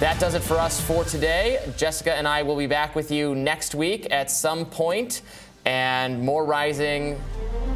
That 0.00 0.20
does 0.20 0.34
it 0.34 0.42
for 0.42 0.58
us 0.58 0.80
for 0.80 1.02
today. 1.04 1.58
Jessica 1.76 2.14
and 2.14 2.28
I 2.28 2.42
will 2.42 2.56
be 2.56 2.68
back 2.68 2.94
with 2.94 3.10
you 3.10 3.34
next 3.34 3.74
week 3.74 4.06
at 4.12 4.30
some 4.30 4.64
point, 4.64 5.22
and 5.64 6.22
more 6.22 6.44
rising 6.44 7.20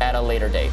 at 0.00 0.14
a 0.14 0.20
later 0.20 0.48
date. 0.48 0.72